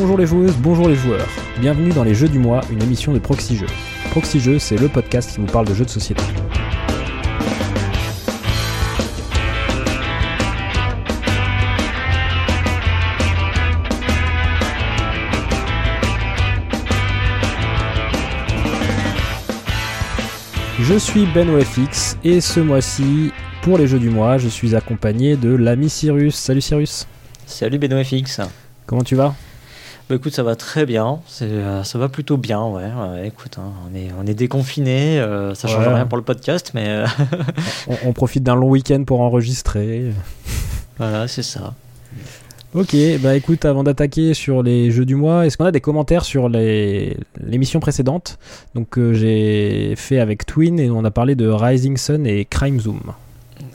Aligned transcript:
Bonjour 0.00 0.16
les 0.16 0.26
joueuses, 0.26 0.56
bonjour 0.58 0.88
les 0.88 0.94
joueurs. 0.94 1.26
Bienvenue 1.58 1.90
dans 1.90 2.04
les 2.04 2.14
Jeux 2.14 2.28
du 2.28 2.38
mois, 2.38 2.60
une 2.70 2.80
émission 2.80 3.12
de 3.12 3.18
Proxy 3.18 3.56
Jeux. 3.56 3.66
Proxy 4.12 4.38
Jeux, 4.38 4.60
c'est 4.60 4.76
le 4.76 4.86
podcast 4.86 5.32
qui 5.32 5.40
vous 5.40 5.46
parle 5.46 5.66
de 5.66 5.74
jeux 5.74 5.84
de 5.84 5.90
société. 5.90 6.22
Je 20.78 20.94
suis 20.96 21.26
Ben 21.34 21.50
OFX 21.50 22.18
et 22.22 22.40
ce 22.40 22.60
mois-ci, 22.60 23.32
pour 23.62 23.78
les 23.78 23.88
Jeux 23.88 23.98
du 23.98 24.10
mois, 24.10 24.38
je 24.38 24.46
suis 24.46 24.76
accompagné 24.76 25.36
de 25.36 25.52
l'ami 25.52 25.90
Cyrus. 25.90 26.36
Salut 26.36 26.60
Cyrus. 26.60 27.08
Salut 27.46 27.78
Benoît 27.78 28.04
FX. 28.04 28.42
Comment 28.86 29.02
tu 29.02 29.16
vas? 29.16 29.34
Bah 30.08 30.14
écoute, 30.16 30.32
ça 30.34 30.42
va 30.42 30.56
très 30.56 30.86
bien. 30.86 31.20
C'est, 31.26 31.44
euh, 31.44 31.84
ça 31.84 31.98
va 31.98 32.08
plutôt 32.08 32.38
bien, 32.38 32.64
ouais. 32.64 32.84
Ouais, 32.84 33.28
écoute, 33.28 33.56
hein, 33.58 33.70
on 33.90 33.94
est, 33.94 34.08
on 34.18 34.26
est 34.26 34.34
déconfiné. 34.34 35.20
euh, 35.20 35.54
ça 35.54 35.68
change 35.68 35.86
Ouais. 35.86 35.94
rien 35.94 36.06
pour 36.06 36.16
le 36.16 36.24
podcast, 36.24 36.70
mais 36.74 36.86
euh, 36.88 37.06
on, 37.88 37.96
on 38.08 38.12
profite 38.14 38.42
d'un 38.42 38.54
long 38.54 38.68
week-end 38.70 39.04
pour 39.04 39.20
enregistrer. 39.20 40.04
voilà, 40.98 41.28
c'est 41.28 41.42
ça. 41.42 41.74
Ok, 42.74 42.94
bah 43.20 43.34
écoute, 43.34 43.64
avant 43.64 43.82
d'attaquer 43.82 44.34
sur 44.34 44.62
les 44.62 44.90
jeux 44.90 45.06
du 45.06 45.14
mois, 45.14 45.46
est-ce 45.46 45.56
qu'on 45.56 45.64
a 45.64 45.72
des 45.72 45.80
commentaires 45.80 46.24
sur 46.24 46.48
les 46.50 47.16
l'émission 47.46 47.80
précédente? 47.80 48.38
Donc 48.74 48.90
que 48.90 49.14
j'ai 49.14 49.94
fait 49.96 50.20
avec 50.20 50.44
Twin 50.44 50.78
et 50.78 50.90
on 50.90 51.02
a 51.04 51.10
parlé 51.10 51.34
de 51.34 51.48
Rising 51.48 51.96
Sun 51.96 52.26
et 52.26 52.44
Crime 52.44 52.78
Zoom. 52.78 53.00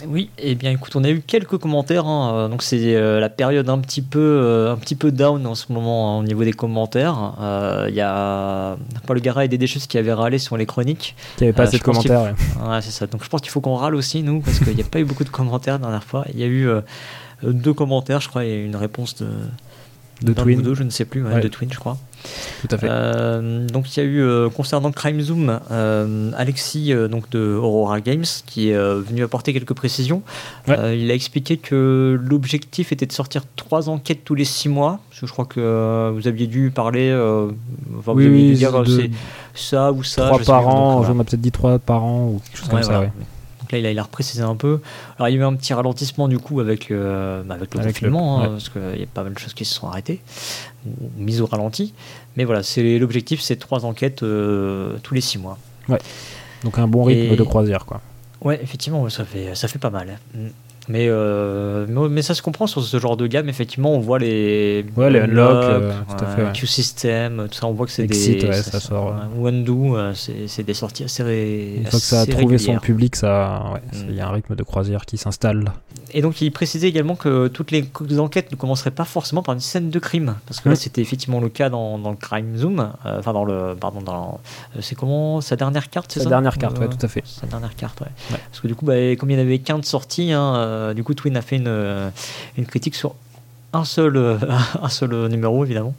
Oui, 0.08 0.30
et 0.38 0.56
bien 0.56 0.72
écoute, 0.72 0.96
on 0.96 1.04
a 1.04 1.10
eu 1.10 1.22
quelques 1.22 1.58
commentaires. 1.58 2.06
hein, 2.06 2.34
euh, 2.34 2.48
donc 2.48 2.64
c'est 2.64 2.96
euh, 2.96 3.20
la 3.20 3.30
période 3.30 3.70
un 3.70 3.80
petit 3.80 4.02
peu, 4.02 4.20
euh, 4.20 4.74
un 4.74 4.78
petit 4.78 4.96
peu 4.96 5.12
down 5.12 5.46
en 5.46 5.56
ce 5.56 5.72
moment 5.72 6.18
hein, 6.18 6.20
au 6.20 6.24
niveau 6.24 6.44
des 6.44 6.54
commentaires. 6.54 7.34
Euh, 7.40 7.88
Il 7.90 7.96
y 7.96 8.02
a 8.02 8.78
Paul 9.06 9.20
Gara 9.22 9.46
et 9.46 9.48
des 9.48 9.64
qui 9.64 9.98
avaient 9.98 10.14
râlé 10.14 10.40
sur 10.40 10.58
les 10.58 10.66
chroniques. 10.66 11.16
Qui 11.38 11.46
avait 11.46 11.54
pas 11.54 11.64
assez 11.64 11.78
de 11.78 11.84
commentaires. 11.84 12.22
ouais. 12.22 12.70
Ouais, 12.70 12.82
c'est 12.82 12.92
ça. 12.92 13.08
Donc 13.08 13.24
je 13.24 13.30
pense 13.30 13.42
qu'il 13.42 13.52
faut 13.52 13.62
qu'on 13.62 13.76
râle 13.76 13.96
aussi, 13.96 14.24
nous, 14.24 14.42
parce 14.42 14.60
qu'il 14.60 14.76
n'y 14.76 14.82
a 14.82 14.86
pas 14.86 15.00
eu 15.00 15.06
beaucoup 15.06 15.24
de 15.24 15.30
commentaires 15.30 15.76
la 15.76 15.80
dernière 15.80 16.04
fois. 16.04 16.26
Il 16.34 16.40
y 16.40 16.44
a 16.44 16.48
eu 16.48 16.68
deux 17.44 17.74
commentaires, 17.74 18.22
je 18.22 18.30
crois, 18.30 18.46
et 18.46 18.56
une 18.56 18.76
réponse 18.76 19.16
de, 19.16 19.28
De 20.24 20.34
Twin. 20.34 20.62
deux, 20.62 20.74
je 20.76 20.84
ne 20.84 20.90
sais 20.90 21.06
plus, 21.06 21.24
ouais, 21.24 21.34
Ouais. 21.36 21.42
de 21.42 21.48
Twin, 21.48 21.70
je 21.72 21.78
crois. 21.80 21.98
Tout 22.62 22.68
à 22.72 22.78
fait. 22.78 22.88
Euh, 22.90 23.68
donc 23.68 23.94
il 23.94 24.00
y 24.00 24.04
a 24.04 24.06
eu 24.06 24.22
euh, 24.22 24.50
concernant 24.50 24.92
Crime 24.94 25.20
Zoom, 25.20 25.60
euh, 25.72 26.32
Alexis 26.38 26.94
donc 27.10 27.30
de 27.32 27.54
Aurora 27.54 28.00
Games 28.00 28.24
qui 28.46 28.70
est 28.70 28.78
venu 28.78 29.24
apporter 29.24 29.52
quelques 29.52 29.74
précisions. 29.74 30.22
Ouais. 30.70 30.98
Il 30.98 31.12
a 31.12 31.14
expliqué 31.14 31.58
que 31.58 32.18
l'objectif 32.24 32.94
était 32.94 33.06
de 33.06 33.12
sortir 33.12 33.42
trois 33.58 33.90
enquêtes 33.90 34.24
tous 34.24 34.36
les 34.36 34.46
six 34.46 34.70
mois. 34.70 35.02
Parce 35.10 35.20
que 35.20 35.28
je 35.28 35.32
crois 35.34 35.44
que 35.46 36.12
vous 36.16 36.26
aviez 36.28 36.48
dû 36.48 36.72
parler, 36.74 37.12
enfin, 37.12 38.14
vous 38.14 38.20
oui, 38.20 38.26
aviez 38.28 38.42
dû 38.42 38.52
oui, 38.52 38.56
dire 38.56 38.84
c'est 38.88 39.12
ça 39.54 39.92
ou 39.92 40.02
ça. 40.04 40.28
trois 40.28 40.40
par 40.40 40.68
an, 40.70 41.04
j'en 41.04 41.20
ai 41.20 41.24
peut-être 41.26 41.42
dit 41.42 41.52
trois 41.52 41.78
par 41.78 42.04
an 42.06 42.28
ou 42.28 42.42
quelque 42.46 42.58
chose 42.58 42.70
comme 42.70 42.84
ça. 42.84 43.02
ouais. 43.02 43.12
Là, 43.74 43.80
il 43.80 43.86
a, 43.86 43.92
il 43.92 44.00
a 44.00 44.04
reprécisé 44.04 44.42
un 44.42 44.56
peu. 44.56 44.80
Alors, 45.18 45.28
il 45.30 45.34
y 45.34 45.38
a 45.38 45.42
eu 45.42 45.44
un 45.44 45.56
petit 45.56 45.74
ralentissement 45.74 46.28
du 46.28 46.38
coup 46.40 46.60
avec, 46.60 46.92
euh, 46.92 47.44
bah, 47.44 47.56
avec 47.56 47.74
le 47.74 47.80
Avec 47.82 48.02
le- 48.02 48.10
confinement, 48.10 48.40
hein, 48.40 48.44
ouais. 48.44 48.50
parce 48.52 48.70
qu'il 48.70 49.00
y 49.00 49.04
a 49.04 49.08
pas 49.14 49.24
mal 49.24 49.34
de 49.34 49.40
choses 49.40 49.54
qui 49.54 49.66
se 49.66 49.74
sont 49.74 49.88
arrêtées, 49.88 50.22
mises 51.18 51.42
au 51.42 51.46
ralenti. 51.46 51.94
Mais 52.38 52.44
voilà, 52.46 52.64
c'est 52.64 52.98
l'objectif, 53.00 53.42
c'est 53.42 53.56
trois 53.58 53.86
enquêtes 53.86 54.24
euh, 54.24 54.98
tous 55.04 55.14
les 55.14 55.22
six 55.22 55.38
mois. 55.38 55.58
Donc 56.64 56.78
un 56.80 56.88
bon 56.88 57.04
rythme 57.04 57.34
Et- 57.34 57.36
de 57.36 57.44
croisière 57.44 57.86
quoi. 57.86 58.00
Ouais, 58.42 58.60
effectivement, 58.62 59.08
ça 59.10 59.24
fait, 59.24 59.56
ça 59.56 59.68
fait 59.70 59.80
pas 59.80 59.90
mal. 59.90 60.20
Mm. 60.34 60.48
Mais, 60.90 61.06
euh, 61.08 61.86
mais, 61.88 62.10
mais 62.10 62.22
ça 62.22 62.34
se 62.34 62.42
comprend 62.42 62.68
sur 62.68 62.84
ce 62.84 63.00
genre 63.00 63.16
de 63.16 63.26
gamme. 63.26 63.48
Effectivement, 63.48 63.94
on 63.94 64.00
voit 64.00 64.20
les, 64.20 64.86
Ouais, 64.98 65.10
les 65.10 65.20
unlock, 65.22 65.64
euh, 65.64 65.92
à 66.20 66.26
fait, 66.26 66.44
ouais. 66.44 66.52
Q-System, 66.54 67.48
tout 67.50 67.58
ça. 67.58 67.68
On 67.68 67.72
voit 67.72 67.86
que 67.86 67.92
c'est 67.94 68.06
des. 68.06 68.46
ouais, 68.46 68.54
ça 68.54 68.80
sort, 68.82 69.16
ouais, 69.38 69.52
euh, 69.54 70.14
c'est 70.48 70.64
des 70.64 70.74
sorties 70.74 71.06
assez 71.06 71.24
ré- 71.24 71.76
Une 71.78 71.86
fois 71.86 72.00
que 72.00 72.06
ça 72.06 72.22
a 72.22 72.26
trouvé 72.26 72.58
son 72.58 72.78
public, 72.80 73.16
ça, 73.16 73.64
ouais, 73.74 73.80
Mm. 73.94 74.06
il 74.10 74.16
y 74.16 74.20
a 74.22 74.28
un 74.28 74.32
rythme 74.32 74.56
de 74.56 74.64
croisière 74.64 75.06
qui 75.06 75.18
s'installe. 75.18 75.72
Et 76.16 76.22
donc, 76.22 76.42
il 76.42 76.52
précisait 76.52 76.90
également 76.90 77.16
que 77.16 77.48
toutes 77.48 77.72
les 77.72 77.90
enquêtes 78.20 78.52
ne 78.52 78.56
commenceraient 78.58 78.92
pas 78.92 79.06
forcément 79.06 79.42
par 79.42 79.54
une 79.56 79.62
scène 79.62 79.90
de 79.90 80.00
crime. 80.00 80.36
Parce 80.48 80.60
que 80.60 80.70
là, 80.70 80.76
c'était 80.76 81.02
effectivement 81.02 81.40
le 81.40 81.50
cas 81.50 81.70
dans, 81.70 81.98
dans 81.98 82.12
le 82.12 82.18
Crime 82.18 82.58
Zoom. 82.58 82.80
euh, 83.06 83.20
Enfin, 83.20 83.32
dans 83.34 83.46
le. 83.46 83.76
Pardon, 83.80 84.02
dans. 84.02 84.40
euh, 84.76 84.80
C'est 84.82 84.96
comment 84.96 85.40
Sa 85.42 85.56
dernière 85.56 85.90
carte, 85.90 86.12
c'est 86.12 86.20
Sa 86.20 86.26
ça 86.26 86.30
dernière 86.30 86.58
carte, 86.58 86.78
ouais, 86.80 86.86
Euh, 86.86 86.90
tout 86.90 87.04
à 87.06 87.08
fait. 87.08 87.24
Sa 87.26 87.48
dernière 87.48 87.76
carte, 87.76 88.02
ouais. 88.02 88.08
Ouais. 88.32 88.40
Parce 88.52 88.60
que 88.60 88.68
du 88.68 88.76
coup, 88.76 88.86
bah, 88.86 88.94
comme 89.18 89.30
il 89.32 89.36
n'y 89.38 89.42
en 89.42 89.46
avait 89.46 89.60
qu'un 89.60 89.80
de 89.80 89.86
sorti, 89.86 90.32
hein, 90.32 90.54
euh, 90.74 90.94
du 90.94 91.04
coup, 91.04 91.14
Twin 91.14 91.36
a 91.38 91.42
fait 91.42 91.58
une, 91.58 91.68
euh, 91.68 92.10
une 92.58 92.66
critique 92.66 92.96
sur 92.96 93.16
un 93.74 93.86
seul, 93.86 94.18
euh, 94.18 94.38
un 94.82 94.90
seul 94.90 95.28
numéro, 95.28 95.64
évidemment. 95.64 95.94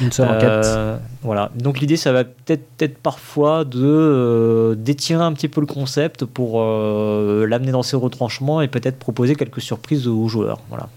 Une 0.00 0.10
seule 0.10 0.28
enquête. 0.28 1.00
Voilà. 1.22 1.50
Donc 1.56 1.80
l'idée, 1.80 1.96
ça 1.96 2.12
va 2.12 2.24
peut-être 2.24 2.64
être 2.80 2.98
parfois 2.98 3.64
de 3.64 4.76
d'étirer 4.78 5.22
un 5.22 5.32
petit 5.32 5.48
peu 5.48 5.60
le 5.60 5.66
concept 5.66 6.24
pour 6.24 6.60
l'amener 6.60 7.70
dans 7.70 7.84
ses 7.84 7.96
retranchements 7.96 8.60
et 8.60 8.68
peut-être 8.68 8.98
proposer 8.98 9.36
quelques 9.36 9.60
surprises 9.60 10.08
aux 10.08 10.28
joueurs. 10.28 10.58
Voilà. 10.68 10.88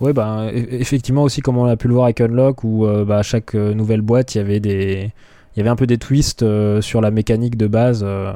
Ouais, 0.00 0.12
bah, 0.12 0.46
e- 0.52 0.66
effectivement 0.70 1.24
aussi, 1.24 1.40
comme 1.40 1.58
on 1.58 1.64
a 1.64 1.76
pu 1.76 1.88
le 1.88 1.94
voir 1.94 2.04
avec 2.04 2.20
Unlock, 2.20 2.62
où 2.62 2.86
bah, 3.04 3.18
à 3.18 3.22
chaque 3.22 3.54
nouvelle 3.54 4.02
boîte, 4.02 4.36
il 4.36 4.38
y 4.38 4.40
avait 4.40 4.60
des, 4.60 5.10
il 5.58 5.62
y 5.62 5.62
avait 5.62 5.70
un 5.70 5.76
peu 5.76 5.88
des 5.88 5.98
twists 5.98 6.44
euh, 6.44 6.80
sur 6.80 7.00
la 7.00 7.10
mécanique 7.10 7.56
de 7.56 7.66
base 7.66 8.02
euh, 8.06 8.32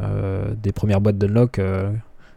euh, 0.00 0.44
des 0.62 0.70
premières 0.70 1.00
boîtes 1.00 1.18
d'Unlock, 1.18 1.60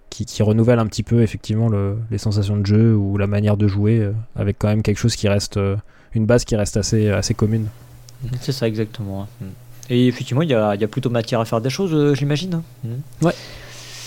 qui, 0.10 0.26
qui 0.26 0.42
renouvellent 0.44 0.80
un 0.80 0.88
petit 0.88 1.04
peu 1.04 1.22
effectivement 1.22 1.70
le- 1.70 1.98
les 2.12 2.18
sensations 2.18 2.58
de 2.58 2.66
jeu 2.66 2.96
ou 2.96 3.18
la 3.18 3.28
manière 3.28 3.58
de 3.58 3.68
jouer, 3.68 4.00
euh, 4.00 4.12
avec 4.36 4.58
quand 4.60 4.68
même 4.68 4.82
quelque 4.82 4.98
chose 4.98 5.16
qui 5.16 5.28
reste, 5.28 5.58
euh, 5.58 5.76
une 6.14 6.26
base 6.26 6.46
qui 6.46 6.56
reste 6.56 6.78
assez, 6.78 7.10
assez 7.10 7.34
commune. 7.34 7.68
C'est 8.42 8.52
ça 8.52 8.68
exactement. 8.68 9.28
Et 9.90 10.08
effectivement, 10.08 10.42
il 10.42 10.50
y 10.50 10.54
a, 10.54 10.76
il 10.76 10.82
y 10.82 10.84
a 10.84 10.88
plutôt 10.88 11.10
matière 11.10 11.40
à 11.40 11.46
faire 11.46 11.62
des 11.62 11.70
choses, 11.70 11.94
euh, 11.94 12.14
j'imagine. 12.14 12.56
hein. 12.56 12.64
Mm. 12.84 13.28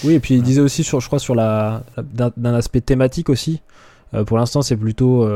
Oui, 0.04 0.14
et 0.14 0.20
puis 0.20 0.34
il 0.34 0.42
disait 0.42 0.60
aussi, 0.60 0.82
sur, 0.84 1.00
je 1.00 1.06
crois, 1.06 1.18
sur 1.20 1.34
la, 1.34 1.84
la- 2.18 2.30
d'un, 2.36 2.54
aspect 2.54 2.80
thématique 2.80 3.28
aussi. 3.28 3.60
Pour 4.26 4.36
l'instant, 4.36 4.60
c'est 4.60 4.76
plutôt, 4.76 5.26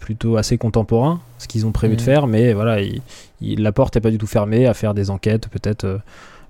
plutôt 0.00 0.36
assez 0.36 0.58
contemporain, 0.58 1.20
ce 1.38 1.46
qu'ils 1.46 1.66
ont 1.66 1.70
prévu 1.72 1.94
de 1.94 2.00
Mhm. 2.00 2.04
faire, 2.04 2.26
mais 2.26 2.52
voilà, 2.52 2.80
il- 2.80 3.00
il- 3.40 3.62
la 3.62 3.70
porte 3.70 3.94
n'est 3.94 4.00
pas 4.00 4.10
du 4.10 4.18
tout 4.18 4.26
fermée 4.26 4.66
à 4.66 4.74
faire 4.74 4.92
des 4.92 5.10
enquêtes 5.10 5.46
peut-être 5.48 6.00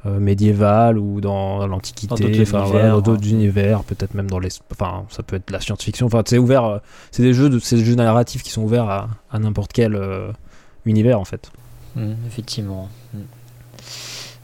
euh, 0.07 0.21
médiévales 0.21 0.99
ou 0.99 1.21
dans, 1.21 1.59
dans 1.59 1.59
Dans 1.61 1.67
l'Antiquité, 1.69 2.15
d'autres 2.15 2.43
enfin, 2.43 2.65
voilà, 2.65 2.81
univers, 2.81 2.93
dans 2.93 3.01
d'autres 3.01 3.27
hein. 3.27 3.31
univers, 3.31 3.85
peut-être 3.85 4.15
même 4.15 4.31
dans 4.31 4.39
les. 4.39 4.51
Enfin, 4.71 5.05
ça 5.09 5.23
peut 5.23 5.37
être 5.37 5.51
la 5.51 5.61
science-fiction, 5.61 6.07
enfin, 6.07 6.23
c'est 6.27 6.39
ouvert, 6.39 6.65
euh, 6.65 6.79
c'est 7.11 7.23
des 7.23 7.33
jeux, 7.33 7.49
de, 7.49 7.59
c'est 7.59 7.77
des 7.77 7.85
jeux 7.85 7.95
narratifs 7.95 8.43
qui 8.43 8.51
sont 8.51 8.63
ouverts 8.63 8.89
à, 8.89 9.09
à 9.31 9.39
n'importe 9.39 9.73
quel 9.73 9.95
euh, 9.95 10.31
univers 10.85 11.19
en 11.19 11.25
fait. 11.25 11.51
Mm, 11.97 12.13
effectivement. 12.27 12.89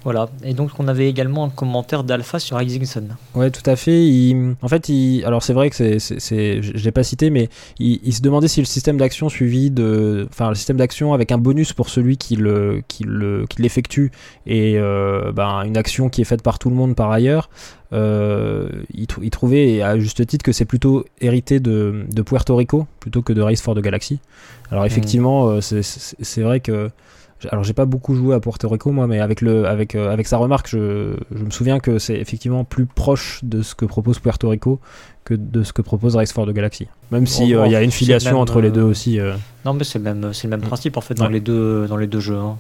Voilà. 0.03 0.31
Et 0.45 0.55
donc, 0.55 0.71
on 0.79 0.89
avait 0.89 1.09
également 1.11 1.45
un 1.45 1.51
commentaire 1.51 2.05
d'Alpha 2.05 2.39
sur 2.39 2.57
Rising 2.57 2.85
Sun. 2.87 3.17
Ouais, 3.35 3.51
tout 3.51 3.69
à 3.69 3.77
fait. 3.77 4.07
Il- 4.07 4.55
En 4.63 4.69
fait, 4.69 4.89
il... 4.89 5.23
alors 5.27 5.43
c'est 5.43 5.53
vrai 5.53 5.69
que 5.69 5.77
c'est, 5.77 5.99
c'est, 5.99 6.63
je 6.63 6.83
l'ai 6.83 6.91
pas 6.91 7.03
cité, 7.03 7.29
mais 7.29 7.49
il, 7.79 8.01
il 8.03 8.15
se 8.15 8.23
demandait 8.23 8.49
si 8.49 8.61
le 8.61 8.67
système 8.67 8.97
d'action 8.97 9.29
suivi 9.29 9.71
de, 9.71 10.27
enfin, 10.31 10.49
le 10.49 10.55
système 10.55 10.79
d'action 10.79 11.13
avec 11.13 11.33
un 11.33 11.39
bonus 11.39 11.73
pour 11.75 11.91
celui 11.91 12.17
qui 12.17 12.37
le, 12.37 12.83
qui 12.89 13.05
le, 13.05 13.45
qui 13.47 13.61
l'effectue 13.61 14.11
et 14.47 14.79
euh, 14.79 15.33
ben, 15.33 15.65
une 15.65 15.77
action 15.77 16.09
qui 16.09 16.23
est 16.23 16.25
faite 16.25 16.43
par 16.43 16.59
tout 16.59 16.71
le 16.71 16.77
monde 16.77 16.97
par 16.97 17.11
ailleurs. 17.11 17.51
Euh, 17.93 18.69
il, 18.95 19.07
trou- 19.07 19.23
il 19.23 19.31
trouvait 19.31 19.83
à 19.83 19.99
juste 19.99 20.25
titre 20.27 20.45
que 20.45 20.53
c'est 20.53 20.65
plutôt 20.65 21.05
hérité 21.21 21.61
de, 21.61 22.05
de 22.11 22.23
Puerto 22.23 22.55
Rico 22.57 22.87
plutôt 23.01 23.21
que 23.21 23.33
de 23.33 23.43
Race 23.43 23.61
for 23.61 23.75
the 23.75 23.81
Galaxy. 23.81 24.21
Alors 24.71 24.87
effectivement, 24.87 25.49
euh, 25.49 25.61
c'est, 25.61 25.83
c'est, 25.83 26.17
c'est 26.21 26.43
vrai 26.43 26.61
que 26.61 26.91
alors 27.51 27.65
j'ai 27.65 27.73
pas 27.73 27.87
beaucoup 27.87 28.15
joué 28.15 28.35
à 28.35 28.41
Puerto 28.41 28.69
Rico 28.69 28.93
moi, 28.93 29.07
mais 29.07 29.21
avec 29.21 29.41
le 29.41 29.67
avec 29.67 29.95
euh, 29.95 30.13
avec 30.13 30.27
sa 30.27 30.37
remarque, 30.37 30.69
je, 30.69 31.15
je 31.35 31.43
me 31.45 31.51
souviens 31.51 31.79
que 31.81 31.99
c'est 31.99 32.17
effectivement 32.17 32.65
plus 32.65 32.87
proche 32.87 33.41
de 33.43 33.63
ce 33.63 33.75
que 33.75 33.85
propose 33.87 34.19
Puerto 34.19 34.49
Rico 34.49 34.81
que 35.25 35.35
de 35.35 35.63
ce 35.63 35.73
que 35.73 35.83
propose 35.83 36.17
Race 36.17 36.33
for 36.33 36.47
the 36.47 36.51
Galaxy. 36.53 36.89
Même 37.11 37.27
si 37.27 37.53
Bon, 37.55 37.61
euh, 37.63 37.67
il 37.67 37.73
y 37.73 37.77
a 37.77 37.83
une 37.83 37.91
filiation 37.91 38.33
même, 38.33 38.41
entre 38.41 38.61
les 38.61 38.71
deux 38.71 38.83
euh, 38.83 38.85
aussi. 38.91 39.19
euh. 39.21 39.35
Non, 39.65 39.75
mais 39.75 39.85
c'est 39.85 39.99
le 39.99 40.05
même, 40.05 40.33
c'est 40.33 40.45
le 40.49 40.51
même 40.51 40.61
Mm. 40.61 40.65
principe 40.69 40.97
en 40.97 41.01
fait 41.01 41.15
dans 41.15 41.27
Ouais. 41.27 41.33
les 41.33 41.41
deux, 41.41 41.87
dans 41.87 41.97
les 41.97 42.07
deux 42.07 42.21
jeux. 42.21 42.37
hein. 42.37 42.57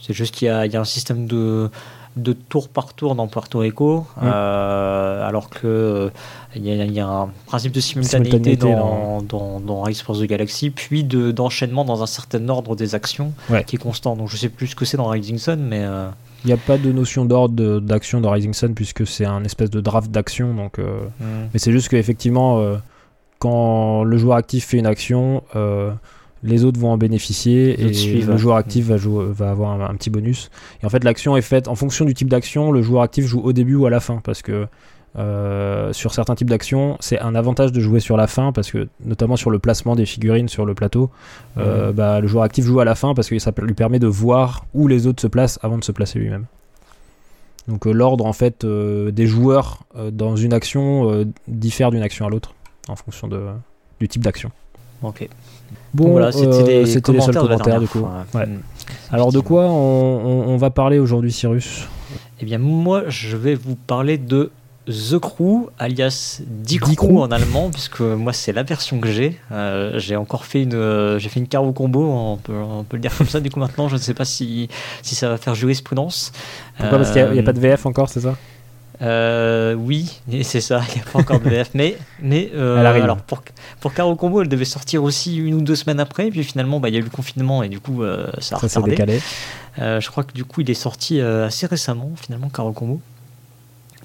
C'est 0.00 0.12
juste 0.14 0.34
qu'il 0.34 0.46
y 0.46 0.50
a, 0.50 0.66
il 0.66 0.72
y 0.72 0.76
a 0.76 0.80
un 0.80 0.84
système 0.84 1.26
de, 1.26 1.68
de 2.16 2.32
tour 2.32 2.68
par 2.68 2.94
tour 2.94 3.14
dans 3.14 3.26
Puerto 3.26 3.60
Rico, 3.60 4.06
euh, 4.22 5.26
alors 5.26 5.48
que 5.48 5.66
euh, 5.66 6.10
il 6.54 6.64
y, 6.66 6.70
a, 6.70 6.84
il 6.84 6.92
y 6.92 7.00
a 7.00 7.08
un 7.08 7.30
principe 7.46 7.72
de 7.72 7.80
simultanéité, 7.80 8.38
Simultanéité 8.38 8.74
dans, 8.74 9.22
dans, 9.22 9.60
dans 9.60 9.80
Race 9.82 10.02
for 10.02 10.18
the 10.18 10.24
Galaxy, 10.24 10.70
puis 10.70 11.04
de, 11.04 11.30
d'enchaînement 11.30 11.84
dans 11.84 12.02
un 12.02 12.06
certain 12.06 12.46
ordre 12.48 12.76
des 12.76 12.94
actions 12.94 13.32
Ouais. 13.48 13.64
qui 13.64 13.76
est 13.76 13.78
constant. 13.78 14.16
Donc 14.16 14.28
je 14.28 14.36
sais 14.36 14.48
plus 14.50 14.68
ce 14.68 14.76
que 14.76 14.84
c'est 14.84 14.96
dans 14.96 15.08
Rising 15.08 15.38
Sun, 15.38 15.60
mais 15.60 15.82
euh, 15.82 16.08
Il 16.44 16.48
n'y 16.48 16.52
a 16.52 16.58
pas 16.58 16.76
de 16.76 16.92
notion 16.92 17.24
d'ordre 17.24 17.80
d'action 17.80 18.20
dans 18.20 18.30
Rising 18.30 18.52
Sun 18.52 18.74
puisque 18.74 19.06
c'est 19.06 19.24
un 19.24 19.42
espèce 19.44 19.70
de 19.70 19.80
draft 19.80 20.10
d'action. 20.10 20.54
Donc, 20.54 20.78
euh, 20.78 21.00
mm. 21.20 21.24
mais 21.52 21.58
c'est 21.58 21.72
juste 21.72 21.88
qu'effectivement, 21.88 22.62
quand 23.38 24.04
le 24.04 24.18
joueur 24.18 24.36
actif 24.36 24.66
fait 24.66 24.78
une 24.78 24.86
action, 24.86 25.42
les 26.42 26.64
autres 26.64 26.78
vont 26.78 26.90
en 26.90 26.98
bénéficier 26.98 27.80
et 27.80 27.92
suivent. 27.92 28.30
le 28.30 28.36
joueur 28.36 28.56
actif 28.56 28.86
va, 28.86 28.96
jouer, 28.96 29.26
va 29.30 29.50
avoir 29.50 29.70
un, 29.70 29.88
un 29.88 29.94
petit 29.94 30.10
bonus. 30.10 30.50
Et 30.82 30.86
en 30.86 30.88
fait, 30.88 31.04
l'action 31.04 31.36
est 31.36 31.42
faite 31.42 31.68
en 31.68 31.74
fonction 31.74 32.04
du 32.04 32.14
type 32.14 32.28
d'action. 32.28 32.72
Le 32.72 32.82
joueur 32.82 33.02
actif 33.02 33.26
joue 33.26 33.40
au 33.40 33.52
début 33.52 33.76
ou 33.76 33.86
à 33.86 33.90
la 33.90 34.00
fin 34.00 34.20
parce 34.24 34.42
que 34.42 34.66
euh, 35.18 35.92
sur 35.92 36.14
certains 36.14 36.34
types 36.34 36.48
d'actions, 36.48 36.96
c'est 37.00 37.18
un 37.20 37.34
avantage 37.34 37.72
de 37.72 37.80
jouer 37.80 38.00
sur 38.00 38.16
la 38.16 38.26
fin 38.26 38.52
parce 38.52 38.70
que, 38.70 38.88
notamment 39.04 39.36
sur 39.36 39.50
le 39.50 39.58
placement 39.58 39.94
des 39.94 40.06
figurines 40.06 40.48
sur 40.48 40.64
le 40.64 40.74
plateau, 40.74 41.10
euh, 41.58 41.92
bah, 41.92 42.20
le 42.20 42.26
joueur 42.26 42.44
actif 42.44 42.64
joue 42.64 42.80
à 42.80 42.84
la 42.84 42.94
fin 42.94 43.14
parce 43.14 43.28
que 43.28 43.38
ça 43.38 43.52
lui 43.58 43.74
permet 43.74 43.98
de 43.98 44.06
voir 44.06 44.64
où 44.72 44.88
les 44.88 45.06
autres 45.06 45.20
se 45.20 45.26
placent 45.26 45.58
avant 45.62 45.78
de 45.78 45.84
se 45.84 45.92
placer 45.92 46.18
lui-même. 46.18 46.46
Donc 47.68 47.86
euh, 47.86 47.92
l'ordre 47.92 48.24
en 48.24 48.32
fait 48.32 48.64
des 48.64 49.26
joueurs 49.26 49.84
dans 50.10 50.34
une 50.34 50.52
action 50.52 51.26
diffère 51.46 51.90
d'une 51.90 52.02
action 52.02 52.26
à 52.26 52.30
l'autre 52.30 52.54
en 52.88 52.96
fonction 52.96 53.28
de, 53.28 53.48
du 54.00 54.08
type 54.08 54.22
d'action. 54.22 54.50
Ok. 55.02 55.28
Bon, 55.94 56.08
voilà, 56.10 56.32
c'était 56.32 56.84
les, 56.84 56.86
seuls 56.86 57.02
commentaires 57.02 57.80
du 57.80 57.88
coup. 57.88 58.06
Alors 59.10 59.32
de 59.32 59.40
quoi 59.40 59.64
on, 59.64 60.44
on 60.48 60.56
va 60.56 60.70
parler 60.70 60.98
aujourd'hui, 60.98 61.32
Cyrus? 61.32 61.86
Eh 62.40 62.44
bien 62.44 62.58
moi, 62.58 63.04
je 63.08 63.36
vais 63.36 63.54
vous 63.54 63.76
parler 63.76 64.18
de 64.18 64.50
The 64.86 65.18
Crew, 65.20 65.70
alias 65.78 66.42
Die 66.44 66.78
Crew, 66.78 67.18
en 67.18 67.30
allemand, 67.30 67.70
puisque 67.70 68.00
moi 68.00 68.32
c'est 68.32 68.52
la 68.52 68.64
version 68.64 68.98
que 68.98 69.08
j'ai. 69.08 69.38
Euh, 69.52 69.98
j'ai 69.98 70.16
encore 70.16 70.44
fait 70.44 70.62
une, 70.62 70.74
euh, 70.74 71.20
j'ai 71.20 71.28
fait 71.28 71.38
une 71.38 71.46
carreau 71.46 71.72
combo, 71.72 72.04
on 72.04 72.36
peut, 72.36 72.52
on 72.52 72.82
peut 72.82 72.96
le 72.96 73.00
dire 73.00 73.16
comme 73.16 73.28
ça. 73.28 73.38
Du 73.38 73.48
coup 73.50 73.60
maintenant, 73.60 73.88
je 73.88 73.94
ne 73.94 74.00
sais 74.00 74.14
pas 74.14 74.24
si, 74.24 74.68
si 75.02 75.14
ça 75.14 75.28
va 75.28 75.36
faire 75.36 75.54
jurisprudence. 75.54 76.32
Pourquoi? 76.78 76.98
Parce 76.98 77.12
qu'il 77.12 77.24
n'y 77.30 77.38
a, 77.38 77.42
pas 77.44 77.52
de 77.52 77.60
VF 77.60 77.86
encore, 77.86 78.08
c'est 78.08 78.20
ça? 78.20 78.34
Euh, 79.00 79.74
oui, 79.74 80.20
c'est 80.42 80.60
ça, 80.60 80.82
il 80.90 80.96
n'y 80.96 81.00
a 81.00 81.10
pas 81.10 81.18
encore 81.18 81.40
de 81.40 81.48
VF, 81.48 81.70
mais, 81.74 81.96
mais 82.20 82.50
alors 82.56 83.18
pour, 83.18 83.42
pour 83.80 83.94
Caro 83.94 84.14
Combo, 84.16 84.42
elle 84.42 84.48
devait 84.48 84.64
sortir 84.64 85.02
aussi 85.02 85.36
une 85.36 85.54
ou 85.54 85.60
deux 85.62 85.76
semaines 85.76 86.00
après, 86.00 86.30
puis 86.30 86.44
finalement 86.44 86.80
bah, 86.80 86.88
il 86.88 86.94
y 86.94 86.96
a 86.96 87.00
eu 87.00 87.04
le 87.04 87.10
confinement 87.10 87.62
et 87.62 87.68
du 87.68 87.80
coup 87.80 88.02
ça 88.38 88.56
a 88.56 88.58
ça 88.60 88.80
retardé. 88.80 88.90
décalé. 88.90 89.20
je 89.78 90.10
crois 90.10 90.24
que 90.24 90.32
du 90.32 90.44
coup 90.44 90.60
il 90.60 90.70
est 90.70 90.74
sorti 90.74 91.20
assez 91.20 91.66
récemment 91.66 92.12
finalement 92.16 92.48
Caro 92.48 92.72
Combo. 92.72 93.00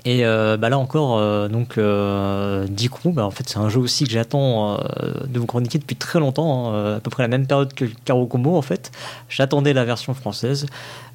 Et 0.06 0.26
euh, 0.26 0.58
bah 0.58 0.70
là 0.70 0.78
encore, 0.78 1.18
euh, 1.18 1.48
donc 1.48 1.78
euh, 1.78 2.66
bah, 3.06 3.26
en 3.26 3.32
fait, 3.32 3.50
c'est 3.50 3.58
un 3.58 3.70
jeu 3.70 3.80
aussi 3.80 4.06
que 4.06 4.12
j'attends 4.12 4.78
de 5.28 5.40
vous 5.40 5.46
chroniquer 5.46 5.80
depuis 5.80 5.96
très 5.96 6.20
longtemps, 6.20 6.74
hein, 6.74 6.96
à 6.98 7.00
peu 7.00 7.10
près 7.10 7.24
la 7.24 7.28
même 7.28 7.48
période 7.48 7.74
que 7.74 7.86
Caro 8.06 8.26
Combo 8.26 8.56
en 8.56 8.62
fait. 8.62 8.92
J'attendais 9.30 9.74
la 9.74 9.86
version 9.86 10.14
française, 10.14 10.66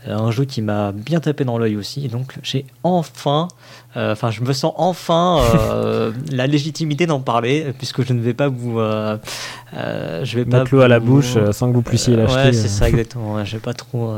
un 0.07 0.31
jeu 0.31 0.45
qui 0.45 0.63
m'a 0.63 0.93
bien 0.93 1.21
tapé 1.21 1.45
dans 1.45 1.59
l'œil 1.59 1.77
aussi. 1.77 2.05
Et 2.05 2.09
donc 2.09 2.35
j'ai 2.43 2.67
enfin, 2.83 3.49
enfin, 3.97 4.31
je 4.31 4.43
me 4.43 4.53
sens 4.53 4.75
enfin 4.77 5.41
la 6.33 6.47
légitimité 6.47 7.07
d'en 7.07 7.21
parler, 7.21 7.73
puisque 7.79 8.05
je 8.05 8.13
ne 8.13 8.21
vais 8.21 8.35
pas 8.35 8.49
vous, 8.49 8.79
je 8.79 10.37
vais 10.37 10.45
pas 10.45 10.65
à 10.83 10.89
la 10.89 11.01
bouche 11.01 11.39
sans 11.53 11.71
que 11.71 11.75
vous 11.75 11.83
puissiez 11.83 12.17
l'acheter. 12.17 12.37
ouais, 12.37 12.53
c'est 12.53 12.69
ça 12.69 12.89
exactement. 12.89 13.45
je 13.45 13.53
vais 13.57 13.63
pas 13.63 13.75
trop. 13.75 14.15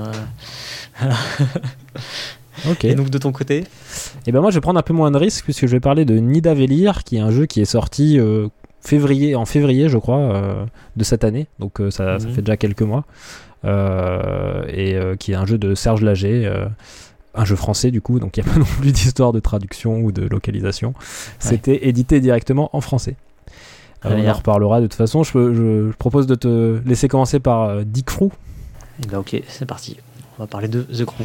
Et 2.83 2.95
donc 2.95 3.11
de 3.11 3.19
ton 3.19 3.33
côté 3.33 3.59
Et 3.59 3.65
eh 4.27 4.33
ben 4.33 4.41
moi 4.41 4.51
je 4.51 4.56
vais 4.56 4.61
prendre 4.61 4.79
un 4.79 4.83
peu 4.83 4.95
moins 4.95 5.11
de 5.11 5.19
risques 5.19 5.45
puisque 5.45 5.67
je 5.67 5.73
vais 5.73 5.81
parler 5.81 6.05
de 6.05 6.17
Nidavellir 6.17 7.05
qui 7.05 7.17
est 7.17 7.21
un 7.21 7.31
jeu 7.31 7.47
qui 7.47 7.61
est 7.61 7.67
sorti 7.67 8.19
euh, 8.19 8.49
février, 8.81 9.35
en 9.35 9.45
février 9.45 9.89
je 9.89 9.99
crois 9.99 10.19
euh, 10.19 10.65
de 10.97 11.05
cette 11.05 11.25
année, 11.25 11.47
donc 11.59 11.81
euh, 11.81 11.91
ça, 11.91 12.19
ça, 12.19 12.27
mhm. 12.27 12.35
fait 12.35 12.43
déjà 12.43 12.56
quelques 12.56 12.83
mois, 12.83 13.05
et 13.65 14.97
qui 15.19 15.33
est 15.33 15.37
un 15.37 15.47
jeu 15.47 15.59
de 15.59 15.75
Serge 15.75 16.03
Lager 16.03 16.53
un 17.37 17.45
jeu 17.45 17.56
français 17.56 17.91
du 17.91 18.01
coup, 18.01 18.21
donc 18.21 18.37
il 18.37 18.45
n'y 18.45 18.51
a 18.51 18.53
pas 18.53 18.59
non 18.59 18.67
plus 18.81 18.93
d'histoire 18.93 19.33
de 19.33 19.41
traduction 19.41 20.01
ou 20.01 20.12
de 20.12 20.23
localisation. 20.23 20.95
C'était 21.39 21.89
édité 21.89 22.21
directement 22.21 22.71
en 22.73 22.81
français. 22.81 23.17
on 24.05 24.29
en 24.29 24.33
reparlera 24.33 24.81
de 24.81 24.87
toute 24.87 24.95
façon. 24.95 25.25
Je, 25.25 25.33
je, 25.33 25.91
propose 25.97 26.27
de 26.27 26.35
te 26.35 26.81
laisser 26.87 27.09
commencer 27.09 27.41
par 27.41 27.85
Dick 27.85 28.11
Frou. 28.11 28.31
Eh 29.03 29.06
ben 29.09 29.19
ok, 29.19 29.43
c'est 29.49 29.67
parti. 29.67 29.97
On 30.39 30.43
va 30.43 30.47
parler 30.47 30.69
de 30.69 30.83
The 30.83 31.05
Crew. 31.05 31.25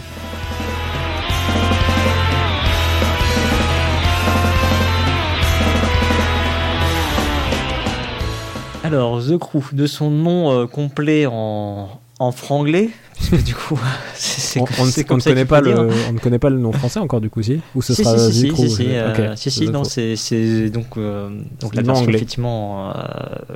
Alors, 8.83 9.21
The 9.21 9.37
Crew, 9.37 9.61
de 9.73 9.87
son 9.87 10.09
nom 10.09 10.51
euh, 10.51 10.65
complet 10.65 11.25
en, 11.25 11.89
en 12.17 12.31
franglais, 12.31 12.89
parce 13.29 13.43
du 13.43 13.53
coup, 13.53 13.77
c'est, 14.15 14.61
on, 14.61 14.65
on, 14.79 14.85
ne 14.85 15.19
connaît 15.19 15.43
pas 15.43 15.59
le, 15.59 15.77
on 16.07 16.13
ne 16.13 16.19
connaît 16.19 16.39
pas 16.39 16.49
le 16.49 16.59
nom 16.59 16.71
français 16.71 16.99
encore 16.99 17.19
du 17.19 17.29
coup, 17.29 17.41
si 17.41 17.59
Ou 17.75 17.81
ce 17.81 17.93
si, 17.93 18.03
sera 18.03 18.17
si, 18.17 18.31
si, 18.31 18.55
si, 18.55 18.69
si, 18.69 18.87
euh, 18.95 19.35
si, 19.35 19.51
si, 19.51 19.69
non, 19.69 19.83
c'est, 19.83 20.69
donc, 20.69 20.95
euh, 20.95 21.29
donc 21.59 21.75
la 21.75 21.81
version, 21.81 22.07
effectivement, 22.07 22.93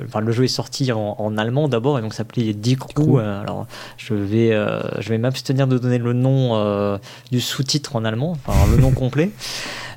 enfin, 0.06 0.20
le 0.20 0.30
jeu 0.30 0.44
est 0.44 0.48
sorti 0.48 0.92
en, 0.92 1.16
en 1.18 1.38
allemand 1.38 1.68
d'abord, 1.68 1.98
et 1.98 2.02
donc 2.02 2.12
s'appelait 2.12 2.52
Die 2.52 2.76
Crew. 2.76 3.18
alors, 3.18 3.66
je 3.96 4.14
vais, 4.14 4.50
je 4.98 5.08
vais 5.08 5.18
m'abstenir 5.18 5.66
de 5.66 5.78
donner 5.78 5.98
le 5.98 6.12
nom 6.12 6.98
du 7.32 7.40
sous-titre 7.40 7.96
en 7.96 8.04
allemand, 8.04 8.36
enfin, 8.46 8.70
le 8.70 8.76
nom 8.76 8.90
complet. 8.92 9.30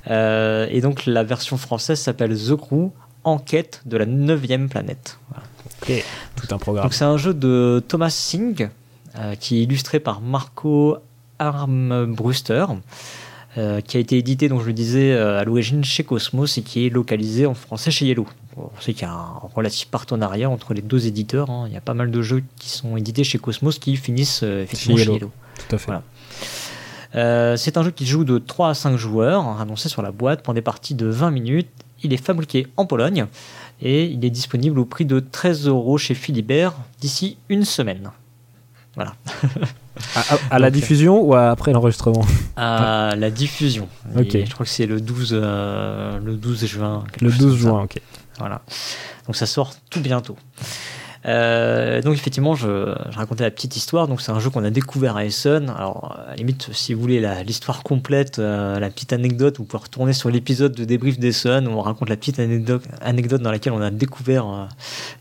et 0.09 0.81
donc, 0.81 1.06
la 1.06 1.24
version 1.24 1.57
française 1.57 2.00
s'appelle 2.00 2.33
The 2.38 2.56
Crew 2.56 2.91
Enquête 3.27 3.81
de 3.85 3.97
la 3.97 4.06
neuvième 4.06 4.69
planète. 4.69 5.19
Tout 5.85 6.47
un 6.50 6.57
programme. 6.57 6.85
Donc 6.85 6.94
c'est 6.94 7.03
un 7.03 7.18
jeu 7.18 7.33
de 7.33 7.83
Thomas 7.85 8.09
Singh 8.09 8.69
euh, 9.18 9.35
qui 9.35 9.57
est 9.57 9.63
illustré 9.63 10.00
par 10.00 10.21
Marco 10.21 10.97
Armbruster. 11.38 12.65
Euh, 13.57 13.81
qui 13.81 13.97
a 13.97 14.00
été 14.00 14.18
édité, 14.18 14.47
donc 14.47 14.62
je 14.62 14.68
le 14.68 14.74
disais, 14.74 15.12
euh, 15.12 15.39
à 15.39 15.44
l'origine 15.44 15.83
chez 15.83 16.06
Cosmos 16.06 16.57
et 16.57 16.62
qui 16.62 16.85
est 16.85 16.89
localisé 16.89 17.45
en 17.45 17.53
français 17.53 17.91
chez 17.91 18.06
Yellow. 18.06 18.27
On 18.56 18.69
sait 18.79 18.94
qu'il 18.94 19.01
y 19.01 19.06
a 19.06 19.12
un 19.12 19.41
relatif 19.56 19.89
partenariat 19.89 20.50
entre 20.50 20.74
les 20.74 20.81
deux 20.81 21.07
éditeurs. 21.07 21.50
Hein. 21.50 21.65
Il 21.68 21.74
y 21.74 21.77
a 21.77 21.81
pas 21.81 21.95
mal 21.95 22.12
de 22.12 22.21
jeux 22.21 22.44
qui 22.57 22.69
sont 22.69 22.95
édités 22.95 23.25
chez 23.25 23.39
Cosmos 23.39 23.77
qui 23.77 23.97
finissent 23.97 24.44
effectivement 24.44 24.95
chez 24.95 25.12
Yellow. 25.12 25.31
Tout 25.68 25.75
à 25.75 25.79
fait. 25.79 27.57
c'est 27.57 27.77
un 27.77 27.83
jeu 27.83 27.91
qui 27.91 28.06
joue 28.06 28.24
de 28.24 28.38
3 28.38 28.69
à 28.69 28.74
5 28.74 28.95
joueurs, 28.95 29.59
annoncé 29.59 29.89
sur 29.89 30.01
la 30.01 30.12
boîte 30.12 30.44
pour 30.44 30.53
des 30.53 30.62
parties 30.62 30.95
de 30.95 31.07
20 31.07 31.31
minutes 31.31 31.68
il 32.03 32.13
est 32.13 32.23
fabriqué 32.23 32.67
en 32.77 32.85
Pologne 32.85 33.25
et 33.81 34.05
il 34.05 34.23
est 34.25 34.29
disponible 34.29 34.79
au 34.79 34.85
prix 34.85 35.05
de 35.05 35.19
13 35.19 35.67
euros 35.67 35.97
chez 35.97 36.13
Philibert 36.13 36.73
d'ici 36.99 37.38
une 37.49 37.65
semaine. 37.65 38.11
Voilà. 38.95 39.13
à, 40.49 40.59
la 40.59 40.71
diffusion 40.71 41.21
ou 41.21 41.35
après 41.35 41.71
l'enregistrement 41.71 42.25
À 42.55 43.13
la 43.15 43.29
diffusion. 43.29 43.88
Je 44.15 44.51
crois 44.51 44.65
que 44.65 44.71
c'est 44.71 44.88
le 44.88 44.99
12, 44.99 45.31
euh, 45.33 46.19
le 46.19 46.35
12 46.35 46.65
juin. 46.65 47.03
Le 47.21 47.31
12 47.31 47.57
juin, 47.57 47.83
ok. 47.83 48.00
Voilà. 48.39 48.61
Donc 49.25 49.35
ça 49.35 49.45
sort 49.45 49.73
tout 49.89 50.01
bientôt. 50.01 50.35
Euh, 51.27 52.01
donc 52.01 52.13
effectivement, 52.13 52.56
je, 52.56 52.95
racontais 53.12 53.44
la 53.44 53.51
petite 53.51 53.75
histoire. 53.75 54.07
Donc 54.07 54.21
c'est 54.21 54.31
un 54.31 54.39
jeu 54.39 54.50
qu'on 54.50 54.63
a 54.63 54.69
découvert 54.69 55.18
à 55.18 55.25
Essen. 55.25 55.69
Alors 55.69 56.18
à 56.27 56.35
limite, 56.35 56.69
si 56.74 56.94
vous 56.94 57.01
voulez 57.01 57.19
l'histoire 57.44 57.83
complète, 57.83 58.39
euh, 58.39 58.79
la 58.79 58.89
petite 58.89 59.13
anecdote, 59.13 59.57
vous 59.57 59.65
pouvez 59.65 59.83
retourner 59.83 60.13
sur 60.13 60.29
l'épisode 60.29 60.74
de 60.74 60.85
débrief 60.85 61.19
d'Essen 61.19 61.68
où 61.68 61.71
on 61.71 61.81
raconte 61.81 62.09
la 62.09 62.15
petite 62.15 62.39
anecdote, 62.39 63.41
dans 63.41 63.51
laquelle 63.51 63.74
on 63.74 63.81
a 63.81 63.91
découvert 63.91 64.48
euh, 64.48 64.65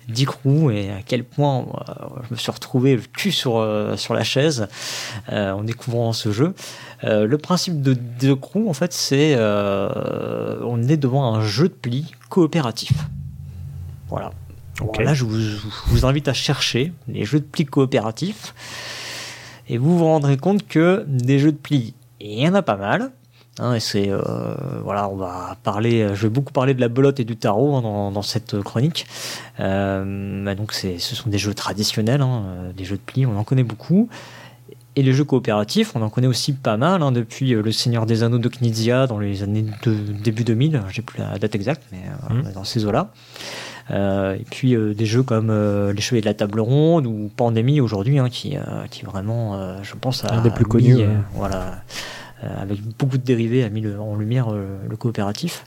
Dick 0.09 0.31
Roux 0.31 0.71
et 0.71 0.91
à 0.91 1.03
quel 1.05 1.25
point 1.25 1.67
je 2.29 2.35
me 2.35 2.39
suis 2.39 2.53
retrouvé 2.53 2.97
le 2.97 3.03
cul 3.03 3.33
sur, 3.33 3.67
sur 3.97 4.15
la 4.15 4.23
chaise 4.23 4.69
en 5.29 5.63
découvrant 5.65 6.13
ce 6.13 6.31
jeu. 6.31 6.55
le 7.03 7.37
principe 7.37 7.83
de 7.83 7.95
Dick 7.95 8.43
Roux, 8.43 8.69
en 8.69 8.73
fait, 8.73 8.93
c'est 8.93 9.37
on 9.37 10.83
est 10.89 10.97
devant 10.97 11.35
un 11.35 11.43
jeu 11.43 11.69
de 11.69 11.75
pli 11.75 12.13
coopératif. 12.29 12.93
Voilà. 14.09 14.31
Donc 14.79 14.99
là, 14.99 15.15
je 15.15 15.25
vous, 15.25 16.07
invite 16.07 16.29
à 16.29 16.33
chercher 16.33 16.93
les 17.09 17.25
jeux 17.25 17.41
de 17.41 17.45
pli 17.45 17.65
coopératifs 17.65 18.55
et 19.69 19.79
vous 19.79 19.99
vous 19.99 20.05
rendrez 20.05 20.37
compte 20.37 20.67
que 20.67 21.05
des 21.09 21.39
jeux 21.39 21.53
de 21.53 21.57
pli, 21.57 21.95
il 22.21 22.41
y 22.41 22.49
en 22.49 22.55
a 22.55 22.63
pas 22.63 22.77
mal. 22.77 23.11
Hein, 23.59 23.75
et 23.75 23.81
c'est 23.81 24.11
euh, 24.11 24.21
voilà, 24.85 25.09
on 25.09 25.17
va 25.17 25.57
parler. 25.63 26.09
Je 26.15 26.23
vais 26.23 26.29
beaucoup 26.29 26.53
parler 26.53 26.75
de 26.75 26.81
la 26.81 26.89
belote 26.89 27.21
et 27.21 27.25
du 27.25 27.37
tarot 27.37 27.75
hein, 27.77 28.11
dans, 28.13 28.23
cette 28.23 28.61
chronique. 28.61 29.07
Euh, 29.61 30.45
bah 30.45 30.55
donc 30.55 30.75
ce 30.75 30.99
sont 30.99 31.31
des 31.31 31.39
jeux 31.39 31.55
traditionnels, 31.55 32.21
hein, 32.21 32.45
des 32.77 32.85
jeux 32.85 32.97
de 32.97 33.03
pli, 33.03 33.25
on 33.25 33.39
en 33.39 33.45
connaît 33.45 33.65
beaucoup. 33.65 34.11
Et 34.99 35.03
les 35.03 35.13
jeux 35.13 35.25
coopératifs, 35.25 35.95
on 35.95 36.01
en 36.01 36.09
connaît 36.09 36.27
aussi 36.27 36.55
pas 36.55 36.79
mal 36.79 37.03
hein, 37.03 37.13
depuis 37.13 37.55
euh, 37.55 37.63
Le 37.63 37.71
Seigneur 37.71 38.07
des 38.07 38.23
Anneaux 38.23 38.39
de 38.39 38.49
Knizia 38.49 39.07
dans 39.07 39.19
les 39.19 39.43
années 39.43 39.67
de, 39.85 39.93
début 39.93 40.43
2000. 40.43 40.83
J'ai 40.91 41.03
plus 41.03 41.19
la 41.19 41.39
date 41.39 41.55
exacte, 41.55 41.83
mais 41.93 41.99
mmh. 42.31 42.53
dans 42.53 42.65
ces 42.65 42.87
eaux-là. 42.87 43.11
Euh, 43.91 44.35
et 44.35 44.45
puis 44.51 44.75
euh, 44.75 44.95
des 44.95 45.07
jeux 45.07 45.23
comme 45.23 45.49
euh, 45.51 45.93
Les 45.93 46.01
Chevaliers 46.01 46.23
de 46.23 46.27
la 46.27 46.35
Table 46.35 46.61
Ronde 46.61 47.07
ou 47.07 47.31
Pandémie 47.35 47.81
aujourd'hui, 47.81 48.19
hein, 48.19 48.29
qui, 48.29 48.57
qui 48.91 49.05
vraiment, 49.05 49.83
je 49.83 49.95
pense, 49.95 50.25
a 50.25 50.35
un 50.35 50.43
des 50.43 50.51
plus 50.51 50.65
connus. 50.65 50.99
voilà, 51.35 51.83
avec 52.43 52.81
beaucoup 52.99 53.19
de 53.19 53.23
dérivés, 53.23 53.65
a 53.65 53.69
mis 53.69 53.85
en 53.95 54.17
lumière 54.17 54.49
le 54.51 54.97
coopératif. 54.97 55.65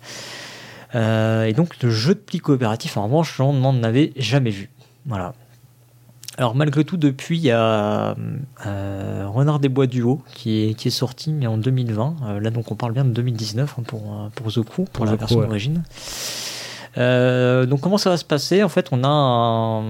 et 0.94 1.54
donc 1.56 1.82
le 1.82 1.90
jeu 1.90 2.16
de 2.16 2.20
pli 2.20 2.40
coopératif, 2.40 2.98
en 2.98 3.06
revanche, 3.06 3.36
j'en 3.38 3.54
n'en 3.54 3.84
avais 3.84 4.12
jamais 4.18 4.52
vu. 4.52 4.70
Voilà. 5.06 5.34
Alors 6.38 6.56
malgré 6.56 6.86
tout, 6.86 6.96
depuis, 6.96 7.38
il 7.38 7.44
y 7.44 7.52
a 7.52 8.16
Renard 8.66 9.60
des 9.60 9.70
Bois 9.70 9.88
Duo 9.88 10.22
qui 10.34 10.64
est, 10.64 10.74
qui 10.74 10.88
est 10.88 10.92
sorti, 10.92 11.32
mais 11.32 11.48
en 11.48 11.58
2020. 11.58 12.40
là, 12.42 12.50
donc 12.50 12.72
on 12.72 12.76
parle 12.76 12.94
bien 12.94 13.06
de 13.06 13.12
2019 13.12 13.76
hein, 13.78 13.84
pour, 13.86 14.30
pour 14.36 14.52
The 14.52 14.62
pour, 14.92 15.06
la 15.06 15.16
version 15.16 15.42
d'origine. 15.42 15.84
Euh, 16.98 17.66
donc 17.66 17.82
comment 17.82 17.98
ça 17.98 18.10
va 18.10 18.18
se 18.18 18.26
passer? 18.26 18.64
En 18.64 18.70
fait, 18.70 18.88
on 18.92 19.04
a 19.04 19.82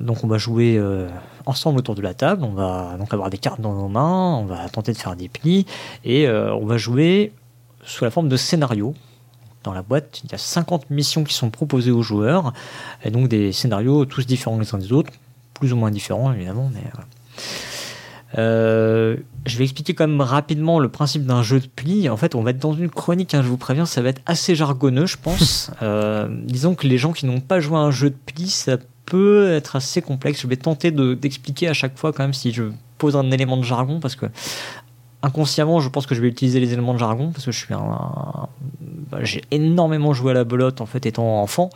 donc 0.00 0.24
on 0.24 0.26
va 0.26 0.38
jouer 0.38 0.76
euh, 0.76 1.08
ensemble 1.46 1.78
autour 1.78 1.94
de 1.94 2.02
la 2.02 2.14
table. 2.14 2.44
On 2.44 2.52
va 2.52 2.96
donc 2.98 3.12
avoir 3.12 3.30
des 3.30 3.38
cartes 3.38 3.60
dans 3.60 3.74
nos 3.74 3.88
mains. 3.88 4.36
On 4.36 4.44
va 4.44 4.68
tenter 4.68 4.92
de 4.92 4.98
faire 4.98 5.16
des 5.16 5.28
plis. 5.28 5.66
Et 6.04 6.26
euh, 6.26 6.54
on 6.54 6.66
va 6.66 6.76
jouer 6.76 7.32
sous 7.84 8.04
la 8.04 8.10
forme 8.10 8.28
de 8.28 8.36
scénario 8.36 8.94
dans 9.64 9.72
la 9.72 9.82
boîte, 9.82 10.22
il 10.24 10.32
y 10.32 10.34
a 10.34 10.38
50 10.38 10.90
missions 10.90 11.22
qui 11.22 11.34
sont 11.34 11.50
proposées 11.50 11.92
aux 11.92 12.02
joueurs, 12.02 12.52
et 13.04 13.10
donc 13.10 13.28
des 13.28 13.52
scénarios 13.52 14.04
tous 14.06 14.26
différents 14.26 14.58
les 14.58 14.74
uns 14.74 14.78
des 14.78 14.92
autres, 14.92 15.12
plus 15.54 15.72
ou 15.72 15.76
moins 15.76 15.92
différents 15.92 16.32
évidemment, 16.32 16.68
mais 16.74 16.82
euh, 18.38 19.16
je 19.46 19.58
vais 19.58 19.64
expliquer 19.64 19.94
quand 19.94 20.06
même 20.06 20.20
rapidement 20.20 20.78
le 20.78 20.88
principe 20.88 21.24
d'un 21.26 21.42
jeu 21.42 21.60
de 21.60 21.66
pli. 21.66 22.08
En 22.08 22.16
fait, 22.16 22.34
on 22.34 22.42
va 22.42 22.50
être 22.50 22.58
dans 22.58 22.72
une 22.72 22.88
chronique, 22.88 23.34
hein, 23.34 23.42
je 23.42 23.48
vous 23.48 23.56
préviens, 23.56 23.86
ça 23.86 24.02
va 24.02 24.10
être 24.10 24.22
assez 24.26 24.54
jargonneux, 24.54 25.06
je 25.06 25.16
pense. 25.20 25.70
Euh, 25.82 26.28
disons 26.44 26.74
que 26.74 26.86
les 26.86 26.96
gens 26.96 27.12
qui 27.12 27.26
n'ont 27.26 27.40
pas 27.40 27.58
joué 27.58 27.76
à 27.76 27.80
un 27.80 27.90
jeu 27.90 28.10
de 28.10 28.16
pli, 28.26 28.48
ça 28.48 28.76
peut 29.04 29.50
être 29.50 29.74
assez 29.74 30.00
complexe. 30.00 30.40
Je 30.40 30.46
vais 30.46 30.56
tenter 30.56 30.92
d'expliquer 30.92 31.66
à 31.66 31.72
chaque 31.72 31.98
fois 31.98 32.12
quand 32.12 32.22
même 32.22 32.34
si 32.34 32.52
je 32.52 32.64
pose 32.98 33.16
un 33.16 33.30
élément 33.32 33.56
de 33.56 33.64
jargon, 33.64 33.98
parce 33.98 34.14
que 34.14 34.26
inconsciemment, 35.22 35.80
je 35.80 35.88
pense 35.88 36.06
que 36.06 36.14
je 36.14 36.20
vais 36.20 36.28
utiliser 36.28 36.60
les 36.60 36.72
éléments 36.72 36.94
de 36.94 36.98
jargon 36.98 37.30
parce 37.30 37.44
que 37.44 37.52
je 37.52 37.58
suis 37.58 37.74
un, 37.74 38.48
bah, 39.10 39.18
j'ai 39.22 39.42
énormément 39.50 40.12
joué 40.12 40.32
à 40.32 40.34
la 40.34 40.44
belote 40.44 40.80
en 40.80 40.86
fait 40.86 41.06
étant 41.06 41.42
enfant. 41.42 41.70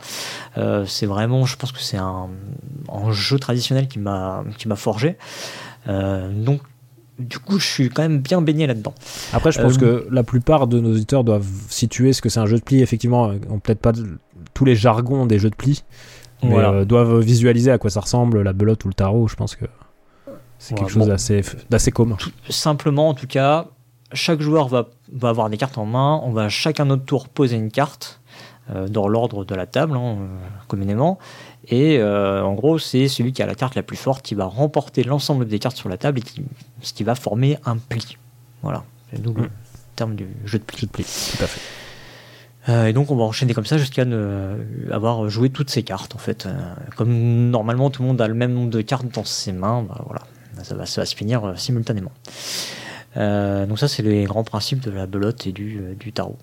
Euh, 0.57 0.85
c'est 0.85 1.05
vraiment, 1.05 1.45
je 1.45 1.55
pense 1.55 1.71
que 1.71 1.79
c'est 1.79 1.97
un, 1.97 2.29
un, 2.91 3.11
jeu 3.11 3.39
traditionnel 3.39 3.87
qui 3.87 3.99
m'a 3.99 4.43
qui 4.57 4.67
m'a 4.67 4.75
forgé. 4.75 5.17
Euh, 5.87 6.31
donc 6.31 6.61
du 7.19 7.39
coup, 7.39 7.57
je 7.59 7.65
suis 7.65 7.89
quand 7.89 8.03
même 8.03 8.19
bien 8.19 8.41
baigné 8.41 8.67
là-dedans. 8.67 8.93
Après, 9.33 9.51
je 9.51 9.59
pense 9.59 9.77
euh, 9.77 9.79
que 9.79 10.07
la 10.11 10.23
plupart 10.23 10.67
de 10.67 10.79
nos 10.79 10.91
auditeurs 10.91 11.23
doivent 11.23 11.47
situer 11.69 12.13
ce 12.13 12.21
que 12.21 12.29
c'est 12.29 12.39
un 12.39 12.45
jeu 12.45 12.57
de 12.57 12.63
pli. 12.63 12.81
Effectivement, 12.81 13.31
on 13.49 13.59
peut-être 13.59 13.79
pas 13.79 13.93
tous 14.53 14.65
les 14.65 14.75
jargons 14.75 15.25
des 15.25 15.39
jeux 15.39 15.49
de 15.49 15.55
pli, 15.55 15.83
mais 16.43 16.85
doivent 16.85 17.19
visualiser 17.19 17.71
à 17.71 17.77
quoi 17.77 17.89
ça 17.89 18.01
ressemble, 18.01 18.43
la 18.43 18.53
belote 18.53 18.85
ou 18.85 18.89
le 18.89 18.93
tarot. 18.93 19.27
Je 19.27 19.35
pense 19.35 19.55
que 19.55 19.65
c'est 20.59 20.75
quelque 20.75 20.91
chose 20.91 21.07
d'assez 21.69 21.91
commun. 21.91 22.17
simplement, 22.49 23.09
en 23.09 23.13
tout 23.13 23.27
cas, 23.27 23.67
chaque 24.13 24.41
joueur 24.41 24.67
va, 24.67 24.87
va, 25.11 25.29
avoir 25.29 25.49
des 25.49 25.57
cartes 25.57 25.77
en 25.77 25.85
main. 25.85 26.21
On 26.23 26.31
va 26.31 26.49
chacun 26.49 26.85
notre 26.85 27.05
tour 27.05 27.29
poser 27.29 27.55
une 27.55 27.71
carte 27.71 28.21
euh, 28.73 28.87
dans 28.87 29.07
l'ordre 29.07 29.45
de 29.45 29.55
la 29.55 29.65
table, 29.65 29.95
hein, 29.95 30.17
euh, 30.19 30.25
communément. 30.67 31.19
Et 31.69 31.97
euh, 31.97 32.43
en 32.43 32.53
gros, 32.53 32.79
c'est 32.79 33.07
celui 33.07 33.33
qui 33.33 33.41
a 33.41 33.45
la 33.45 33.55
carte 33.55 33.75
la 33.75 33.83
plus 33.83 33.97
forte 33.97 34.23
qui 34.25 34.35
va 34.35 34.45
remporter 34.45 35.03
l'ensemble 35.03 35.47
des 35.47 35.59
cartes 35.59 35.77
sur 35.77 35.89
la 35.89 35.97
table 35.97 36.19
et 36.19 36.21
qui, 36.21 36.41
ce 36.81 36.93
qui 36.93 37.03
va 37.03 37.15
former 37.15 37.57
un 37.65 37.77
pli. 37.77 38.17
Voilà, 38.61 38.83
c'est 39.11 39.23
le 39.23 39.31
mm. 39.31 39.49
terme 39.95 40.15
du 40.15 40.27
jeu 40.45 40.59
de 40.59 40.63
pli. 40.63 40.77
Jeu 40.79 40.87
de 40.87 40.91
pli, 40.91 41.03
tout 41.03 41.43
à 41.43 41.47
fait. 41.47 42.89
et 42.89 42.93
donc 42.93 43.11
on 43.11 43.15
va 43.15 43.23
enchaîner 43.23 43.53
comme 43.53 43.65
ça 43.65 43.77
jusqu'à 43.77 44.05
avoir 44.91 45.29
joué 45.29 45.49
toutes 45.49 45.69
ces 45.69 45.83
cartes 45.83 46.15
en 46.15 46.19
fait. 46.19 46.47
comme 46.95 47.49
normalement 47.49 47.89
tout 47.89 48.01
le 48.01 48.07
monde 48.07 48.21
a 48.21 48.27
le 48.27 48.33
même 48.33 48.53
nombre 48.53 48.69
de 48.69 48.81
cartes 48.81 49.07
dans 49.13 49.25
ses 49.25 49.51
mains, 49.51 49.83
bah, 49.83 50.01
voilà, 50.05 50.21
ça 50.63 50.75
va, 50.75 50.85
ça 50.85 51.01
va 51.01 51.05
se 51.05 51.15
finir 51.15 51.53
simultanément. 51.57 52.11
Euh, 53.17 53.65
donc 53.65 53.79
ça, 53.79 53.87
c'est 53.87 54.03
les 54.03 54.25
grands 54.25 54.43
principes 54.43 54.81
de 54.81 54.91
la 54.91 55.07
belote 55.07 55.47
et 55.47 55.51
du, 55.51 55.79
euh, 55.79 55.95
du 55.95 56.11
tarot. 56.11 56.37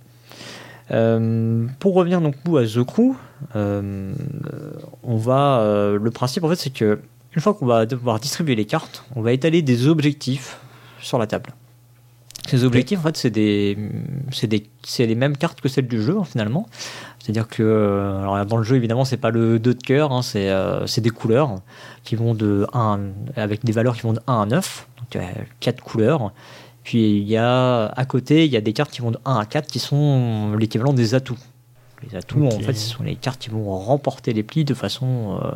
Euh, 0.90 1.66
pour 1.78 1.94
revenir 1.94 2.20
donc 2.20 2.34
à 2.46 2.64
The 2.64 2.84
Crew, 2.84 3.14
on 3.54 5.16
va 5.16 5.94
le 5.98 6.10
principe 6.10 6.44
en 6.44 6.48
fait 6.48 6.56
c'est 6.56 6.72
que 6.72 7.00
une 7.34 7.42
fois 7.42 7.54
qu'on 7.54 7.66
va 7.66 7.86
devoir 7.86 8.20
distribuer 8.20 8.54
les 8.54 8.64
cartes, 8.64 9.04
on 9.16 9.22
va 9.22 9.32
étaler 9.32 9.62
des 9.62 9.88
objectifs 9.88 10.58
sur 11.00 11.18
la 11.18 11.26
table. 11.26 11.50
Ces 12.46 12.64
objectifs, 12.64 12.98
en 12.98 13.02
fait, 13.02 13.16
c'est 13.16 13.30
des, 13.30 13.76
c'est 14.82 15.06
les 15.06 15.14
mêmes 15.14 15.36
cartes 15.36 15.60
que 15.62 15.68
celles 15.68 15.88
du 15.88 16.02
jeu, 16.02 16.16
finalement. 16.24 16.68
C'est-à-dire 17.18 17.48
que, 17.48 18.44
dans 18.46 18.56
le 18.58 18.62
jeu, 18.62 18.76
évidemment, 18.76 19.06
c'est 19.06 19.16
pas 19.16 19.30
le 19.30 19.58
2 19.58 19.74
de 19.74 19.82
cœur, 19.82 20.12
hein, 20.12 20.20
c'est, 20.20 20.52
c'est 20.86 21.00
des 21.00 21.10
couleurs 21.10 21.62
qui 22.04 22.16
vont 22.16 22.34
de 22.34 22.66
1, 22.74 23.00
avec 23.36 23.64
des 23.64 23.72
valeurs 23.72 23.96
qui 23.96 24.02
vont 24.02 24.12
de 24.12 24.20
1 24.26 24.42
à 24.42 24.46
9. 24.46 24.88
Donc, 24.98 25.24
4 25.60 25.82
couleurs. 25.82 26.32
Puis 26.84 27.16
il 27.16 27.28
y 27.28 27.36
a 27.36 27.86
à 27.86 28.04
côté, 28.04 28.44
il 28.44 28.52
y 28.52 28.56
a 28.56 28.60
des 28.60 28.74
cartes 28.74 28.92
qui 28.92 29.00
vont 29.00 29.10
de 29.10 29.18
1 29.24 29.36
à 29.36 29.46
4 29.46 29.66
qui 29.66 29.78
sont 29.78 30.54
l'équivalent 30.56 30.92
des 30.92 31.14
atouts. 31.14 31.38
Les 32.02 32.16
atouts, 32.16 32.46
en 32.46 32.60
fait, 32.60 32.74
ce 32.74 32.90
sont 32.90 33.02
les 33.02 33.16
cartes 33.16 33.40
qui 33.40 33.48
vont 33.48 33.78
remporter 33.78 34.34
les 34.34 34.42
plis 34.42 34.64
de 34.64 34.74
façon. 34.74 35.40
Euh, 35.42 35.52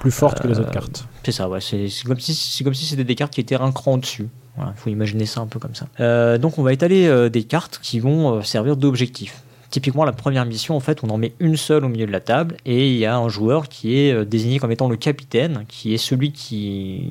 plus 0.00 0.10
fortes 0.10 0.40
que 0.40 0.48
les 0.48 0.58
autres 0.58 0.70
euh, 0.70 0.72
cartes. 0.72 1.06
C'est 1.22 1.30
ça, 1.30 1.48
ouais. 1.48 1.60
C'est 1.60 1.88
comme 2.04 2.18
si 2.18 2.64
comme 2.64 2.74
si 2.74 2.84
c'était 2.84 3.04
des 3.04 3.14
cartes 3.14 3.32
qui 3.32 3.40
étaient 3.40 3.54
un 3.54 3.70
cran 3.70 3.94
au-dessus. 3.94 4.28
Il 4.58 4.64
faut 4.76 4.90
imaginer 4.90 5.26
ça 5.26 5.40
un 5.40 5.46
peu 5.46 5.58
comme 5.58 5.74
ça. 5.74 5.86
Euh, 6.00 6.38
donc 6.38 6.58
on 6.58 6.62
va 6.62 6.72
étaler 6.72 7.30
des 7.30 7.44
cartes 7.44 7.80
qui 7.82 8.00
vont 8.00 8.42
servir 8.42 8.76
d'objectif. 8.76 9.42
Typiquement, 9.70 10.04
la 10.04 10.12
première 10.12 10.44
mission, 10.44 10.76
en 10.76 10.80
fait, 10.80 11.02
on 11.02 11.10
en 11.10 11.18
met 11.18 11.34
une 11.40 11.56
seule 11.56 11.84
au 11.84 11.88
milieu 11.88 12.06
de 12.06 12.12
la 12.12 12.20
table 12.20 12.56
et 12.64 12.88
il 12.88 12.96
y 12.96 13.06
a 13.06 13.16
un 13.16 13.28
joueur 13.28 13.68
qui 13.68 13.96
est 13.96 14.24
désigné 14.24 14.60
comme 14.60 14.70
étant 14.70 14.88
le 14.88 14.96
capitaine, 14.96 15.64
qui 15.66 15.94
est 15.94 15.98
celui 15.98 16.30
qui, 16.30 17.10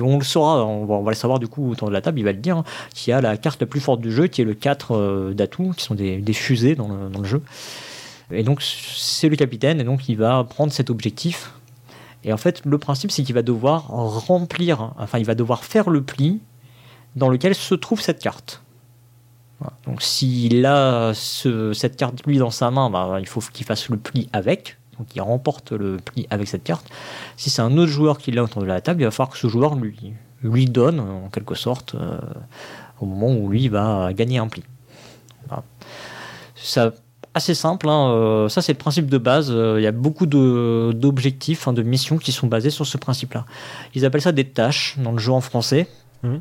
on 0.00 0.18
le 0.18 0.24
saura, 0.24 0.64
on 0.64 1.02
va, 1.02 1.10
le 1.10 1.16
savoir 1.16 1.38
du 1.38 1.48
coup 1.48 1.70
autour 1.70 1.88
de 1.88 1.92
la 1.92 2.00
table, 2.00 2.18
il 2.18 2.24
va 2.24 2.32
le 2.32 2.38
dire, 2.38 2.58
hein, 2.58 2.64
qui 2.94 3.12
a 3.12 3.20
la 3.20 3.36
carte 3.36 3.60
la 3.60 3.66
plus 3.66 3.80
forte 3.80 4.00
du 4.00 4.12
jeu, 4.12 4.26
qui 4.26 4.42
est 4.42 4.44
le 4.44 4.54
4 4.54 4.92
euh, 4.92 5.34
d'atouts, 5.34 5.72
qui 5.76 5.84
sont 5.84 5.94
des, 5.94 6.20
fusées 6.32 6.74
dans 6.74 6.88
le, 6.88 7.24
jeu. 7.24 7.42
Et 8.30 8.42
donc 8.42 8.62
c'est 8.62 9.28
le 9.28 9.36
capitaine, 9.36 9.80
et 9.80 9.84
donc 9.84 10.08
il 10.08 10.16
va 10.16 10.44
prendre 10.44 10.72
cet 10.72 10.90
objectif. 10.90 11.52
Et 12.24 12.32
en 12.32 12.36
fait, 12.36 12.62
le 12.64 12.78
principe, 12.78 13.10
c'est 13.12 13.22
qu'il 13.22 13.34
va 13.34 13.42
devoir 13.42 13.86
remplir, 13.86 14.92
enfin, 14.98 15.18
il 15.18 15.24
va 15.24 15.34
devoir 15.34 15.64
faire 15.64 15.90
le 15.90 16.02
pli 16.02 16.40
dans 17.14 17.28
lequel 17.28 17.54
se 17.54 17.74
trouve 17.74 18.00
cette 18.00 18.20
carte. 18.20 18.62
Donc 19.86 20.02
s'il 20.02 20.66
a 20.66 21.12
cette 21.14 21.96
carte 21.96 22.26
lui 22.26 22.38
dans 22.38 22.50
sa 22.50 22.70
main, 22.70 22.90
bah, 22.90 23.16
il 23.20 23.26
faut 23.26 23.40
qu'il 23.40 23.64
fasse 23.64 23.88
le 23.88 23.96
pli 23.96 24.28
avec 24.32 24.76
donc 24.98 25.08
il 25.14 25.20
remporte 25.20 25.72
le 25.72 25.98
pli 25.98 26.26
avec 26.30 26.48
cette 26.48 26.64
carte. 26.64 26.86
Si 27.36 27.50
c'est 27.50 27.62
un 27.62 27.76
autre 27.76 27.90
joueur 27.90 28.18
qui 28.18 28.32
l'a 28.32 28.42
autour 28.42 28.62
de 28.62 28.66
la 28.66 28.80
table, 28.80 29.02
il 29.02 29.04
va 29.04 29.10
falloir 29.10 29.30
que 29.30 29.38
ce 29.38 29.48
joueur 29.48 29.74
lui, 29.74 30.14
lui 30.42 30.66
donne, 30.66 31.00
en 31.00 31.28
quelque 31.28 31.54
sorte, 31.54 31.94
euh, 31.94 32.18
au 33.00 33.06
moment 33.06 33.32
où 33.34 33.50
lui 33.50 33.68
va 33.68 34.12
gagner 34.12 34.38
un 34.38 34.48
pli. 34.48 34.62
C'est 36.54 36.80
assez 37.34 37.54
simple, 37.54 37.88
hein, 37.88 38.08
euh, 38.08 38.48
ça 38.48 38.62
c'est 38.62 38.72
le 38.72 38.78
principe 38.78 39.08
de 39.10 39.18
base. 39.18 39.50
Euh, 39.50 39.76
il 39.78 39.82
y 39.82 39.86
a 39.86 39.92
beaucoup 39.92 40.26
d'objectifs, 40.26 41.68
hein, 41.68 41.72
de 41.72 41.82
missions 41.82 42.16
qui 42.16 42.32
sont 42.32 42.46
basés 42.46 42.70
sur 42.70 42.86
ce 42.86 42.96
principe-là. 42.96 43.44
Ils 43.94 44.04
appellent 44.04 44.22
ça 44.22 44.32
des 44.32 44.44
tâches 44.46 44.96
dans 44.98 45.12
le 45.12 45.18
jeu 45.18 45.32
en 45.32 45.42
français. 45.42 45.88
Mmh. 46.22 46.36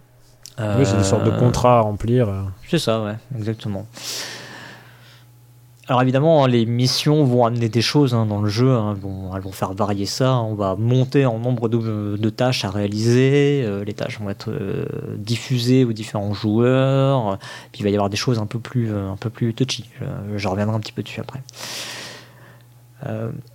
oui, 0.60 0.86
c'est 0.86 0.98
des 0.98 1.04
sortes 1.04 1.26
de 1.26 1.38
contrats 1.38 1.80
à 1.80 1.82
remplir. 1.82 2.30
C'est 2.68 2.80
ça, 2.80 3.04
ouais, 3.04 3.16
exactement. 3.38 3.86
Alors 5.88 6.02
évidemment, 6.02 6.44
hein, 6.44 6.48
les 6.48 6.66
missions 6.66 7.24
vont 7.26 7.46
amener 7.46 7.70
des 7.70 7.82
choses 7.82 8.16
hein, 8.16 8.26
dans 8.26 8.42
le 8.42 8.50
jeu, 8.50 8.72
hein. 8.72 8.98
elles 9.36 9.42
vont 9.42 9.52
faire 9.52 9.74
varier 9.74 10.08
ça, 10.08 10.38
on 10.40 10.56
va 10.56 10.76
monter 10.76 11.28
en 11.28 11.38
nombre 11.38 11.70
de, 11.70 12.30
tâches 12.32 12.66
à 12.66 12.72
réaliser, 12.72 13.62
euh, 13.64 13.84
les 13.84 13.94
tâches 13.94 14.20
vont 14.20 14.32
être 14.32 14.50
euh, 14.50 14.86
diffusées 15.18 15.86
aux 15.86 15.94
différents 15.94 16.34
joueurs, 16.34 17.38
puis 17.72 17.82
il 17.82 17.84
va 17.84 17.90
y 17.92 17.94
avoir 17.94 18.10
des 18.10 18.18
choses 18.18 18.40
un 18.40 18.48
peu 18.48 18.58
plus, 18.58 18.92
euh, 18.92 19.12
un 19.12 19.16
peu 19.16 19.30
plus 19.30 19.54
touchy, 19.54 19.86
je, 20.36 20.48
reviendrai 20.48 20.76
un 20.76 20.80
petit 20.80 20.92
peu 20.92 21.04
dessus 21.04 21.22
après. 21.22 21.44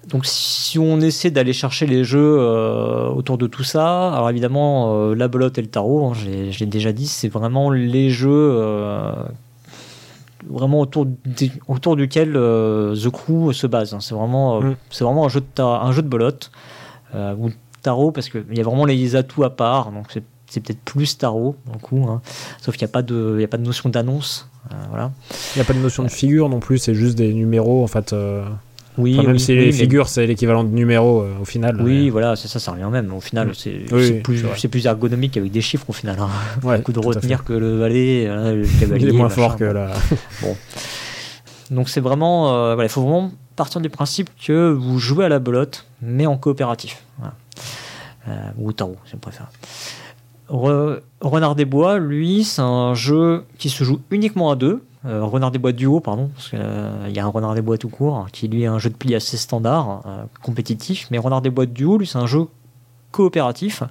donc 0.07 0.25
si 0.25 0.79
on 0.79 1.01
essaie 1.01 1.33
d'aller 1.33 1.53
chercher 1.53 1.87
les 1.89 2.05
jeux 2.05 2.39
autour 3.11 3.39
de 3.39 3.49
tout 3.49 3.65
ça, 3.65 4.15
alors 4.15 4.31
évidemment 4.31 5.13
la 5.15 5.27
belote 5.27 5.59
et 5.59 5.63
le 5.63 5.69
tarot, 5.69 6.15
j'ai 6.15 6.67
déjà 6.67 6.93
dit, 6.93 7.09
c'est 7.09 7.29
vraiment 7.29 7.71
les 7.71 8.11
jeux 8.11 8.57
vraiment 10.51 10.81
autour, 10.81 11.07
autour 11.69 11.97
duquel 11.97 12.37
euh, 12.37 12.95
The 12.95 13.11
Crew 13.11 13.53
se 13.53 13.67
base. 13.67 13.95
Hein. 13.95 14.01
C'est 14.01 14.15
vraiment, 14.15 14.57
euh, 14.57 14.71
mm. 14.71 14.77
c'est 14.91 15.05
vraiment 15.05 15.27
un 15.27 15.29
jeu 15.29 15.41
de, 15.41 15.63
un 15.63 15.93
jeu 15.93 16.03
de 16.03 16.09
belote 16.09 16.51
euh, 17.15 17.35
ou 17.37 17.51
tarot 17.83 18.11
parce 18.11 18.29
qu'il 18.29 18.45
y 18.53 18.61
a 18.61 18.65
vraiment 18.65 18.85
les 18.85 19.17
atouts 19.17 19.45
à 19.45 19.51
part. 19.51 19.93
Donc 19.93 20.07
c'est, 20.11 20.61
peut-être 20.61 20.81
plus 20.81 21.17
tarot, 21.17 21.57
du 21.73 21.79
coup. 21.79 22.07
Hein. 22.09 22.21
Sauf 22.61 22.77
qu'il 22.77 22.85
n'y 22.85 22.91
a, 22.91 22.93
pas 22.93 23.03
de, 23.03 23.41
a 23.43 23.47
pas 23.47 23.57
de 23.57 23.63
notion 23.63 23.89
d'annonce. 23.89 24.49
voilà. 24.89 25.13
Il 25.55 25.59
n'y 25.59 25.63
a 25.63 25.65
pas 25.65 25.75
de 25.75 25.79
notion 25.79 26.03
de 26.03 26.09
figure 26.09 26.49
non 26.49 26.61
plus, 26.61 26.79
c'est 26.79 26.95
juste 26.95 27.17
des 27.17 27.33
numéros 27.33 27.85
en 27.85 27.87
fait. 27.87 28.15
Oui, 28.99 29.17
même 29.25 29.39
si 29.39 29.55
les 29.55 29.73
figures, 29.73 30.09
c'est 30.09 30.27
l'équivalent 30.27 30.65
de 30.65 30.75
numéro 30.75 31.25
au 31.41 31.45
final. 31.45 31.81
Oui, 31.81 32.11
voilà, 32.11 32.37
c'est 32.37 32.49
ça, 32.49 32.59
ça 32.59 32.73
revient 32.73 32.89
même. 32.91 33.13
Au 33.15 33.21
final, 33.21 33.53
c'est 33.55 33.71
plus, 33.71 34.21
plus, 34.69 34.87
ergonomique 34.87 35.37
avec 35.37 35.53
des 35.53 35.61
chiffres 35.61 35.89
au 35.89 35.93
final. 35.93 36.17
Hein. 36.19 36.29
Ouais, 36.63 36.79
Beaucoup 36.79 36.93
de 36.93 36.99
retenir 36.99 37.45
que 37.45 37.53
le 37.53 37.79
valet, 37.79 38.27
le 38.27 38.81
cavalier. 38.81 39.07
Il 39.07 39.15
est 39.15 39.19
moins 39.19 39.29
fort 39.29 39.57
que 39.57 39.65
la. 39.65 39.93
bon. 40.43 40.57
Donc 41.71 41.89
c'est 41.89 42.01
vraiment, 42.01 42.53
euh, 42.53 42.75
voilà, 42.75 42.87
il 42.89 42.91
faut 42.91 43.03
vraiment 43.03 43.31
partir 43.57 43.81
du 43.81 43.91
principe 43.91 44.31
que 44.45 44.71
vous 44.71 44.99
jouez 44.99 45.25
à 45.25 45.29
la 45.29 45.39
belote, 45.39 45.87
mais 46.03 46.27
en 46.27 46.37
coopératif. 46.37 47.03
Euh, 48.29 48.33
ou 48.59 48.69
au 48.69 48.73
tarot, 48.73 48.97
si 49.07 49.13
vous 49.13 49.19
préférez. 49.19 49.49
Renard 51.21 51.55
des 51.55 51.65
Bois, 51.65 51.99
lui, 51.99 52.45
c'est 52.45 52.61
un 52.61 52.95
jeu 52.95 53.45
qui 53.59 53.71
se 53.71 53.85
joue 53.85 54.01
uniquement 54.11 54.51
à 54.51 54.57
deux. 54.57 54.83
Euh, 55.07 55.25
Renard 55.25 55.51
des 55.51 55.59
Bois 55.59 55.73
duo, 55.73 56.01
pardon, 56.01 56.31
parce 56.35 56.51
qu'il 56.51 56.59
y 56.59 57.19
a 57.19 57.25
un 57.25 57.29
Renard 57.29 57.55
des 57.55 57.63
Bois 57.63 57.79
tout 57.79 57.89
court, 57.89 58.27
qui 58.33 58.49
lui 58.49 58.63
est 58.63 58.67
un 58.67 58.79
jeu 58.79 58.91
de 58.91 58.95
pli 58.95 59.15
assez 59.15 59.37
standard, 59.37 60.03
compétitif. 60.43 61.09
Mais 61.11 61.19
Renard 61.19 61.41
des 61.41 61.51
Bois 61.51 61.67
duo, 61.67 61.99
lui, 61.99 62.07
c'est 62.07 62.19
un 62.19 62.27
jeu 62.27 62.47
coopératif. 63.11 63.83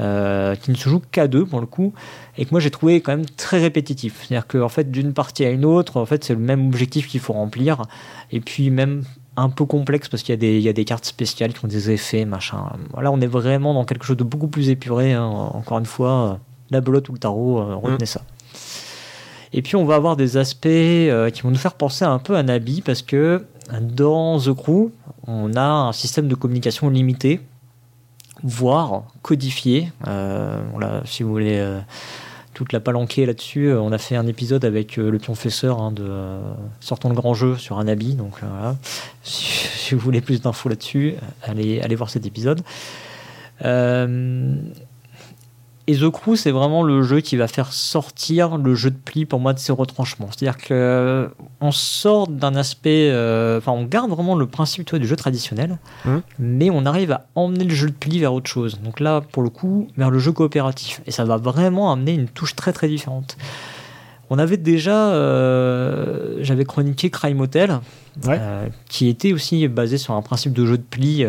Euh, 0.00 0.54
qui 0.54 0.70
ne 0.70 0.76
se 0.76 0.88
joue 0.88 1.02
qu'à 1.10 1.28
deux 1.28 1.44
pour 1.44 1.60
le 1.60 1.66
coup, 1.66 1.92
et 2.38 2.46
que 2.46 2.50
moi 2.50 2.60
j'ai 2.60 2.70
trouvé 2.70 3.02
quand 3.02 3.14
même 3.14 3.26
très 3.26 3.60
répétitif. 3.60 4.24
C'est-à-dire 4.26 4.46
qu'en 4.46 4.70
fait, 4.70 4.90
d'une 4.90 5.12
partie 5.12 5.44
à 5.44 5.50
une 5.50 5.66
autre, 5.66 6.00
en 6.00 6.06
fait, 6.06 6.24
c'est 6.24 6.32
le 6.32 6.40
même 6.40 6.68
objectif 6.68 7.06
qu'il 7.08 7.20
faut 7.20 7.34
remplir, 7.34 7.82
et 8.30 8.40
puis 8.40 8.70
même 8.70 9.02
un 9.36 9.50
peu 9.50 9.66
complexe 9.66 10.08
parce 10.08 10.22
qu'il 10.22 10.42
y, 10.42 10.60
y, 10.62 10.68
a 10.68 10.72
des 10.72 10.84
cartes 10.86 11.04
spéciales 11.04 11.52
qui 11.52 11.62
ont 11.62 11.68
des 11.68 11.90
effets, 11.90 12.24
machin. 12.24 12.64
Là, 12.98 13.12
on 13.12 13.20
est 13.20 13.26
vraiment 13.26 13.74
dans 13.74 13.84
quelque 13.84 14.06
chose 14.06 14.16
de 14.16 14.24
beaucoup 14.24 14.48
plus 14.48 14.70
épuré. 14.70 15.12
Hein. 15.12 15.24
Encore 15.26 15.78
une 15.78 15.84
fois, 15.84 16.38
la 16.70 16.80
belote 16.80 17.10
ou 17.10 17.12
le 17.12 17.18
tarot, 17.18 17.60
euh, 17.60 17.74
retenez 17.74 18.04
mm. 18.04 18.06
ça. 18.06 18.22
Et 19.52 19.62
puis 19.62 19.76
on 19.76 19.84
va 19.84 19.96
avoir 19.96 20.16
des 20.16 20.36
aspects 20.36 20.66
euh, 20.66 21.30
qui 21.30 21.42
vont 21.42 21.50
nous 21.50 21.56
faire 21.56 21.74
penser 21.74 22.04
un 22.04 22.18
peu 22.18 22.36
à 22.36 22.42
Nabi 22.42 22.80
parce 22.80 23.02
que 23.02 23.44
dans 23.80 24.38
The 24.38 24.52
Crew, 24.52 24.90
on 25.26 25.54
a 25.54 25.62
un 25.62 25.92
système 25.92 26.28
de 26.28 26.34
communication 26.34 26.90
limité, 26.90 27.40
voire 28.42 29.04
codifié. 29.22 29.92
Euh, 30.06 30.60
voilà, 30.72 31.02
si 31.04 31.22
vous 31.22 31.30
voulez 31.30 31.58
euh, 31.58 31.80
toute 32.54 32.72
la 32.72 32.80
palanquée 32.80 33.24
là-dessus, 33.24 33.72
on 33.72 33.92
a 33.92 33.98
fait 33.98 34.16
un 34.16 34.26
épisode 34.26 34.64
avec 34.64 34.96
le 34.96 35.18
pionfesseur 35.18 35.80
hein, 35.80 35.92
de 35.92 36.38
Sortons 36.80 37.08
le 37.08 37.14
grand 37.14 37.34
jeu 37.34 37.56
sur 37.56 37.78
Anabi. 37.78 38.14
Donc 38.14 38.34
euh, 38.42 38.46
voilà, 38.48 38.76
si, 39.22 39.68
si 39.78 39.94
vous 39.94 40.00
voulez 40.00 40.20
plus 40.20 40.42
d'infos 40.42 40.68
là-dessus, 40.68 41.14
allez, 41.42 41.80
allez 41.80 41.94
voir 41.94 42.10
cet 42.10 42.26
épisode. 42.26 42.62
Et 45.88 45.96
The 45.96 46.10
Crew, 46.10 46.36
c'est 46.36 46.52
vraiment 46.52 46.84
le 46.84 47.02
jeu 47.02 47.20
qui 47.20 47.36
va 47.36 47.48
faire 47.48 47.72
sortir 47.72 48.56
le 48.56 48.74
jeu 48.76 48.90
de 48.90 48.96
pli 48.96 49.24
pour 49.26 49.40
moi 49.40 49.52
de 49.52 49.58
ses 49.58 49.72
retranchements. 49.72 50.28
C'est-à-dire 50.30 50.56
que 50.58 50.68
euh, 50.72 51.26
on 51.60 51.72
sort 51.72 52.28
d'un 52.28 52.54
aspect, 52.54 53.10
euh, 53.10 53.58
enfin, 53.58 53.72
on 53.72 53.82
garde 53.84 54.08
vraiment 54.10 54.36
le 54.36 54.46
principe 54.46 54.84
tu 54.86 54.90
vois, 54.90 55.00
du 55.00 55.08
jeu 55.08 55.16
traditionnel, 55.16 55.78
Mhm. 56.04 56.22
mais 56.38 56.70
on 56.70 56.86
arrive 56.86 57.10
à 57.10 57.26
emmener 57.34 57.64
le 57.64 57.74
jeu 57.74 57.88
de 57.88 57.94
pli 57.94 58.20
vers 58.20 58.32
autre 58.32 58.48
chose. 58.48 58.78
Donc 58.84 59.00
là, 59.00 59.22
pour 59.32 59.42
le 59.42 59.48
coup, 59.50 59.88
vers 59.96 60.10
le 60.10 60.20
jeu 60.20 60.30
coopératif. 60.30 61.00
Et 61.06 61.10
ça 61.10 61.24
va 61.24 61.36
vraiment 61.36 61.92
amener 61.92 62.12
une 62.12 62.28
touche 62.28 62.54
très 62.54 62.72
très 62.72 62.86
différente. 62.86 63.36
On 64.30 64.38
avait 64.38 64.56
déjà, 64.58 65.08
euh, 65.10 66.36
j'avais 66.42 66.64
chroniqué 66.64 67.10
Crime 67.10 67.40
Hotel, 67.40 67.80
Ouais. 68.24 68.38
euh, 68.40 68.68
qui 68.88 69.08
était 69.08 69.32
aussi 69.32 69.66
basé 69.68 69.98
sur 69.98 70.14
un 70.14 70.22
principe 70.22 70.52
de 70.52 70.64
jeu 70.64 70.78
de 70.78 70.82
pli. 70.82 71.24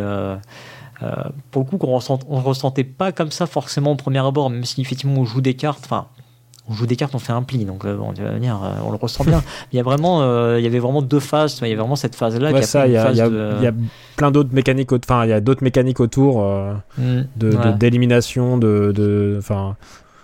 Euh, 1.01 1.11
pour 1.51 1.63
le 1.63 1.69
coup, 1.69 1.77
qu'on 1.77 1.95
ressent, 1.95 2.19
on 2.29 2.39
ressentait 2.41 2.83
pas 2.83 3.11
comme 3.11 3.31
ça 3.31 3.45
forcément 3.45 3.91
au 3.91 3.95
premier 3.95 4.19
abord, 4.25 4.49
même 4.49 4.63
si 4.65 4.81
effectivement 4.81 5.21
on 5.21 5.25
joue 5.25 5.41
des 5.41 5.55
cartes. 5.55 5.81
Enfin, 5.85 6.05
on 6.69 6.73
joue 6.73 6.85
des 6.85 6.95
cartes, 6.95 7.13
on 7.13 7.19
fait 7.19 7.33
un 7.33 7.41
pli, 7.43 7.65
donc 7.65 7.83
euh, 7.83 7.97
bon, 7.97 8.13
venir, 8.13 8.57
euh, 8.63 8.69
on 8.85 8.91
le 8.91 8.95
ressent 8.97 9.25
bien. 9.25 9.43
Il 9.73 9.75
y 9.75 9.79
a 9.79 9.83
vraiment, 9.83 10.21
euh, 10.21 10.59
il 10.59 10.63
y 10.63 10.67
avait 10.67 10.79
vraiment 10.79 11.01
deux 11.01 11.19
phases. 11.19 11.57
Il 11.61 11.67
y 11.67 11.71
avait 11.71 11.75
vraiment 11.81 11.97
cette 11.97 12.15
phase-là. 12.15 12.51
Ouais, 12.53 12.61
ça, 12.61 12.87
il 12.87 12.93
y, 12.93 12.97
a- 12.97 13.03
phase 13.03 13.15
il 13.15 13.19
y 13.19 13.21
a- 13.21 13.29
de- 13.29 13.53
il 13.57 13.63
y 13.63 13.67
a 13.67 13.73
plein 14.15 14.31
d'autres 14.31 14.53
mécaniques, 14.53 14.93
enfin, 14.93 15.25
il 15.25 15.29
y 15.29 15.33
a 15.33 15.41
d'autres 15.41 15.63
mécaniques 15.63 15.99
autour 15.99 16.41
Mm, 16.97 17.21
de 17.35 17.49
ouais. 17.57 17.73
d'élimination, 17.73 18.57
de, 18.57 18.93
de, 18.95 19.35
enfin, 19.39 19.75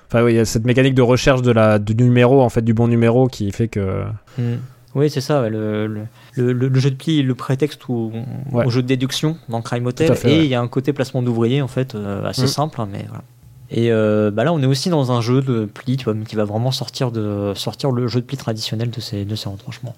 enfin, 0.07 0.23
oui, 0.23 0.33
il 0.33 0.35
y 0.38 0.39
a 0.39 0.45
cette 0.45 0.65
mécanique 0.65 0.93
de 0.95 1.01
recherche 1.01 1.41
de 1.41 1.51
la 1.51 1.77
du 1.77 1.93
numéro, 1.95 2.41
en 2.41 2.49
fait, 2.49 2.61
du 2.61 2.73
bon 2.73 2.88
numéro, 2.88 3.27
qui 3.27 3.51
fait 3.51 3.67
que, 3.67 4.03
Mm. 4.38 4.55
Oui, 4.96 5.10
c'est 5.10 5.22
ça. 5.22 5.48
Le, 5.50 5.86
le, 5.88 6.05
le- 6.36 6.51
le- 6.53 6.67
le 6.67 6.79
jeu 6.79 6.89
de 6.89 6.96
pli 6.96 7.22
le 7.22 7.36
prétexte 7.36 7.81
au, 7.89 8.12
Ouais. 8.51 8.65
au 8.65 8.69
jeu 8.69 8.81
de 8.81 8.88
déduction 8.88 9.38
dans 9.48 9.62
Crime 9.62 9.86
Hotel. 9.86 10.15
Fait, 10.15 10.31
et 10.31 10.38
ouais. 10.39 10.46
il 10.46 10.50
y 10.50 10.55
a 10.55 10.62
un 10.62 10.67
côté 10.67 10.93
placement 10.93 11.22
d'ouvriers, 11.22 11.62
en 11.62 11.67
fait, 11.67 11.93
euh, 11.96 12.25
assez 12.25 12.43
Mm. 12.43 12.48
simple, 12.48 12.81
hein, 12.81 12.88
mais 12.91 13.05
voilà. 13.08 13.24
Et 13.72 13.91
euh, 13.91 14.31
bah 14.31 14.43
là, 14.43 14.51
on 14.51 14.60
est 14.63 14.65
aussi 14.65 14.89
dans 14.89 15.12
un 15.12 15.22
jeu 15.22 15.41
de 15.43 15.65
pli, 15.65 15.96
tu 15.96 16.05
vois, 16.05 16.15
qui 16.27 16.36
va 16.36 16.43
vraiment 16.43 16.72
sortir, 16.72 17.12
de, 17.12 17.53
sortir 17.55 17.91
le 17.91 18.08
jeu 18.08 18.19
de 18.22 18.25
pli 18.25 18.36
traditionnel 18.36 18.89
de 18.89 19.00
ces, 19.00 19.25
de 19.25 19.36
ces 19.36 19.48
retranchements. 19.48 19.96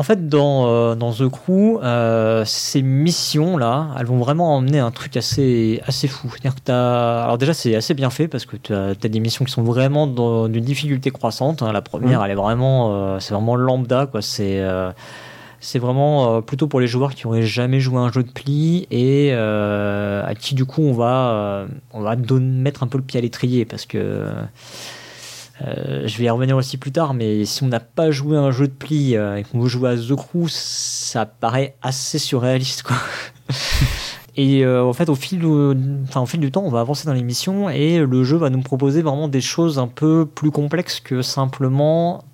En 0.00 0.02
fait, 0.02 0.30
dans, 0.30 0.66
euh, 0.66 0.94
dans 0.94 1.12
The 1.12 1.28
Crew, 1.28 1.78
euh, 1.82 2.42
ces 2.46 2.80
missions-là, 2.80 3.88
elles 3.98 4.06
vont 4.06 4.16
vraiment 4.16 4.56
emmener 4.56 4.78
un 4.78 4.90
truc 4.90 5.14
assez, 5.18 5.82
assez 5.86 6.08
fou. 6.08 6.30
C'est-à-dire 6.30 6.54
que 6.54 6.72
Alors 6.72 7.36
déjà, 7.36 7.52
c'est 7.52 7.74
assez 7.74 7.92
bien 7.92 8.08
fait 8.08 8.26
parce 8.26 8.46
que 8.46 8.56
tu 8.56 8.72
as, 8.72 8.94
des 8.94 9.20
missions 9.20 9.44
qui 9.44 9.52
sont 9.52 9.62
vraiment 9.62 10.06
dans 10.06 10.48
d'une 10.48 10.64
difficulté 10.64 11.10
croissante. 11.10 11.60
hein. 11.62 11.70
La 11.70 11.82
première, 11.82 12.20
Mhm. 12.20 12.24
elle 12.24 12.30
est 12.30 12.34
vraiment, 12.34 12.94
euh, 12.94 13.18
c'est 13.20 13.34
vraiment 13.34 13.56
lambda, 13.56 14.06
quoi. 14.06 14.22
C'est 14.22 14.64
c'est 15.62 15.78
vraiment 15.78 16.40
plutôt 16.40 16.66
pour 16.66 16.80
les 16.80 16.86
joueurs 16.86 17.14
qui 17.14 17.26
n'auraient 17.26 17.42
jamais 17.42 17.80
joué 17.80 17.98
à 17.98 18.00
un 18.00 18.10
jeu 18.10 18.22
de 18.22 18.30
pli 18.30 18.86
et 18.90 19.34
à 19.34 20.32
qui 20.34 20.54
du 20.54 20.64
coup 20.64 20.80
on 20.80 20.94
va, 20.94 21.66
on 21.92 22.00
va 22.00 22.16
mettre 22.16 22.82
un 22.82 22.86
peu 22.86 22.96
le 22.96 23.04
pied 23.04 23.18
à 23.18 23.20
l'étrier 23.20 23.66
parce 23.66 23.84
que 23.84 24.24
euh, 25.62 26.06
je 26.06 26.16
vais 26.18 26.24
y 26.24 26.30
revenir 26.30 26.56
aussi 26.56 26.76
plus 26.78 26.92
tard, 26.92 27.12
mais 27.14 27.44
si 27.44 27.62
on 27.62 27.68
n'a 27.68 27.80
pas 27.80 28.10
joué 28.10 28.36
à 28.36 28.40
un 28.40 28.50
jeu 28.50 28.66
de 28.68 28.72
pli 28.72 29.16
euh, 29.16 29.36
et 29.36 29.44
qu'on 29.44 29.60
veut 29.60 29.68
jouer 29.68 29.90
à 29.90 29.96
The 29.96 30.14
Crew, 30.14 30.46
ça 30.48 31.26
paraît 31.26 31.76
assez 31.82 32.18
surréaliste 32.18 32.82
quoi. 32.82 32.96
Et 34.36 34.64
euh, 34.64 34.84
en 34.84 34.92
fait, 34.92 35.08
au 35.08 35.16
fil, 35.16 35.40
du- 35.40 35.76
enfin, 36.04 36.20
au 36.20 36.26
fil 36.26 36.40
du 36.40 36.50
temps, 36.52 36.62
on 36.64 36.70
va 36.70 36.80
avancer 36.80 37.06
dans 37.06 37.12
l'émission 37.12 37.68
et 37.68 37.98
le 37.98 38.24
jeu 38.24 38.36
va 38.36 38.48
nous 38.48 38.62
proposer 38.62 39.02
vraiment 39.02 39.28
des 39.28 39.40
choses 39.40 39.78
un 39.78 39.88
peu 39.88 40.24
plus 40.24 40.50
complexes 40.50 41.00
que 41.00 41.20
simplement 41.20 42.24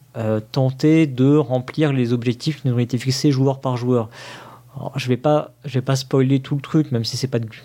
tenter 0.52 1.06
de 1.06 1.36
remplir 1.36 1.92
les 1.92 2.14
objectifs 2.14 2.62
qui 2.62 2.68
nous 2.68 2.74
ont 2.74 2.78
été 2.78 2.96
fixés 2.96 3.30
joueur 3.32 3.60
par 3.60 3.76
joueur. 3.76 4.08
Alors, 4.74 4.92
je 4.98 5.08
vais 5.08 5.16
pas, 5.18 5.50
je 5.64 5.74
vais 5.74 5.82
pas 5.82 5.96
spoiler 5.96 6.40
tout 6.40 6.54
le 6.54 6.62
truc, 6.62 6.90
même 6.92 7.04
si 7.04 7.16
c'est 7.18 7.26
pas 7.26 7.38
du, 7.38 7.48
si 7.48 7.62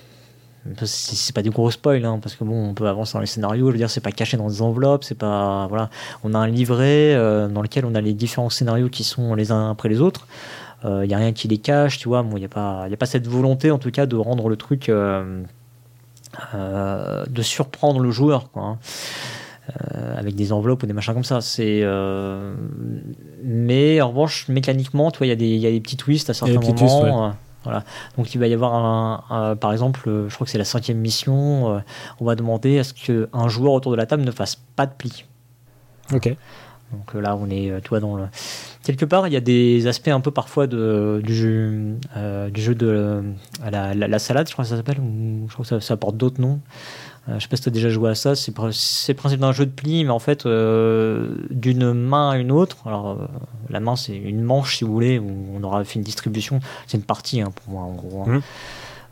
c'est 0.84 1.34
pas 1.34 1.42
du 1.42 1.50
gros 1.50 1.72
spoil, 1.72 2.06
hein, 2.06 2.20
parce 2.22 2.36
que 2.36 2.44
bon, 2.44 2.70
on 2.70 2.74
peut 2.74 2.88
avancer 2.88 3.14
dans 3.14 3.20
les 3.20 3.26
scénarios. 3.26 3.68
Je 3.68 3.72
veux 3.72 3.78
dire, 3.78 3.90
c'est 3.90 4.02
pas 4.02 4.12
caché 4.12 4.38
dans 4.38 4.48
des 4.48 4.62
enveloppes, 4.62 5.04
c'est 5.04 5.18
pas, 5.18 5.68
voilà, 5.68 5.90
on 6.24 6.34
a 6.34 6.38
un 6.38 6.48
livret 6.48 7.14
euh, 7.16 7.48
dans 7.48 7.62
lequel 7.62 7.86
on 7.86 7.96
a 7.96 8.02
les 8.02 8.14
différents 8.14 8.50
scénarios 8.50 8.90
qui 8.90 9.04
sont 9.04 9.34
les 9.36 9.52
uns 9.52 9.72
après 9.72 9.90
les 9.90 10.02
autres. 10.02 10.28
Il 10.84 11.06
y 11.06 11.14
a 11.14 11.18
rien 11.18 11.32
qui 11.32 11.48
les 11.48 11.60
cache, 11.60 12.00
tu 12.00 12.08
vois. 12.08 12.24
Bon, 12.24 12.38
il 12.38 12.42
y 12.42 12.46
a 12.46 12.50
pas, 12.50 12.86
il 12.88 12.94
a 12.94 12.98
pas 12.98 13.06
cette 13.06 13.28
volonté, 13.28 13.70
en 13.70 13.78
tout 13.78 13.92
cas, 13.92 14.08
de 14.08 14.16
rendre 14.16 14.50
le 14.50 14.56
truc, 14.56 14.90
euh, 14.90 15.44
euh, 16.56 17.24
de 17.30 17.42
surprendre 17.44 18.00
le 18.00 18.10
joueur, 18.10 18.50
quoi. 18.50 18.64
hein. 18.64 18.78
Euh, 19.78 20.18
avec 20.18 20.34
des 20.34 20.52
enveloppes 20.52 20.82
ou 20.82 20.88
des 20.88 20.94
machins 20.94 21.14
comme 21.14 21.24
ça. 21.24 21.40
C'est, 21.40 21.82
euh, 21.84 22.56
mais 23.44 24.02
en 24.02 24.10
revanche, 24.10 24.48
mécaniquement, 24.48 25.12
tu 25.12 25.20
vois, 25.20 25.28
il 25.28 25.30
y 25.30 25.34
a 25.34 25.36
des, 25.36 25.50
il 25.50 25.60
y 25.60 25.68
a 25.68 25.72
des 25.72 25.80
petits 25.80 25.98
twists 25.98 26.32
à 26.32 26.34
certains 26.34 26.56
moments. 26.56 26.74
twists, 26.74 27.04
euh, 27.04 27.30
Voilà. 27.64 27.84
Donc 28.18 28.34
il 28.34 28.40
va 28.40 28.48
y 28.48 28.54
avoir 28.54 28.74
un, 28.74 29.24
un- 29.30 29.56
par 29.56 29.72
exemple, 29.72 30.02
euh, 30.08 30.28
je 30.30 30.34
crois 30.36 30.46
que 30.46 30.52
c'est 30.52 30.58
la 30.58 30.66
cinquième 30.66 30.98
mission. 30.98 31.76
euh, 31.76 31.80
on 32.20 32.26
va 32.26 32.36
demander 32.36 32.80
à 32.80 32.84
ce 32.84 32.94
qu'un 32.94 33.48
joueur 33.50 33.74
autour 33.74 33.92
de 33.92 33.98
la 33.98 34.06
table 34.06 34.24
ne 34.24 34.32
fasse 34.32 34.56
pas 34.76 34.86
de 34.88 34.94
pli. 34.98 35.26
ok. 36.14 36.36
Donc 36.92 37.16
euh, 37.16 37.22
là, 37.22 37.38
on 37.38 37.50
est, 37.50 37.72
tu 37.84 37.88
vois, 37.90 38.02
dans 38.02 38.18
le... 38.18 38.26
quelque 38.84 39.06
part, 39.06 39.26
il 39.28 39.34
y 39.34 39.38
a 39.38 39.40
des 39.42 39.88
aspects 39.88 40.10
un 40.10 40.20
peu 40.20 40.32
parfois 40.32 40.68
de, 40.68 41.22
du 41.24 41.34
jeu, 41.34 41.96
euh, 42.18 42.50
du 42.50 42.62
jeu 42.62 42.76
de 42.76 43.24
la, 43.72 43.94
la- 43.94 44.08
la 44.10 44.20
salade, 44.20 44.48
je 44.50 44.52
crois 44.54 44.66
que 44.66 44.70
ça 44.70 44.76
s'appelle, 44.76 45.00
ou 45.00 45.46
je 45.48 45.54
crois 45.54 45.64
que 45.64 45.70
ça, 45.70 45.80
ça 45.80 45.96
porte 45.96 46.18
d'autres 46.18 46.42
noms. 46.42 46.60
Euh, 47.30 47.36
je 47.38 47.40
sais 47.44 47.48
pas 47.48 47.56
si 47.56 47.62
tu 47.64 47.70
as 47.70 47.72
déjà 47.72 47.90
joué 47.90 48.10
à 48.10 48.16
ça. 48.16 48.34
C'est 48.36 48.52
le 48.58 49.14
principe 49.14 49.40
d'un 49.40 49.52
jeu 49.52 49.66
de 49.68 49.72
pli, 49.72 50.04
mais 50.04 50.10
en 50.10 50.20
fait, 50.20 50.46
euh, 50.46 51.36
d'une 51.52 51.94
main 51.94 52.32
à 52.32 52.38
une 52.38 52.52
autre. 52.52 52.78
Alors, 52.88 53.10
euh, 53.12 53.16
la 53.70 53.80
main, 53.80 53.96
c'est 53.96 54.16
une 54.16 54.42
manche, 54.42 54.78
si 54.78 54.84
vous 54.84 54.92
voulez, 54.92 55.20
où 55.20 55.30
on 55.56 55.62
aura 55.64 55.84
fait 55.84 55.96
une 56.00 56.04
distribution. 56.04 56.60
C'est 56.88 56.98
une 56.98 57.04
partie, 57.04 57.40
hein, 57.42 57.52
pour 57.54 57.74
moi, 57.74 57.84
en 57.84 57.94
gros. 57.94 58.24
hein. 58.24 58.26
Mhm. 58.28 58.42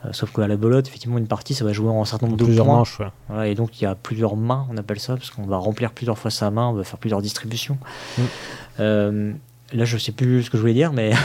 Euh, 0.06 0.10
sauf 0.14 0.32
qu'à 0.32 0.48
la 0.48 0.56
belote, 0.56 0.88
effectivement, 0.88 1.18
une 1.18 1.28
partie, 1.28 1.54
ça 1.54 1.66
va 1.66 1.74
jouer 1.74 1.90
en 1.90 2.02
un 2.02 2.06
certain 2.06 2.26
nombre 2.28 2.38
de 2.38 2.46
Plusieurs 2.46 2.66
points. 2.66 2.78
manches, 2.78 3.00
ouais. 3.02 3.10
Voilà, 3.28 3.48
et 3.48 3.54
donc 3.54 3.80
il 3.82 3.84
y 3.84 3.88
a 3.88 3.96
plusieurs 3.96 4.38
mains, 4.38 4.66
on 4.72 4.78
appelle 4.78 5.00
ça, 5.00 5.18
parce 5.18 5.30
qu'on 5.30 5.46
va 5.46 5.58
remplir 5.58 5.92
plusieurs 5.92 6.18
fois 6.18 6.32
sa 6.32 6.50
main, 6.52 6.68
on 6.70 6.74
va 6.74 6.86
faire 6.86 6.98
plusieurs 7.00 7.22
distributions. 7.22 7.78
Mm. 8.18 9.32
Euh, 9.74 9.78
là, 9.78 9.86
je 9.86 9.98
sais 9.98 10.12
plus 10.12 10.44
ce 10.44 10.50
que 10.50 10.58
je 10.58 10.62
voulais 10.62 10.74
dire, 10.74 10.92
mais. 10.94 11.12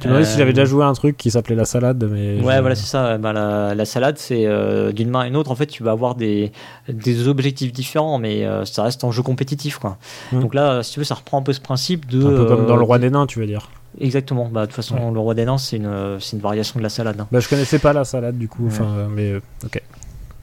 Tu 0.00 0.08
me 0.08 0.12
demandais 0.12 0.24
si 0.24 0.38
j'avais 0.38 0.50
Euh, 0.50 0.54
déjà 0.54 0.64
joué 0.64 0.84
à 0.84 0.88
un 0.88 0.92
truc 0.94 1.16
qui 1.16 1.30
s'appelait 1.30 1.54
la 1.56 1.64
salade, 1.64 2.08
mais. 2.10 2.40
Ouais, 2.40 2.60
voilà, 2.60 2.74
c'est 2.74 2.86
ça. 2.86 3.18
Bah, 3.18 3.32
la, 3.32 3.74
la 3.74 3.84
salade, 3.84 4.16
c'est 4.18 4.46
euh, 4.46 4.92
d'une 4.92 5.10
main 5.10 5.20
à 5.20 5.26
une 5.26 5.36
autre. 5.36 5.50
En 5.50 5.54
fait, 5.54 5.66
tu 5.66 5.82
vas 5.82 5.90
avoir 5.92 6.14
des, 6.14 6.52
des 6.88 7.28
objectifs 7.28 7.72
différents, 7.72 8.18
mais 8.18 8.44
euh, 8.44 8.64
ça 8.64 8.82
reste 8.82 9.04
en 9.04 9.10
jeu 9.10 9.22
compétitif. 9.22 9.78
Quoi. 9.78 9.98
Mm. 10.32 10.40
Donc 10.40 10.54
là, 10.54 10.82
si 10.82 10.92
tu 10.92 11.00
veux, 11.00 11.04
ça 11.04 11.14
reprend 11.14 11.38
un 11.38 11.42
peu 11.42 11.52
ce 11.52 11.60
principe 11.60 12.06
de. 12.06 12.24
Un 12.24 12.30
peu 12.36 12.44
comme 12.46 12.66
dans 12.66 12.74
euh, 12.74 12.78
le 12.78 12.82
Roi 12.84 12.98
des 12.98 13.10
Nains, 13.10 13.26
tu 13.26 13.38
veux 13.38 13.46
dire. 13.46 13.68
Exactement. 14.00 14.48
Bah, 14.50 14.62
de 14.62 14.66
toute 14.66 14.74
façon, 14.74 14.96
Ouais. 14.96 15.12
le 15.12 15.20
roi 15.20 15.34
des 15.34 15.44
nains, 15.44 15.56
c'est 15.56 15.76
une, 15.76 15.86
une 16.32 16.38
variation 16.40 16.80
de 16.80 16.82
la 16.82 16.88
salade. 16.88 17.20
hein. 17.20 17.28
Bah, 17.30 17.38
je 17.38 17.48
connaissais 17.48 17.78
pas 17.78 17.92
la 17.92 18.02
salade, 18.04 18.36
du 18.36 18.48
coup. 18.48 18.64
Enfin, 18.66 18.86
euh, 18.86 19.06
mais 19.08 19.30
euh, 19.30 19.40
ok. 19.64 19.80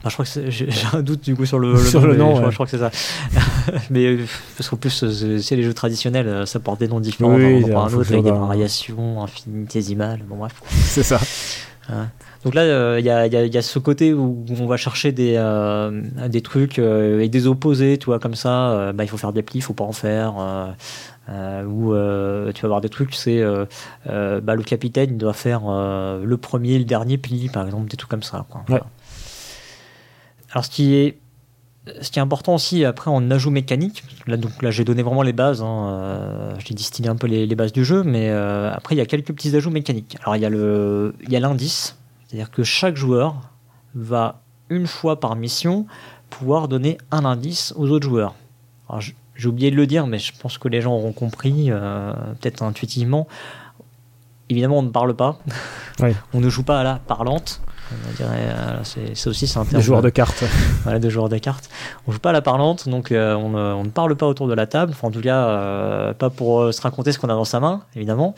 Bah, 0.02 0.08
je 0.10 0.14
crois 0.14 0.24
que 0.24 0.50
j'ai 0.50 0.68
un 0.92 1.02
doute 1.02 1.22
du 1.22 1.36
coup 1.36 1.46
sur 1.46 1.58
le, 1.58 1.72
le 1.72 1.78
Sur 1.84 2.00
nom, 2.00 2.06
le 2.06 2.14
je, 2.14 2.18
crois, 2.18 2.40
ouais. 2.40 2.50
je 2.50 2.54
crois 2.54 2.66
que 2.66 2.70
c'est 2.70 2.78
ça. 2.78 2.90
mais 3.90 4.06
euh, 4.06 4.18
parce 4.56 4.68
qu'en 4.68 4.76
plus, 4.76 5.04
euh, 5.04 5.38
c'est 5.38 5.56
les 5.56 5.62
jeux 5.62 5.74
traditionnels, 5.74 6.26
euh, 6.26 6.46
ça 6.46 6.58
porte 6.60 6.80
des 6.80 6.88
noms 6.88 7.00
différents 7.00 7.34
Oui, 7.34 7.64
d'un 7.64 7.86
autre, 7.86 8.12
avec 8.12 8.24
des 8.24 8.30
variations 8.30 9.22
infinitésimales. 9.22 10.20
Bon, 10.28 10.36
bref. 10.36 10.54
C'est 10.70 11.04
ça. 11.04 11.20
Donc 12.44 12.54
là, 12.54 12.62
euh, 12.62 12.96
il 12.98 13.06
y, 13.06 13.10
a, 13.10 13.26
y 13.26 13.56
y 13.56 13.62
ce 13.62 13.78
côté 13.78 14.12
où 14.12 14.44
on 14.60 14.66
va 14.66 14.76
chercher 14.76 15.12
des, 15.12 15.34
euh, 15.36 16.02
des 16.28 16.40
trucs 16.40 16.78
euh, 16.78 17.20
et 17.20 17.28
des 17.28 17.46
opposés, 17.46 17.98
tu 17.98 18.06
vois, 18.06 18.18
comme 18.18 18.34
ça. 18.34 18.92
bah, 18.92 19.04
il 19.04 19.08
faut 19.08 19.16
faire 19.16 19.32
des 19.32 19.42
plis, 19.42 19.58
il 19.58 19.62
faut 19.62 19.74
pas 19.74 19.84
en 19.84 19.92
faire. 19.92 20.34
ou 21.28 21.92
tu 21.92 22.62
vas 22.62 22.64
avoir 22.64 22.80
des 22.80 22.88
trucs, 22.88 23.14
c'est 23.14 23.42
bah, 24.06 24.54
le 24.54 24.62
capitaine 24.62 25.10
il 25.12 25.18
doit 25.18 25.32
faire 25.32 25.62
le 25.62 26.36
premier, 26.36 26.78
le 26.78 26.84
dernier 26.84 27.16
pli, 27.18 27.48
par 27.48 27.64
exemple, 27.64 27.88
des 27.88 27.96
trucs 27.96 28.10
comme 28.10 28.22
ça. 28.24 28.44
Quoi. 28.48 28.62
Voilà. 28.66 28.86
Alors 30.52 30.64
ce 30.64 30.70
qui 30.70 30.94
est 30.94 31.18
ce 32.00 32.12
qui 32.12 32.20
est 32.20 32.22
important 32.22 32.54
aussi 32.54 32.84
après 32.84 33.10
en 33.10 33.28
ajout 33.32 33.50
mécanique, 33.50 34.04
là 34.28 34.36
donc 34.36 34.62
là 34.62 34.70
j'ai 34.70 34.84
donné 34.84 35.02
vraiment 35.02 35.22
les 35.22 35.32
bases, 35.32 35.62
hein, 35.62 35.88
euh, 35.90 36.54
j'ai 36.64 36.74
distillé 36.74 37.08
un 37.08 37.16
peu 37.16 37.26
les, 37.26 37.44
les 37.44 37.54
bases 37.56 37.72
du 37.72 37.84
jeu, 37.84 38.04
mais 38.04 38.30
euh, 38.30 38.72
après 38.72 38.94
il 38.94 38.98
y 38.98 39.00
a 39.00 39.06
quelques 39.06 39.32
petits 39.32 39.56
ajouts 39.56 39.70
mécaniques. 39.70 40.16
Alors 40.22 40.36
il 40.36 40.42
y 40.42 40.44
a 40.44 40.50
le 40.50 41.14
il 41.22 41.32
y 41.32 41.36
a 41.36 41.40
l'indice, 41.40 41.96
c'est-à-dire 42.26 42.52
que 42.52 42.62
chaque 42.62 42.96
joueur 42.96 43.34
va 43.96 44.40
une 44.68 44.86
fois 44.86 45.18
par 45.18 45.34
mission 45.34 45.86
pouvoir 46.30 46.68
donner 46.68 46.98
un 47.10 47.24
indice 47.24 47.74
aux 47.76 47.90
autres 47.90 48.08
joueurs. 48.08 48.34
J'ai 49.34 49.48
oublié 49.48 49.70
de 49.70 49.76
le 49.76 49.86
dire, 49.86 50.06
mais 50.06 50.18
je 50.18 50.32
pense 50.38 50.58
que 50.58 50.68
les 50.68 50.80
gens 50.80 50.92
auront 50.92 51.12
compris, 51.12 51.66
euh, 51.68 52.12
peut-être 52.40 52.62
intuitivement. 52.62 53.26
Évidemment, 54.50 54.78
on 54.78 54.82
ne 54.82 54.90
parle 54.90 55.14
pas. 55.14 55.38
Oui. 56.00 56.10
On 56.34 56.40
ne 56.40 56.48
joue 56.50 56.62
pas 56.62 56.80
à 56.80 56.84
la 56.84 56.96
parlante. 56.96 57.62
On 58.10 58.16
dirait, 58.16 58.30
euh, 58.36 58.78
c'est 59.14 59.28
aussi, 59.28 59.46
c'est 59.46 59.58
un 59.58 59.64
Des 59.64 59.80
joueurs 59.80 60.02
de 60.02 60.10
cartes. 60.10 60.44
Voilà, 60.84 60.98
de 60.98 61.08
joueurs 61.10 61.28
de 61.28 61.38
cartes. 61.38 61.68
On 62.06 62.12
joue 62.12 62.18
pas 62.18 62.30
à 62.30 62.32
la 62.32 62.42
parlante, 62.42 62.88
donc 62.88 63.12
euh, 63.12 63.34
on, 63.34 63.50
ne, 63.50 63.58
on 63.58 63.84
ne 63.84 63.88
parle 63.90 64.14
pas 64.16 64.26
autour 64.26 64.48
de 64.48 64.54
la 64.54 64.66
table. 64.66 64.92
Enfin, 64.94 65.08
en 65.08 65.10
tout 65.10 65.20
cas, 65.20 65.46
euh, 65.46 66.12
pas 66.12 66.28
pour 66.30 66.72
se 66.74 66.80
raconter 66.80 67.12
ce 67.12 67.18
qu'on 67.18 67.28
a 67.28 67.34
dans 67.34 67.44
sa 67.44 67.60
main, 67.60 67.82
évidemment. 67.94 68.34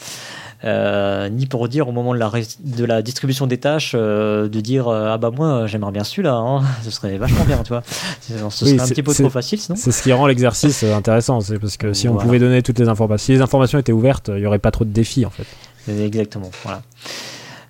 Euh, 0.64 1.28
ni 1.28 1.44
pour 1.46 1.68
dire 1.68 1.88
au 1.88 1.92
moment 1.92 2.14
de 2.14 2.18
la, 2.18 2.28
ré- 2.28 2.46
de 2.60 2.84
la 2.86 3.02
distribution 3.02 3.46
des 3.46 3.58
tâches, 3.58 3.94
de 3.94 4.48
dire 4.60 4.88
Ah 4.88 5.18
bah 5.18 5.30
moi, 5.34 5.66
j'aimerais 5.66 5.92
bien 5.92 6.04
celui-là, 6.04 6.34
hein. 6.34 6.62
ce 6.82 6.90
serait 6.90 7.16
vachement 7.18 7.44
bien, 7.44 7.58
tu 7.62 7.68
vois. 7.70 7.82
C'est- 8.20 8.38
Ce 8.50 8.64
Oui, 8.64 8.70
serait 8.72 8.80
un 8.80 8.88
petit 8.88 9.02
peu 9.02 9.12
trop 9.12 9.28
facile 9.30 9.60
sinon. 9.60 9.76
C'est 9.76 9.92
ce 9.92 10.02
qui 10.02 10.12
rend 10.12 10.26
l'exercice 10.26 10.82
intéressant. 10.84 11.40
C'est 11.40 11.58
parce 11.58 11.76
que 11.76 11.92
si 11.92 12.08
on 12.08 12.16
pouvait 12.16 12.38
donner 12.38 12.62
toutes 12.62 12.78
les 12.78 12.88
informations, 12.88 13.24
si 13.26 13.32
les 13.32 13.40
informations 13.42 13.78
étaient 13.78 13.92
ouvertes, 13.92 14.30
il 14.34 14.40
y 14.42 14.46
aurait 14.46 14.58
pas 14.58 14.70
trop 14.70 14.84
de 14.84 14.90
défis 14.90 15.26
en 15.26 15.30
fait. 15.30 15.44
Exactement, 15.92 16.50
voilà. 16.62 16.80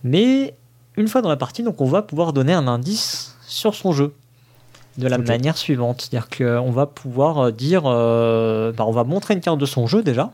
Mais 0.04 0.54
une 0.96 1.08
fois 1.08 1.22
dans 1.22 1.28
la 1.28 1.36
partie, 1.36 1.62
donc 1.62 1.80
on 1.80 1.86
va 1.86 2.02
pouvoir 2.02 2.32
donner 2.32 2.52
un 2.52 2.66
indice 2.68 3.36
sur 3.46 3.74
son 3.74 3.92
jeu 3.92 4.14
de 4.98 5.08
la 5.08 5.16
manière 5.32 5.56
suivante, 5.56 6.02
c'est-à-dire 6.02 6.28
qu'on 6.28 6.70
va 6.70 6.86
pouvoir 6.86 7.38
euh, 7.46 7.50
dire, 7.50 7.82
euh, 7.86 8.72
bah, 8.72 8.84
on 8.86 8.92
va 8.92 9.04
montrer 9.04 9.34
une 9.34 9.40
carte 9.40 9.58
de 9.58 9.66
son 9.66 9.86
jeu 9.86 10.02
déjà, 10.02 10.32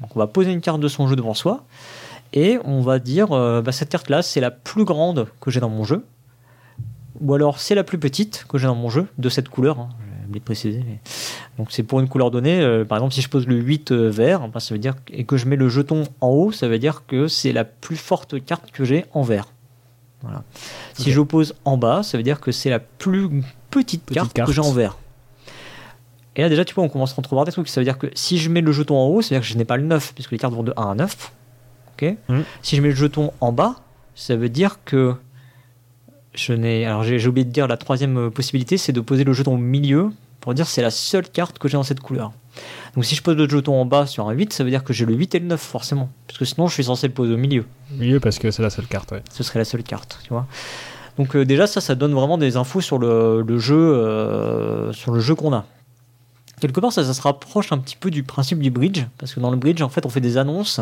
donc 0.00 0.14
on 0.14 0.18
va 0.18 0.26
poser 0.28 0.52
une 0.52 0.60
carte 0.60 0.80
de 0.80 0.88
son 0.88 1.08
jeu 1.08 1.16
devant 1.16 1.34
soi 1.34 1.64
et 2.32 2.58
on 2.64 2.82
va 2.82 2.98
dire, 3.00 3.32
euh, 3.32 3.62
bah, 3.62 3.72
cette 3.72 3.88
carte-là 3.88 4.22
c'est 4.22 4.40
la 4.40 4.50
plus 4.52 4.84
grande 4.84 5.26
que 5.40 5.50
j'ai 5.50 5.58
dans 5.60 5.68
mon 5.70 5.82
jeu, 5.84 6.04
ou 7.20 7.34
alors 7.34 7.58
c'est 7.58 7.74
la 7.74 7.82
plus 7.84 7.98
petite 7.98 8.44
que 8.48 8.58
j'ai 8.58 8.66
dans 8.66 8.74
mon 8.76 8.90
jeu 8.90 9.06
de 9.18 9.28
cette 9.28 9.48
couleur. 9.48 9.78
hein. 9.80 9.88
De 10.28 10.40
préciser. 10.40 10.82
mais- 10.84 10.98
Donc 11.56 11.68
c'est 11.70 11.84
pour 11.84 12.00
une 12.00 12.08
couleur 12.08 12.32
donnée. 12.32 12.60
euh, 12.60 12.84
par 12.84 12.98
exemple, 12.98 13.14
si 13.14 13.22
je 13.22 13.28
pose 13.28 13.46
le 13.46 13.54
8 13.56 13.92
euh, 13.92 14.10
vert, 14.10 14.48
bah, 14.48 14.58
ça 14.58 14.74
veut 14.74 14.78
dire 14.80 14.94
et 15.12 15.22
que 15.24 15.36
je 15.36 15.46
mets 15.46 15.54
le 15.54 15.68
jeton 15.68 16.02
en 16.20 16.28
haut, 16.30 16.50
ça 16.52 16.66
veut 16.66 16.80
dire 16.80 17.04
que 17.06 17.28
c'est 17.28 17.52
la 17.52 17.64
plus 17.64 17.96
forte 17.96 18.44
carte 18.44 18.72
que 18.72 18.84
j'ai 18.84 19.04
en 19.14 19.22
vert. 19.22 19.46
Voilà. 20.26 20.44
Si 20.94 21.08
Ok. 21.08 21.14
j'oppose 21.14 21.54
en 21.64 21.76
bas, 21.76 22.02
ça 22.02 22.16
veut 22.18 22.22
dire 22.24 22.40
que 22.40 22.52
c'est 22.52 22.70
la 22.70 22.78
plus 22.80 23.28
petite, 23.70 24.02
Petite 24.02 24.14
carte, 24.14 24.32
carte. 24.32 24.46
que 24.48 24.52
j'ai 24.54 24.60
en 24.60 24.72
vert. 24.72 24.96
Et 26.34 26.42
là 26.42 26.48
déjà, 26.48 26.64
tu 26.64 26.74
vois, 26.74 26.84
on 26.84 26.88
commence 26.88 27.12
à 27.12 27.18
entrevoir 27.18 27.44
des 27.46 27.52
trucs. 27.52 27.68
Ça 27.68 27.80
veut 27.80 27.84
dire 27.84 27.96
que 27.98 28.10
si 28.14 28.36
je 28.38 28.50
mets 28.50 28.60
le 28.60 28.72
jeton 28.72 28.96
en 28.96 29.06
haut, 29.06 29.22
ça 29.22 29.34
veut 29.34 29.40
dire 29.40 29.46
que 29.48 29.52
je 29.52 29.56
n'ai 29.58 29.64
pas 29.64 29.76
le 29.78 29.84
9, 29.84 30.12
puisque 30.14 30.32
les 30.32 30.38
cartes 30.38 30.52
vont 30.54 30.62
de 30.62 30.72
1 30.76 30.90
à 30.90 30.94
9. 30.94 31.32
Ok. 31.94 32.14
Mhm. 32.28 32.44
Si 32.62 32.76
je 32.76 32.82
mets 32.82 32.88
le 32.90 32.94
jeton 32.94 33.32
en 33.40 33.52
bas, 33.52 33.76
ça 34.14 34.36
veut 34.36 34.48
dire 34.50 34.78
que 34.84 35.14
je 36.34 36.52
n'ai. 36.52 36.84
Alors 36.84 37.02
j'ai 37.04 37.26
oublié 37.26 37.44
de 37.46 37.50
dire 37.52 37.66
la 37.66 37.76
troisième 37.78 38.30
possibilité, 38.30 38.76
c'est 38.76 38.92
de 38.92 39.00
poser 39.00 39.24
le 39.24 39.32
jeton 39.32 39.54
au 39.54 39.58
milieu 39.58 40.10
pour 40.40 40.52
dire 40.52 40.66
c'est 40.66 40.82
la 40.82 40.90
seule 40.90 41.28
carte 41.28 41.58
que 41.58 41.68
j'ai 41.68 41.78
dans 41.78 41.82
cette 41.82 42.00
couleur. 42.00 42.32
Donc 42.94 43.04
si 43.04 43.14
je 43.14 43.22
pose 43.22 43.36
le 43.36 43.48
jeton 43.48 43.74
en 43.74 43.84
bas 43.84 44.06
sur 44.06 44.28
un 44.28 44.32
8, 44.32 44.52
ça 44.52 44.64
veut 44.64 44.70
dire 44.70 44.84
que 44.84 44.92
j'ai 44.92 45.04
le 45.04 45.14
8 45.14 45.34
et 45.34 45.38
le 45.38 45.46
9 45.46 45.60
forcément. 45.60 46.08
Parce 46.26 46.38
que 46.38 46.44
sinon 46.44 46.66
je 46.68 46.74
suis 46.74 46.84
censé 46.84 47.06
le 47.08 47.12
poser 47.12 47.34
au 47.34 47.38
milieu. 47.38 47.64
Mieux 47.98 48.20
parce 48.20 48.38
que 48.38 48.50
c'est 48.50 48.62
la 48.62 48.70
seule 48.70 48.86
carte. 48.86 49.12
ouais. 49.12 49.22
Ce 49.32 49.42
serait 49.42 49.58
la 49.58 49.64
seule 49.64 49.82
carte, 49.82 50.18
tu 50.22 50.30
vois. 50.30 50.46
Donc 51.18 51.34
euh, 51.36 51.44
déjà 51.44 51.66
ça, 51.66 51.80
ça 51.80 51.94
donne 51.94 52.12
vraiment 52.12 52.38
des 52.38 52.56
infos 52.56 52.80
sur 52.80 52.98
le, 52.98 53.42
le 53.46 53.58
jeu, 53.58 53.76
euh, 53.76 54.92
sur 54.92 55.12
le 55.12 55.20
jeu 55.20 55.34
qu'on 55.34 55.52
a. 55.52 55.64
Quelque 56.60 56.80
part, 56.80 56.90
ça, 56.90 57.04
ça 57.04 57.12
se 57.12 57.20
rapproche 57.20 57.70
un 57.72 57.76
petit 57.78 57.96
peu 57.96 58.10
du 58.10 58.22
principe 58.22 58.60
du 58.60 58.70
bridge, 58.70 59.04
parce 59.18 59.34
que 59.34 59.40
dans 59.40 59.50
le 59.50 59.58
bridge, 59.58 59.82
en 59.82 59.90
fait, 59.90 60.06
on 60.06 60.08
fait 60.08 60.22
des 60.22 60.38
annonces 60.38 60.80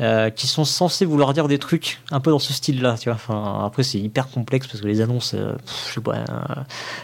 euh, 0.00 0.30
qui 0.30 0.46
sont 0.46 0.64
censées 0.64 1.04
vouloir 1.04 1.32
dire 1.34 1.48
des 1.48 1.58
trucs 1.58 2.00
un 2.12 2.20
peu 2.20 2.30
dans 2.30 2.38
ce 2.38 2.52
style-là, 2.52 2.96
tu 3.00 3.08
vois. 3.08 3.16
Enfin, 3.16 3.64
après, 3.66 3.82
c'est 3.82 3.98
hyper 3.98 4.28
complexe 4.28 4.68
parce 4.68 4.80
que 4.80 4.86
les 4.86 5.00
annonces, 5.00 5.34
euh, 5.34 5.54
pff, 5.54 5.88
je 5.88 5.94
sais 5.94 6.00
pas, 6.00 6.14
euh, 6.18 6.22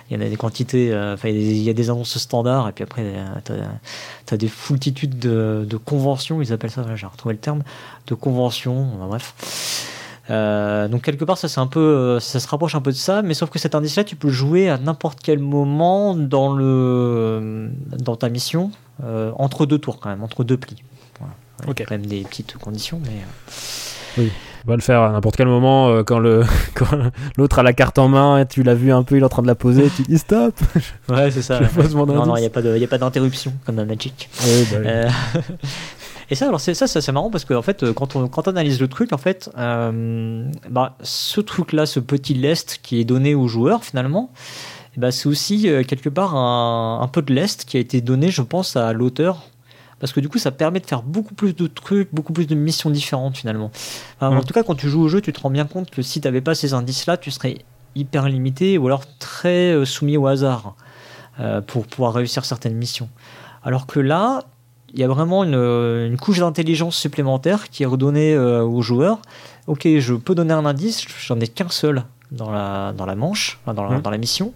il 0.08 0.16
y 0.16 0.22
en 0.22 0.24
a 0.24 0.28
des 0.28 0.36
quantités, 0.36 0.92
euh, 0.92 1.14
enfin, 1.14 1.28
il 1.28 1.56
y, 1.60 1.68
a 1.68 1.72
des- 1.72 1.90
annonces 1.90 2.16
standards, 2.16 2.68
et 2.68 2.72
puis 2.72 2.84
après, 2.84 3.02
euh, 3.04 3.26
t'as 3.42 4.34
as 4.34 4.36
des 4.36 4.48
foultitudes 4.48 5.18
de, 5.18 5.66
de 5.68 5.76
conventions, 5.76 6.40
ils 6.40 6.52
appellent 6.52 6.70
ça, 6.70 6.84
j'ai 6.94 7.06
retrouvé 7.06 7.34
le 7.34 7.40
terme, 7.40 7.62
de 8.06 8.14
conventions, 8.14 8.90
enfin, 8.96 9.06
bref. 9.08 9.93
Euh, 10.30 10.88
donc 10.88 11.02
quelque 11.02 11.24
part 11.24 11.36
ça 11.36 11.48
c'est 11.48 11.60
un 11.60 11.66
peu 11.66 11.80
euh, 11.80 12.18
ça 12.18 12.40
se 12.40 12.48
rapproche 12.48 12.74
un 12.74 12.80
peu 12.80 12.92
de 12.92 12.96
ça 12.96 13.20
mais 13.20 13.34
sauf 13.34 13.50
que 13.50 13.58
cet 13.58 13.74
indice 13.74 13.96
là 13.96 14.04
tu 14.04 14.16
peux 14.16 14.28
le 14.28 14.32
jouer 14.32 14.70
à 14.70 14.78
n'importe 14.78 15.18
quel 15.22 15.38
moment 15.38 16.14
dans 16.16 16.54
le 16.54 17.68
dans 17.98 18.16
ta 18.16 18.30
mission 18.30 18.70
euh, 19.04 19.32
entre 19.38 19.66
deux 19.66 19.76
tours 19.78 20.00
quand 20.00 20.08
même 20.08 20.22
entre 20.22 20.42
deux 20.42 20.56
plis 20.56 20.82
voilà. 21.18 21.34
Il 21.60 21.64
y 21.64 21.68
a 21.68 21.70
Ok. 21.72 21.84
quand 21.86 21.90
même 21.94 22.06
des 22.06 22.22
petites 22.22 22.56
conditions 22.56 23.00
mais 23.04 24.22
euh, 24.24 24.28
On 24.66 24.70
va 24.70 24.76
le 24.76 24.80
faire 24.80 25.02
à 25.02 25.12
n'importe 25.12 25.36
quel 25.36 25.46
moment 25.46 25.88
euh, 25.90 26.02
quand 26.04 26.20
le 26.20 26.42
quand 26.74 26.86
l'autre 27.36 27.58
a 27.58 27.62
la 27.62 27.74
carte 27.74 27.98
en 27.98 28.08
main 28.08 28.38
et 28.38 28.46
tu 28.46 28.62
l'as 28.62 28.74
vu 28.74 28.92
un 28.92 29.02
peu, 29.02 29.16
il 29.16 29.20
est 29.20 29.24
en 29.24 29.28
train 29.28 29.42
de 29.42 29.46
la 29.46 29.54
poser, 29.54 29.90
tu 29.94 30.04
dis 30.04 30.16
stop. 30.16 30.54
ouais 31.10 31.30
c'est 31.32 31.42
ça 31.42 31.62
Je 31.62 31.68
pose 31.68 31.94
mon 31.94 32.06
non 32.06 32.24
non 32.24 32.36
il 32.38 32.40
n'y 32.40 32.46
a 32.46 32.50
pas 32.50 32.62
de 32.62 32.74
il 32.74 32.80
y 32.80 32.84
a 32.84 32.88
pas 32.88 32.96
d'interruption 32.96 33.52
comme 33.66 33.76
dans 33.76 33.84
Magic 33.84 34.30
Oui, 34.42 34.66
bah 34.72 34.78
oui. 34.80 34.86
Euh, 34.88 35.08
Et 36.30 36.34
ça, 36.34 36.46
alors 36.48 36.60
c'est 36.60 36.74
ça, 36.74 36.86
ça 36.86 37.00
c'est 37.00 37.12
marrant 37.12 37.30
parce 37.30 37.44
que 37.44 37.54
en 37.54 37.62
fait, 37.62 37.82
euh, 37.82 37.92
quand 37.92 38.16
on, 38.16 38.28
quand 38.28 38.48
on 38.48 38.50
analyse 38.52 38.80
le 38.80 38.88
truc, 38.88 39.12
en 39.12 39.18
fait, 39.18 39.50
euh, 39.58 40.48
bah, 40.70 40.96
ce 41.02 41.40
truc-là, 41.40 41.86
ce 41.86 42.00
petit 42.00 42.34
lest 42.34 42.80
qui 42.82 43.00
est 43.00 43.04
donné 43.04 43.34
aux 43.34 43.48
joueurs 43.48 43.84
finalement, 43.84 44.30
ben, 44.96 45.10
c'est 45.10 45.28
aussi 45.28 45.68
euh, 45.68 45.82
quelque 45.82 46.08
part 46.08 46.34
un, 46.36 47.00
un 47.02 47.08
peu 47.08 47.20
de 47.22 47.32
lest 47.34 47.64
qui 47.64 47.76
a 47.76 47.80
été 47.80 48.00
donné, 48.00 48.30
je 48.30 48.42
pense, 48.42 48.76
à 48.76 48.92
l'auteur. 48.92 49.42
Parce 50.00 50.12
que 50.12 50.20
du 50.20 50.28
coup, 50.28 50.38
ça 50.38 50.50
permet 50.50 50.80
de 50.80 50.86
faire 50.86 51.02
beaucoup 51.02 51.34
plus 51.34 51.54
de 51.54 51.66
trucs, 51.66 52.08
beaucoup 52.12 52.32
plus 52.32 52.46
de 52.46 52.54
missions 52.54 52.90
différentes 52.90 53.36
finalement. 53.36 53.70
Enfin, 54.16 54.28
En 54.36 54.40
Mm. 54.40 54.44
tout 54.44 54.52
cas, 54.54 54.62
quand 54.62 54.74
tu 54.74 54.88
joues 54.88 55.02
au 55.02 55.08
jeu, 55.08 55.20
tu 55.20 55.32
te 55.32 55.40
rends 55.40 55.50
bien 55.50 55.64
compte 55.66 55.90
que 55.90 56.02
si 56.02 56.20
tu 56.20 56.26
n'avais 56.28 56.40
pas 56.42 56.54
ces 56.54 56.74
indices-là, 56.74 57.16
tu 57.16 57.30
serais 57.30 57.58
hyper 57.94 58.28
limité 58.28 58.76
ou 58.76 58.86
alors 58.86 59.02
très 59.18 59.84
soumis 59.86 60.16
au 60.16 60.26
hasard 60.26 60.74
euh, 61.40 61.60
pour 61.60 61.86
pouvoir 61.86 62.12
réussir 62.12 62.44
certaines 62.44 62.74
missions. 62.74 63.08
Alors 63.62 63.86
que 63.86 64.00
là, 64.00 64.42
il 64.94 65.00
y 65.00 65.04
a 65.04 65.08
vraiment 65.08 65.44
une, 65.44 65.54
une 65.54 66.16
couche 66.16 66.38
d'intelligence 66.38 66.96
supplémentaire 66.96 67.68
qui 67.68 67.82
est 67.82 67.86
redonnée 67.86 68.34
euh, 68.34 68.62
aux 68.62 68.80
joueurs. 68.80 69.18
Ok, 69.66 69.86
je 69.98 70.14
peux 70.14 70.34
donner 70.34 70.54
un 70.54 70.64
indice, 70.64 71.04
j'en 71.26 71.38
ai 71.40 71.48
qu'un 71.48 71.68
seul 71.68 72.04
dans 72.30 72.50
la, 72.50 72.92
dans 72.96 73.06
la 73.06 73.14
manche, 73.16 73.58
dans, 73.66 73.72
la, 73.84 73.90
Mhm. 73.96 74.02
dans 74.02 74.10
la 74.10 74.18
mission. 74.18 74.52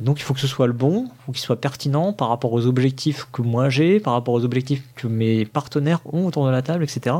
Donc 0.00 0.18
il 0.20 0.22
faut 0.22 0.34
que 0.34 0.40
ce 0.40 0.46
soit 0.46 0.66
le 0.66 0.74
bon, 0.74 1.04
il 1.06 1.24
faut 1.24 1.32
qu'il 1.32 1.40
soit 1.40 1.60
pertinent 1.60 2.12
par 2.12 2.28
rapport 2.28 2.52
aux 2.52 2.66
objectifs 2.66 3.26
que 3.32 3.40
moi 3.42 3.70
j'ai, 3.70 3.98
par 4.00 4.12
rapport 4.12 4.34
aux 4.34 4.44
objectifs 4.44 4.82
que 4.94 5.06
mes 5.06 5.46
partenaires 5.46 6.00
ont 6.12 6.26
autour 6.26 6.44
de 6.46 6.50
la 6.50 6.60
table, 6.62 6.84
etc. 6.84 7.16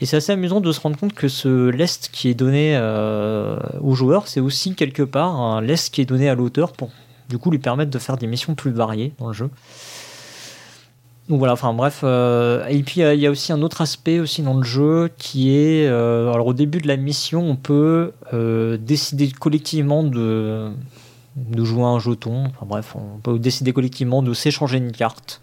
Et 0.00 0.06
c'est 0.06 0.16
assez 0.16 0.32
amusant 0.32 0.60
de 0.60 0.72
se 0.72 0.80
rendre 0.80 0.96
compte 0.98 1.12
que 1.12 1.28
ce 1.28 1.68
lest 1.68 2.08
qui 2.12 2.28
est 2.28 2.34
donné 2.34 2.76
euh, 2.76 3.58
aux 3.82 3.94
joueurs, 3.94 4.26
c'est 4.26 4.40
aussi 4.40 4.74
quelque 4.74 5.02
part 5.02 5.38
un 5.38 5.60
lest 5.60 5.92
qui 5.94 6.00
est 6.00 6.06
donné 6.06 6.28
à 6.28 6.34
l'auteur 6.34 6.72
pour 6.72 6.90
du 7.28 7.38
coup 7.38 7.50
lui 7.50 7.58
permettre 7.58 7.90
de 7.90 7.98
faire 7.98 8.16
des 8.16 8.26
missions 8.26 8.54
plus 8.54 8.72
variées 8.72 9.12
dans 9.18 9.28
le 9.28 9.32
jeu. 9.34 9.50
Donc 11.28 11.38
voilà, 11.38 11.52
enfin 11.54 11.72
bref. 11.72 12.00
euh, 12.02 12.66
et 12.66 12.82
puis 12.82 13.02
euh, 13.02 13.14
il 13.14 13.20
y 13.20 13.26
a 13.26 13.30
aussi 13.30 13.52
un 13.52 13.62
autre 13.62 13.80
aspect 13.80 14.18
aussi 14.18 14.42
dans 14.42 14.54
le 14.54 14.64
jeu 14.64 15.08
qui 15.18 15.56
est, 15.56 15.86
euh, 15.86 16.32
alors 16.32 16.48
au 16.48 16.52
début 16.52 16.78
de 16.80 16.88
la 16.88 16.96
mission, 16.96 17.42
on 17.48 17.56
peut 17.56 18.12
décider 18.80 19.30
collectivement 19.30 20.02
de, 20.02 20.70
de 21.36 21.64
jouer 21.64 21.84
un 21.84 21.98
jeton. 22.00 22.44
Enfin 22.46 22.66
bref, 22.66 22.94
on 22.96 23.18
peut 23.20 23.38
décider 23.38 23.72
collectivement 23.72 24.22
de 24.22 24.34
s'échanger 24.34 24.78
une 24.78 24.92
carte 24.92 25.40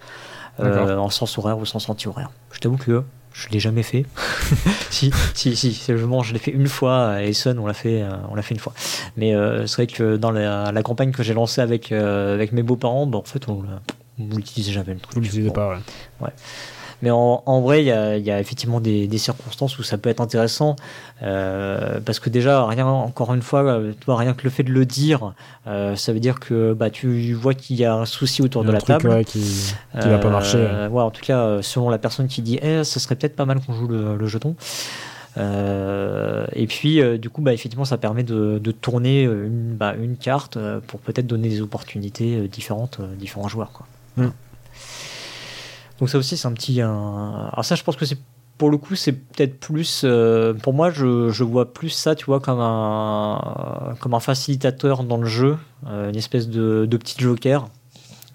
en 0.97 1.09
sens 1.09 1.37
horaire 1.37 1.57
ou 1.57 1.65
sens 1.65 1.87
anti-horaire. 1.89 2.29
Je 2.51 2.59
t'avoue 2.59 2.77
que 2.77 3.01
je 3.31 3.47
l'ai 3.49 3.59
jamais 3.61 3.83
fait. 3.83 4.05
si, 4.89 5.11
si, 5.33 5.55
si, 5.55 5.73
sérieusement, 5.73 6.21
je 6.23 6.33
l'ai 6.33 6.39
fait 6.39 6.51
une 6.51 6.67
fois 6.67 7.07
à 7.11 7.23
Essen, 7.23 7.57
on 7.57 7.65
l'a 7.65 7.73
fait, 7.73 8.03
on 8.29 8.35
l'a 8.35 8.41
fait 8.41 8.53
une 8.53 8.59
fois. 8.59 8.73
Mais 9.15 9.33
c'est 9.65 9.75
vrai 9.75 9.87
que 9.87 10.17
dans 10.17 10.31
la, 10.31 10.73
la 10.73 10.83
campagne 10.83 11.11
que 11.13 11.23
j'ai 11.23 11.33
lancée 11.33 11.61
avec, 11.61 11.93
avec 11.93 12.51
mes 12.51 12.63
beaux-parents, 12.63 13.05
bah, 13.07 13.19
en 13.19 13.23
fait, 13.23 13.47
on 13.47 13.61
l'a- 13.63 13.81
on 14.19 14.35
l'utilisait 14.35 14.71
jamais 14.73 14.93
le 14.93 14.99
truc. 14.99 15.15
Vous 15.15 15.21
l'utilisez 15.21 15.49
Bon. 15.49 15.53
pas, 15.55 15.79
ouais. 16.21 16.29
Mais 17.01 17.11
en, 17.11 17.43
en 17.45 17.61
vrai, 17.61 17.81
il 17.81 17.85
y 17.85 17.91
a, 17.93 18.17
il 18.17 18.25
y 18.25 18.29
a 18.31 18.41
effectivement 18.41 18.81
des, 18.81 19.07
des 19.07 19.17
circonstances 19.17 19.79
où 19.79 19.83
ça 19.83 19.97
peut 19.97 20.09
être 20.09 20.19
intéressant. 20.19 20.75
euh, 21.23 22.01
parce 22.05 22.19
que 22.19 22.29
déjà, 22.29 22.65
rien, 22.67 22.85
encore 22.87 23.33
une 23.33 23.41
fois, 23.41 23.63
euh, 23.63 23.93
tu 23.97 24.05
vois, 24.05 24.17
rien 24.17 24.33
que 24.33 24.43
le 24.43 24.49
fait 24.49 24.63
de 24.63 24.71
le 24.73 24.85
dire, 24.85 25.33
euh, 25.67 25.95
ça 25.95 26.11
veut 26.11 26.19
dire 26.19 26.41
que 26.41 26.73
bah, 26.73 26.89
tu 26.89 27.33
vois 27.33 27.53
qu'il 27.53 27.77
y 27.77 27.85
a 27.85 27.93
un 27.95 28.05
souci 28.05 28.41
autour 28.41 28.65
de 28.65 28.71
la 28.73 28.79
truc, 28.79 28.97
table. 28.97 29.07
ouais, 29.13 29.23
qui, 29.23 29.39
qui 29.39 30.09
va 30.09 30.17
pas 30.17 30.29
marcher. 30.29 30.57
ouais. 30.57 30.67
Euh, 30.69 30.89
ouais, 30.89 31.01
en 31.01 31.09
tout 31.11 31.21
cas, 31.21 31.39
euh, 31.39 31.61
selon 31.61 31.89
la 31.89 31.99
personne 31.99 32.27
qui 32.27 32.41
dit 32.41 32.59
eh, 32.61 32.83
ce 32.83 32.99
serait 32.99 33.15
peut-être 33.15 33.37
pas 33.37 33.45
mal 33.45 33.61
qu'on 33.61 33.73
joue 33.73 33.87
le, 33.87 34.17
le 34.17 34.27
jeton. 34.27 34.57
Euh, 35.37 36.45
et 36.53 36.67
puis, 36.67 37.01
euh, 37.01 37.17
du 37.17 37.29
coup, 37.29 37.41
bah, 37.41 37.53
effectivement, 37.53 37.85
ça 37.85 37.97
permet 37.97 38.23
de, 38.23 38.59
de 38.61 38.71
tourner 38.71 39.25
euh, 39.25 39.45
une, 39.47 39.75
bah, 39.75 39.93
une 39.97 40.17
carte 40.17 40.57
euh, 40.57 40.79
pour 40.85 40.99
peut-être 40.99 41.27
donner 41.27 41.49
des 41.49 41.61
opportunités 41.61 42.35
euh, 42.35 42.47
différentes 42.47 42.97
euh, 42.99 43.15
différents 43.15 43.47
joueurs. 43.47 43.71
Quoi. 43.71 43.85
Mm. 44.17 44.27
Donc 45.99 46.09
ça 46.09 46.17
aussi, 46.17 46.37
c'est 46.37 46.47
un 46.47 46.53
petit... 46.53 46.81
un- 46.81 47.49
Alors 47.51 47.65
ça, 47.65 47.75
je 47.75 47.83
pense 47.83 47.95
que 47.95 48.05
c'est 48.05 48.17
pour 48.57 48.69
le 48.69 48.77
coup, 48.77 48.95
c'est 48.95 49.13
peut-être 49.13 49.57
plus... 49.59 50.01
euh, 50.03 50.53
pour 50.53 50.73
moi, 50.73 50.91
je, 50.91 51.29
je 51.29 51.43
vois 51.45 51.73
plus 51.73 51.89
ça, 51.89 52.13
tu 52.13 52.25
vois, 52.25 52.41
comme 52.41 52.59
un, 52.59 53.95
comme 54.01 54.13
un 54.13 54.19
facilitateur 54.19 55.03
dans 55.03 55.15
le 55.15 55.27
jeu, 55.27 55.57
euh, 55.87 56.09
une 56.09 56.17
espèce 56.17 56.49
de, 56.49 56.85
de 56.85 56.97
petit 56.97 57.15
joker, 57.17 57.69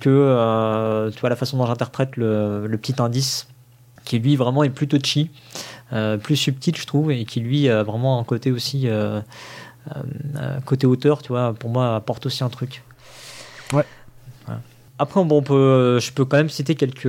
que, 0.00 0.08
euh, 0.08 1.10
tu 1.10 1.20
vois, 1.20 1.28
la 1.28 1.36
façon 1.36 1.58
dont 1.58 1.66
j'interprète 1.66 2.16
le, 2.16 2.66
le 2.66 2.78
petit 2.78 2.94
indice, 3.02 3.48
qui 4.04 4.18
lui, 4.18 4.34
vraiment, 4.36 4.64
est 4.64 4.70
plus 4.70 4.88
touchy, 4.88 5.30
plus 6.22 6.36
subtil, 6.36 6.74
je 6.74 6.86
trouve, 6.86 7.12
et 7.12 7.24
qui, 7.26 7.40
lui, 7.40 7.68
a 7.68 7.82
vraiment 7.82 8.18
un 8.18 8.24
côté 8.24 8.50
aussi... 8.50 8.88
côté 10.64 10.86
auteur, 10.86 11.20
tu 11.20 11.28
vois, 11.28 11.52
pour 11.52 11.68
moi, 11.68 11.96
apporte 11.96 12.24
aussi 12.26 12.42
un 12.44 12.48
truc. 12.48 12.82
Ouais. 13.74 13.84
Après, 14.98 15.22
bon, 15.24 15.38
on 15.38 15.42
peut, 15.42 15.98
je 16.00 16.12
peux 16.12 16.24
quand 16.24 16.36
même 16.36 16.48
citer 16.48 16.76
quelques, 16.76 17.08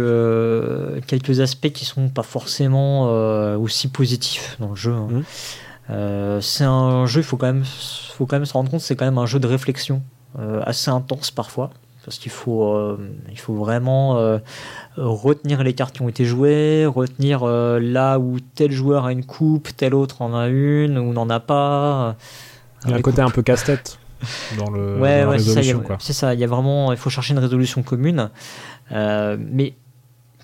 quelques 1.06 1.40
aspects 1.40 1.70
qui 1.70 1.86
sont 1.86 2.10
pas 2.10 2.24
forcément 2.24 3.10
euh, 3.10 3.58
aussi 3.58 3.90
positifs 3.90 4.56
dans 4.60 4.70
le 4.70 4.76
jeu. 4.76 4.92
hein. 4.92 5.22
Euh, 5.92 6.42
c'est 6.42 6.64
un 6.64 7.06
jeu, 7.06 7.22
il 7.22 7.24
faut 7.24 7.38
quand 7.38 7.46
même, 7.46 7.64
faut 7.64 8.26
quand 8.26 8.38
même 8.38 8.46
se 8.46 8.54
rendre 8.54 8.72
compte, 8.72 8.82
c'est 8.82 8.96
quand 8.96 9.06
même 9.06 9.20
un 9.20 9.28
jeu 9.28 9.40
de 9.40 9.46
réflexion 9.48 10.02
euh, 10.40 10.62
assez 10.66 10.90
intense 10.90 11.30
parfois, 11.30 11.70
parce 12.04 12.18
qu'il 12.18 12.32
faut, 12.32 12.74
euh, 12.74 12.98
il 13.32 13.38
faut 13.38 13.54
vraiment 13.54 14.18
euh, 14.18 14.40
retenir 14.98 15.64
les 15.64 15.74
cartes 15.74 15.96
qui 15.96 16.02
ont 16.02 16.10
été 16.10 16.26
jouées, 16.26 16.88
retenir 16.88 17.44
euh, 17.44 17.80
là 17.80 18.18
où 18.18 18.40
tel 18.56 18.72
joueur 18.72 19.06
a 19.06 19.12
une 19.12 19.26
coupe, 19.26 19.70
tel 19.78 19.94
autre 19.94 20.24
en 20.24 20.36
a 20.36 20.48
une 20.48 20.98
ou 20.98 21.14
n'en 21.14 21.30
a 21.30 21.40
pas. 21.40 22.16
Il 22.86 22.90
y 22.90 22.94
a 22.94 22.98
un 22.98 23.02
côté 23.02 23.22
un 23.22 23.30
peu 23.30 23.44
casse-tête 23.44 24.00
dans, 24.58 24.70
le, 24.70 25.00
Ouais, 25.00 25.24
dans 25.24 25.30
ouais, 25.32 25.40
c'est 25.40 25.64
ça, 25.64 25.74
quoi. 25.80 25.98
c'est 26.00 26.14
ça. 26.14 26.34
Il 26.34 26.40
y 26.40 26.44
a 26.44 26.48
vraiment, 26.48 26.92
il 26.92 26.98
faut 26.98 27.10
chercher 27.10 27.34
une 27.34 27.40
résolution 27.40 27.84
commune, 27.84 28.30
euh, 28.92 29.38
mais 29.52 29.74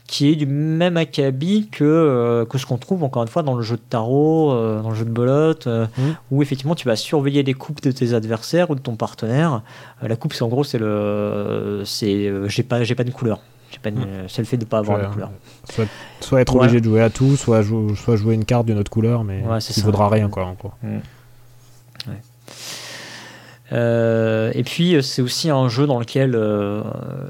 qui 0.08 0.30
est 0.30 0.36
du 0.36 0.46
même 0.46 0.98
acabit 0.98 1.70
que, 1.72 1.86
euh, 1.86 2.44
que 2.46 2.58
ce 2.58 2.66
qu'on 2.66 2.78
trouve 2.78 3.02
encore 3.04 3.22
une 3.24 3.30
fois 3.30 3.44
dans 3.44 3.56
le 3.56 3.62
jeu 3.62 3.78
de 3.78 3.82
tarot, 3.82 4.52
euh, 4.52 4.82
dans 4.82 4.90
le 4.90 4.96
jeu 4.96 5.06
de 5.06 5.10
belote, 5.10 5.68
euh, 5.68 5.88
Mhm. 5.98 6.16
où 6.32 6.42
effectivement 6.44 6.76
tu 6.76 6.86
vas 6.86 6.98
surveiller 6.98 7.44
les 7.44 7.54
coupes 7.54 7.82
de 7.82 7.92
tes 7.92 8.14
adversaires 8.14 8.70
ou 8.72 8.76
de 8.76 8.82
ton 8.82 8.98
partenaire. 8.98 9.62
Euh, 10.04 10.10
la 10.10 10.18
coupe, 10.18 10.34
c'est 10.34 10.44
en 10.44 10.50
gros, 10.50 10.66
c'est 10.66 10.80
le, 10.80 11.84
c'est, 11.86 12.28
euh, 12.28 12.50
j'ai 12.50 12.64
pas, 12.64 12.84
j'ai 12.84 12.96
pas 12.96 13.06
de 13.06 13.12
couleur. 13.12 13.40
Pas 13.82 13.90
de- 13.90 13.96
Mhm. 14.00 14.06
C'est 14.28 14.42
le 14.42 14.46
fait 14.48 14.58
de 14.58 14.66
pas 14.66 14.80
avoir 14.80 15.00
Ouais, 15.00 15.06
de 15.08 15.12
couleur. 15.14 15.32
Soit, 15.72 15.86
soit 16.20 16.42
être 16.42 16.54
Ouais. 16.56 16.64
obligé 16.66 16.82
de 16.82 16.86
jouer 16.86 17.02
à 17.02 17.10
tout, 17.10 17.38
soit, 17.38 17.62
jou- 17.62 17.96
soit 17.96 18.18
jouer 18.18 18.36
une 18.36 18.44
carte 18.44 18.66
d'une 18.66 18.78
autre 18.78 18.92
couleur, 18.92 19.24
mais 19.24 19.42
Ouais, 19.50 19.62
ça. 19.62 19.82
vaudra 19.82 20.10
rien, 20.10 20.28
quoi, 20.28 20.46
en 20.46 20.54
gros. 20.54 20.72
Euh, 23.74 24.52
et 24.54 24.64
puis 24.64 24.96
euh, 24.96 25.02
c'est 25.02 25.22
aussi 25.22 25.50
un 25.50 25.70
jeu 25.70 25.88
dans 25.88 26.00
lequel, 26.00 26.36
euh, 26.36 26.82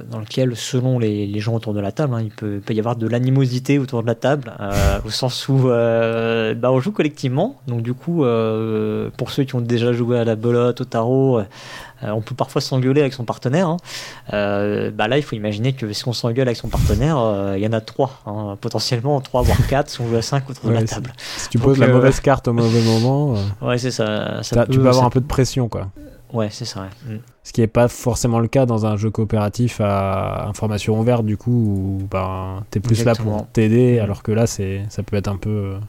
dans 0.09 0.19
lequel 0.19 0.55
selon 0.55 0.97
les, 0.97 1.27
les 1.27 1.39
gens 1.39 1.53
autour 1.53 1.73
de 1.73 1.79
la 1.79 1.91
table, 1.91 2.15
hein, 2.15 2.21
il 2.21 2.31
peut, 2.31 2.59
peut 2.65 2.73
y 2.73 2.79
avoir 2.79 2.95
de 2.95 3.07
l'animosité 3.07 3.77
autour 3.77 4.01
de 4.01 4.07
la 4.07 4.15
table, 4.15 4.51
euh, 4.59 4.99
au 5.05 5.09
sens 5.11 5.47
où 5.49 5.57
bah, 5.67 6.71
on 6.71 6.79
joue 6.79 6.91
collectivement. 6.91 7.57
Donc 7.67 7.81
du 7.83 7.93
coup, 7.93 8.23
pour 9.17 9.31
ceux 9.31 9.43
qui 9.43 9.55
ont 9.55 9.61
déjà 9.61 9.93
joué 9.93 10.19
à 10.19 10.23
la 10.25 10.35
belote, 10.35 10.81
au 10.81 10.85
tarot, 10.85 11.41
on 12.03 12.21
peut 12.21 12.33
parfois 12.33 12.61
s'engueuler 12.61 13.01
avec 13.01 13.13
son 13.13 13.25
partenaire. 13.25 13.67
hein. 13.67 13.77
Euh, 14.33 14.89
bah 14.89 15.07
là, 15.07 15.17
il 15.17 15.23
faut 15.23 15.35
imaginer 15.35 15.73
que 15.73 15.93
si 15.93 16.07
on 16.07 16.13
s'engueule 16.13 16.47
avec 16.47 16.57
son 16.57 16.67
partenaire, 16.69 17.19
euh, 17.19 17.53
il 17.57 17.63
y 17.63 17.67
en 17.67 17.73
a 17.73 17.81
trois, 17.81 18.21
hein, 18.25 18.57
potentiellement 18.59 19.21
trois 19.21 19.43
voire 19.43 19.59
quatre 19.67 19.89
si 19.89 20.01
on 20.01 20.07
joue 20.09 20.15
à 20.15 20.21
cinq 20.23 20.49
autour 20.49 20.69
de 20.69 20.73
la 20.75 20.83
table. 20.83 21.13
Si 21.37 21.49
tu 21.49 21.57
Donc, 21.57 21.65
poses 21.67 21.77
la 21.77 21.85
euh, 21.87 21.93
mauvaise 21.93 22.19
carte 22.19 22.47
au 22.47 22.53
mauvais 22.53 22.81
moment, 22.81 23.35
Ouais, 23.61 23.77
c'est 23.77 23.91
ça. 23.91 24.41
ça 24.41 24.65
tu 24.65 24.79
peux 24.79 24.87
avoir 24.87 24.95
ça- 24.95 25.05
un 25.05 25.09
peu 25.11 25.21
de 25.21 25.27
pression, 25.27 25.69
quoi. 25.69 25.89
Ouais, 26.33 26.47
c'est 26.51 26.65
ça. 26.65 26.81
ouais. 26.81 27.13
Mm. 27.15 27.19
Ce 27.43 27.51
qui 27.53 27.61
n'est 27.61 27.67
pas 27.67 27.87
forcément 27.87 28.39
le 28.39 28.47
cas 28.47 28.65
dans 28.65 28.85
un 28.85 28.95
jeu 28.97 29.09
coopératif 29.09 29.81
à 29.81 30.45
information 30.47 30.99
ouverte, 30.99 31.25
du 31.25 31.37
coup, 31.37 31.51
où 31.51 32.07
ben, 32.09 32.63
t'es 32.69 32.79
plus 32.79 33.03
là 33.03 33.15
pour 33.15 33.47
t'aider, 33.53 33.97
Mm. 33.99 34.03
alors 34.03 34.23
que 34.23 34.31
là, 34.31 34.47
c'est, 34.47 34.83
ça 34.89 35.03
peut 35.03 35.15
être 35.17 35.27
un 35.27 35.37
peu. 35.37 35.49
euh, 35.49 35.79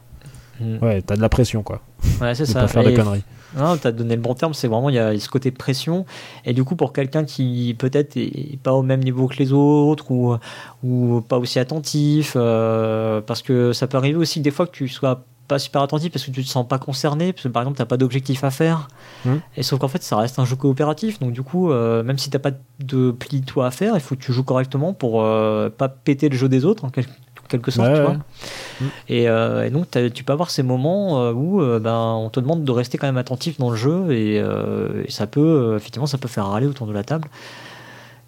Mm. 0.60 0.78
Ouais, 0.84 1.02
t'as 1.02 1.16
de 1.16 1.20
la 1.22 1.28
pression, 1.28 1.62
quoi. 1.62 1.80
Ouais, 2.20 2.34
c'est 2.34 2.46
ça. 2.46 2.60
pas 2.60 2.68
faire 2.68 2.84
de 2.84 2.90
Et- 2.90 2.94
conneries. 2.94 3.24
Non, 3.56 3.76
tu 3.76 3.86
as 3.86 3.92
donné 3.92 4.16
le 4.16 4.22
bon 4.22 4.34
terme, 4.34 4.54
c'est 4.54 4.68
vraiment, 4.68 4.88
il 4.90 4.94
y 4.94 4.98
a 4.98 5.18
ce 5.18 5.28
côté 5.28 5.50
pression. 5.50 6.06
Et 6.44 6.52
du 6.54 6.62
coup, 6.64 6.76
pour 6.76 6.92
quelqu'un 6.92 7.24
qui 7.24 7.74
peut-être 7.78 8.16
est 8.16 8.58
pas 8.62 8.72
au 8.72 8.82
même 8.82 9.00
niveau 9.02 9.26
que 9.28 9.36
les 9.36 9.52
autres 9.52 10.10
ou, 10.10 10.36
ou 10.84 11.20
pas 11.22 11.38
aussi 11.38 11.58
attentif, 11.58 12.34
euh, 12.36 13.20
parce 13.20 13.42
que 13.42 13.72
ça 13.72 13.86
peut 13.88 13.96
arriver 13.98 14.16
aussi 14.18 14.38
que 14.40 14.44
des 14.44 14.50
fois 14.50 14.66
que 14.66 14.72
tu 14.72 14.88
sois 14.88 15.24
pas 15.52 15.58
super 15.58 15.82
attentif 15.82 16.10
parce 16.12 16.24
que 16.24 16.30
tu 16.30 16.42
te 16.42 16.48
sens 16.48 16.66
pas 16.66 16.78
concerné, 16.78 17.32
parce 17.32 17.44
que 17.44 17.48
par 17.48 17.62
exemple, 17.62 17.78
tu 17.78 17.84
pas 17.86 17.96
d'objectif 17.98 18.42
à 18.44 18.50
faire. 18.50 18.88
Mhm. 19.24 19.40
Et 19.56 19.62
sauf 19.62 19.78
qu'en 19.78 19.88
fait, 19.88 20.02
ça 20.02 20.16
reste 20.16 20.38
un 20.38 20.44
jeu 20.44 20.56
coopératif. 20.56 21.18
Donc, 21.20 21.32
du 21.32 21.42
coup, 21.42 21.70
euh, 21.70 22.02
même 22.02 22.18
si 22.18 22.30
t'as 22.30 22.38
pas 22.38 22.52
de 22.80 23.10
pli 23.10 23.42
toi 23.42 23.66
à 23.66 23.70
faire, 23.70 23.94
il 23.94 24.00
faut 24.00 24.14
que 24.16 24.22
tu 24.22 24.32
joues 24.32 24.44
correctement 24.44 24.92
pour 24.94 25.22
euh, 25.22 25.68
pas 25.68 25.88
péter 25.88 26.28
le 26.28 26.36
jeu 26.36 26.48
des 26.48 26.64
autres, 26.64 26.84
en 26.84 26.88
quel- 26.90 27.06
quelque 27.48 27.70
sorte. 27.70 27.88
Ouais, 27.88 27.94
tu 27.94 28.00
ouais. 28.00 28.06
vois. 28.06 28.88
Et, 29.08 29.28
euh, 29.28 29.66
et 29.66 29.70
donc, 29.70 29.90
t'as- 29.90 30.08
tu 30.10 30.24
peux 30.24 30.32
avoir 30.32 30.50
ces 30.50 30.62
moments 30.62 31.30
où 31.30 31.60
euh, 31.60 31.78
ben, 31.78 32.14
on 32.16 32.30
te 32.30 32.40
demande 32.40 32.64
de 32.64 32.72
rester 32.72 32.96
quand 32.98 33.06
même 33.06 33.18
attentif 33.18 33.58
dans 33.58 33.70
le 33.70 33.76
jeu 33.76 34.10
et, 34.12 34.40
euh, 34.40 35.04
et 35.06 35.10
ça 35.10 35.26
peut, 35.26 35.74
effectivement, 35.76 36.06
ça 36.06 36.16
peut 36.18 36.28
faire 36.28 36.46
râler 36.46 36.66
autour 36.66 36.86
de 36.86 36.92
la 36.92 37.04
table. 37.04 37.28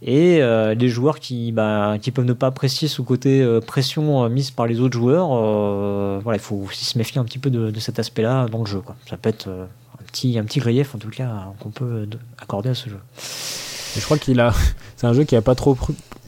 Et 0.07 0.43
euh, 0.43 0.75
les 0.75 0.89
joueurs 0.91 1.19
qui, 1.19 1.51
ben, 1.51 1.97
qui 2.01 2.11
peuvent 2.11 2.27
ne 2.27 2.35
pas 2.35 2.49
apprécier 2.49 2.89
ce 2.89 3.01
côté 3.01 3.41
euh, 3.41 3.61
pression 3.61 4.23
euh, 4.25 4.29
mise 4.29 4.51
par 4.51 4.67
les 4.67 4.79
autres 4.81 4.93
joueurs, 4.99 5.29
euh, 5.33 6.21
voilà, 6.23 6.37
il 6.37 6.43
faut 6.43 6.57
aussi 6.69 6.85
se 6.85 6.99
méfier 6.99 7.19
un 7.21 7.25
petit 7.25 7.39
peu 7.39 7.49
de, 7.49 7.71
de 7.71 7.81
cet 7.81 7.99
aspect-là 7.99 8.47
dans 8.53 8.59
le 8.61 8.67
jeu. 8.67 8.81
Quoi. 8.81 8.97
Ça 9.09 9.17
peut 9.17 9.31
être 9.31 9.49
euh, 9.49 9.65
un, 9.99 10.05
petit, 10.05 10.39
un 10.39 10.45
petit 10.45 10.61
grief, 10.61 10.95
en 10.95 10.99
tout 10.99 11.09
cas, 11.09 11.47
qu'on 11.59 11.71
peut 11.71 11.85
euh, 12.03 12.07
de- 12.07 12.19
accorder 12.39 12.69
à 12.69 12.75
ce 12.75 12.91
jeu. 12.91 12.99
Et 13.97 14.01
je 14.01 14.05
crois 14.05 14.19
qu'il 14.19 14.41
a. 14.41 14.53
C'est 14.97 15.07
un 15.07 15.15
jeu 15.15 15.25
qui 15.25 15.37
a 15.37 15.43
pas 15.43 15.55
trop, 15.55 15.75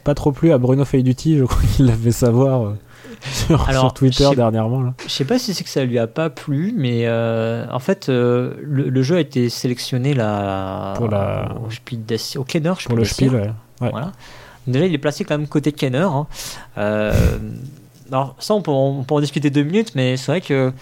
pas 0.04 0.14
trop 0.14 0.32
plu 0.32 0.52
à 0.52 0.58
Bruno 0.58 0.86
Feiduti, 0.86 1.36
je 1.36 1.44
crois 1.44 1.60
qu'il 1.76 1.84
l'a 1.84 1.92
fait 1.92 2.12
savoir 2.12 2.66
euh, 2.68 2.74
sur, 3.30 3.68
Alors, 3.68 3.82
sur 3.82 3.92
Twitter 3.92 4.28
dernièrement. 4.34 4.94
Je 5.06 5.10
sais 5.12 5.24
pas 5.26 5.38
si 5.38 5.52
c'est 5.52 5.64
que 5.64 5.70
ça 5.70 5.84
lui 5.84 5.98
a 5.98 6.06
pas 6.06 6.30
plu, 6.30 6.72
mais 6.78 7.02
euh, 7.04 7.66
en 7.70 7.78
fait, 7.78 8.08
euh, 8.08 8.54
le, 8.62 8.88
le 8.88 9.02
jeu 9.02 9.16
a 9.16 9.20
été 9.20 9.50
sélectionné 9.50 10.14
là, 10.14 10.94
Pour 10.94 11.08
la- 11.08 11.54
au, 11.60 12.44
Kenner, 12.44 12.72
je 12.78 12.86
Pour 12.86 12.96
le 12.96 13.04
Spiel, 13.04 13.34
ouais. 13.34 13.50
Ouais. 13.80 13.90
Voilà. 13.90 14.12
Déjà, 14.66 14.86
il 14.86 14.92
est 14.94 14.98
placé 14.98 15.24
quand 15.24 15.36
même 15.38 15.46
côté 15.48 15.72
Kenner. 15.72 15.98
hein. 15.98 16.26
Euh, 16.78 17.12
alors, 18.10 18.34
ça, 18.38 18.54
on 18.54 18.62
peut, 18.62 18.70
en, 18.70 18.96
on 19.00 19.02
peut 19.04 19.14
en 19.14 19.20
discuter 19.20 19.50
deux 19.50 19.62
minutes, 19.62 19.92
mais 19.94 20.16
c'est 20.16 20.32
vrai 20.32 20.40
que 20.40 20.72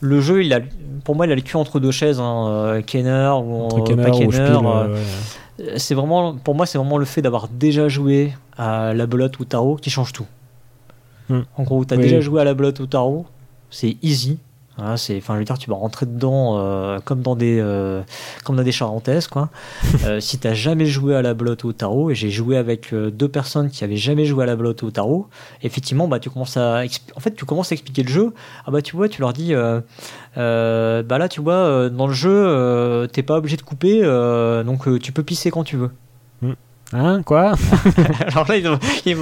le 0.00 0.20
jeu, 0.20 0.44
il 0.44 0.52
a, 0.52 0.60
pour 1.04 1.14
moi, 1.16 1.26
il 1.26 1.32
a 1.32 1.34
le 1.34 1.40
cul 1.40 1.56
entre 1.56 1.80
deux 1.80 1.90
chaises. 1.90 2.20
Hein. 2.20 2.46
euh, 2.48 2.82
Kenner 2.82 3.30
ou 3.42 3.64
Entre 3.64 3.80
euh, 3.80 3.84
Kenner 3.84 4.02
pas 4.04 4.10
Kenner. 4.10 4.38
Euh, 4.40 4.94
ouais. 5.58 5.78
c'est 5.78 5.94
vraiment, 5.94 6.34
pour 6.36 6.54
moi, 6.54 6.66
c'est 6.66 6.78
vraiment 6.78 6.98
le 6.98 7.04
fait 7.04 7.22
d'avoir 7.22 7.48
déjà 7.48 7.88
joué 7.88 8.32
à 8.58 8.92
la 8.94 9.06
belote 9.06 9.38
ou 9.38 9.44
tarot 9.44 9.76
qui 9.76 9.90
change 9.90 10.12
tout. 10.12 10.26
Hmm. 11.28 11.40
En 11.56 11.62
gros, 11.62 11.84
tu 11.84 11.94
as 11.94 11.96
Oui. 11.96 12.02
déjà 12.04 12.20
joué 12.20 12.40
à 12.40 12.44
la 12.44 12.54
belote 12.54 12.80
ou 12.80 12.86
tarot, 12.86 13.24
c'est 13.70 13.96
easy. 14.02 14.38
Voilà, 14.80 14.96
c'est, 14.96 15.18
enfin, 15.18 15.34
je 15.34 15.40
veux 15.40 15.44
dire, 15.44 15.58
tu 15.58 15.68
vas 15.68 15.76
rentrer 15.76 16.06
dedans 16.06 16.56
euh, 16.58 17.00
comme 17.04 17.20
dans 17.20 17.36
des, 17.36 17.58
euh, 17.60 18.00
comme 18.44 18.56
dans 18.56 18.62
des 18.62 18.72
charentaises, 18.72 19.26
quoi. 19.28 19.50
Euh, 20.06 20.18
si 20.20 20.38
t'as 20.38 20.54
jamais 20.54 20.86
joué 20.86 21.14
à 21.14 21.20
la 21.20 21.34
belote 21.34 21.64
ou 21.64 21.68
au 21.68 21.72
tarot, 21.74 22.10
et 22.10 22.14
j'ai 22.14 22.30
joué 22.30 22.56
avec 22.56 22.94
euh, 22.94 23.10
deux 23.10 23.28
personnes 23.28 23.68
qui 23.68 23.84
avaient 23.84 23.96
jamais 23.96 24.24
joué 24.24 24.44
à 24.44 24.46
la 24.46 24.56
belote 24.56 24.80
ou 24.82 24.86
au 24.86 24.90
tarot, 24.90 25.26
effectivement, 25.62 26.08
bah, 26.08 26.18
tu 26.18 26.30
commences 26.30 26.56
à, 26.56 26.82
en 27.14 27.20
fait, 27.20 27.32
tu 27.34 27.44
commences 27.44 27.70
à 27.72 27.74
expliquer 27.74 28.02
le 28.02 28.08
jeu. 28.08 28.32
Ah 28.66 28.70
bah, 28.70 28.80
tu 28.80 28.96
vois, 28.96 29.08
tu 29.10 29.20
leur 29.20 29.34
dis, 29.34 29.52
euh, 29.54 31.02
bah 31.02 31.18
là, 31.18 31.28
tu 31.28 31.40
vois, 31.42 31.90
dans 31.90 32.06
le 32.06 32.14
jeu, 32.14 33.06
t'es 33.12 33.22
pas 33.22 33.36
obligé 33.36 33.56
de 33.58 33.62
couper, 33.62 34.00
donc 34.64 34.88
tu 35.00 35.12
peux 35.12 35.22
pisser 35.22 35.50
quand 35.50 35.64
tu 35.64 35.76
veux. 35.76 35.90
Hein, 36.92 37.22
quoi? 37.22 37.52
Alors 38.26 38.48
là, 38.48 38.56
ils, 38.56 38.66
ont- 38.66 38.78
ils- 39.06 39.16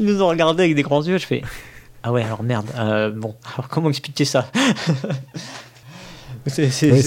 ils 0.00 0.06
nous 0.06 0.20
ont 0.22 0.28
regardé 0.28 0.64
avec 0.64 0.74
des 0.74 0.82
grands 0.82 1.02
yeux. 1.02 1.16
Je 1.18 1.24
fais 1.26 1.42
Ah 2.06 2.12
ouais, 2.12 2.22
alors 2.22 2.42
merde. 2.42 2.66
euh, 2.76 3.10
bon, 3.10 3.34
alors 3.56 3.68
comment 3.68 3.88
expliquer 3.88 4.24
ça 4.26 4.46
C'est 6.46 6.64
Oui, 6.92 7.02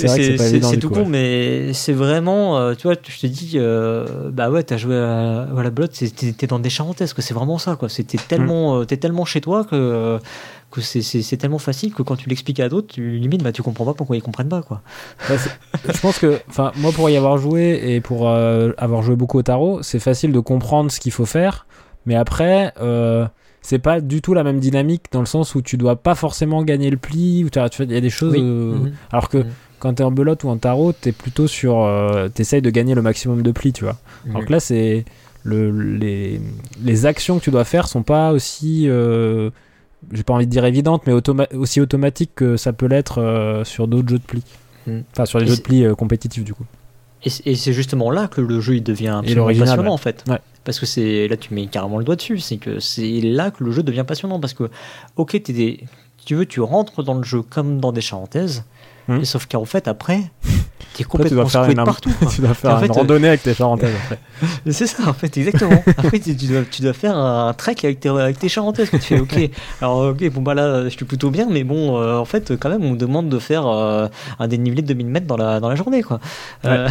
que 0.75 0.81
tout 0.81 0.89
con, 0.89 1.01
ouais. 1.03 1.05
mais 1.67 1.73
c'est 1.73 1.93
vraiment. 1.93 2.57
euh, 2.57 2.73
tu 2.73 2.87
vois, 2.87 2.95
je 3.07 3.19
te 3.19 3.27
dis, 3.27 3.51
euh, 3.55 4.31
bah 4.31 4.49
ouais, 4.49 4.63
t'as 4.63 4.77
joué 4.77 4.95
à, 4.97 5.43
à 5.43 5.63
la 5.63 5.69
blotte, 5.69 5.91
t'es 6.37 6.47
dans 6.47 6.57
des 6.57 6.71
charentaises, 6.71 7.13
quoi. 7.13 7.23
C'est 7.23 7.35
vraiment 7.35 7.59
ça, 7.59 7.75
quoi. 7.75 7.87
Tellement, 8.27 8.79
euh, 8.79 8.85
t'es 8.85 8.97
tellement 8.97 9.25
chez 9.25 9.39
toi 9.39 9.63
que. 9.63 10.17
que 10.71 10.81
c'est- 10.81 11.37
tellement 11.37 11.59
facile 11.59 11.93
que 11.93 12.01
quand 12.01 12.15
tu 12.15 12.27
l'expliques 12.29 12.59
à 12.59 12.67
d'autres, 12.67 12.87
tu 12.95 13.11
limite, 13.19 13.43
bah, 13.43 13.51
tu 13.51 13.61
comprends 13.61 13.85
pas 13.85 13.93
pourquoi 13.93 14.15
ils 14.17 14.23
comprennent 14.23 14.49
pas, 14.49 14.63
quoi. 14.63 14.81
Ouais, 15.29 15.37
c'est- 15.37 15.51
je 15.93 15.99
pense 15.99 16.17
que, 16.17 16.39
enfin, 16.49 16.71
moi 16.77 16.91
pour 16.91 17.07
y 17.11 17.15
avoir 17.15 17.37
joué 17.37 17.79
et 17.93 18.01
pour 18.01 18.27
avoir 18.27 19.03
joué 19.03 19.15
beaucoup 19.15 19.37
au 19.37 19.43
tarot, 19.43 19.83
c'est 19.83 19.99
facile 19.99 20.31
de 20.31 20.39
comprendre 20.39 20.89
ce 20.91 20.99
qu'il 20.99 21.11
faut 21.11 21.27
faire, 21.27 21.67
mais 22.07 22.15
après, 22.15 22.73
c'est 23.61 23.79
pas 23.79 23.99
du 24.01 24.21
tout 24.21 24.33
la 24.33 24.43
même 24.43 24.59
dynamique 24.59 25.05
dans 25.11 25.19
le 25.19 25.25
sens 25.25 25.55
où 25.55 25.61
tu 25.61 25.77
dois 25.77 25.95
pas 25.97 26.15
forcément 26.15 26.63
gagner 26.63 26.89
le 26.89 26.97
pli, 26.97 27.43
ou 27.43 27.49
il 27.79 27.91
y 27.91 27.95
a 27.97 28.01
des 28.01 28.09
choses. 28.09 28.33
Oui. 28.33 28.41
euh, 28.41 28.75
Mhm. 28.75 28.93
Alors 29.11 29.29
que 29.29 29.39
Mhm. 29.39 29.45
quand 29.79 29.93
t'es 29.95 30.03
en 30.03 30.11
belote 30.11 30.43
ou 30.43 30.49
en 30.49 30.57
tarot, 30.57 30.93
t'es 30.93 31.11
plutôt 31.11 31.47
sur, 31.47 31.83
euh, 31.83 32.29
t'essayes 32.29 32.61
de 32.61 32.69
gagner 32.69 32.95
le 32.95 33.01
maximum 33.01 33.41
de 33.41 33.51
plis, 33.51 33.73
tu 33.73 33.83
vois. 33.83 33.97
Alors 34.29 34.45
que 34.45 34.51
là, 34.51 34.59
c'est 34.59 35.05
le, 35.43 35.71
les, 35.71 36.41
les 36.83 37.05
actions 37.05 37.39
que 37.39 37.43
tu 37.43 37.51
dois 37.51 37.63
faire 37.65 37.87
sont 37.87 38.03
pas 38.03 38.31
aussi, 38.31 38.85
euh, 38.89 39.49
j'ai 40.11 40.23
pas 40.23 40.33
envie 40.33 40.45
de 40.45 40.51
dire 40.51 40.65
évidentes, 40.65 41.03
mais 41.07 41.13
automa- 41.13 41.53
aussi 41.55 41.79
automatiques 41.81 42.31
que 42.35 42.57
ça 42.57 42.73
peut 42.73 42.87
l'être 42.87 43.19
euh, 43.21 43.63
sur 43.63 43.87
d'autres 43.87 44.09
jeux 44.09 44.19
de 44.19 44.23
plis. 44.23 44.43
Mm. 44.87 44.99
Enfin, 45.11 45.25
sur 45.25 45.39
les 45.39 45.45
Et 45.45 45.49
jeux 45.49 45.57
de 45.57 45.61
plis 45.61 45.83
euh, 45.85 45.95
compétitifs, 45.95 46.43
du 46.43 46.53
coup. 46.53 46.65
Et, 47.23 47.55
c'est 47.55 47.73
justement 47.73 48.11
là 48.11 48.27
que 48.27 48.41
le 48.41 48.61
jeu 48.61 48.75
il 48.75 48.83
devient 48.83 49.19
absolument 49.19 49.47
passionnant 49.47 49.83
ouais. 49.83 49.89
en 49.89 49.97
fait. 49.97 50.23
Ouais. 50.29 50.37
Parce 50.67 50.81
que 50.81 50.85
c'est 50.85 51.29
là 51.29 51.37
tu 51.37 51.53
mets 51.53 51.67
carrément 51.67 51.97
le 51.97 52.03
doigt 52.03 52.17
dessus, 52.17 52.39
c'est 52.39 52.57
que 52.57 52.81
c'est 52.81 53.21
là 53.21 53.51
que 53.51 53.63
le 53.63 53.71
jeu 53.71 53.83
devient 53.83 54.03
passionnant 54.05 54.37
parce 54.37 54.53
que 54.53 54.69
ok 55.15 55.41
t'es 55.41 55.53
des, 55.53 55.85
tu 56.25 56.35
veux 56.35 56.45
tu 56.45 56.59
rentres 56.59 57.03
dans 57.03 57.13
le 57.13 57.23
jeu 57.23 57.41
comme 57.41 57.79
dans 57.79 57.93
des 57.93 58.01
charentaises, 58.01 58.65
Mhm. 59.07 59.21
et 59.21 59.25
sauf 59.25 59.45
qu'en 59.45 59.65
fait 59.65 59.87
après 59.87 60.19
t'es 60.93 61.03
complètement 61.03 61.45
tu 61.45 61.51
dois 61.53 61.63
faire 61.63 61.69
une, 61.69 61.83
partout. 61.83 62.11
quoi. 62.19 62.27
tu 62.27 62.41
dois 62.41 62.53
faire 62.53 62.75
En 62.75 62.79
fait, 62.79 62.85
une 62.87 62.91
euh, 62.91 62.95
randonnée 62.95 63.27
avec 63.29 63.43
tes 63.43 63.53
charentaises 63.53 63.93
après. 64.05 64.19
C'est 64.69 64.87
ça, 64.87 65.07
en 65.07 65.13
fait, 65.13 65.35
exactement. 65.37 65.83
Après, 65.97 66.19
tu, 66.19 66.35
tu 66.35 66.45
dois, 66.47 66.61
tu 66.69 66.81
dois 66.81 66.93
faire 66.93 67.17
un 67.17 67.53
trek 67.53 67.75
avec 67.83 67.99
tes, 67.99 68.09
avec 68.09 68.37
tes 68.37 68.49
charentaises. 68.49 68.89
Que 68.89 68.97
tu 68.97 69.03
fais, 69.03 69.19
ok, 69.19 69.49
alors, 69.81 70.09
ok, 70.09 70.29
bon, 70.31 70.41
bah 70.41 70.53
là, 70.53 70.83
je 70.83 70.89
suis 70.89 71.05
plutôt 71.05 71.29
bien, 71.31 71.47
mais 71.49 71.63
bon, 71.63 71.99
euh, 71.99 72.17
en 72.17 72.25
fait, 72.25 72.55
quand 72.57 72.69
même, 72.69 72.83
on 72.83 72.91
me 72.91 72.97
demande 72.97 73.29
de 73.29 73.39
faire 73.39 73.65
euh, 73.67 74.07
un 74.39 74.47
dénivelé 74.47 74.81
de 74.81 74.87
2000 74.87 75.07
mètres 75.07 75.27
dans 75.27 75.37
la, 75.37 75.59
dans 75.59 75.69
la 75.69 75.75
journée, 75.75 76.03
quoi. 76.03 76.19
Euh, 76.65 76.87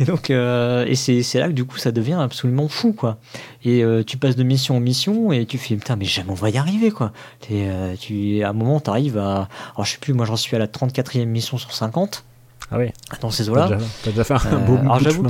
et 0.00 0.04
donc, 0.04 0.30
euh, 0.30 0.84
et 0.86 0.94
c'est 0.96 1.38
là 1.38 1.48
que 1.48 1.52
du 1.52 1.64
coup, 1.64 1.78
ça 1.78 1.92
devient 1.92 2.18
absolument 2.20 2.68
fou, 2.68 2.92
quoi. 2.92 3.18
Et 3.64 3.84
tu 4.06 4.16
passes 4.16 4.36
de 4.36 4.44
mission 4.44 4.76
en 4.76 4.80
mission 4.80 5.32
et 5.32 5.44
tu 5.44 5.58
fais, 5.58 5.74
putain, 5.74 5.96
mais 5.96 6.04
jamais 6.04 6.30
on 6.30 6.34
va 6.34 6.50
y 6.50 6.56
arriver, 6.58 6.90
quoi. 6.90 7.12
Euh, 7.50 7.94
tu, 7.98 8.42
à 8.42 8.50
un 8.50 8.52
moment, 8.52 8.80
tu 8.80 8.90
arrives 8.90 9.18
à. 9.18 9.48
Alors, 9.74 9.84
je 9.84 9.92
sais 9.92 9.98
plus, 9.98 10.12
moi, 10.12 10.24
j'en 10.26 10.36
suis 10.36 10.54
à 10.54 10.58
la 10.58 10.66
34e 10.66 11.25
mission 11.28 11.58
sur 11.58 11.72
50 11.72 12.24
Ah 12.70 12.78
oui, 12.78 12.90
dans 13.20 13.30
ces 13.30 13.44
t'as 13.46 13.50
eaux-là. 13.52 13.68
déjà, 13.68 13.78
t'as 14.04 14.10
déjà 14.10 14.24
fait 14.24 14.34
un 14.34 14.52
Euh, 14.54 14.56
beau 14.58 14.76
alors 14.76 14.98
bout 14.98 15.22
de 15.22 15.28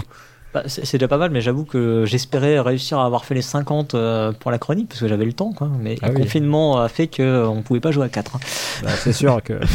Bah, 0.55 0.63
c'est 0.67 0.93
déjà 0.95 1.09
pas 1.09 1.19
mal, 1.19 1.31
mais 1.31 1.41
j'avoue 1.43 1.65
que 1.65 2.05
j'espérais 2.07 2.59
réussir 2.61 2.99
à 2.99 3.05
avoir 3.05 3.25
fait 3.27 3.35
les 3.35 3.43
50 3.43 3.95
euh, 3.95 4.33
pour 4.33 4.51
la 4.51 4.59
chronique 4.59 4.89
parce 4.89 5.01
que 5.01 5.09
j'avais 5.09 5.27
le 5.27 5.33
temps, 5.35 5.53
quoi. 5.53 5.69
Mais 5.81 5.97
Ah 6.03 6.09
le 6.09 6.15
oui. 6.15 6.21
confinement 6.23 6.81
a 6.81 6.89
fait 6.89 7.09
qu'on 7.09 7.63
pouvait 7.65 7.81
pas 7.81 7.91
jouer 7.91 8.07
à 8.07 8.09
4. 8.09 8.39
Bah, 8.83 8.91
c'est 8.99 9.13
sûr 9.13 9.43
que. 9.43 9.55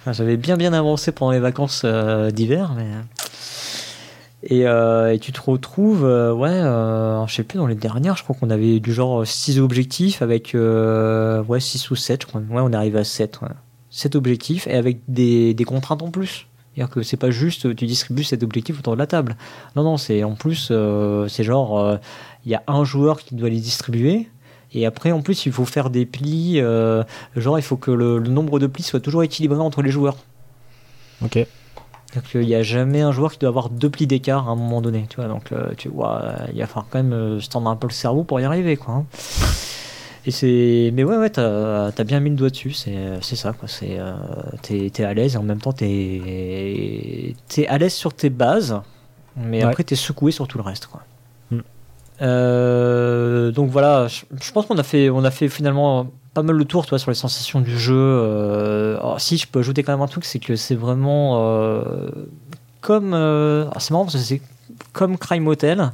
Enfin, 0.00 0.12
j'avais 0.12 0.36
bien 0.36 0.56
bien 0.56 0.72
avancé 0.74 1.10
pendant 1.10 1.32
les 1.32 1.40
vacances 1.40 1.82
euh, 1.84 2.30
d'hiver, 2.30 2.72
mais. 2.76 2.86
Et, 4.44 4.68
euh, 4.68 5.12
et 5.12 5.18
tu 5.18 5.32
te 5.32 5.40
retrouves, 5.40 6.04
euh, 6.04 6.32
ouais, 6.32 6.48
euh, 6.48 7.26
je 7.26 7.34
sais 7.34 7.42
plus, 7.42 7.58
dans 7.58 7.66
les 7.66 7.74
dernières, 7.74 8.16
je 8.16 8.22
crois 8.22 8.36
qu'on 8.38 8.50
avait 8.50 8.78
du 8.78 8.92
genre 8.92 9.26
6 9.26 9.58
objectifs 9.58 10.22
avec, 10.22 10.54
euh, 10.54 11.42
ouais, 11.44 11.58
6 11.58 11.90
ou 11.90 11.96
7, 11.96 12.22
je 12.22 12.26
crois. 12.28 12.40
Ouais, 12.42 12.60
on 12.62 12.70
est 12.72 12.76
arrivé 12.76 13.00
à 13.00 13.04
7, 13.04 13.40
ouais. 13.42 13.48
7 13.90 14.16
objectifs 14.16 14.66
et 14.66 14.74
avec 14.74 14.98
des, 15.08 15.54
des 15.54 15.64
contraintes 15.64 16.02
en 16.02 16.10
plus. 16.10 16.46
C'est-à-dire 16.74 16.94
que 16.94 17.02
c'est 17.02 17.16
pas 17.16 17.30
juste 17.30 17.74
tu 17.74 17.86
distribues 17.86 18.22
cet 18.22 18.42
objectif 18.44 18.78
autour 18.78 18.92
de 18.94 18.98
la 18.98 19.06
table. 19.08 19.36
Non, 19.74 19.82
non, 19.82 19.96
c'est 19.96 20.22
en 20.22 20.34
plus, 20.34 20.68
euh, 20.70 21.26
c'est 21.26 21.42
genre, 21.42 21.78
euh, 21.80 21.96
il 22.44 22.52
y 22.52 22.54
a 22.54 22.62
un 22.68 22.84
joueur 22.84 23.18
qui 23.18 23.34
doit 23.34 23.48
les 23.48 23.58
distribuer. 23.60 24.28
Et 24.72 24.86
après, 24.86 25.10
en 25.10 25.20
plus, 25.22 25.46
il 25.46 25.52
faut 25.52 25.64
faire 25.64 25.90
des 25.90 26.06
plis. 26.06 26.60
euh, 26.60 27.02
genre, 27.34 27.58
il 27.58 27.62
faut 27.62 27.76
que 27.76 27.90
le, 27.90 28.18
le 28.18 28.28
nombre 28.28 28.60
de 28.60 28.66
plis 28.68 28.82
soit 28.84 29.00
toujours 29.00 29.24
équilibré 29.24 29.58
entre 29.58 29.82
les 29.82 29.90
joueurs. 29.90 30.18
Ok. 31.24 31.32
C'est-à-dire 31.32 32.30
qu'il 32.30 32.40
n'y 32.46 32.54
a 32.54 32.62
jamais 32.62 33.00
un 33.00 33.10
joueur 33.10 33.32
qui 33.32 33.38
doit 33.38 33.48
avoir 33.48 33.70
deux 33.70 33.90
plis 33.90 34.06
d'écart 34.06 34.48
à 34.48 34.52
un 34.52 34.56
moment 34.56 34.80
donné. 34.80 35.06
Tu 35.10 35.16
vois, 35.16 35.26
donc 35.26 35.52
tu 35.76 35.88
vois, 35.88 36.36
il 36.54 36.60
va 36.60 36.66
falloir 36.66 36.86
quand 36.90 37.02
même 37.02 37.40
se 37.40 37.48
tendre 37.48 37.68
un 37.68 37.76
peu 37.76 37.86
le 37.88 37.92
cerveau 37.92 38.22
pour 38.24 38.40
y 38.40 38.44
arriver, 38.44 38.76
quoi. 38.76 38.94
hein. 38.94 39.06
Et 40.28 40.30
c'est, 40.30 40.90
mais 40.92 41.04
ouais, 41.04 41.16
ouais, 41.16 41.30
t'as 41.30 41.86
as 41.86 42.04
bien 42.04 42.20
mis 42.20 42.28
le 42.28 42.36
doigt 42.36 42.50
dessus. 42.50 42.72
C'est, 42.74 42.94
c'est 43.22 43.34
ça, 43.34 43.54
quoi. 43.54 43.66
C'est, 43.66 43.96
euh, 43.98 44.12
t'es, 44.60 45.02
à 45.02 45.14
l'aise 45.14 45.36
et 45.36 45.38
en 45.38 45.42
même 45.42 45.58
temps 45.58 45.72
t'es, 45.72 47.34
t'es 47.48 47.66
à 47.66 47.78
l'aise 47.78 47.94
sur 47.94 48.12
tes 48.12 48.28
bases, 48.28 48.78
mais 49.38 49.64
Ouais. 49.64 49.70
après 49.70 49.84
t'es 49.84 49.96
secoué 49.96 50.30
sur 50.30 50.46
tout 50.46 50.58
le 50.58 50.64
reste, 50.64 50.84
quoi. 50.84 51.00
Mm. 51.50 51.60
Euh, 52.20 53.50
donc 53.52 53.70
voilà, 53.70 54.06
je, 54.08 54.24
je 54.38 54.52
pense 54.52 54.66
qu'on 54.66 54.76
a 54.76 54.82
fait, 54.82 55.08
on 55.08 55.24
a 55.24 55.30
fait 55.30 55.48
finalement 55.48 56.08
pas 56.34 56.42
mal 56.42 56.56
le 56.56 56.66
tour, 56.66 56.84
toi, 56.84 56.98
sur 56.98 57.10
les 57.10 57.14
sensations 57.14 57.62
du 57.62 57.78
jeu. 57.78 57.94
Euh, 57.96 58.98
alors, 58.98 59.22
si 59.22 59.38
je 59.38 59.46
peux 59.46 59.60
ajouter 59.60 59.82
quand 59.82 59.92
même 59.92 60.02
un 60.02 60.08
truc, 60.08 60.26
c'est 60.26 60.40
que 60.40 60.56
c'est 60.56 60.74
vraiment 60.74 61.38
euh, 61.40 61.82
comme, 62.82 63.14
alors, 63.14 63.80
c'est 63.80 63.92
marrant 63.92 64.04
parce 64.04 64.16
que 64.16 64.20
c'est 64.20 64.42
comme 64.92 65.16
Crime 65.16 65.46
Hotel. 65.46 65.90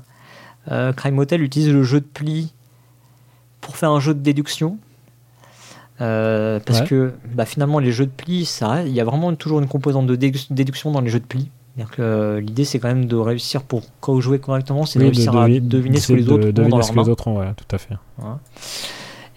Euh, 0.73 0.92
Crime 0.92 1.20
Hotel 1.20 1.40
utilise 1.40 1.70
le 1.70 1.85
jeu 1.85 2.01
de 2.01 2.07
pli 2.07 2.53
pour 3.64 3.77
faire 3.77 3.90
un 3.90 4.00
jeu 4.00 4.14
de 4.14 4.20
déduction. 4.20 4.79
Euh, 6.00 6.59
parce 6.64 6.81
Ouais. 6.81 6.87
que 6.87 7.12
bah, 7.35 7.44
finalement 7.44 7.79
les 7.79 7.92
jeux 7.92 8.07
de 8.07 8.11
pli, 8.11 8.44
ça, 8.44 8.68
reste- 8.68 8.88
il 8.88 8.94
y 8.94 9.00
a 9.00 9.05
vraiment 9.05 9.33
toujours 9.37 9.61
une 9.61 9.68
composante 9.68 10.07
de 10.09 10.16
dédu- 10.16 10.46
déduction 10.53 10.90
dans 10.90 11.00
les 11.00 11.09
jeux 11.09 11.20
de 11.20 11.24
pli. 11.24 11.50
C'est-à-dire 11.77 11.94
que 11.94 12.03
euh, 12.03 12.40
l'idée 12.40 12.64
c'est 12.64 12.79
quand 12.81 12.88
même 12.88 13.07
de 13.07 13.16
réussir 13.16 13.62
pour 13.62 13.83
quand 14.00 14.20
jouez 14.20 14.38
correctement, 14.40 14.87
c'est 14.87 14.98
de 14.98 15.05
réussir 15.05 15.37
à 15.37 15.48
deviner 15.48 15.98
ce 15.98 16.09
que 16.09 16.12
les 16.14 16.29
autres 16.29 16.50
de 16.50 16.62
ont 16.62 16.68
dans 16.68 16.79
les 16.79 17.09
autres 17.09 17.29
ont, 17.29 17.38
ouais, 17.38 17.53
tout 17.57 17.74
à 17.74 17.79
fait. 17.79 17.94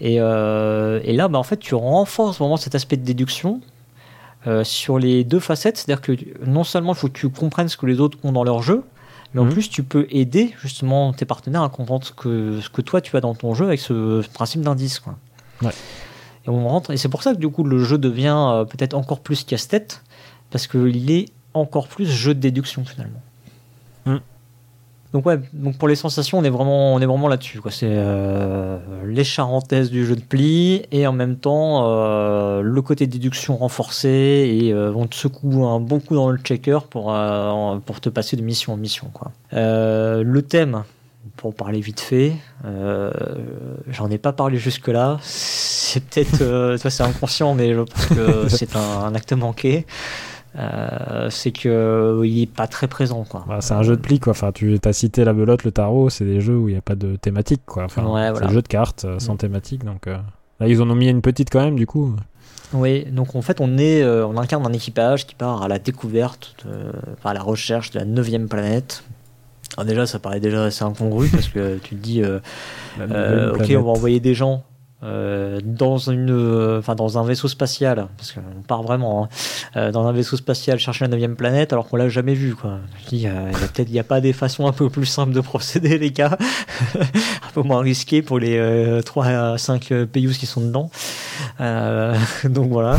Et, 0.00 0.16
euh, 0.20 1.00
et 1.04 1.12
là, 1.12 1.26
bah, 1.28 1.38
en 1.38 1.42
fait, 1.42 1.56
tu 1.58 1.74
renforces 1.74 2.38
vraiment 2.38 2.56
cet 2.56 2.74
aspect 2.74 2.96
de 2.96 3.04
déduction 3.04 3.60
sur 4.62 4.98
les 4.98 5.24
deux 5.24 5.40
facettes. 5.40 5.76
C'est-à-dire 5.76 6.00
que 6.00 6.12
non 6.46 6.64
seulement 6.64 6.92
il 6.94 6.96
faut 6.96 7.08
que 7.08 7.18
tu 7.18 7.28
comprennes 7.28 7.68
ce 7.68 7.76
que 7.76 7.86
les 7.86 8.00
autres 8.00 8.16
ont 8.24 8.32
dans 8.32 8.44
leur 8.44 8.62
jeu, 8.62 8.82
mais 9.34 9.40
en 9.40 9.44
Mhm. 9.44 9.52
plus 9.52 9.68
tu 9.68 9.82
peux 9.82 10.06
aider 10.10 10.54
justement 10.60 11.12
tes 11.12 11.24
partenaires 11.24 11.62
à 11.62 11.68
comprendre 11.68 12.04
ce 12.04 12.12
que, 12.12 12.60
ce 12.60 12.68
que 12.70 12.80
toi 12.82 13.00
tu 13.00 13.16
as 13.16 13.20
dans 13.20 13.34
ton 13.34 13.54
jeu 13.54 13.66
avec 13.66 13.80
ce, 13.80 14.22
ce 14.22 14.28
principe 14.28 14.62
d'indice. 14.62 15.00
quoi. 15.00 15.16
Ouais. 15.62 15.72
Et 16.46 16.50
on 16.50 16.66
rentre, 16.68 16.92
et 16.92 16.96
c'est 16.96 17.08
pour 17.08 17.22
ça 17.22 17.34
que 17.34 17.38
du 17.38 17.48
coup 17.48 17.64
le 17.64 17.82
jeu 17.84 17.98
devient 17.98 18.36
euh, 18.52 18.64
peut-être 18.64 18.94
encore 18.94 19.20
plus 19.20 19.44
casse-tête, 19.44 20.02
parce 20.50 20.66
qu'il 20.66 21.10
est 21.10 21.26
encore 21.54 21.88
plus 21.88 22.06
jeu 22.10 22.34
de 22.34 22.40
déduction 22.40 22.84
finalement. 22.84 23.20
Donc 25.14 25.24
ouais, 25.24 25.38
donc 25.54 25.78
pour 25.78 25.88
les 25.88 25.94
sensations, 25.94 26.38
on 26.38 26.44
est 26.44 26.50
vraiment, 26.50 26.92
on 26.94 27.00
est 27.00 27.06
vraiment 27.06 27.28
là-dessus. 27.28 27.60
quoi. 27.60 27.70
C'est 27.70 27.86
euh, 27.90 28.78
les 29.06 29.24
charentaises 29.24 29.90
du 29.90 30.04
jeu 30.04 30.14
de 30.16 30.20
pli 30.20 30.82
et 30.92 31.06
en 31.06 31.12
même 31.12 31.36
temps 31.36 31.88
euh, 31.88 32.60
le 32.60 32.82
côté 32.82 33.06
déduction 33.06 33.56
renforcé 33.56 34.08
et 34.10 34.72
euh, 34.72 34.92
on 34.94 35.06
te 35.06 35.14
secoue 35.14 35.64
un 35.66 35.80
bon 35.80 35.98
coup 36.00 36.14
dans 36.14 36.28
le 36.28 36.36
checker 36.38 36.78
pour 36.90 37.14
euh, 37.14 37.78
pour 37.86 38.00
te 38.00 38.10
passer 38.10 38.36
de 38.36 38.42
mission 38.42 38.74
en 38.74 38.76
mission. 38.76 39.08
Quoi. 39.14 39.32
Euh, 39.54 40.22
le 40.22 40.42
thème, 40.42 40.84
pour 41.36 41.54
parler 41.54 41.80
vite 41.80 42.00
fait, 42.00 42.32
j'en 42.64 44.10
ai 44.10 44.18
pas 44.18 44.32
parlé 44.32 44.58
jusque 44.58 44.88
là. 44.88 45.18
C'est 45.22 46.04
peut-être, 46.04 46.76
toi 46.78 46.90
c'est 46.90 47.02
inconscient, 47.02 47.54
mais 47.54 47.72
je 47.72 47.80
pense 47.80 48.06
que 48.06 48.48
c'est 48.54 48.76
un, 48.76 49.04
un 49.04 49.14
acte 49.14 49.32
manqué. 49.32 49.86
Euh, 50.56 51.28
c'est 51.30 51.52
que 51.52 51.68
euh, 51.68 52.26
il 52.26 52.42
est 52.42 52.46
pas 52.52 52.66
très 52.66 52.88
présent 52.88 53.24
quoi. 53.28 53.44
Bah, 53.46 53.58
c'est 53.60 53.74
un 53.74 53.82
jeu 53.82 53.96
de 53.96 54.00
pli, 54.00 54.18
quoi. 54.18 54.30
Enfin, 54.32 54.50
tu 54.50 54.78
as 54.82 54.92
cité 54.92 55.24
la 55.24 55.32
belote, 55.34 55.62
le 55.64 55.70
tarot, 55.72 56.10
c'est 56.10 56.24
des 56.24 56.40
jeux 56.40 56.56
où 56.56 56.68
il 56.68 56.72
n'y 56.72 56.78
a 56.78 56.82
pas 56.82 56.94
de 56.96 57.16
thématique, 57.16 57.62
quoi. 57.66 57.84
Enfin, 57.84 58.04
Ouais, 58.06 58.24
c'est 58.26 58.30
voilà. 58.32 58.48
jeux 58.48 58.62
de 58.62 58.68
cartes 58.68 59.04
euh, 59.04 59.18
sans 59.18 59.34
Mm. 59.34 59.38
thématique, 59.38 59.84
donc. 59.84 60.06
euh, 60.06 60.16
Là, 60.60 60.66
ils 60.66 60.82
en 60.82 60.90
ont 60.90 60.94
mis 60.96 61.08
une 61.08 61.20
petite 61.22 61.50
quand 61.50 61.62
même, 61.64 61.76
du 61.76 61.86
coup. 61.86 62.16
Oui, 62.72 63.04
donc 63.04 63.36
en 63.36 63.42
fait, 63.42 63.60
on, 63.60 63.78
est, 63.78 64.04
on 64.04 64.36
incarne 64.36 64.66
un 64.66 64.72
équipage 64.72 65.26
qui 65.26 65.34
part 65.34 65.62
à 65.62 65.68
la 65.68 65.78
découverte, 65.78 66.56
de, 66.66 66.70
enfin, 67.18 67.30
à 67.30 67.34
la 67.34 67.42
recherche 67.42 67.92
de 67.92 67.98
la 68.00 68.04
neuvième 68.04 68.48
planète. 68.48 69.04
Alors 69.76 69.86
déjà, 69.86 70.06
ça 70.06 70.18
paraît 70.18 70.40
déjà 70.40 70.64
assez 70.64 70.82
incongru 70.84 71.28
parce 71.28 71.48
que 71.48 71.78
tu 71.78 71.94
te 71.94 72.00
dis, 72.02 72.22
ok, 72.98 73.06
planète. 73.06 73.76
on 73.76 73.82
va 73.82 73.90
envoyer 73.90 74.18
des 74.20 74.34
gens 74.34 74.64
euh, 75.04 75.60
dans, 75.62 75.98
une, 75.98 76.30
euh, 76.32 76.82
dans 76.96 77.18
un 77.18 77.24
vaisseau 77.24 77.46
spatial, 77.46 78.08
parce 78.16 78.32
qu'on 78.32 78.62
part 78.66 78.82
vraiment 78.82 79.24
hein, 79.24 79.28
euh, 79.76 79.92
dans 79.92 80.04
un 80.08 80.12
vaisseau 80.12 80.36
spatial 80.36 80.80
chercher 80.80 81.04
la 81.04 81.10
neuvième 81.10 81.36
planète 81.36 81.72
alors 81.72 81.86
qu'on 81.86 81.96
l'a 81.96 82.08
jamais 82.08 82.34
vu. 82.34 82.56
Quoi. 82.56 82.80
Je 83.04 83.08
dis, 83.08 83.22
il 83.22 83.30
peut-être, 83.68 83.90
n'y 83.90 84.00
a 84.00 84.04
pas 84.04 84.20
des 84.20 84.32
façons 84.32 84.66
un 84.66 84.72
peu 84.72 84.90
plus 84.90 85.06
simples 85.06 85.32
de 85.32 85.40
procéder, 85.40 85.98
les 85.98 86.10
gars, 86.10 86.36
un 86.96 87.52
peu 87.54 87.62
moins 87.62 87.80
risqué 87.80 88.22
pour 88.22 88.40
les 88.40 88.58
euh, 88.58 89.00
3 89.00 89.26
à 89.26 89.58
5 89.58 89.92
pays 90.06 90.28
qui 90.36 90.46
sont 90.46 90.62
dedans. 90.62 90.90
Donc 92.44 92.70
voilà. 92.72 92.98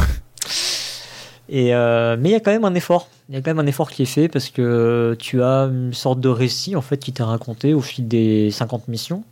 Et 1.50 1.72
mais 1.72 2.30
il 2.30 2.32
y 2.32 2.36
a 2.36 2.40
quand 2.40 2.52
même 2.52 2.66
un 2.66 2.76
effort. 2.76 3.10
Il 3.28 3.36
y 3.36 3.38
a 3.38 3.42
quand 3.42 3.54
même 3.54 3.60
un 3.60 3.68
effort 3.68 3.92
qui 3.92 4.04
est 4.04 4.06
fait 4.06 4.30
parce 4.30 4.50
que 4.50 5.18
tu 5.20 5.44
as 5.44 5.64
une 5.64 5.94
sorte 5.94 6.22
de 6.22 6.30
récit 6.30 6.76
en 6.76 6.82
fait 6.82 6.98
qui 6.98 7.12
t'est 7.12 7.24
raconté 7.24 7.74
au 7.74 7.82
fil 7.82 8.08
des 8.08 8.52
50 8.52 8.88
missions. 8.88 9.24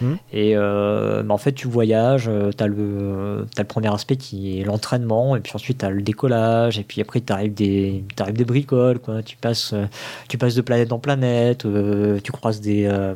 Mhm. 0.00 0.18
Et 0.32 0.52
euh, 0.56 1.22
bah, 1.22 1.34
en 1.34 1.38
fait, 1.38 1.52
tu 1.52 1.68
voyages, 1.68 2.30
tu 2.56 2.64
as 2.64 2.66
le, 2.66 3.46
t'as 3.54 3.62
le 3.62 3.68
premier 3.68 3.92
aspect 3.92 4.16
qui 4.16 4.60
est 4.60 4.64
l'entraînement, 4.64 5.36
et 5.36 5.40
puis 5.40 5.52
ensuite 5.54 5.78
tu 5.78 5.84
as 5.84 5.90
le 5.90 6.02
décollage, 6.02 6.78
et 6.78 6.82
puis 6.82 7.00
après 7.00 7.20
tu 7.20 7.32
arrives 7.32 7.54
des, 7.54 8.04
t'arrives 8.14 8.36
des 8.36 8.44
bricoles, 8.44 8.98
quoi. 8.98 9.22
Tu, 9.22 9.36
passes, 9.36 9.72
euh, 9.72 9.86
tu 10.28 10.38
passes 10.38 10.54
de 10.54 10.62
planète 10.62 10.92
en 10.92 10.98
planète, 10.98 11.64
euh, 11.64 12.18
tu 12.22 12.32
croises 12.32 12.60
des, 12.60 12.86
euh, 12.86 13.14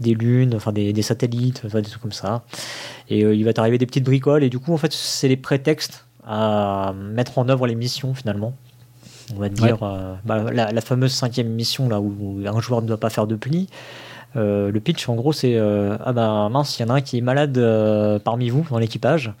des 0.00 0.14
lunes, 0.14 0.54
enfin 0.54 0.72
des, 0.72 0.92
des 0.92 1.02
satellites, 1.02 1.62
enfin, 1.66 1.80
des 1.80 1.90
trucs 1.90 2.02
comme 2.02 2.12
ça. 2.12 2.42
Et 3.10 3.24
euh, 3.24 3.34
il 3.34 3.44
va 3.44 3.52
t'arriver 3.52 3.78
des 3.78 3.86
petites 3.86 4.04
bricoles, 4.04 4.44
et 4.44 4.50
du 4.50 4.58
coup, 4.58 4.72
en 4.72 4.78
fait, 4.78 4.92
c'est 4.92 5.28
les 5.28 5.36
prétextes 5.36 6.04
à 6.26 6.94
mettre 6.96 7.38
en 7.38 7.48
œuvre 7.48 7.66
les 7.66 7.74
missions 7.74 8.14
finalement. 8.14 8.54
On 9.34 9.38
va 9.38 9.48
dire 9.48 9.82
euh, 9.82 10.14
bah, 10.24 10.50
la, 10.52 10.70
la 10.70 10.80
fameuse 10.80 11.12
cinquième 11.12 11.48
mission 11.48 11.88
là 11.88 12.00
où, 12.00 12.14
où 12.18 12.46
un 12.46 12.60
joueur 12.60 12.82
ne 12.82 12.86
doit 12.86 12.98
pas 12.98 13.10
faire 13.10 13.26
de 13.26 13.36
pli. 13.36 13.68
Euh, 14.36 14.72
le 14.72 14.80
pitch 14.80 15.08
en 15.08 15.14
gros 15.14 15.32
c'est 15.32 15.54
euh, 15.56 15.96
ah 16.04 16.12
bah 16.12 16.48
mince 16.50 16.76
il 16.78 16.82
y 16.82 16.84
en 16.84 16.88
a 16.92 16.94
un 16.94 17.00
qui 17.00 17.18
est 17.18 17.20
malade 17.20 17.56
euh, 17.56 18.18
parmi 18.18 18.50
vous 18.50 18.66
dans 18.68 18.78
l'équipage 18.78 19.32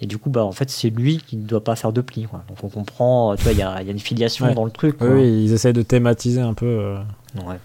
et 0.00 0.06
du 0.06 0.16
coup 0.16 0.30
bah 0.30 0.44
en 0.44 0.52
fait 0.52 0.70
c'est 0.70 0.90
lui 0.90 1.18
qui 1.26 1.36
ne 1.36 1.42
doit 1.44 1.64
pas 1.64 1.74
faire 1.74 1.92
de 1.92 2.00
pli 2.00 2.22
quoi. 2.24 2.44
donc 2.48 2.58
on 2.62 2.68
comprend 2.68 3.34
tu 3.34 3.42
vois 3.42 3.50
il 3.52 3.58
y 3.58 3.62
a, 3.62 3.80
il 3.80 3.86
y 3.86 3.90
a 3.90 3.92
une 3.92 3.98
filiation 3.98 4.46
Ouais. 4.46 4.54
dans 4.54 4.64
le 4.64 4.70
truc 4.70 4.96
quoi. 4.98 5.08
oui, 5.08 5.44
ils 5.44 5.52
essayent 5.52 5.72
de 5.72 5.82
thématiser 5.82 6.40
un 6.40 6.54
peu. 6.54 6.66
euh, 6.66 6.98
Ouais. 7.44 7.56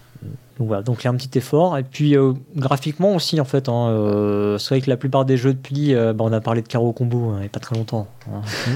Donc 0.58 0.68
voilà, 0.68 0.82
donc 0.82 1.02
il 1.02 1.04
y 1.06 1.08
a 1.08 1.10
un 1.10 1.16
petit 1.16 1.36
effort. 1.36 1.76
Et 1.78 1.82
puis 1.82 2.16
euh, 2.16 2.32
graphiquement 2.54 3.14
aussi, 3.14 3.40
en 3.40 3.44
fait, 3.44 3.68
hein, 3.68 3.88
euh, 3.88 4.56
c'est 4.58 4.74
vrai 4.74 4.80
que 4.80 4.90
la 4.90 4.96
plupart 4.96 5.24
des 5.24 5.36
jeux 5.36 5.52
de 5.52 5.58
pli, 5.58 5.94
euh, 5.94 6.12
bah, 6.12 6.24
on 6.24 6.32
a 6.32 6.40
parlé 6.40 6.62
de 6.62 6.68
Caro 6.68 6.92
Combo 6.92 7.30
hein, 7.30 7.36
il 7.38 7.40
n'y 7.40 7.46
a 7.46 7.48
pas 7.48 7.60
très 7.60 7.74
longtemps, 7.74 8.06
hein, 8.32 8.42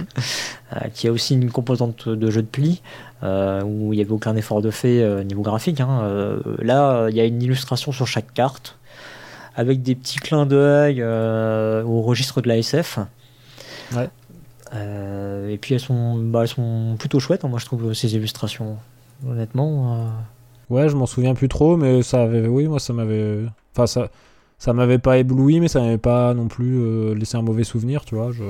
euh, 0.76 0.88
qui 0.92 1.06
a 1.06 1.12
aussi 1.12 1.34
une 1.34 1.50
composante 1.50 2.08
de 2.08 2.30
jeu 2.30 2.42
de 2.42 2.48
pli 2.48 2.82
où 3.22 3.92
il 3.92 3.96
n'y 3.96 4.02
avait 4.02 4.12
aucun 4.12 4.36
effort 4.36 4.62
de 4.62 4.70
fait 4.70 5.02
euh, 5.02 5.24
niveau 5.24 5.42
graphique. 5.42 5.80
là, 6.58 7.08
il 7.08 7.16
y 7.16 7.20
a 7.20 7.24
une 7.24 7.42
illustration 7.42 7.90
sur 7.90 8.06
chaque 8.06 8.32
carte 8.32 8.76
avec 9.56 9.82
des 9.82 9.96
petits 9.96 10.18
clins 10.18 10.46
d'œil 10.46 11.02
au 11.02 12.02
registre 12.02 12.40
de 12.40 12.48
la 12.48 12.58
SF. 12.58 13.00
Ouais. 13.94 14.08
Et 15.50 15.58
puis 15.58 15.74
elles 15.74 15.80
sont, 15.80 16.16
bah, 16.16 16.42
elles 16.42 16.48
sont 16.48 16.96
plutôt 16.98 17.18
chouettes, 17.18 17.42
moi 17.44 17.58
je 17.58 17.66
trouve 17.66 17.92
ces 17.92 18.14
illustrations. 18.14 18.76
honnêtement. 19.26 20.12
Ouais, 20.70 20.88
je 20.88 20.96
m'en 20.96 21.06
souviens 21.06 21.34
plus 21.34 21.48
trop, 21.48 21.76
mais 21.76 22.02
ça 22.02 22.22
avait, 22.22 22.46
oui, 22.46 22.66
moi 22.66 22.78
ça 22.78 22.92
m'avait, 22.92 23.38
enfin 23.74 23.86
ça, 23.86 24.10
ça 24.58 24.72
m'avait 24.72 24.98
pas 24.98 25.18
ébloui, 25.18 25.60
mais 25.60 25.68
ça 25.68 25.80
m'avait 25.80 25.98
pas 25.98 26.34
non 26.34 26.48
plus 26.48 27.14
laissé 27.14 27.36
un 27.36 27.42
mauvais 27.42 27.64
souvenir, 27.64 28.04
tu 28.04 28.14
vois. 28.14 28.32
Je... 28.32 28.42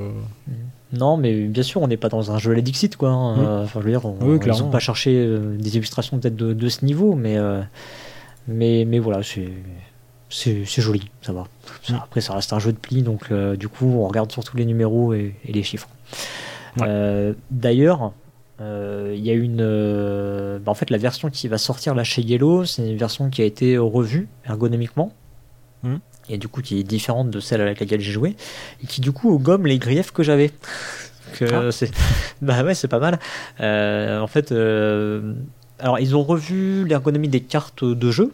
Non, 0.92 1.16
mais 1.16 1.46
bien 1.46 1.62
sûr, 1.62 1.82
on 1.82 1.88
n'est 1.88 1.96
pas 1.96 2.08
dans 2.08 2.32
un 2.32 2.38
jeu 2.38 2.56
à 2.56 2.60
Dixit, 2.60 2.96
quoi. 2.96 3.10
Hein. 3.10 3.36
Mm. 3.36 3.64
Enfin, 3.64 3.80
je 3.80 3.84
veux 3.84 3.90
dire, 3.90 4.04
on, 4.04 4.16
Oui, 4.22 4.38
ils 4.42 4.48
n'ont 4.48 4.70
pas 4.70 4.78
cherché 4.78 5.38
des 5.58 5.76
illustrations 5.76 6.18
peut-être 6.18 6.36
de, 6.36 6.52
de 6.52 6.68
ce 6.68 6.84
niveau, 6.84 7.14
mais, 7.14 7.36
euh, 7.36 7.60
mais, 8.48 8.84
mais 8.84 8.98
voilà, 8.98 9.22
c'est 9.22 9.48
c'est 10.30 10.64
joli, 10.82 11.10
ça 11.22 11.32
va. 11.32 11.44
Mm. 11.88 11.94
Après, 11.94 12.20
ça 12.20 12.34
reste 12.34 12.52
un 12.52 12.58
jeu 12.58 12.72
de 12.72 12.78
pli, 12.78 13.02
donc 13.02 13.30
euh, 13.30 13.56
du 13.56 13.68
coup, 13.68 13.86
on 13.86 14.06
regarde 14.06 14.30
surtout 14.30 14.56
les 14.56 14.66
numéros 14.66 15.14
et, 15.14 15.34
et 15.44 15.52
les 15.52 15.62
chiffres. 15.62 15.88
Ouais. 16.76 16.86
Euh, 16.86 17.32
D'ailleurs, 17.50 18.02
euh, 18.02 18.08
il 18.60 19.20
y 19.24 19.30
a 19.30 19.34
une. 19.34 19.60
euh, 19.60 20.58
bah, 20.58 20.70
en 20.72 20.74
fait, 20.74 20.90
la 20.90 20.98
version 20.98 21.30
qui 21.30 21.48
va 21.48 21.58
sortir 21.58 21.94
là 21.94 22.04
chez 22.04 22.22
Yellow, 22.22 22.64
c'est 22.64 22.88
une 22.88 22.96
version 22.96 23.30
qui 23.30 23.42
a 23.42 23.44
été 23.44 23.78
revue 23.78 24.28
ergonomiquement. 24.46 25.12
Mm. 25.82 25.96
Et 26.30 26.38
du 26.38 26.48
coup, 26.48 26.60
qui 26.60 26.78
est 26.80 26.82
différente 26.82 27.30
de 27.30 27.40
celle 27.40 27.60
avec 27.60 27.80
laquelle 27.80 28.00
j'ai 28.00 28.12
joué. 28.12 28.36
Et 28.82 28.86
qui, 28.86 29.00
du 29.00 29.12
coup, 29.12 29.38
gomme 29.38 29.66
les 29.66 29.78
griefs 29.78 30.10
que 30.12 30.22
j'avais. 30.22 30.50
Ah. 31.42 31.70
c'est 31.70 31.90
bah 32.40 32.64
ouais 32.64 32.74
c'est 32.74 32.88
pas 32.88 32.98
mal 32.98 33.18
Euh, 33.60 34.18
en 34.18 34.26
fait 34.26 34.50
euh, 34.50 35.34
alors 35.78 35.98
ils 35.98 36.16
ont 36.16 36.22
revu 36.22 36.86
l'ergonomie 36.86 37.28
des 37.28 37.42
cartes 37.42 37.84
de 37.84 38.10
jeu 38.10 38.32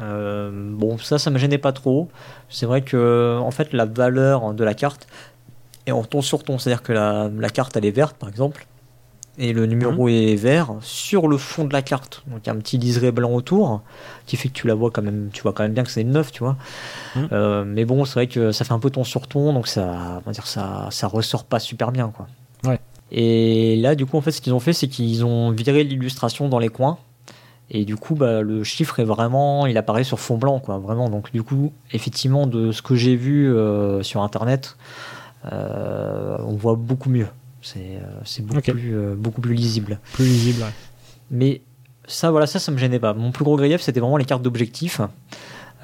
Euh, 0.00 0.50
bon 0.72 0.98
ça 0.98 1.18
ça 1.20 1.30
me 1.30 1.38
gênait 1.38 1.56
pas 1.56 1.70
trop 1.72 2.08
c'est 2.48 2.66
vrai 2.66 2.82
que 2.82 3.38
en 3.40 3.52
fait 3.52 3.72
la 3.72 3.84
valeur 3.84 4.54
de 4.54 4.64
la 4.64 4.74
carte 4.74 5.06
est 5.86 5.92
en 5.92 6.02
ton 6.02 6.20
sur 6.20 6.42
ton 6.42 6.58
c'est 6.58 6.70
à 6.70 6.74
dire 6.74 6.82
que 6.82 6.92
la, 6.92 7.30
la 7.38 7.48
carte 7.48 7.76
elle 7.76 7.84
est 7.84 7.92
verte 7.92 8.16
par 8.16 8.28
exemple 8.28 8.66
et 9.38 9.52
le 9.52 9.66
numéro 9.66 10.08
est 10.08 10.36
vert 10.36 10.74
sur 10.80 11.26
le 11.26 11.36
fond 11.38 11.64
de 11.64 11.72
la 11.72 11.82
carte. 11.82 12.22
Donc 12.28 12.40
il 12.44 12.46
y 12.46 12.50
a 12.50 12.52
un 12.52 12.58
petit 12.58 12.78
liseré 12.78 13.10
blanc 13.10 13.32
autour 13.32 13.82
qui 14.26 14.36
fait 14.36 14.48
que 14.48 14.54
tu 14.54 14.66
la 14.66 14.74
vois 14.74 14.90
quand 14.90 15.02
même 15.02 15.30
tu 15.32 15.42
vois 15.42 15.52
quand 15.52 15.64
même 15.64 15.72
bien 15.72 15.82
que 15.82 15.90
c'est 15.90 16.02
une 16.02 16.12
9 16.12 16.30
tu 16.30 16.40
vois. 16.40 16.56
Mhm. 17.16 17.28
Euh, 17.32 17.64
mais 17.66 17.84
bon 17.84 18.04
c'est 18.04 18.14
vrai 18.14 18.26
que 18.28 18.52
ça 18.52 18.64
fait 18.64 18.72
un 18.72 18.78
peu 18.78 18.90
ton 18.90 19.04
sur 19.04 19.26
ton 19.26 19.52
donc 19.52 19.66
ça 19.66 20.20
on 20.24 20.26
va 20.26 20.32
dire 20.32 20.46
ça 20.46 20.88
ça 20.90 21.08
ressort 21.08 21.44
pas 21.44 21.58
super 21.58 21.90
bien 21.90 22.12
quoi. 22.14 22.26
Ouais. 22.64 22.78
et 23.10 23.76
là 23.76 23.94
du 23.94 24.06
coup 24.06 24.16
en 24.16 24.20
fait 24.20 24.30
ce 24.30 24.40
qu'ils 24.40 24.54
ont 24.54 24.60
fait 24.60 24.72
c'est 24.72 24.88
qu'ils 24.88 25.24
ont 25.24 25.50
viré 25.50 25.84
l'illustration 25.84 26.48
dans 26.48 26.58
les 26.58 26.68
coins. 26.68 26.98
Et 27.70 27.86
du 27.86 27.96
coup 27.96 28.14
bah, 28.14 28.42
le 28.42 28.62
chiffre 28.62 29.00
est 29.00 29.04
vraiment 29.04 29.66
il 29.66 29.78
apparaît 29.78 30.04
sur 30.04 30.20
fond 30.20 30.36
blanc 30.36 30.60
quoi 30.60 30.78
vraiment. 30.78 31.08
Donc 31.08 31.32
du 31.32 31.42
coup 31.42 31.72
effectivement 31.92 32.46
de 32.46 32.72
ce 32.72 32.82
que 32.82 32.94
j'ai 32.94 33.16
vu 33.16 33.52
euh, 33.52 34.02
sur 34.02 34.22
internet 34.22 34.76
euh, 35.52 36.36
on 36.40 36.54
voit 36.54 36.76
beaucoup 36.76 37.10
mieux 37.10 37.26
c'est 37.64 37.80
euh, 37.96 38.20
c'est 38.24 38.44
beaucoup 38.46 38.60
plus 38.60 38.94
euh, 38.94 39.14
beaucoup 39.16 39.40
plus 39.40 39.54
lisible 39.54 39.98
Plus 40.12 40.24
lisible. 40.24 40.62
ouais. 40.62 40.68
mais 41.30 41.62
ça, 42.06 42.30
voilà, 42.30 42.46
ça, 42.46 42.58
ça 42.58 42.70
me 42.70 42.76
gênait 42.76 42.98
pas. 43.00 43.14
Mon 43.14 43.32
plus 43.32 43.44
gros 43.44 43.56
grief, 43.56 43.80
c'était 43.80 43.98
vraiment 44.00 44.18
les 44.18 44.26
cartes 44.26 44.42
d'objectifs. 44.42 45.00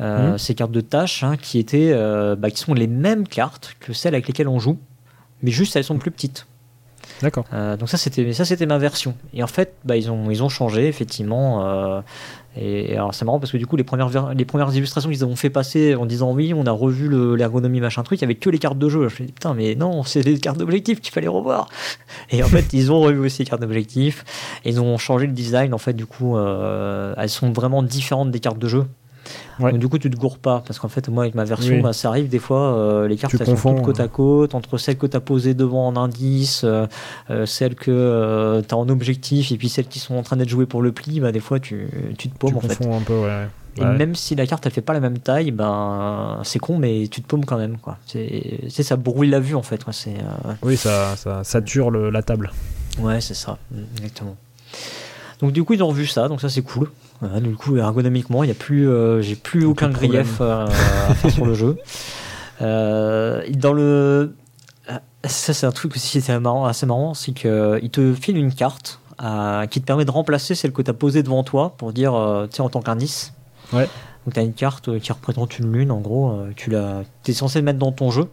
Euh, 0.01 0.33
Mhm. 0.33 0.39
Ces 0.39 0.55
cartes 0.55 0.71
de 0.73 0.81
tâches 0.81 1.25
hein, 1.25 1.37
qui 1.37 1.59
étaient, 1.59 1.91
euh, 1.93 2.37
bah, 2.37 2.51
qui 2.51 2.59
sont 2.61 2.73
les 2.75 2.87
mêmes 2.87 3.27
cartes 3.27 3.75
que 3.81 3.93
celles 3.93 4.15
avec 4.15 4.27
lesquelles 4.29 4.49
on 4.49 4.59
joue, 4.59 4.79
mais 5.43 5.51
juste 5.51 5.77
elles 5.77 5.85
sont 5.85 5.99
plus 5.99 6.11
petites. 6.11 6.47
D'accord. 7.23 7.45
Euh, 7.53 7.77
donc 7.77 7.89
ça, 7.89 7.97
c'était, 7.99 8.33
ça, 8.33 8.45
c'était 8.45 8.67
ma 8.67 8.79
version. 8.79 9.15
Et 9.35 9.43
en 9.43 9.47
fait, 9.47 9.75
bah, 9.85 9.97
ils 9.97 10.11
ont, 10.11 10.31
ils 10.31 10.43
ont 10.43 10.49
changé 10.49 10.87
effectivement. 10.89 11.67
euh, 11.67 12.01
et 12.57 12.95
alors 12.97 13.15
c'est 13.15 13.25
marrant 13.25 13.39
parce 13.39 13.53
que 13.53 13.59
du 13.59 13.67
coup, 13.67 13.77
les 13.77 13.85
premières, 13.85 14.35
les 14.35 14.45
premières 14.45 14.75
illustrations 14.75 15.09
qu'ils 15.11 15.25
ont 15.25 15.37
fait 15.37 15.51
passer 15.51 15.95
en 15.95 16.05
disant 16.07 16.33
oui, 16.33 16.53
on 16.53 16.67
a 16.67 16.73
revu 16.73 17.09
le- 17.09 17.37
l'ergonomie 17.37 17.81
machin 17.81 18.03
truc, 18.03 18.19
il 18.19 18.23
y 18.23 18.25
avait 18.25 18.35
que 18.35 18.51
les 18.51 18.59
cartes 18.59 18.79
de 18.79 18.89
jeu. 18.89 19.01
Je 19.01 19.05
me 19.05 19.09
suis 19.11 19.25
dit 19.27 19.33
putain, 19.33 19.55
mais 19.55 19.75
non, 19.77 20.03
c'est 20.03 20.23
les 20.23 20.39
cartes 20.39 20.59
d'objectifs 20.59 21.01
qu'il 21.01 21.13
fallait 21.13 21.29
revoir. 21.29 21.69
Et 22.31 22.43
en 22.43 22.49
fait, 22.49 22.73
ils 22.73 22.91
ont 22.91 23.01
revu 23.01 23.21
aussi 23.21 23.43
les 23.43 23.49
cartes 23.49 23.61
d'objectifs. 23.63 24.25
Ils 24.65 24.81
ont 24.81 24.99
changé 24.99 25.27
le 25.27 25.33
design. 25.33 25.75
En 25.75 25.79
fait, 25.79 25.93
du 25.93 26.07
coup, 26.07 26.37
euh, 26.37 27.15
elles 27.17 27.29
sont 27.29 27.53
vraiment 27.53 27.83
différentes 27.85 28.31
des 28.33 28.41
cartes 28.41 28.59
de 28.59 28.67
jeu. 28.69 28.87
Ouais. 29.59 29.73
Donc, 29.73 29.81
du 29.81 29.89
coup, 29.89 29.99
tu 29.99 30.09
te 30.11 30.17
gourres 30.17 30.39
pas. 30.39 30.63
Parce 30.67 30.79
qu'en 30.79 30.89
fait, 30.89 31.09
moi, 31.09 31.25
avec 31.25 31.35
ma 31.35 31.45
version, 31.45 31.75
Oui. 31.77 31.83
bah, 31.83 31.93
ça 31.93 32.09
arrive 32.09 32.29
des 32.29 32.39
fois, 32.39 32.75
euh, 32.75 33.09
les 33.09 33.17
cartes 33.17 33.33
Tu 33.35 33.41
elles 33.41 33.47
sont 33.47 33.53
confonds, 33.53 33.75
toutes 33.77 33.85
côte 33.85 34.01
à 34.01 34.09
côte, 34.09 34.55
entre 34.55 34.79
celles 34.79 34.97
que 34.99 35.07
tu 35.07 35.17
as 35.17 35.21
posées 35.21 35.55
devant 35.55 35.87
en 35.87 35.97
indice, 35.97 36.63
euh, 36.65 36.87
euh, 37.31 37.47
celles 37.47 37.75
que 37.75 38.63
tu 38.67 38.75
as 38.75 38.79
en 38.79 38.89
objectif, 38.89 39.53
et 39.53 39.57
puis 39.57 39.69
celles 39.69 39.87
qui 39.89 39.99
sont 39.99 40.15
en 40.15 40.23
train 40.23 40.37
d'être 40.37 40.49
jouées 40.49 40.67
pour 40.67 40.83
le 40.83 40.93
pli, 40.93 41.21
bah, 41.21 41.33
des 41.33 41.41
fois, 41.41 41.61
tu, 41.61 41.89
tu 42.19 42.29
te 42.29 42.37
paumes 42.39 42.51
tu 42.51 42.57
en 42.57 42.61
fait. 42.61 42.87
un 42.87 43.01
peu, 43.03 43.19
ouais. 43.19 43.47
Et 43.77 43.83
Ouais. 43.83 43.97
même 43.97 44.17
si 44.17 44.35
la 44.35 44.47
carte 44.49 44.67
elle 44.67 44.73
fait 44.73 44.81
pas 44.81 44.93
la 44.93 44.99
même 45.01 45.19
taille, 45.21 45.53
ben 45.53 46.41
c'est 46.43 46.59
con, 46.59 46.77
mais 46.77 47.07
tu 47.09 47.23
te 47.23 47.27
paumes 47.29 47.45
quand 47.45 47.57
même. 47.57 47.79
quoi. 47.79 47.99
C'est, 48.05 48.69
ça 48.83 48.97
brouille 48.97 49.31
la 49.31 49.39
vue 49.39 49.55
en 49.55 49.63
fait. 49.63 49.85
quoi. 49.85 49.93
Euh, 50.09 50.13
Oui, 50.63 50.77
ça, 50.77 51.15
ça 51.17 51.45
sature 51.45 51.91
le- 51.93 52.11
la 52.11 52.21
table. 52.23 52.51
Ouais, 52.99 53.21
c'est 53.21 53.35
ça, 53.35 53.59
exactement. 53.97 54.35
Donc 55.41 55.53
du 55.53 55.63
coup 55.65 55.73
ils 55.75 55.83
ont 55.85 55.89
revu 55.89 56.07
ça, 56.07 56.27
donc 56.29 56.41
ça 56.41 56.49
c'est 56.49 56.63
cool. 56.63 56.91
Du 57.23 57.55
coup 57.55 57.77
ergonomiquement, 57.77 58.45
il 58.45 58.51
a 58.51 58.55
plus, 58.55 58.89
euh, 58.89 59.21
j'ai 59.21 59.37
plus 59.37 59.67
aucun 59.67 59.91
grief 59.91 60.39
euh, 60.41 60.67
à 60.67 61.15
faire 61.15 61.31
sur 61.31 61.47
le 61.47 61.55
jeu. 61.55 61.77
Euh, 62.63 63.43
dans 63.55 63.73
le, 63.73 64.37
ça 65.25 65.55
c'est 65.55 65.65
un 65.65 65.73
truc 65.73 65.97
aussi 65.97 66.19
assez 66.19 66.39
marrant, 66.39 66.67
assez 66.67 66.85
marrant, 66.85 67.15
c'est 67.15 67.33
que 67.33 67.81
il 67.83 67.89
te 67.89 68.13
file 68.13 68.37
une 68.37 68.53
carte 68.53 69.01
qui 69.71 69.81
te 69.81 69.87
permet 69.87 70.05
de 70.05 70.11
remplacer 70.11 70.55
celle 70.55 70.73
que 70.73 70.83
tu 70.83 70.91
as 70.91 70.93
posée 70.93 71.23
devant 71.23 71.43
toi 71.43 71.73
pour 71.79 71.95
dire, 71.95 72.15
euh, 72.15 72.47
tu 72.49 72.57
sais, 72.57 72.61
en 72.61 72.69
tant 72.69 72.83
qu'indice. 72.83 73.33
Ouais. 73.73 73.89
Donc 74.27 74.35
tu 74.35 74.41
as 74.41 74.43
une 74.43 74.53
carte 74.53 74.99
qui 74.99 75.11
représente 75.11 75.59
une 75.59 75.73
lune, 75.73 75.91
en 75.91 76.01
gros, 76.01 76.39
tu 76.55 76.69
l'as, 76.69 77.05
es 77.27 77.33
censé 77.33 77.61
le 77.61 77.65
mettre 77.65 77.79
dans 77.79 77.93
ton 77.93 78.11
jeu. 78.11 78.29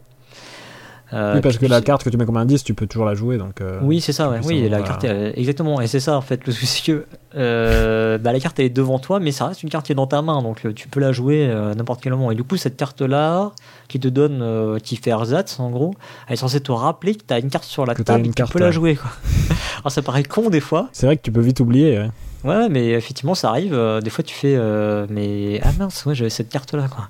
Euh, 1.14 1.36
oui, 1.36 1.42
parce 1.42 1.58
que 1.58 1.66
la 1.66 1.82
carte 1.82 2.04
que 2.04 2.10
tu 2.10 2.18
mets 2.18 2.26
comme 2.26 2.36
indice, 2.38 2.64
tu 2.64 2.74
peux 2.74 2.86
toujours 2.86 3.06
la 3.06 3.14
jouer. 3.16 3.38
Donc, 3.38 3.62
euh, 3.62 3.80
oui, 3.82 4.02
c'est 4.02 4.12
ça, 4.12 4.30
ouais. 4.30 4.40
Oui, 4.44 4.64
savoir, 4.64 4.80
la 4.82 4.86
carte, 4.86 5.04
est- 5.06 5.40
exactement. 5.40 5.80
Et 5.80 5.88
c'est 5.88 6.02
ça, 6.02 6.18
en 6.18 6.22
fait. 6.22 6.46
Le 6.46 6.52
souci, 6.52 6.84
que 6.84 7.06
euh, 7.36 8.18
bah, 8.18 8.34
la 8.34 8.40
carte, 8.40 8.60
elle 8.60 8.66
est 8.66 8.70
devant 8.70 9.00
toi, 9.00 9.20
mais 9.20 9.32
ça 9.32 9.48
reste 9.48 9.64
une 9.64 9.70
carte 9.70 9.86
qui 9.86 9.92
est 9.94 9.96
dans 9.96 10.08
ta 10.08 10.22
main. 10.22 10.42
Donc, 10.42 10.66
euh, 10.66 10.74
tu 10.74 10.88
peux 10.90 11.00
la 11.00 11.12
jouer 11.14 11.48
euh, 11.48 11.72
à 11.72 11.76
n'importe 11.76 12.02
quel 12.02 12.12
moment. 12.14 12.32
Et 12.32 12.36
du 12.36 12.44
coup, 12.44 12.58
cette 12.58 12.76
carte-là, 12.78 13.52
qui 13.88 14.00
te 14.00 14.08
donne, 14.10 14.42
euh, 14.42 14.80
qui 14.80 14.98
fait 14.98 15.12
ersatz, 15.12 15.60
en 15.60 15.70
gros, 15.70 15.94
elle 16.28 16.34
est 16.34 16.38
censée 16.38 16.60
te 16.60 16.72
rappeler 16.72 17.16
que 17.16 17.24
tu 17.26 17.34
as 17.34 17.40
une 17.40 17.50
carte 17.50 17.64
sur 17.66 17.86
la 17.86 17.96
Que 17.96 18.02
table 18.04 18.26
et 18.26 18.30
que 18.30 18.44
tu 18.44 18.52
peux 18.52 18.60
la 18.60 18.72
jouer, 18.72 18.96
quoi. 18.96 19.10
Alors, 19.82 19.92
ça 19.92 20.02
paraît 20.02 20.24
con 20.24 20.50
des 20.50 20.60
fois. 20.60 20.90
C'est 20.92 21.06
vrai 21.06 21.16
que 21.18 21.22
tu 21.22 21.32
peux 21.32 21.42
vite 21.42 21.60
oublier. 21.62 21.98
ouais. 22.00 22.10
Ouais, 22.44 22.56
ouais, 22.56 22.70
mais 22.70 22.90
effectivement, 22.92 23.34
ça 23.36 23.50
arrive. 23.50 23.74
euh, 23.74 24.00
des 24.00 24.10
fois, 24.10 24.24
tu 24.24 24.34
fais, 24.34 24.56
euh, 24.56 25.06
mais 25.10 25.60
ah 25.64 25.72
mince, 25.78 26.06
ouais, 26.06 26.16
j'avais 26.16 26.30
cette 26.30 26.50
carte-là, 26.50 26.88
quoi. 26.88 27.10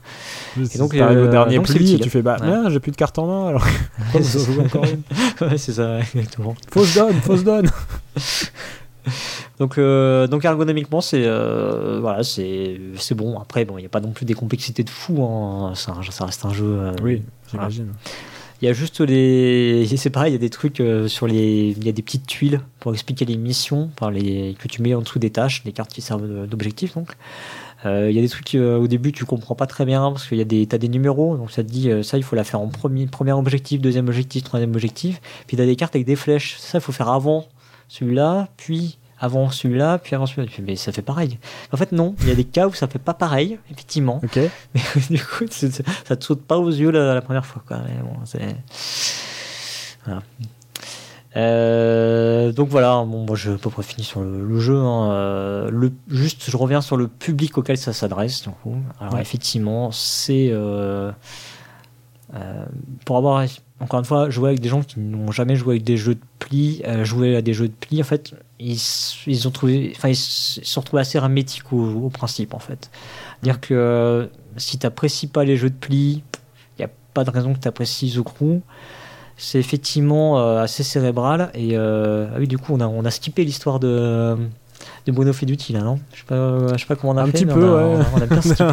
Et 0.73 0.77
donc, 0.77 0.95
t'arrives 0.95 1.19
au 1.19 1.21
euh, 1.23 1.31
dernier 1.31 1.57
donc 1.57 1.67
c'est 1.67 1.75
pli 1.75 1.93
et 1.95 1.99
tu 1.99 2.09
fais 2.09 2.21
bah, 2.21 2.37
Ouais. 2.41 2.47
merde, 2.47 2.69
j'ai 2.71 2.79
plus 2.79 2.91
de 2.91 2.95
carte 2.95 3.19
en 3.19 3.27
main. 3.27 3.47
Alors, 3.49 3.65
jouez 4.21 4.59
encore 4.65 4.85
une? 4.85 5.01
Ouais, 5.41 5.57
c'est 5.57 5.73
ça, 5.73 5.99
exactement. 5.99 6.55
Fausse 6.71 6.95
donne, 6.95 7.13
fausse 7.21 7.43
donne. 7.43 7.69
Donc, 9.59 9.77
euh, 9.77 10.27
donc 10.27 10.45
ergonomiquement, 10.45 11.01
c'est 11.01 11.23
euh, 11.25 11.99
voilà, 12.01 12.23
c'est 12.23 12.79
c'est 12.97 13.15
bon. 13.15 13.39
Après, 13.39 13.65
bon, 13.65 13.77
il 13.77 13.81
n'y 13.81 13.85
a 13.85 13.89
pas 13.89 14.01
non 14.01 14.11
plus 14.11 14.25
des 14.25 14.33
complexités 14.33 14.83
de 14.83 14.89
fou. 14.89 15.23
Hein. 15.23 15.73
Ça, 15.75 15.93
ça 16.11 16.25
reste 16.25 16.45
un 16.45 16.53
jeu. 16.53 16.65
euh, 16.65 16.91
Oui, 17.01 17.23
j'imagine. 17.51 17.87
Il 18.61 18.65
y 18.65 18.67
a 18.69 18.73
juste 18.73 19.01
les. 19.01 19.85
C'est 19.97 20.09
pareil, 20.09 20.31
il 20.31 20.33
y 20.33 20.37
a 20.37 20.39
des 20.39 20.49
trucs 20.49 20.79
euh, 20.79 21.07
sur 21.07 21.27
les. 21.27 21.75
Il 21.77 21.85
y 21.85 21.89
a 21.89 21.91
des 21.91 22.01
petites 22.01 22.25
tuiles 22.25 22.61
pour 22.79 22.91
expliquer 22.91 23.25
les 23.25 23.37
missions, 23.37 23.91
enfin 23.93 24.09
les 24.09 24.55
que 24.57 24.67
tu 24.67 24.81
mets 24.81 24.95
en 24.95 25.01
dessous 25.01 25.19
des 25.19 25.29
tâches, 25.29 25.61
les 25.63 25.71
cartes 25.71 25.93
qui 25.93 26.01
servent 26.01 26.47
d'objectifs 26.47 26.95
donc. 26.95 27.11
Euh, 27.85 28.09
Il 28.09 28.15
y 28.15 28.19
a 28.19 28.23
des 28.23 28.29
trucs 28.29 28.55
euh, 28.55 28.79
au 28.79 28.87
début 28.87 29.11
tu 29.11 29.25
comprends 29.25 29.53
pas 29.53 29.67
très 29.67 29.85
bien 29.85 30.09
parce 30.11 30.27
qu'il 30.27 30.39
y 30.39 30.41
a 30.41 30.45
des 30.45 30.65
t'as 30.65 30.79
des 30.79 30.89
numéros 30.89 31.37
donc 31.37 31.51
ça 31.51 31.63
te 31.63 31.69
dit 31.69 31.91
ça 32.01 32.17
il 32.17 32.23
faut 32.23 32.35
la 32.35 32.43
faire 32.43 32.59
en 32.59 32.69
premier 32.69 33.05
premier 33.05 33.33
objectif 33.33 33.79
deuxième 33.79 34.07
objectif 34.07 34.43
troisième 34.43 34.71
objectif 34.71 35.21
puis 35.45 35.57
t'as 35.57 35.65
des 35.67 35.75
cartes 35.75 35.95
avec 35.95 36.07
des 36.07 36.15
flèches 36.15 36.57
ça 36.57 36.79
il 36.79 36.81
faut 36.81 36.91
faire 36.91 37.09
avant 37.09 37.45
celui-là 37.87 38.47
puis 38.57 38.97
avant 39.19 39.49
celui-là 39.49 39.97
puis 39.97 40.15
avant 40.15 40.25
celui-là 40.25 40.51
mais 40.63 40.75
ça 40.75 40.91
fait 40.91 41.01
pareil 41.01 41.39
en 41.71 41.77
fait 41.77 41.91
non 41.91 42.15
il 42.21 42.27
y 42.27 42.31
a 42.31 42.35
des 42.35 42.43
cas 42.43 42.67
où 42.67 42.73
ça 42.73 42.87
fait 42.87 42.99
pas 42.99 43.13
pareil 43.15 43.57
effectivement 43.71 44.19
mais 44.75 44.81
du 45.09 45.23
coup, 45.23 45.45
ça 45.49 46.15
te 46.15 46.23
saute 46.23 46.43
pas 46.43 46.57
aux 46.57 46.69
yeux 46.69 46.91
la, 46.91 47.13
la 47.15 47.21
première 47.21 47.45
fois. 47.45 47.63
Quoi. 47.67 47.77
Mais 47.87 48.01
bon, 48.01 48.15
c'est- 48.25 48.55
voilà. 50.05 50.21
Euh, 51.35 52.51
donc 52.51 52.69
voilà, 52.69 53.03
bon, 53.05 53.25
moi 53.25 53.35
je 53.35 53.51
peux 53.51 53.69
pas 53.69 53.81
fini 53.83 54.03
sur 54.03 54.21
le, 54.21 54.45
le 54.47 54.59
jeu. 54.59 54.77
hein. 54.77 55.11
Euh, 55.11 55.69
le, 55.71 55.91
juste, 56.09 56.49
je 56.49 56.57
reviens 56.57 56.81
sur 56.81 56.97
le 56.97 57.07
public 57.07 57.57
auquel 57.57 57.77
ça 57.77 57.93
s'adresse. 57.93 58.43
Alors 58.99 59.13
Ouais. 59.13 59.21
effectivement, 59.21 59.91
c'est 59.91 60.49
euh, 60.51 61.11
euh, 62.33 62.65
pour 63.05 63.17
avoir 63.17 63.37
encore 63.79 63.99
une 63.99 64.05
fois 64.05 64.29
joué 64.29 64.49
avec 64.49 64.59
des 64.59 64.69
gens 64.69 64.81
qui 64.81 64.99
n'ont 64.99 65.31
jamais 65.31 65.55
joué 65.55 65.75
avec 65.75 65.83
des 65.83 65.97
jeux 65.97 66.15
de 66.15 66.21
pli, 66.39 66.81
euh, 66.85 67.03
joué 67.03 67.35
à 67.35 67.41
des 67.41 67.53
jeux 67.53 67.67
de 67.67 67.73
pli. 67.73 68.01
En 68.01 68.05
fait, 68.05 68.33
ils, 68.59 68.79
ils 69.27 69.47
ont 69.47 69.51
trouvé, 69.51 69.93
enfin 69.95 70.09
ils 70.09 70.15
se 70.15 70.63
sont 70.63 70.81
retrouvés 70.81 71.01
assez 71.01 71.17
hermétiques 71.17 71.71
au, 71.71 72.09
principe 72.09 72.53
en 72.53 72.59
fait. 72.59 72.89
Dire 73.43 73.59
que 73.61 73.73
euh, 73.73 74.27
si 74.57 74.79
t'apprécies 74.79 75.27
pas 75.27 75.43
les 75.43 75.57
jeux 75.57 75.69
de 75.69 75.75
pli, 75.75 76.23
il 76.77 76.79
n'y 76.79 76.85
a 76.85 76.89
pas 77.13 77.23
de 77.23 77.29
raison 77.29 77.53
que 77.53 77.59
tu 77.59 77.67
apprécies 77.67 78.11
The 78.11 78.23
Crew. 78.23 78.61
C'est 79.37 79.59
effectivement 79.59 80.39
euh, 80.39 80.63
assez 80.63 80.81
cérébral. 80.81 81.51
Et 81.53 81.77
euh, 81.77 82.27
ah 82.33 82.37
oui, 82.39 82.47
du 82.47 82.57
coup, 82.57 82.73
on 82.73 82.79
a, 82.79 82.87
on 82.87 83.05
a 83.05 83.11
skippé 83.11 83.43
l'histoire 83.45 83.79
de, 83.79 84.35
de 85.11 85.15
Bruno 85.15 85.33
Feduti 85.33 85.73
là, 85.73 85.81
non? 85.81 85.99
Je 86.13 86.19
sais, 86.19 86.25
pas, 86.27 86.73
je 86.73 86.79
sais 86.79 86.85
pas 86.85 86.95
comment 86.95 87.13
on 87.13 87.17
a 87.17 87.23
Un 87.23 87.25
fait. 87.27 87.31
petit 87.33 87.45
peu, 87.45 87.63
on 87.63 87.75
a, 87.77 87.97
ouais. 87.97 88.05
on 88.15 88.21
a- 88.21 88.25
bien. 88.25 88.41
C'est 88.41 88.63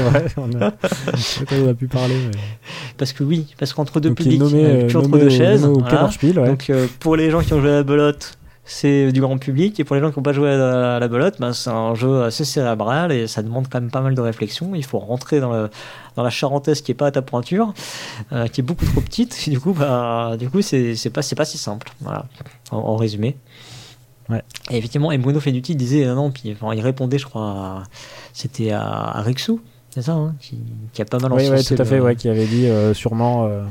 vrai, 0.00 0.26
on 0.36 0.60
a, 0.60 0.72
on 1.64 1.68
a 1.68 1.74
pu 1.74 1.86
parler. 1.88 2.16
Mais... 2.26 2.38
parce 2.98 3.12
que 3.12 3.24
oui, 3.24 3.46
parce 3.58 3.72
qu'entre 3.72 4.00
deux 4.00 4.10
Donc, 4.10 4.18
publics, 4.18 4.40
nommé, 4.40 4.64
euh, 4.64 4.68
euh, 4.68 4.86
plus 4.86 4.96
entre 4.96 5.08
nommé 5.08 5.22
deux 5.24 5.30
chaises. 5.30 5.64
voilà. 5.64 6.08
Ouais. 6.22 6.48
Donc 6.48 6.70
euh, 6.70 6.86
pour 7.00 7.16
les 7.16 7.30
gens 7.30 7.40
qui 7.40 7.52
ont 7.54 7.60
joué 7.60 7.70
à 7.70 7.74
la 7.74 7.82
belote, 7.82 8.36
c'est 8.66 9.12
du 9.12 9.20
grand 9.20 9.36
public 9.36 9.78
et 9.78 9.84
pour 9.84 9.94
les 9.94 10.00
gens 10.00 10.10
qui 10.10 10.18
n'ont 10.18 10.22
pas 10.22 10.32
joué 10.32 10.50
à 10.50 10.98
la, 10.98 11.08
belote, 11.08 11.34
ben, 11.38 11.52
c'est 11.52 11.68
un 11.68 11.94
jeu 11.94 12.22
assez 12.22 12.44
cérébral 12.46 13.12
et 13.12 13.26
ça 13.26 13.42
demande 13.42 13.66
quand 13.70 13.78
même 13.80 13.90
pas 13.90 14.00
mal 14.00 14.14
de 14.14 14.20
réflexion. 14.22 14.74
Il 14.74 14.84
faut 14.84 14.98
rentrer 14.98 15.38
dans, 15.38 15.52
le, 15.52 15.68
dans 16.16 16.22
la 16.22 16.30
charentaise 16.30 16.80
qui 16.80 16.90
est 16.92 16.94
pas 16.94 17.08
à 17.08 17.10
ta 17.10 17.20
pointure, 17.20 17.74
euh, 18.32 18.46
qui 18.46 18.62
est 18.62 18.64
beaucoup 18.64 18.86
trop 18.86 19.02
petite. 19.02 19.38
Et 19.46 19.50
du 19.52 19.60
coup, 19.60 19.74
bah, 19.74 20.36
du 20.38 20.48
coup, 20.48 20.62
c'est 20.62 20.96
pas 21.12 21.20
c'est 21.20 21.34
pas 21.36 21.44
si 21.44 21.58
simple. 21.58 21.92
Voilà, 22.00 22.24
en, 22.70 22.96
résumé. 22.96 23.36
Ouais. 24.28 24.42
Et 24.70 24.78
effectivement, 24.78 25.12
et 25.12 25.18
Bruno 25.18 25.40
Feduti 25.40 25.76
disait 25.76 26.06
non, 26.06 26.30
puis 26.30 26.52
enfin, 26.52 26.74
il 26.74 26.80
répondait, 26.80 27.18
je 27.18 27.26
crois, 27.26 27.82
c'était 28.32 28.70
à, 28.70 28.82
à 28.82 29.22
Rexou, 29.22 29.60
c'est 29.90 30.02
ça, 30.02 30.12
hein, 30.12 30.34
qui, 30.40 30.58
qui, 30.92 31.02
a 31.02 31.04
pas 31.04 31.18
mal 31.18 31.32
Oui, 31.32 31.64
tout 31.64 31.76
à 31.78 31.84
fait, 31.84 32.00
ouais, 32.00 32.16
qui 32.16 32.28
avait 32.28 32.46
dit 32.46 32.66
euh, 32.66 32.94
sûrement. 32.94 33.46
Euh, 33.46 33.64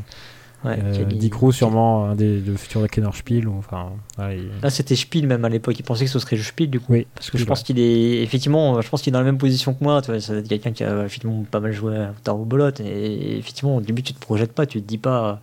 Ouais, 0.65 0.79
euh, 0.81 1.51
sûrement 1.51 2.05
un 2.05 2.15
des 2.15 2.39
de 2.39 2.55
futurs 2.55 2.87
Kenner 2.87 3.09
Spiel. 3.13 3.47
Ou, 3.47 3.57
enfin, 3.57 3.91
Là, 4.17 4.69
c'était 4.69 4.95
Spiel 4.95 5.27
même 5.27 5.43
à 5.43 5.49
l'époque. 5.49 5.75
Il 5.79 5.83
pensait 5.83 6.05
que 6.05 6.11
ce 6.11 6.19
serait 6.19 6.37
Spiel 6.37 6.69
du 6.69 6.79
coup. 6.79 6.95
parce 7.15 7.31
que 7.31 7.37
je 7.37 7.45
pense 7.45 7.63
qu'il 7.63 7.79
est 7.79 8.21
effectivement, 8.21 8.81
je 8.81 8.89
pense 8.89 9.01
qu'il 9.01 9.11
est 9.11 9.15
dans 9.15 9.19
la 9.19 9.25
même 9.25 9.37
position 9.37 9.73
que 9.73 9.83
moi. 9.83 10.01
Tu 10.01 10.11
vois, 10.11 10.19
c'est 10.19 10.47
quelqu'un 10.47 10.71
qui 10.71 10.83
a 10.83 11.05
effectivement 11.05 11.43
pas 11.49 11.59
mal 11.59 11.71
joué 11.71 11.97
à 11.97 12.13
Tarot 12.23 12.45
Bolotte. 12.45 12.79
Et 12.79 13.37
effectivement, 13.37 13.77
au 13.77 13.81
début, 13.81 14.03
tu 14.03 14.13
te 14.13 14.19
projettes 14.19 14.53
pas, 14.53 14.65
tu 14.65 14.81
te 14.81 14.87
dis 14.87 14.97
pas, 14.97 15.39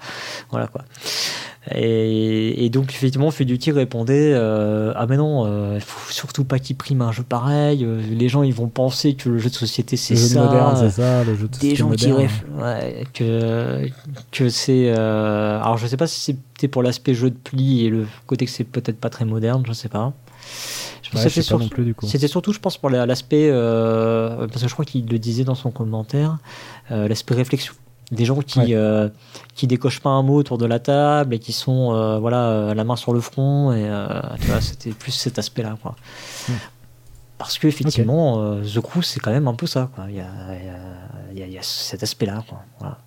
voilà 0.50 0.66
quoi. 0.66 0.84
Et, 1.74 2.70
donc, 2.70 2.90
effectivement, 2.90 3.30
Feduti 3.30 3.70
répondait 3.70 4.32
euh, 4.34 4.92
Ah, 4.96 5.06
mais 5.06 5.18
non, 5.18 5.44
euh, 5.44 5.74
il 5.74 5.80
faut 5.80 6.10
surtout 6.10 6.44
pas 6.44 6.58
qu'il 6.58 6.76
prime 6.76 7.02
un 7.02 7.12
jeu 7.12 7.22
pareil. 7.22 7.84
Euh, 7.84 8.00
les 8.10 8.28
gens, 8.28 8.42
ils 8.42 8.54
vont 8.54 8.68
penser 8.68 9.14
que 9.14 9.28
le 9.28 9.38
jeu 9.38 9.50
de 9.50 9.54
société, 9.54 9.96
c'est 9.96 10.16
ça. 10.16 10.42
moderne, 10.42 10.76
c'est 10.78 11.02
ça. 11.02 11.22
Le 11.22 11.36
jeu 11.36 11.48
de 11.48 11.58
Des 11.58 11.76
gens 11.76 11.90
qui 11.90 12.10
rêvent. 12.12 12.42
que, 13.12 13.88
que 14.32 14.48
c'est. 14.48 14.90
alors, 14.90 15.76
je 15.76 15.86
sais 15.86 15.98
pas 15.98 16.06
si 16.06 16.38
c'était 16.60 16.68
pour 16.68 16.82
l'aspect 16.82 17.14
jeu 17.14 17.30
de 17.30 17.36
pli 17.36 17.86
et 17.86 17.88
le 17.88 18.06
côté 18.26 18.44
que 18.44 18.50
c'est 18.50 18.64
peut-être 18.64 19.00
pas 19.00 19.08
très 19.08 19.24
moderne, 19.24 19.62
je 19.66 19.72
sais 19.72 19.88
pas. 19.88 20.12
C'était 21.02 21.42
surtout, 21.42 22.28
surtout, 22.28 22.52
je 22.52 22.60
pense, 22.60 22.76
pour 22.76 22.90
l'aspect, 22.90 23.50
parce 23.50 24.62
que 24.62 24.68
je 24.68 24.72
crois 24.74 24.84
qu'il 24.84 25.06
le 25.06 25.18
disait 25.18 25.44
dans 25.44 25.54
son 25.54 25.70
commentaire, 25.70 26.36
l'aspect 26.90 27.34
réflexion. 27.34 27.72
Des 28.10 28.24
gens 28.24 28.40
qui 28.40 28.74
euh, 28.74 29.08
qui 29.54 29.68
décochent 29.68 30.00
pas 30.00 30.10
un 30.10 30.22
mot 30.22 30.34
autour 30.34 30.58
de 30.58 30.66
la 30.66 30.80
table 30.80 31.32
et 31.32 31.38
qui 31.38 31.52
sont 31.52 31.94
euh, 31.94 32.18
voilà 32.18 32.48
euh, 32.48 32.74
la 32.74 32.82
main 32.82 32.96
sur 32.96 33.12
le 33.12 33.20
front 33.20 33.72
et 33.72 33.88
c'était 34.60 34.90
plus 34.90 35.12
cet 35.12 35.38
aspect 35.38 35.62
là 35.62 35.78
quoi. 35.80 35.94
Hmm. 36.48 36.54
parce 37.38 37.56
que 37.56 37.68
effectivement 37.68 38.60
The 38.62 38.80
Crew 38.80 39.02
c'est 39.02 39.20
quand 39.20 39.30
même 39.30 39.46
un 39.46 39.54
peu 39.54 39.68
ça 39.68 39.90
quoi. 39.94 40.06
Il 40.08 40.16
y 40.16 40.20
a, 40.20 40.26
il 41.32 41.38
y 41.38 41.42
a, 41.42 41.46
il 41.46 41.52
y 41.52 41.58
a 41.58 41.62
cet 41.62 42.02
aspect 42.02 42.26
là 42.26 42.42
quoi. 42.48 42.58
Voilà. 42.80 42.98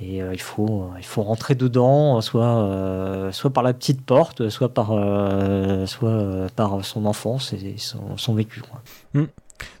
Et 0.00 0.18
il 0.18 0.40
faut 0.40 0.90
il 0.98 1.04
faut 1.04 1.22
rentrer 1.22 1.54
dedans 1.54 2.20
soit 2.20 3.28
soit 3.30 3.50
par 3.50 3.62
la 3.62 3.72
petite 3.72 4.04
porte 4.04 4.48
soit 4.48 4.68
par 4.68 4.88
soit 5.86 6.46
par 6.56 6.84
son 6.84 7.06
enfance 7.06 7.52
et 7.52 7.76
son, 7.78 8.16
son 8.16 8.34
vécu. 8.34 8.62
Hmm. 9.12 9.26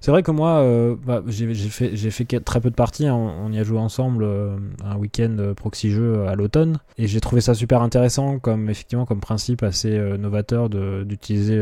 C'est 0.00 0.10
vrai 0.10 0.22
que 0.22 0.30
moi, 0.30 0.60
euh, 0.60 0.96
bah, 1.04 1.22
j'ai 1.26 2.10
fait, 2.10 2.40
très 2.40 2.60
peu 2.60 2.70
de 2.70 2.74
parties. 2.74 3.06
Hein. 3.06 3.14
On, 3.14 3.52
y 3.52 3.58
a 3.58 3.64
joué 3.64 3.78
ensemble 3.78 4.24
euh, 4.24 4.56
un 4.84 4.96
week-end 4.96 5.36
euh, 5.38 5.54
proxy 5.54 5.90
jeu 5.90 6.26
à 6.26 6.34
l'automne. 6.34 6.78
Et 6.98 7.06
j'ai 7.06 7.20
trouvé 7.20 7.40
ça 7.40 7.54
super 7.54 7.82
intéressant 7.82 8.38
comme, 8.38 8.68
effectivement, 8.70 9.06
comme 9.06 9.20
principe 9.20 9.62
assez 9.62 9.98
novateur 10.18 10.68
d'utiliser 10.68 11.60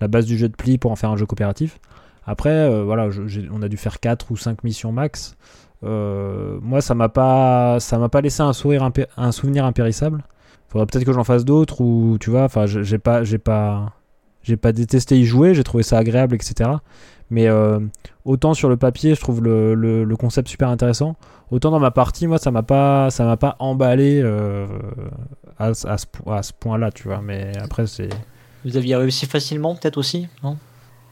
la 0.00 0.08
base 0.08 0.26
du 0.26 0.38
jeu 0.38 0.48
de 0.48 0.56
pli 0.56 0.78
pour 0.78 0.92
en 0.92 0.96
faire 0.96 1.10
un 1.10 1.16
jeu 1.16 1.26
coopératif. 1.26 1.78
Après, 2.24 2.82
voilà, 2.82 3.08
on 3.50 3.62
a 3.62 3.68
dû 3.68 3.76
faire 3.76 3.98
4 4.00 4.30
ou 4.30 4.36
5 4.36 4.62
missions 4.64 4.92
max. 4.92 5.36
Moi, 5.82 6.80
ça 6.80 6.94
m'a 6.94 7.08
pas, 7.08 7.78
ça 7.80 7.98
m'a 7.98 8.08
pas 8.08 8.20
laissé 8.20 8.42
un, 8.42 8.52
sourire 8.52 8.88
un 9.16 9.32
souvenir 9.32 9.64
impérissable. 9.64 10.24
Faudrait 10.68 10.86
peut-être 10.86 11.04
que 11.04 11.12
j'en 11.12 11.24
fasse 11.24 11.44
d'autres 11.44 11.82
ou 11.82 12.16
tu 12.18 12.30
vois, 12.30 12.44
enfin, 12.44 12.64
j'ai 12.64 12.98
pas, 12.98 13.24
j'ai 13.24 13.36
pas, 13.36 13.92
j'ai 14.42 14.56
pas 14.56 14.72
détesté 14.72 15.18
y 15.18 15.24
jouer. 15.24 15.54
J'ai 15.54 15.64
trouvé 15.64 15.82
ça 15.82 15.98
agréable, 15.98 16.34
etc. 16.34 16.70
Mais 17.28 17.48
euh, 17.48 17.78
autant 18.24 18.54
sur 18.54 18.68
le 18.68 18.76
papier, 18.76 19.14
je 19.14 19.20
trouve 19.20 19.42
le, 19.42 19.74
le, 19.74 20.16
concept 20.16 20.48
super 20.48 20.68
intéressant. 20.68 21.16
Autant 21.50 21.70
dans 21.70 21.78
ma 21.78 21.90
partie, 21.90 22.26
moi, 22.26 22.38
ça 22.38 22.50
m'a 22.50 22.62
pas, 22.62 23.10
ça 23.10 23.24
m'a 23.24 23.36
pas 23.36 23.56
emballé 23.58 24.20
euh, 24.22 24.66
à, 25.58 25.68
à, 25.68 25.74
ce, 25.74 26.06
à 26.26 26.42
ce 26.42 26.52
point-là, 26.52 26.90
tu 26.90 27.04
vois. 27.04 27.20
Mais 27.22 27.52
après, 27.58 27.86
c'est. 27.86 28.08
Vous 28.64 28.76
aviez 28.76 28.96
réussi 28.96 29.26
facilement, 29.26 29.74
peut-être 29.74 29.98
aussi, 29.98 30.28
non? 30.42 30.56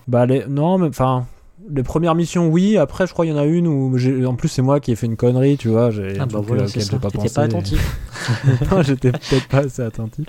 Bah 0.08 0.26
les, 0.26 0.46
non, 0.46 0.78
mais 0.78 0.88
enfin. 0.88 1.26
Les 1.68 1.82
premières 1.82 2.14
missions, 2.14 2.48
oui. 2.48 2.78
Après, 2.78 3.06
je 3.06 3.12
crois 3.12 3.26
qu'il 3.26 3.34
y 3.34 3.38
en 3.38 3.40
a 3.40 3.44
une 3.44 3.66
où, 3.66 3.96
en 4.26 4.34
plus, 4.34 4.48
c'est 4.48 4.62
moi 4.62 4.80
qui 4.80 4.92
ai 4.92 4.96
fait 4.96 5.06
une 5.06 5.16
connerie, 5.16 5.56
tu 5.56 5.68
vois. 5.68 5.90
J'ai 5.90 6.18
ah 6.18 6.26
bah 6.26 6.40
voilà, 6.42 6.66
c'est 6.66 6.98
pas 6.98 7.10
pensé. 7.10 7.34
pas 7.34 7.42
attentif. 7.42 7.98
non, 8.70 8.82
j'étais 8.82 9.12
peut-être 9.12 9.48
pas 9.48 9.58
assez 9.58 9.82
attentif. 9.82 10.26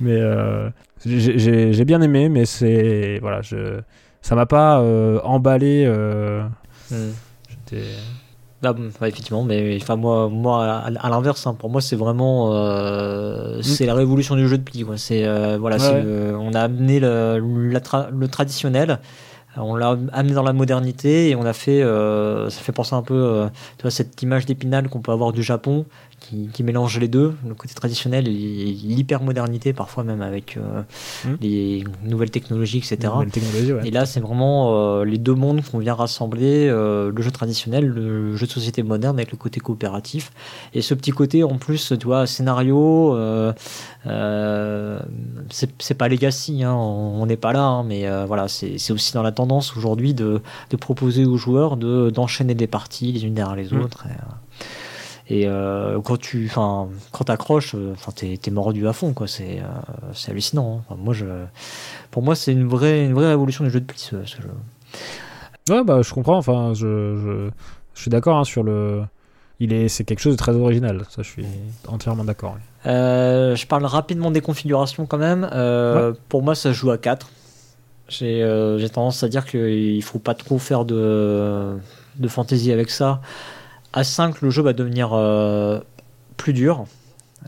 Mais 0.00 0.16
euh, 0.20 0.70
j'ai 1.04 1.84
bien 1.84 2.00
aimé, 2.00 2.28
mais 2.28 2.44
c'est 2.46 3.18
voilà, 3.20 3.42
je 3.42 3.80
ça 4.22 4.36
m'a 4.36 4.46
pas 4.46 4.80
euh, 4.80 5.20
emballé. 5.24 5.84
Euh, 5.84 6.42
hmm. 6.90 7.10
ah, 8.62 8.72
effectivement, 9.02 9.42
mais 9.42 9.76
enfin 9.82 9.96
moi, 9.96 10.28
moi 10.28 10.64
à, 10.64 11.10
l'inverse, 11.10 11.46
hein, 11.46 11.54
pour 11.58 11.70
moi 11.70 11.80
c'est 11.80 11.96
vraiment 11.96 12.54
euh, 12.54 13.60
c'est 13.62 13.84
la 13.84 13.94
révolution 13.94 14.36
du 14.36 14.48
jeu 14.48 14.58
de 14.58 14.62
pli. 14.62 14.86
C'est 14.96 15.26
voilà, 15.58 15.76
on 16.38 16.54
a 16.54 16.60
amené 16.60 17.00
le, 17.00 17.38
le 17.40 18.28
traditionnel 18.28 19.00
on 19.56 19.76
l'a 19.76 19.98
amené 20.12 20.34
dans 20.34 20.42
la 20.42 20.52
modernité 20.52 21.28
et 21.30 21.36
on 21.36 21.44
a 21.44 21.52
fait, 21.52 21.82
ça 21.82 22.60
fait 22.60 22.72
penser 22.72 22.94
un 22.94 23.02
peu, 23.02 23.48
vois, 23.82 23.90
cette 23.90 24.22
image 24.22 24.46
d'épinal 24.46 24.88
qu'on 24.88 25.00
peut 25.00 25.12
avoir 25.12 25.32
du 25.32 25.42
Japon, 25.42 25.84
qui, 26.52 26.62
mélange 26.62 26.98
les 26.98 27.08
deux, 27.08 27.34
le 27.46 27.54
côté 27.54 27.74
traditionnel 27.74 28.28
et 28.28 28.30
l'hyper-modernité, 28.30 29.72
parfois 29.72 30.04
même 30.04 30.22
avec 30.22 30.56
euh, 30.56 30.82
hmm. 31.24 31.36
les 31.40 31.84
nouvelles 32.04 32.30
technologies, 32.30 32.78
etc. 32.78 33.12
Et 33.84 33.90
là, 33.90 34.06
c'est 34.06 34.20
vraiment 34.20 34.74
euh, 34.74 35.04
les 35.04 35.18
deux 35.18 35.34
mondes 35.34 35.62
qu'on 35.64 35.78
vient 35.78 35.94
rassembler, 35.94 36.68
euh, 36.68 37.10
le 37.14 37.22
jeu 37.22 37.30
traditionnel, 37.30 37.86
le 37.86 38.36
jeu 38.36 38.46
de 38.46 38.52
société 38.52 38.82
moderne 38.82 39.18
avec 39.18 39.32
le 39.32 39.38
côté 39.38 39.60
coopératif. 39.60 40.32
Et 40.74 40.82
ce 40.82 40.94
petit 40.94 41.10
côté, 41.10 41.44
en 41.44 41.58
plus, 41.58 41.92
tu 41.98 42.06
vois, 42.06 42.26
scénario, 42.26 43.16
c'est 44.04 45.94
pas 45.96 46.08
Legacy, 46.08 46.62
hein, 46.64 46.74
on 46.74 47.26
n'est 47.26 47.36
pas 47.36 47.52
là, 47.52 47.64
hein, 47.64 47.84
mais 47.84 48.06
voilà, 48.26 48.48
c'est 48.48 48.92
aussi 48.92 49.12
dans 49.12 49.22
la 49.22 49.32
tendance 49.32 49.76
aujourd'hui 49.76 50.14
de, 50.14 50.40
de, 50.70 50.76
proposer 50.76 51.24
aux 51.24 51.36
joueurs 51.36 51.76
d'enchaîner 51.76 52.54
des 52.54 52.66
parties 52.66 53.12
les 53.12 53.24
unes 53.24 53.34
derrière 53.34 53.56
les 53.56 53.72
hmm. 53.72 53.82
autres. 53.82 54.06
Et 54.06 54.14
euh, 55.44 56.00
quand 56.00 56.18
tu, 56.18 56.50
quand 56.52 56.90
t'accroches, 57.24 57.74
euh, 57.74 57.94
t'es, 58.14 58.38
es 58.44 58.50
mordu 58.50 58.86
à 58.86 58.92
fond, 58.92 59.12
quoi. 59.12 59.26
C'est, 59.26 59.60
euh, 59.60 60.30
hallucinant. 60.30 60.82
Hein. 60.90 60.96
moi, 60.98 61.14
je, 61.14 61.24
pour 62.10 62.22
moi, 62.22 62.34
c'est 62.34 62.52
une 62.52 62.66
vraie, 62.66 63.04
une 63.04 63.14
vraie 63.14 63.28
révolution 63.28 63.64
du 63.64 63.70
jeu 63.70 63.80
de 63.80 63.86
pli, 63.86 63.98
ce, 63.98 64.16
jeu. 64.24 64.50
Ouais, 65.70 65.84
bah, 65.84 66.02
je 66.02 66.12
comprends. 66.12 66.36
Enfin, 66.36 66.72
je, 66.74 67.16
je, 67.16 67.50
je 67.94 68.00
suis 68.00 68.10
d'accord 68.10 68.38
hein, 68.38 68.44
sur 68.44 68.62
le. 68.62 69.02
Il 69.60 69.72
est, 69.72 69.88
c'est 69.88 70.04
quelque 70.04 70.20
chose 70.20 70.34
de 70.34 70.38
très 70.38 70.56
original. 70.56 71.02
Ça, 71.08 71.22
je 71.22 71.28
suis 71.28 71.46
entièrement 71.86 72.24
d'accord. 72.24 72.56
je 72.84 73.66
parle 73.66 73.84
rapidement 73.86 74.32
des 74.32 74.40
configurations 74.40 75.06
quand 75.06 75.18
même. 75.18 75.48
Pour 76.28 76.42
moi, 76.42 76.54
ça 76.54 76.72
joue 76.72 76.90
à 76.90 76.98
4. 76.98 77.28
J'ai, 78.08 78.76
j'ai 78.78 78.88
tendance 78.88 79.22
à 79.22 79.28
dire 79.28 79.46
qu'il 79.46 80.02
faut 80.02 80.18
pas 80.18 80.34
trop 80.34 80.58
faire 80.58 80.84
de, 80.84 81.76
de 82.16 82.28
fantaisie 82.28 82.72
avec 82.72 82.90
ça. 82.90 83.20
À 83.92 84.04
5, 84.04 84.40
le 84.40 84.50
jeu 84.50 84.62
va 84.62 84.72
devenir 84.72 85.10
euh, 85.12 85.80
plus 86.36 86.52
dur. 86.52 86.86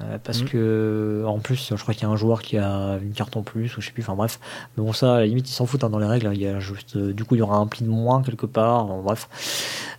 Euh, 0.00 0.18
parce 0.24 0.42
mm. 0.42 0.46
que 0.46 1.24
en 1.24 1.38
plus 1.38 1.68
je 1.70 1.80
crois 1.80 1.94
qu'il 1.94 2.02
y 2.02 2.06
a 2.06 2.08
un 2.08 2.16
joueur 2.16 2.42
qui 2.42 2.58
a 2.58 2.98
une 3.00 3.12
carte 3.12 3.36
en 3.36 3.42
plus 3.42 3.76
ou 3.76 3.80
je 3.80 3.86
sais 3.86 3.92
plus 3.92 4.02
enfin 4.02 4.16
bref. 4.16 4.40
Mais 4.76 4.82
bon 4.82 4.92
ça 4.92 5.14
à 5.14 5.18
la 5.20 5.26
limite 5.26 5.48
ils 5.48 5.52
s'en 5.52 5.66
foutent 5.66 5.84
hein, 5.84 5.88
dans 5.88 6.00
les 6.00 6.06
règles 6.06 6.28
il 6.34 6.40
y 6.40 6.48
a 6.48 6.58
juste 6.58 6.96
euh, 6.96 7.12
du 7.12 7.24
coup 7.24 7.36
il 7.36 7.38
y 7.38 7.42
aura 7.42 7.58
un 7.58 7.68
pli 7.68 7.84
de 7.84 7.90
moins 7.90 8.20
quelque 8.24 8.46
part 8.46 8.86
bref. 8.86 9.28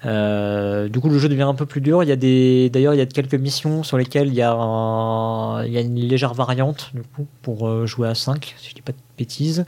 Du 0.04 1.00
coup 1.00 1.10
le 1.10 1.18
jeu 1.18 1.30
devient 1.30 1.44
un 1.44 1.54
peu 1.56 1.66
plus 1.66 1.80
dur. 1.80 2.04
Il 2.04 2.10
y 2.10 2.12
a 2.12 2.18
des 2.18 2.70
d'ailleurs 2.70 2.94
il 2.94 2.98
y 2.98 3.02
a 3.02 3.06
quelques 3.06 3.36
missions 3.36 3.84
sur 3.84 3.98
lesquelles 3.98 4.28
il 4.28 4.34
y 4.34 4.42
a 4.42 5.64
il 5.66 5.72
y 5.72 5.78
a 5.78 5.82
une 5.82 5.96
légère 5.96 6.34
variante 6.34 6.92
du 6.94 7.04
coup 7.04 7.26
pour 7.42 7.88
jouer 7.88 8.10
à 8.10 8.16
5 8.16 8.54
si 8.58 8.72
je 8.72 8.76
dis 8.76 8.82
pas 8.82 8.92
de 8.92 8.98
bêtises. 9.18 9.66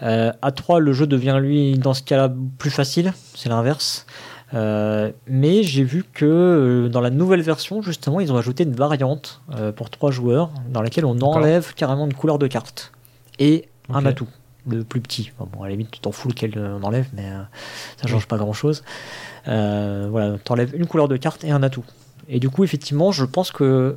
À 0.00 0.52
3 0.54 0.78
le 0.78 0.92
jeu 0.92 1.08
devient 1.08 1.38
lui 1.42 1.76
dans 1.76 1.92
ce 1.92 2.04
cas-là 2.04 2.32
plus 2.58 2.70
facile. 2.70 3.12
C'est 3.34 3.48
l'inverse 3.48 4.06
euh, 4.52 5.12
mais 5.26 5.62
j'ai 5.62 5.84
vu 5.84 6.04
que 6.12 6.24
euh, 6.24 6.88
dans 6.88 7.00
la 7.00 7.10
nouvelle 7.10 7.42
version, 7.42 7.82
justement, 7.82 8.20
ils 8.20 8.32
ont 8.32 8.36
ajouté 8.36 8.64
une 8.64 8.74
variante 8.74 9.42
euh, 9.54 9.70
pour 9.70 9.90
trois 9.90 10.10
joueurs 10.10 10.50
dans 10.70 10.82
laquelle 10.82 11.04
on 11.04 11.18
enlève 11.20 11.72
carrément 11.74 12.06
une 12.06 12.14
couleur 12.14 12.38
de 12.38 12.46
carte 12.46 12.92
et 13.38 13.68
un 13.88 14.04
atout, 14.06 14.28
le 14.68 14.82
plus 14.82 15.00
petit. 15.00 15.32
bon, 15.38 15.62
à 15.62 15.66
la 15.66 15.70
limite, 15.70 15.90
tu 15.90 16.00
t'en 16.00 16.12
fous 16.12 16.28
lequel 16.28 16.58
on 16.58 16.82
enlève, 16.84 17.08
mais 17.14 17.28
ça 17.96 18.08
change 18.08 18.26
pas 18.26 18.36
grand 18.36 18.52
chose. 18.52 18.82
voilà, 19.46 20.36
tu 20.44 20.52
enlèves 20.52 20.74
une 20.74 20.86
couleur 20.86 21.08
de 21.08 21.16
carte 21.16 21.44
et 21.44 21.50
un 21.50 21.62
atout. 21.62 21.84
Et 22.28 22.38
du 22.38 22.50
coup, 22.50 22.64
effectivement, 22.64 23.12
je 23.12 23.24
pense 23.24 23.50
que. 23.52 23.96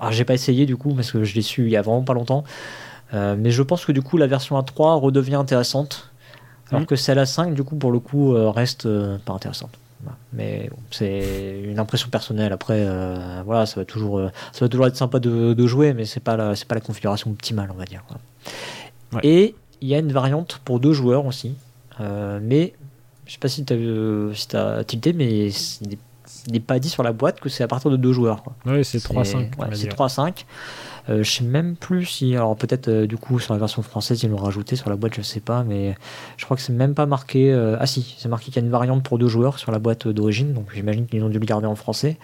Ah, 0.00 0.10
j'ai 0.10 0.24
pas 0.24 0.34
essayé 0.34 0.66
du 0.66 0.76
coup 0.76 0.92
parce 0.92 1.12
que 1.12 1.22
je 1.22 1.34
l'ai 1.36 1.42
su 1.42 1.66
il 1.66 1.70
y 1.70 1.76
a 1.76 1.82
vraiment 1.82 2.02
pas 2.02 2.14
longtemps. 2.14 2.44
mais 3.12 3.50
je 3.50 3.62
pense 3.62 3.84
que 3.84 3.92
du 3.92 4.02
coup, 4.02 4.16
la 4.16 4.26
version 4.26 4.58
A3 4.58 5.00
redevient 5.00 5.36
intéressante 5.36 6.10
alors 6.70 6.86
que 6.86 6.96
celle 6.96 7.18
à 7.18 7.26
5, 7.26 7.54
du 7.54 7.62
coup, 7.62 7.76
pour 7.76 7.92
le 7.92 7.98
coup, 7.98 8.34
euh, 8.34 8.50
reste 8.50 8.86
euh, 8.86 9.18
pas 9.24 9.32
intéressante. 9.32 9.78
Mais 10.34 10.68
c'est 10.90 11.62
une 11.64 11.78
impression 11.78 12.10
personnelle. 12.10 12.52
Après, 12.52 12.76
euh, 12.78 13.42
voilà, 13.46 13.64
ça 13.64 13.80
va 13.80 13.86
toujours, 13.86 14.18
euh, 14.18 14.28
ça 14.52 14.64
va 14.64 14.68
toujours 14.68 14.86
être 14.86 14.96
sympa 14.96 15.18
de, 15.18 15.66
jouer, 15.66 15.94
mais 15.94 16.04
c'est 16.04 16.20
pas 16.20 16.36
la, 16.36 16.54
c'est 16.54 16.68
pas 16.68 16.74
la 16.74 16.82
configuration 16.82 17.30
optimale, 17.30 17.70
on 17.72 17.78
va 17.78 17.84
dire. 17.84 18.02
Et 19.22 19.54
il 19.80 19.88
y 19.88 19.94
a 19.94 19.98
une 19.98 20.12
variante 20.12 20.60
pour 20.64 20.78
deux 20.80 20.92
joueurs 20.92 21.24
aussi, 21.24 21.54
mais 22.00 22.74
je 23.26 23.32
sais 23.32 23.38
pas 23.38 23.48
si 23.48 23.64
tu 23.64 23.72
as, 23.72 24.34
si 24.34 24.56
as 24.56 24.84
tilté, 24.84 25.14
mais 25.14 25.48
il 25.48 26.52
n'est 26.52 26.60
pas 26.60 26.78
dit 26.78 26.90
sur 26.90 27.02
la 27.02 27.12
boîte 27.12 27.40
que 27.40 27.48
c'est 27.48 27.64
à 27.64 27.68
partir 27.68 27.90
de 27.90 27.96
deux 27.96 28.12
joueurs. 28.12 28.42
Oui, 28.66 28.84
c'est 28.84 28.98
3-5. 28.98 29.50
c'est 29.72 29.88
3-5. 29.88 30.44
Euh, 31.10 31.22
je 31.22 31.30
sais 31.30 31.44
même 31.44 31.76
plus 31.76 32.06
si, 32.06 32.34
alors 32.34 32.56
peut-être 32.56 32.88
euh, 32.88 33.06
du 33.06 33.18
coup 33.18 33.38
sur 33.38 33.52
la 33.52 33.60
version 33.60 33.82
française 33.82 34.22
ils 34.22 34.30
l'ont 34.30 34.38
rajouté 34.38 34.74
sur 34.74 34.88
la 34.88 34.96
boîte, 34.96 35.14
je 35.14 35.22
sais 35.22 35.40
pas, 35.40 35.62
mais 35.62 35.94
je 36.38 36.44
crois 36.46 36.56
que 36.56 36.62
c'est 36.62 36.72
même 36.72 36.94
pas 36.94 37.04
marqué. 37.04 37.52
Euh, 37.52 37.76
ah 37.78 37.86
si, 37.86 38.14
c'est 38.18 38.28
marqué 38.28 38.46
qu'il 38.46 38.56
y 38.56 38.58
a 38.60 38.62
une 38.62 38.70
variante 38.70 39.02
pour 39.02 39.18
deux 39.18 39.28
joueurs 39.28 39.58
sur 39.58 39.70
la 39.70 39.78
boîte 39.78 40.08
d'origine, 40.08 40.54
donc 40.54 40.68
j'imagine 40.72 41.06
qu'ils 41.06 41.22
ont 41.22 41.28
dû 41.28 41.38
le 41.38 41.46
garder 41.46 41.66
en 41.66 41.74
français. 41.74 42.16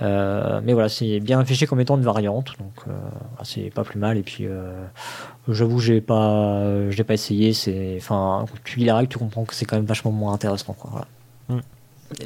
mais 0.00 0.72
voilà, 0.72 0.88
c'est 0.88 1.20
bien 1.20 1.40
affiché 1.40 1.66
comme 1.66 1.80
étant 1.80 1.98
une 1.98 2.04
variante, 2.04 2.54
donc 2.58 2.94
c'est 3.42 3.70
pas 3.70 3.84
plus 3.84 3.98
mal. 3.98 4.16
Et 4.16 4.22
puis, 4.22 4.46
j'avoue, 5.48 5.78
j'ai 5.78 6.00
pas, 6.00 6.90
je 6.90 7.02
pas 7.02 7.14
essayé. 7.14 7.52
C'est, 7.52 7.96
enfin, 7.98 8.46
tu 8.64 8.78
lis 8.78 8.86
la 8.86 8.96
règle, 8.96 9.10
tu 9.10 9.18
comprends 9.18 9.44
que 9.44 9.54
c'est 9.54 9.66
quand 9.66 9.76
même 9.76 9.84
vachement 9.84 10.10
moins 10.10 10.32
intéressant. 10.32 10.72
Quoi, 10.72 11.06
mm. 11.50 11.58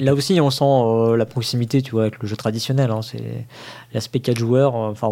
Là 0.00 0.14
aussi, 0.14 0.40
on 0.40 0.50
sent 0.50 1.16
la 1.16 1.26
proximité, 1.26 1.82
tu 1.82 1.90
vois, 1.90 2.02
avec 2.02 2.22
le 2.22 2.28
jeu 2.28 2.36
traditionnel. 2.36 2.92
Hein, 2.92 3.02
c'est 3.02 3.46
l'aspect 3.92 4.20
4 4.20 4.38
joueurs. 4.38 4.76
Enfin, 4.76 5.08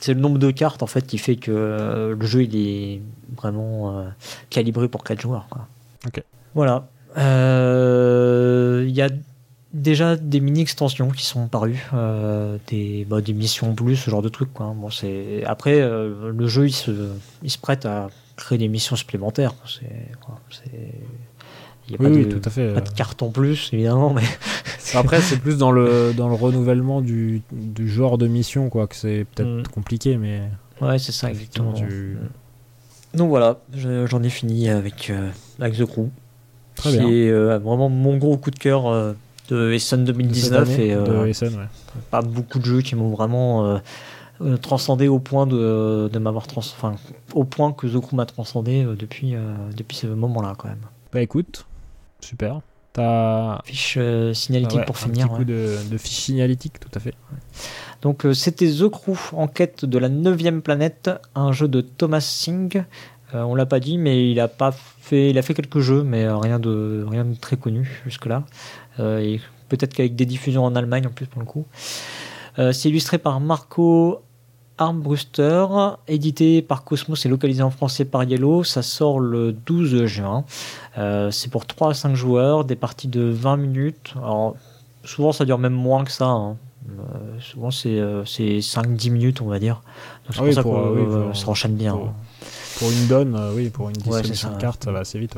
c'est 0.00 0.14
le 0.14 0.20
nombre 0.20 0.38
de 0.38 0.50
cartes 0.50 0.82
en 0.82 0.86
fait 0.86 1.06
qui 1.06 1.18
fait 1.18 1.36
que 1.36 1.50
euh, 1.50 2.14
le 2.14 2.26
jeu 2.26 2.42
il 2.42 2.56
est 2.56 3.00
vraiment 3.36 3.98
euh, 3.98 4.08
calibré 4.50 4.88
pour 4.88 5.04
4 5.04 5.20
joueurs. 5.20 5.46
Quoi. 5.48 5.66
Voilà. 6.54 6.88
Euh, 7.16 8.84
il 8.86 8.94
y 8.94 9.02
a 9.02 9.08
déjà 9.72 10.16
des 10.16 10.40
mini 10.40 10.60
extensions 10.60 11.10
qui 11.10 11.24
sont 11.24 11.48
parues, 11.48 11.84
des, 12.68 13.04
bah, 13.08 13.20
des 13.20 13.32
missions 13.32 13.74
plus, 13.74 13.96
ce 13.96 14.10
genre 14.10 14.22
de 14.22 14.28
trucs. 14.28 14.52
Quoi. 14.52 14.74
Bon, 14.76 14.90
c'est... 14.90 15.42
Après, 15.46 15.80
le 15.80 16.46
jeu 16.46 16.66
il 16.66 16.72
se, 16.72 17.10
il 17.42 17.50
se 17.50 17.58
prête 17.58 17.86
à 17.86 18.08
créer 18.36 18.58
des 18.58 18.68
missions 18.68 18.94
supplémentaires. 18.94 19.54
C'est, 19.66 20.70
il 21.88 21.90
n'y 21.90 22.06
a 22.06 22.10
pas, 22.10 22.16
de, 22.16 22.24
tout 22.24 22.40
à 22.44 22.50
fait. 22.50 22.72
pas 22.72 22.80
de 22.80 22.88
carte 22.90 23.22
en 23.22 23.30
plus, 23.30 23.70
évidemment. 23.72 24.14
Mais 24.14 24.22
Après, 24.94 25.20
c'est 25.20 25.38
plus 25.38 25.58
dans 25.58 25.72
le, 25.72 26.12
dans 26.16 26.28
le 26.28 26.34
renouvellement 26.34 27.00
du, 27.00 27.42
du 27.52 27.88
genre 27.88 28.18
de 28.18 28.26
mission, 28.26 28.68
quoi, 28.68 28.86
que 28.86 28.94
c'est 28.94 29.26
peut-être 29.34 29.48
mm. 29.48 29.66
compliqué, 29.72 30.16
mais. 30.16 30.42
Ouais, 30.80 30.98
c'est 30.98 31.12
ça, 31.12 31.30
exactement. 31.30 31.72
Du... 31.72 32.16
Donc 33.14 33.28
voilà, 33.28 33.58
j'en 33.74 34.22
ai 34.22 34.28
fini 34.28 34.68
avec, 34.68 35.10
euh, 35.10 35.30
avec 35.60 35.76
The 35.76 35.84
Crew. 35.84 36.08
Très 36.74 36.92
bien. 36.92 37.02
C'est 37.02 37.30
euh, 37.30 37.58
vraiment 37.58 37.88
mon 37.88 38.16
gros 38.16 38.36
coup 38.36 38.50
de 38.50 38.58
cœur 38.58 38.88
euh, 38.88 39.12
de 39.48 39.72
Essen 39.72 40.04
2019. 40.04 40.78
et, 40.78 40.94
de 40.94 41.26
Essen, 41.26 41.54
ouais. 41.54 42.00
Pas 42.10 42.22
beaucoup 42.22 42.58
de 42.58 42.64
jeux 42.64 42.82
qui 42.82 42.96
m'ont 42.96 43.10
vraiment 43.10 43.80
transcendé 44.60 45.06
au 45.06 45.20
point 45.20 45.46
de, 45.46 46.10
de 46.12 46.18
m'avoir 46.18 46.48
trans... 46.48 46.60
enfin, 46.60 46.96
au 47.34 47.44
point 47.44 47.72
que 47.72 47.86
The 47.86 48.00
Crew 48.00 48.14
m'a 48.14 48.26
transcendé 48.26 48.84
depuis, 48.98 49.34
depuis 49.76 49.96
ce 49.96 50.08
moment-là, 50.08 50.54
quand 50.58 50.68
même. 50.68 50.78
Bah 51.12 51.22
écoute, 51.22 51.66
super. 52.24 52.60
Fiche 53.64 53.96
euh, 53.98 54.32
signalétique 54.34 54.84
pour 54.84 54.96
finir. 54.96 55.26
Un 55.26 55.28
petit 55.28 55.36
coup 55.36 55.44
de, 55.44 55.98
fiche 55.98 56.20
signalétique, 56.20 56.78
tout 56.78 56.90
à 56.94 57.00
fait. 57.00 57.14
Donc 58.02 58.24
euh, 58.24 58.34
c'était 58.34 58.70
The 58.70 58.88
Crew, 58.88 59.32
en 59.32 59.48
quête 59.48 59.84
de 59.84 59.98
la 59.98 60.08
neuvième 60.08 60.62
planète, 60.62 61.10
un 61.34 61.50
jeu 61.50 61.66
de 61.66 61.80
Thomas 61.80 62.20
Singh. 62.20 62.84
Euh, 63.34 63.42
on 63.42 63.56
l'a 63.56 63.66
pas 63.66 63.80
dit, 63.80 63.98
mais 63.98 64.30
il 64.30 64.38
a 64.38 64.46
pas 64.46 64.70
fait, 64.72 65.30
il 65.30 65.38
a 65.38 65.42
fait 65.42 65.54
quelques 65.54 65.80
jeux, 65.80 66.04
mais 66.04 66.28
rien 66.28 66.60
de 66.60 67.04
rien 67.08 67.24
de 67.24 67.34
très 67.34 67.56
connu 67.56 68.00
jusque 68.04 68.26
là. 68.26 68.44
et 69.00 69.40
peut-être 69.68 69.92
qu'avec 69.92 70.14
des 70.14 70.26
diffusions 70.26 70.64
en 70.64 70.76
Allemagne 70.76 71.06
en 71.08 71.10
plus 71.10 71.26
pour 71.26 71.40
le 71.40 71.46
coup. 71.46 71.66
C'est 72.56 72.88
illustré 72.88 73.18
par 73.18 73.40
Marco 73.40 74.22
Armbruster, 74.78 75.66
édité 76.08 76.60
par 76.60 76.84
Cosmos 76.84 77.24
et 77.24 77.28
localisé 77.28 77.62
en 77.62 77.70
français 77.70 78.04
par 78.04 78.24
Yellow. 78.24 78.64
Ça 78.64 78.82
sort 78.82 79.20
le 79.20 79.52
12 79.52 80.06
juin. 80.06 80.44
Euh, 80.98 81.30
c'est 81.30 81.50
pour 81.50 81.66
3 81.66 81.90
à 81.90 81.94
5 81.94 82.14
joueurs, 82.14 82.64
des 82.64 82.76
parties 82.76 83.08
de 83.08 83.22
20 83.22 83.56
minutes. 83.56 84.14
Alors, 84.16 84.56
souvent, 85.04 85.32
ça 85.32 85.44
dure 85.44 85.58
même 85.58 85.74
moins 85.74 86.04
que 86.04 86.10
ça. 86.10 86.26
Hein. 86.26 86.56
Euh, 86.90 87.40
souvent, 87.40 87.70
c'est 87.70 87.98
5-10 87.98 89.08
euh, 89.08 89.12
minutes, 89.12 89.40
on 89.40 89.46
va 89.46 89.58
dire. 89.60 89.80
Donc, 90.26 90.34
c'est 90.34 90.58
ah 90.58 90.62
pour 90.62 90.74
ça 90.74 91.32
que 91.32 91.38
ça 91.38 91.48
enchaîne 91.48 91.76
bien. 91.76 91.96
Pour, 92.78 92.90
une 92.90 93.06
donne, 93.06 93.40
oui, 93.54 93.70
pour 93.70 93.88
une 93.88 93.96
distribution 93.96 94.50
de 94.50 94.60
cartes, 94.60 94.84
ça 94.84 94.90
va 94.90 95.00
assez 95.00 95.20
vite. 95.20 95.36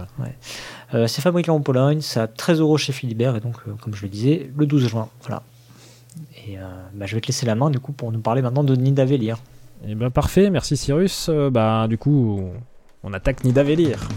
c'est 0.93 1.21
fabriqué 1.21 1.51
en 1.51 1.61
Pologne, 1.61 2.01
c'est 2.01 2.21
à 2.21 2.27
13 2.27 2.61
euros 2.61 2.79
chez 2.79 2.95
Philibert, 2.95 3.37
et 3.37 3.41
donc, 3.41 3.57
comme 3.81 3.95
je 3.95 4.03
le 4.03 4.09
disais, 4.09 4.51
le 4.57 4.67
12 4.67 4.89
juin. 4.89 5.09
Voilà. 5.21 5.43
Et 6.49 6.57
bah, 6.95 7.07
je 7.07 7.15
vais 7.15 7.21
te 7.21 7.27
laisser 7.27 7.47
la 7.47 7.55
main, 7.55 7.71
du 7.71 7.81
coup, 7.81 7.93
pour 7.93 8.13
nous 8.13 8.21
parler 8.21 8.43
maintenant 8.43 8.65
de 8.65 8.77
Nidavellir. 8.77 9.39
Et 9.85 9.91
eh 9.91 9.95
ben 9.95 10.11
parfait, 10.11 10.49
merci 10.49 10.77
Cyrus. 10.77 11.29
bah, 11.51 11.87
du 11.89 11.99
coup, 11.99 12.41
on 13.03 13.13
attaque 13.13 13.45
Nidavellir. 13.45 14.09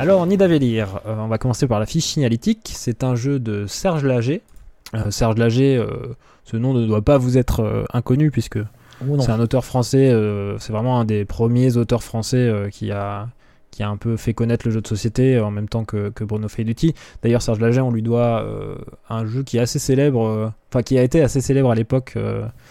Alors, 0.00 0.26
Nidavellir, 0.26 1.00
euh, 1.04 1.14
on 1.18 1.28
va 1.28 1.36
commencer 1.36 1.66
par 1.66 1.78
la 1.78 1.84
fiche 1.84 2.06
signalétique. 2.06 2.70
C'est 2.74 3.04
un 3.04 3.16
jeu 3.16 3.38
de 3.38 3.66
Serge 3.66 4.02
Lager. 4.02 4.40
Euh, 4.94 5.10
Serge 5.10 5.36
Lager, 5.36 5.76
euh, 5.76 6.16
ce 6.44 6.56
nom 6.56 6.72
ne 6.72 6.86
doit 6.86 7.02
pas 7.02 7.18
vous 7.18 7.36
être 7.36 7.84
inconnu 7.92 8.30
puisque 8.30 8.58
oh 9.08 9.20
c'est 9.20 9.30
un 9.30 9.40
auteur 9.40 9.64
français. 9.64 10.12
c'est 10.58 10.72
vraiment 10.72 11.00
un 11.00 11.04
des 11.04 11.24
premiers 11.24 11.76
auteurs 11.76 12.02
français 12.02 12.68
qui 12.72 12.90
a 12.90 13.28
qui 13.70 13.84
a 13.84 13.88
un 13.88 13.96
peu 13.96 14.16
fait 14.16 14.34
connaître 14.34 14.66
le 14.66 14.72
jeu 14.72 14.80
de 14.80 14.88
société 14.88 15.38
en 15.38 15.52
même 15.52 15.68
temps 15.68 15.84
que, 15.84 16.12
Bruno 16.24 16.48
Feiduti. 16.48 16.92
D'ailleurs, 17.22 17.40
Serge 17.40 17.60
Lager, 17.60 17.80
on 17.80 17.92
lui 17.92 18.02
doit 18.02 18.44
un 19.08 19.26
jeu 19.26 19.44
qui 19.44 19.58
est 19.58 19.60
assez 19.60 19.78
célèbre, 19.78 20.52
enfin 20.68 20.82
qui 20.82 20.98
a 20.98 21.04
été 21.04 21.22
assez 21.22 21.40
célèbre 21.40 21.70
à 21.70 21.76
l'époque, 21.76 22.16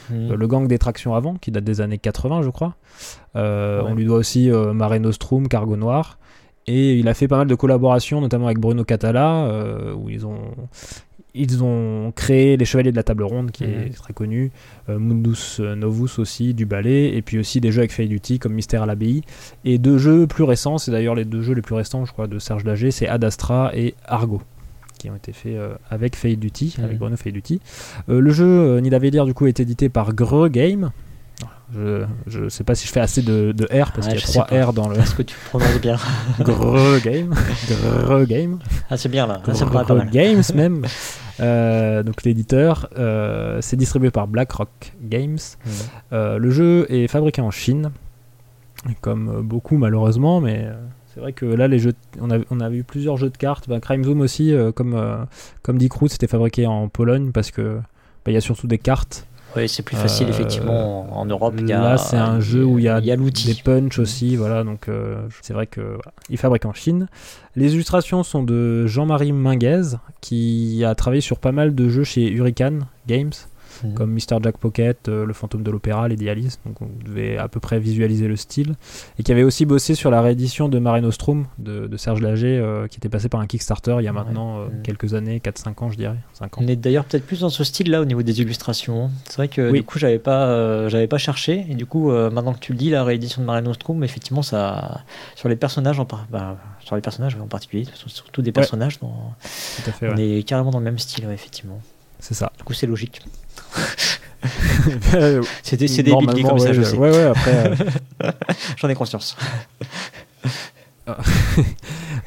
mmh. 0.10 0.34
le 0.34 0.48
Gang 0.48 0.68
des 0.68 0.78
Tractions 0.78 1.16
avant, 1.16 1.36
qui 1.36 1.52
date 1.52 1.64
des 1.64 1.80
années 1.80 2.00
80, 2.00 2.42
je 2.42 2.50
crois. 2.50 2.76
On 3.36 3.96
lui 3.96 4.04
doit 4.04 4.18
aussi 4.18 4.50
Mare 4.50 5.00
Nostrum, 5.00 5.48
Cargo 5.48 5.78
Noir. 5.78 6.20
Et 6.72 6.94
il 7.00 7.08
a 7.08 7.16
fait 7.16 7.28
pas 7.28 7.38
mal 7.38 7.48
de 7.48 7.56
collaborations, 7.56 8.22
notamment 8.22 8.46
avec 8.46 8.60
Bruno 8.60 8.84
Catala, 8.84 9.46
euh, 9.46 9.92
où 9.96 10.08
ils 10.08 10.28
ont, 10.28 10.40
ils 11.34 11.64
ont 11.64 12.12
créé 12.16 12.58
Les 12.58 12.66
Chevaliers 12.66 12.92
de 12.92 12.96
la 12.96 13.04
Table 13.04 13.24
Ronde, 13.24 13.52
qui 13.52 13.64
est 13.64 13.88
mhm. 13.88 13.90
très 13.92 14.14
connu, 14.14 14.52
euh, 14.90 15.00
Mundus 15.00 15.60
Novus 15.60 16.20
aussi, 16.20 16.54
du 16.54 16.66
ballet, 16.66 17.16
et 17.16 17.22
puis 17.22 17.40
aussi 17.40 17.62
des 17.62 17.72
jeux 17.72 17.80
avec 17.80 17.92
Fade 17.92 18.10
Duty 18.10 18.40
comme 18.40 18.54
Mystère 18.54 18.84
à 18.84 18.86
l'abbaye. 18.86 19.22
Et 19.66 19.78
deux 19.78 19.98
jeux 19.98 20.28
plus 20.28 20.44
récents, 20.44 20.78
c'est 20.78 20.92
d'ailleurs 20.92 21.16
les 21.16 21.26
deux 21.26 21.42
jeux 21.42 21.54
les 21.54 21.62
plus 21.62 21.76
récents, 21.76 22.06
je 22.06 22.12
crois, 22.12 22.28
de 22.28 22.40
Serge 22.40 22.64
Lager, 22.64 22.92
c'est 22.92 23.08
Ad 23.08 23.24
Astra 23.24 23.72
et 23.74 23.96
Argo 24.06 24.42
qui 24.98 25.10
ont 25.10 25.16
été 25.16 25.32
faits 25.32 25.56
euh, 25.56 25.76
avec 25.90 26.18
Fade 26.18 26.40
Duty, 26.40 26.76
avec 26.80 26.94
mhm. 26.94 26.98
Bruno 26.98 27.16
Fade 27.16 27.32
Duty. 27.32 27.62
le 28.10 28.30
jeu 28.32 28.80
Nidavellir 28.82 29.26
du 29.26 29.34
coup 29.34 29.48
est 29.48 29.62
édité 29.62 29.88
par 29.88 30.14
Greux 30.14 30.50
Game, 30.50 30.92
je, 31.76 32.40
ne 32.40 32.50
sais 32.50 32.64
pas 32.64 32.76
si 32.76 32.88
je 32.88 32.92
fais 32.92 33.00
assez 33.00 33.22
de, 33.22 33.54
R 33.66 33.92
parce 33.92 34.08
qu'il 34.08 34.16
y 34.16 34.18
a 34.18 34.22
trois 34.22 34.46
R 34.46 34.74
dans 34.74 34.90
le. 34.90 34.98
Est-ce 34.98 35.16
que 35.16 35.22
tu 35.22 35.36
prononces 35.50 35.80
bien 35.82 35.98
Gros 36.40 36.98
game. 37.04 37.34
Gros 38.04 38.26
game. 38.26 38.60
Ah, 38.90 38.98
c'est 38.98 39.10
bien 39.10 39.28
là. 39.28 39.42
Gros 39.46 40.06
Games 40.12 40.44
même. 40.54 40.86
Euh, 41.42 42.04
donc 42.04 42.24
l'éditeur, 42.24 42.90
euh, 42.98 43.60
c'est 43.62 43.78
distribué 43.78 44.12
par 44.12 44.28
BlackRock 44.28 44.94
Games. 45.02 45.38
Euh, 46.12 46.38
le 46.38 46.52
jeu 46.52 46.86
est 46.90 47.08
fabriqué 47.08 47.42
en 47.42 47.52
Chine, 47.52 47.92
comme 49.02 49.42
beaucoup 49.42 49.78
malheureusement, 49.78 50.42
mais 50.42 50.68
c'est 51.14 51.22
vrai 51.22 51.34
que 51.34 51.46
là, 51.46 51.68
les 51.68 51.80
jeux, 51.80 51.94
on, 52.20 52.30
a, 52.30 52.40
on 52.50 52.60
a 52.60 52.70
eu 52.70 52.84
plusieurs 52.84 53.18
jeux 53.18 53.30
de 53.30 53.38
cartes. 53.38 53.70
Ben, 53.70 53.80
Crime 53.80 54.04
Zoom 54.04 54.22
aussi, 54.22 54.54
comme, 54.76 55.28
comme 55.62 55.78
dit 55.78 55.90
Crew, 55.90 56.08
c'était 56.10 56.28
fabriqué 56.28 56.68
en 56.68 56.90
Pologne 56.90 57.32
parce 57.32 57.52
que 57.52 57.80
ben, 58.26 58.32
il 58.32 58.34
y 58.34 58.38
a 58.38 58.42
surtout 58.42 58.68
des 58.68 58.78
cartes 58.78 59.26
oui, 59.56 59.68
c'est 59.68 59.84
plus 59.84 59.96
facile 59.96 60.28
euh, 60.28 60.32
effectivement 60.32 61.18
en 61.18 61.26
Europe. 61.26 61.56
là, 61.60 61.98
c'est 61.98 62.18
un 62.18 62.40
jeu 62.40 62.64
où 62.64 62.80
il 62.80 62.86
y 62.86 62.90
a, 62.90 63.02
des 63.02 63.18
punch 63.64 64.00
aussi, 64.00 64.36
voilà. 64.36 64.64
Donc 64.64 64.88
euh, 64.88 65.28
c'est 65.42 65.54
vrai 65.54 65.68
que 65.68 65.98
il 66.30 66.38
fabrique 66.38 66.66
en 66.66 66.74
Chine. 66.74 67.08
Les 67.56 67.74
illustrations 67.74 68.24
sont 68.24 68.44
de 68.44 68.86
Jean-Marie 68.88 69.32
Minguez, 69.32 69.98
qui 70.22 70.84
a 70.86 70.96
travaillé 70.96 71.22
sur 71.22 71.40
pas 71.40 71.52
mal 71.52 71.74
de 71.74 71.90
jeux 71.90 72.04
chez 72.04 72.32
Hurricane 72.32 72.86
Games. 73.08 73.32
Comme 73.96 74.14
Mr. 74.14 74.38
Jack 74.42 74.58
Pocket, 74.58 75.08
euh, 75.08 75.26
Le 75.26 75.34
Fantôme 75.34 75.64
de 75.64 75.72
l'Opéra, 75.72 76.08
Lady 76.08 76.30
Alice, 76.30 76.60
donc 76.66 76.82
on 76.82 76.90
devait 77.06 77.38
à 77.38 77.48
peu 77.48 77.60
près 77.60 77.80
visualiser 77.80 78.28
le 78.28 78.36
style, 78.36 78.76
et 79.18 79.24
qui 79.24 79.32
avait 79.32 79.44
aussi 79.44 79.66
bossé 79.66 79.96
sur 79.96 80.12
la 80.12 80.22
réédition 80.22 80.70
de 80.70 80.80
Mare 80.80 81.02
Nostrum 81.02 81.46
de, 81.58 81.98
Serge 81.98 82.22
Lager, 82.22 82.58
euh, 82.58 82.88
qui 82.88 82.98
était 82.98 83.10
passé 83.10 83.30
par 83.30 83.42
un 83.42 83.48
Kickstarter 83.48 83.98
il 84.00 84.06
y 84.06 84.08
a 84.08 84.14
maintenant 84.14 84.60
euh, 84.60 84.68
quelques 84.84 85.14
années, 85.14 85.42
4-5 85.44 85.84
ans 85.84 85.92
je 85.92 85.98
dirais. 85.98 86.18
5 86.34 86.58
ans. 86.58 86.62
On 86.64 86.68
est 86.68 86.76
d'ailleurs 86.76 87.06
peut-être 87.06 87.26
plus 87.26 87.42
dans 87.42 87.50
ce 87.50 87.64
style-là 87.64 88.02
au 88.02 88.06
niveau 88.06 88.24
des 88.24 88.42
illustrations. 88.42 89.06
Hein. 89.06 89.12
C'est 89.26 89.38
vrai 89.38 89.48
que 89.48 89.72
du 89.72 89.84
coup 89.84 90.00
j'avais 90.00 90.20
pas, 90.20 90.88
j'avais 90.90 91.08
pas 91.08 91.18
cherché, 91.18 91.66
et 91.70 91.76
du 91.76 91.86
coup 91.86 92.12
maintenant 92.12 92.54
que 92.54 92.60
tu 92.60 92.74
le 92.74 92.78
dis, 92.78 92.90
la 92.90 93.04
réédition 93.04 93.42
de 93.42 93.48
Mare 93.48 93.62
Nostrum, 93.62 94.04
effectivement 94.04 94.42
ça, 94.42 95.02
sur 95.36 95.50
les 95.50 95.56
personnages 95.56 96.00
en 96.00 96.08
bah, 96.30 96.58
sur 96.84 96.96
les 96.96 97.02
personnages 97.02 97.36
en 97.36 97.48
particulier, 97.48 97.86
surtout 98.08 98.42
des 98.42 98.52
personnages, 98.52 99.00
on 99.02 100.18
est 100.18 100.44
carrément 100.44 100.72
dans 100.72 100.80
le 100.80 100.86
même 100.86 101.00
style, 101.00 101.26
effectivement. 101.32 101.80
C'est 102.20 102.34
ça. 102.34 102.52
Du 102.58 102.64
coup, 102.64 102.74
c'est 102.74 102.88
logique. 102.88 103.22
C'est 105.64 105.78
des, 105.78 105.88
c'est 105.88 106.04
des 106.04 106.16
billets 106.16 106.44
comme 106.44 106.60
ça, 106.60 106.74
je 106.74 106.82
sais. 106.82 106.98
Ouais, 106.98 107.12
ouais, 107.12 107.26
après. 107.26 107.74
J'en 108.78 108.90
ai 108.90 108.96
conscience. 108.96 109.36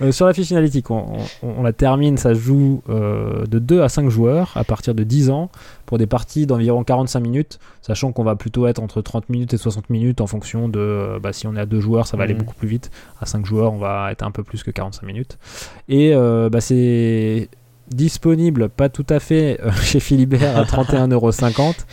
Euh, 0.00 0.10
sur 0.10 0.26
la 0.26 0.32
fiche 0.32 0.50
analytique, 0.50 0.90
on, 0.90 1.62
la 1.62 1.72
termine, 1.72 2.16
ça 2.16 2.34
joue 2.34 2.82
euh, 2.88 3.46
de 3.46 3.58
2 3.60 3.82
à 3.82 3.88
5 3.88 4.08
joueurs 4.08 4.52
à 4.56 4.64
partir 4.64 4.94
de 4.94 5.04
10 5.04 5.30
ans 5.30 5.50
pour 5.86 5.98
des 5.98 6.06
parties 6.06 6.46
d'environ 6.46 6.82
45 6.82 7.20
minutes, 7.20 7.60
sachant 7.82 8.10
qu'on 8.10 8.24
va 8.24 8.34
plutôt 8.34 8.66
être 8.66 8.80
entre 8.80 9.00
30 9.00 9.28
minutes 9.28 9.54
et 9.54 9.58
60 9.58 9.90
minutes 9.90 10.20
en 10.20 10.26
fonction 10.26 10.68
de 10.68 10.80
euh, 10.80 11.18
bah, 11.20 11.32
si 11.32 11.46
on 11.46 11.54
est 11.54 11.60
à 11.60 11.66
2 11.66 11.78
joueurs, 11.78 12.06
ça 12.06 12.16
va 12.16 12.24
aller 12.24 12.34
mhm. 12.34 12.40
beaucoup 12.40 12.54
plus 12.54 12.68
vite. 12.68 12.90
À 13.20 13.26
5 13.26 13.46
joueurs, 13.46 13.72
on 13.72 13.78
va 13.78 14.10
être 14.10 14.24
un 14.24 14.30
peu 14.30 14.42
plus 14.42 14.64
que 14.64 14.70
45 14.70 15.06
minutes. 15.06 15.38
Et 15.88 16.14
bah, 16.14 16.60
c'est 16.60 17.48
disponible, 17.94 18.68
pas 18.68 18.88
tout 18.88 19.06
à 19.08 19.20
fait, 19.20 19.60
chez 19.82 20.00
Philibert 20.00 20.56
à 20.56 20.64
31,50€. 20.64 21.84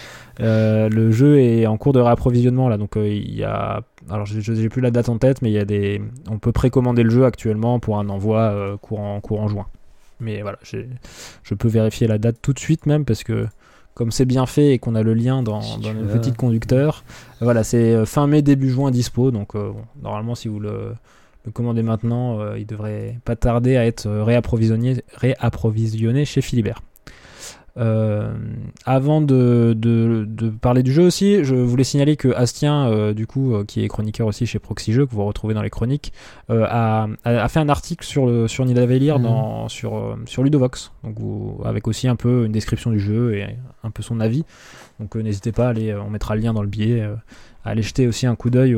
Euh, 0.42 0.88
le 0.90 1.12
jeu 1.12 1.40
est 1.40 1.68
en 1.68 1.78
cours 1.78 1.92
de 1.92 2.00
réapprovisionnement 2.00 2.70
là, 2.70 2.78
donc 2.78 2.96
euh, 2.96 3.08
il 3.08 3.36
y 3.36 3.44
a, 3.44 3.82
alors 4.10 4.26
je 4.26 4.52
n'ai 4.54 4.70
plus 4.70 4.82
la 4.82 4.92
date 4.92 5.10
en 5.10 5.18
tête, 5.18 5.42
mais 5.42 5.50
il 5.50 5.54
y 5.54 5.60
a 5.60 5.66
des, 5.66 6.02
on 6.30 6.40
peut 6.40 6.54
précommander 6.54 7.04
le 7.04 7.10
jeu 7.10 7.26
actuellement 7.26 7.80
pour 7.80 8.00
un 8.00 8.08
envoi 8.08 8.40
euh, 8.40 8.78
courant, 8.78 9.20
courant 9.20 9.50
juin. 9.50 9.66
Mais 10.22 10.42
voilà, 10.42 10.58
je 10.64 11.54
peux 11.54 11.68
vérifier 11.68 12.08
la 12.08 12.18
date 12.18 12.38
tout 12.42 12.54
de 12.54 12.60
suite 12.60 12.86
même 12.86 13.06
parce 13.06 13.24
que 13.24 13.48
comme 13.94 14.12
c'est 14.12 14.26
bien 14.26 14.46
fait 14.46 14.74
et 14.74 14.80
qu'on 14.80 14.96
a 14.96 15.04
le 15.04 15.14
lien 15.14 15.44
dans, 15.44 15.60
dans 15.78 15.94
le 15.94 16.06
petit 16.08 16.32
conducteur, 16.32 17.04
voilà, 17.42 17.64
c'est 17.64 18.06
fin 18.06 18.28
mai 18.28 18.42
début 18.42 18.70
juin 18.70 18.92
dispo, 18.92 19.32
donc 19.32 19.54
normalement 20.02 20.36
si 20.36 20.48
vous 20.48 20.60
le, 20.60 20.94
le 21.50 21.54
commandez 21.54 21.82
maintenant, 21.84 22.54
il 22.56 22.66
devrait 22.66 23.20
pas 23.26 23.36
tarder 23.36 23.76
à 23.76 23.86
être 23.86 24.08
réapprovisionné, 24.08 25.04
réapprovisionné 25.16 26.24
chez 26.24 26.42
Philibert. 26.42 26.82
Euh, 27.80 28.34
avant 28.86 29.22
de, 29.22 29.74
parler 30.62 30.84
du 30.84 30.92
jeu 30.92 31.04
aussi, 31.04 31.44
je 31.44 31.56
voulais 31.56 31.84
signaler 31.84 32.18
que 32.18 32.30
Astien, 32.30 32.88
euh, 32.88 33.14
du 33.14 33.26
coup, 33.26 33.54
euh, 33.54 33.64
qui 33.64 33.84
est 33.84 33.88
chroniqueur 33.88 34.28
aussi 34.28 34.46
chez 34.46 34.60
Proxy 34.60 34.92
Jeux, 34.92 35.06
que 35.06 35.12
vous 35.12 35.24
retrouvez 35.24 35.54
dans 35.54 35.62
les 35.62 35.70
chroniques, 35.70 36.12
a, 36.50 37.08
fait 37.48 37.60
un 37.60 37.70
article 37.70 38.06
sur, 38.06 38.26
le, 38.26 38.48
sur 38.48 38.66
Nidavellir 38.66 39.20
mhm. 39.20 39.70
sur, 39.70 40.18
sur 40.26 40.44
Ludovox, 40.44 40.92
donc 41.04 41.18
avec 41.64 41.88
aussi 41.88 42.08
un 42.08 42.16
peu 42.16 42.46
une 42.46 42.52
description 42.52 42.92
du 42.92 43.00
jeu 43.00 43.36
et 43.36 43.48
un 43.84 43.92
peu 43.92 44.04
son 44.04 44.20
avis. 44.20 44.44
Donc 45.00 45.16
n'hésitez 45.16 45.52
pas 45.52 45.68
à 45.68 45.70
aller, 45.70 45.96
on 45.96 46.10
mettra 46.10 46.36
le 46.36 46.42
lien 46.42 46.54
dans 46.54 46.62
le 46.62 46.68
billet, 46.68 47.02
à 47.64 47.70
aller 47.70 47.82
jeter 47.82 48.08
aussi 48.08 48.28
un 48.28 48.36
coup 48.36 48.50
d'œil 48.50 48.76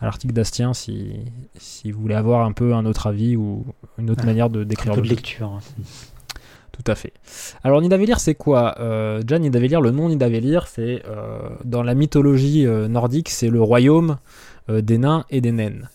à 0.00 0.04
l'article 0.04 0.34
d'Astien 0.34 0.74
si, 0.74 1.12
si 1.56 1.92
vous 1.92 2.00
voulez 2.00 2.14
avoir 2.14 2.44
un 2.44 2.52
peu 2.52 2.74
un 2.74 2.84
autre 2.86 3.06
avis 3.06 3.36
ou 3.36 3.64
une 3.98 4.10
autre 4.10 4.24
manière 4.26 4.50
de 4.50 4.64
décrire 4.64 4.92
un 4.92 4.96
peu 4.96 5.02
de 5.02 5.08
lecture. 5.08 5.48
Hein. 5.48 5.82
Tout 6.74 6.90
à 6.90 6.96
fait. 6.96 7.12
Alors 7.62 7.80
Nidavellir, 7.80 8.18
c'est 8.18 8.34
quoi? 8.34 8.74
Euh, 8.80 9.22
Jan 9.26 9.38
Nidavellir, 9.38 9.80
le 9.80 9.92
nom 9.92 10.08
Nidavellir, 10.08 10.66
c'est 10.66 11.02
euh, 11.06 11.38
dans 11.64 11.84
la 11.84 11.94
mythologie 11.94 12.66
euh, 12.66 12.88
nordique, 12.88 13.28
c'est 13.28 13.48
le 13.48 13.62
royaume 13.62 14.16
euh, 14.70 14.80
des 14.80 14.98
nains 14.98 15.24
et 15.30 15.40
des 15.40 15.52
naines. 15.52 15.88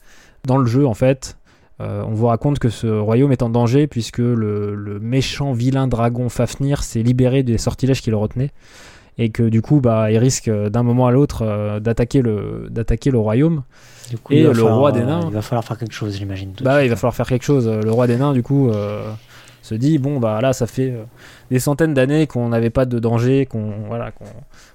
Dans 0.46 0.58
le 0.58 0.66
jeu, 0.66 0.88
en 0.88 0.94
fait, 0.94 1.36
on 1.82 2.12
vous 2.12 2.28
raconte 2.28 2.60
que 2.60 2.68
ce 2.68 2.88
royaume 2.88 3.32
est 3.32 3.42
en 3.42 3.50
danger 3.50 3.88
puisque 3.88 4.18
le, 4.18 5.00
méchant 5.02 5.54
vilain 5.54 5.88
dragon 5.88 6.28
Fafnir 6.28 6.84
s'est 6.84 7.04
libéré 7.04 7.42
des 7.42 7.58
sortilèges 7.58 8.02
qui 8.02 8.10
le 8.10 8.18
retenaient 8.18 8.52
et 9.18 9.30
que 9.30 9.44
du 9.44 9.62
coup, 9.62 9.80
bah, 9.80 10.12
il 10.12 10.18
risque 10.18 10.50
d'un 10.50 10.84
moment 10.84 11.08
à 11.08 11.12
l'autre 11.12 11.80
d'attaquer 11.80 12.22
le 12.22 12.68
d'attaquer 12.70 13.12
le 13.12 13.18
royaume. 13.18 13.64
et 14.30 14.44
le 14.44 14.64
roi 14.64 14.92
des 14.92 15.04
nains. 15.04 15.22
Il 15.28 15.34
va 15.34 15.42
falloir 15.42 15.64
faire 15.64 15.78
quelque 15.78 15.94
chose, 15.94 16.18
j'imagine. 16.18 16.52
Bah, 16.62 16.84
il 16.84 16.90
va 16.90 16.98
falloir 16.98 17.16
faire 17.16 17.28
quelque 17.28 17.46
chose. 17.46 17.68
Le 17.70 17.92
roi 17.92 18.08
des 18.08 18.18
nains, 18.18 18.34
du 18.34 18.44
coup 18.44 18.70
se 19.62 19.76
dit 19.76 19.98
bon 19.98 20.20
bah 20.20 20.40
là 20.42 20.54
ça 20.54 20.68
fait 20.68 20.92
euh, 20.92 21.04
des 21.52 21.60
centaines 21.60 21.94
d'années 21.94 22.28
qu'on 22.28 22.50
n'avait 22.50 22.70
pas 22.70 22.86
de 22.86 23.00
danger, 23.00 23.46
qu'on 23.46 23.72
voilà 23.88 24.12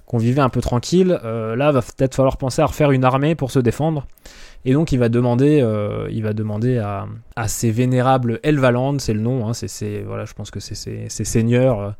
qu'on 0.07 0.19
vivait 0.19 0.41
un 0.41 0.49
peu 0.49 0.61
tranquille. 0.61 1.19
Euh, 1.25 1.57
là 1.57 1.73
va 1.73 1.81
peut-être 1.83 2.15
falloir 2.15 2.37
penser 2.37 2.63
à 2.63 2.67
refaire 2.67 2.91
une 2.91 3.05
armée 3.05 3.35
pour 3.35 3.51
se 3.51 3.59
défendre. 3.59 4.07
Et 4.67 4.73
donc 4.73 4.93
il 4.93 4.99
va 4.99 5.11
demander, 5.11 5.61
euh, 5.63 6.83
à, 6.83 7.07
à 7.37 7.49
ces 7.49 7.71
vénérables 7.71 8.41
Elvaland, 8.43 8.99
c'est 8.99 9.13
le 9.13 9.21
nom, 9.21 9.47
hein, 9.47 9.53
c'est 9.53 10.03
voilà, 10.07 10.25
je 10.25 10.33
pense 10.33 10.51
que 10.51 10.61
c'est 10.61 10.75
ces 11.09 11.25
seigneurs. 11.25 11.95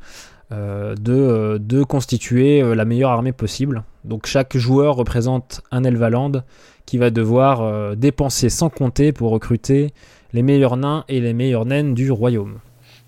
de, 0.51 1.57
de, 1.57 1.83
constituer 1.83 2.61
la 2.75 2.85
meilleure 2.85 3.11
armée 3.11 3.33
possible. 3.33 3.83
Donc 4.03 4.25
chaque 4.25 4.55
joueur 4.57 4.95
représente 4.95 5.61
un 5.71 5.83
Elvaland 5.83 6.43
qui 6.85 6.97
va 6.97 7.09
devoir 7.09 7.95
dépenser 7.95 8.49
sans 8.49 8.69
compter 8.69 9.11
pour 9.11 9.31
recruter 9.31 9.91
les 10.33 10.43
meilleurs 10.43 10.77
nains 10.77 11.03
et 11.07 11.19
les 11.19 11.33
meilleures 11.33 11.65
naines 11.65 11.93
du 11.93 12.11
royaume. 12.11 12.59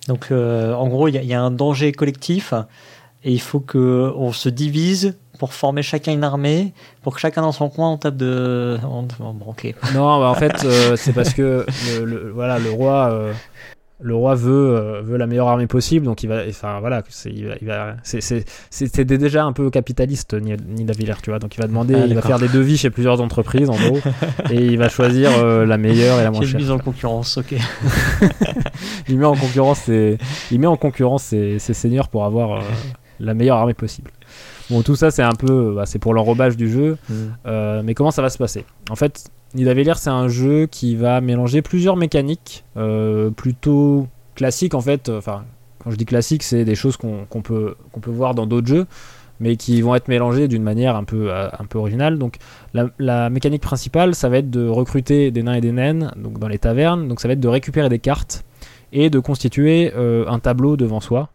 Donc, 0.08 0.28
euh, 0.32 0.74
en 0.74 0.88
gros, 0.88 1.08
il 1.08 1.16
y, 1.16 1.34
a 1.34 1.42
un 1.42 1.52
danger 1.52 1.92
collectif 1.92 2.54
et 3.24 3.32
il 3.32 3.42
faut 3.42 3.60
qu'on 3.60 4.32
se 4.32 4.50
divise 4.50 5.18
pour 5.38 5.54
former 5.54 5.84
chacun 5.84 6.14
une 6.14 6.24
armée, 6.24 6.74
pour 7.04 7.14
que 7.14 7.20
chacun 7.20 7.42
dans 7.42 7.52
son 7.52 7.70
coin 7.70 7.92
on 7.92 7.98
tape 7.98 8.18
de. 8.18 8.80
Bon, 9.20 9.54
Non, 9.94 10.20
bah, 10.20 10.30
en 10.30 10.36
fait, 10.36 10.64
euh, 10.64 10.96
c'est 10.96 11.14
parce 11.14 11.34
que 11.34 11.66
le, 12.04 12.32
voilà, 12.32 12.58
le 12.58 12.72
roi. 12.72 13.32
Euh, 14.00 14.04
le 14.08 14.16
roi 14.16 14.36
veut, 14.36 15.02
veut 15.02 15.18
la 15.18 15.28
meilleure 15.28 15.48
armée 15.48 15.68
possible, 15.68 16.06
donc 16.06 16.24
il 16.24 16.28
va, 16.28 16.44
enfin 16.48 16.80
voilà, 16.80 17.04
c'est, 17.10 17.32
il 17.32 17.66
va, 17.66 17.96
c'est, 18.04 19.04
déjà 19.06 19.44
un 19.44 19.54
peu 19.54 19.70
capitaliste 19.70 20.34
Nidaviller, 20.34 21.16
tu 21.24 21.32
vois, 21.32 21.40
donc 21.40 21.56
il 21.56 21.62
va 21.62 21.68
demander, 21.68 21.96
ah, 21.96 22.06
il 22.06 22.14
va 22.14 22.22
faire 22.22 22.40
des 22.40 22.48
devis 22.48 22.78
chez 22.78 22.90
plusieurs 22.90 23.22
entreprises 23.22 23.70
en 23.70 23.76
gros, 23.76 24.00
et 24.52 24.66
il 24.66 24.78
va 24.78 24.90
choisir 24.90 25.32
la 25.66 25.78
meilleure 25.78 26.20
et 26.20 26.24
la 26.24 26.32
moins 26.32 26.46
chère. 26.46 26.60
mise 26.60 26.72
en 26.72 26.80
concurrence, 26.80 27.38
ok. 27.38 27.56
il 29.08 29.18
met 29.18 29.26
en 29.26 29.36
concurrence 29.36 29.80
ses, 29.80 30.18
il 30.52 30.60
met 30.60 30.68
en 30.68 30.78
concurrence 30.78 31.24
ses, 31.24 31.60
seigneurs 31.60 32.10
pour 32.10 32.26
avoir 32.26 32.60
euh, 32.60 32.62
la 33.20 33.34
meilleure 33.34 33.58
armée 33.58 33.74
possible. 33.74 34.12
Bon, 34.70 34.82
tout 34.82 34.96
ça, 34.96 35.12
c'est 35.12 35.24
un 35.24 35.34
peu, 35.34 35.74
bah, 35.76 35.86
c'est 35.86 36.00
pour 36.00 36.14
l'enrobage 36.14 36.58
du 36.58 36.70
jeu. 36.70 36.98
Mm. 37.10 37.14
Euh, 37.46 37.82
mais 37.84 37.94
comment 37.94 38.12
ça 38.12 38.22
va 38.22 38.30
se 38.30 38.38
passer? 38.38 38.66
En 38.90 38.96
fait, 38.96 39.30
Nidavellir, 39.54 39.98
c'est 39.98 40.10
un 40.10 40.28
jeu 40.28 40.68
qui 40.68 40.96
va 40.96 41.22
mélanger 41.22 41.62
plusieurs 41.62 41.96
mécaniques, 41.96 42.64
euh, 42.76 43.30
plutôt 43.32 44.08
classiques 44.36 44.74
en 44.74 44.82
fait. 44.82 45.10
Enfin, 45.10 45.46
quand 45.80 45.92
je 45.92 45.96
dis 45.96 46.06
classique, 46.06 46.44
c'est 46.44 46.66
des 46.66 46.76
choses 46.76 46.98
qu'on 46.98 47.26
peut, 47.42 47.76
voir 48.08 48.36
dans 48.36 48.46
d'autres 48.46 48.68
jeux, 48.68 48.86
mais 49.40 49.56
qui 49.56 49.82
vont 49.82 49.96
être 49.96 50.08
mélangées 50.08 50.48
d'une 50.48 50.64
manière 50.64 50.96
un 50.96 51.04
peu, 51.04 51.32
peu 51.70 51.78
originale. 51.78 52.18
Donc, 52.18 52.38
la, 52.74 53.30
mécanique 53.30 53.62
principale, 53.62 54.16
ça 54.16 54.30
va 54.30 54.40
être 54.40 54.50
de 54.50 54.68
recruter 54.68 55.32
des 55.32 55.44
nains 55.44 55.54
et 55.54 55.62
des 55.62 55.72
naines 55.72 56.12
dans 56.18 56.48
les 56.48 56.60
tavernes. 56.60 57.08
Donc, 57.08 57.22
ça 57.22 57.28
va 57.28 57.34
être 57.34 57.40
de 57.40 57.48
récupérer 57.48 57.90
des 57.90 58.00
cartes 58.00 58.44
et 58.92 59.10
de 59.10 59.20
constituer 59.20 59.94
euh, 59.96 60.26
un 60.28 60.40
tableau 60.40 60.78
devant 60.78 61.00
soi 61.00 61.30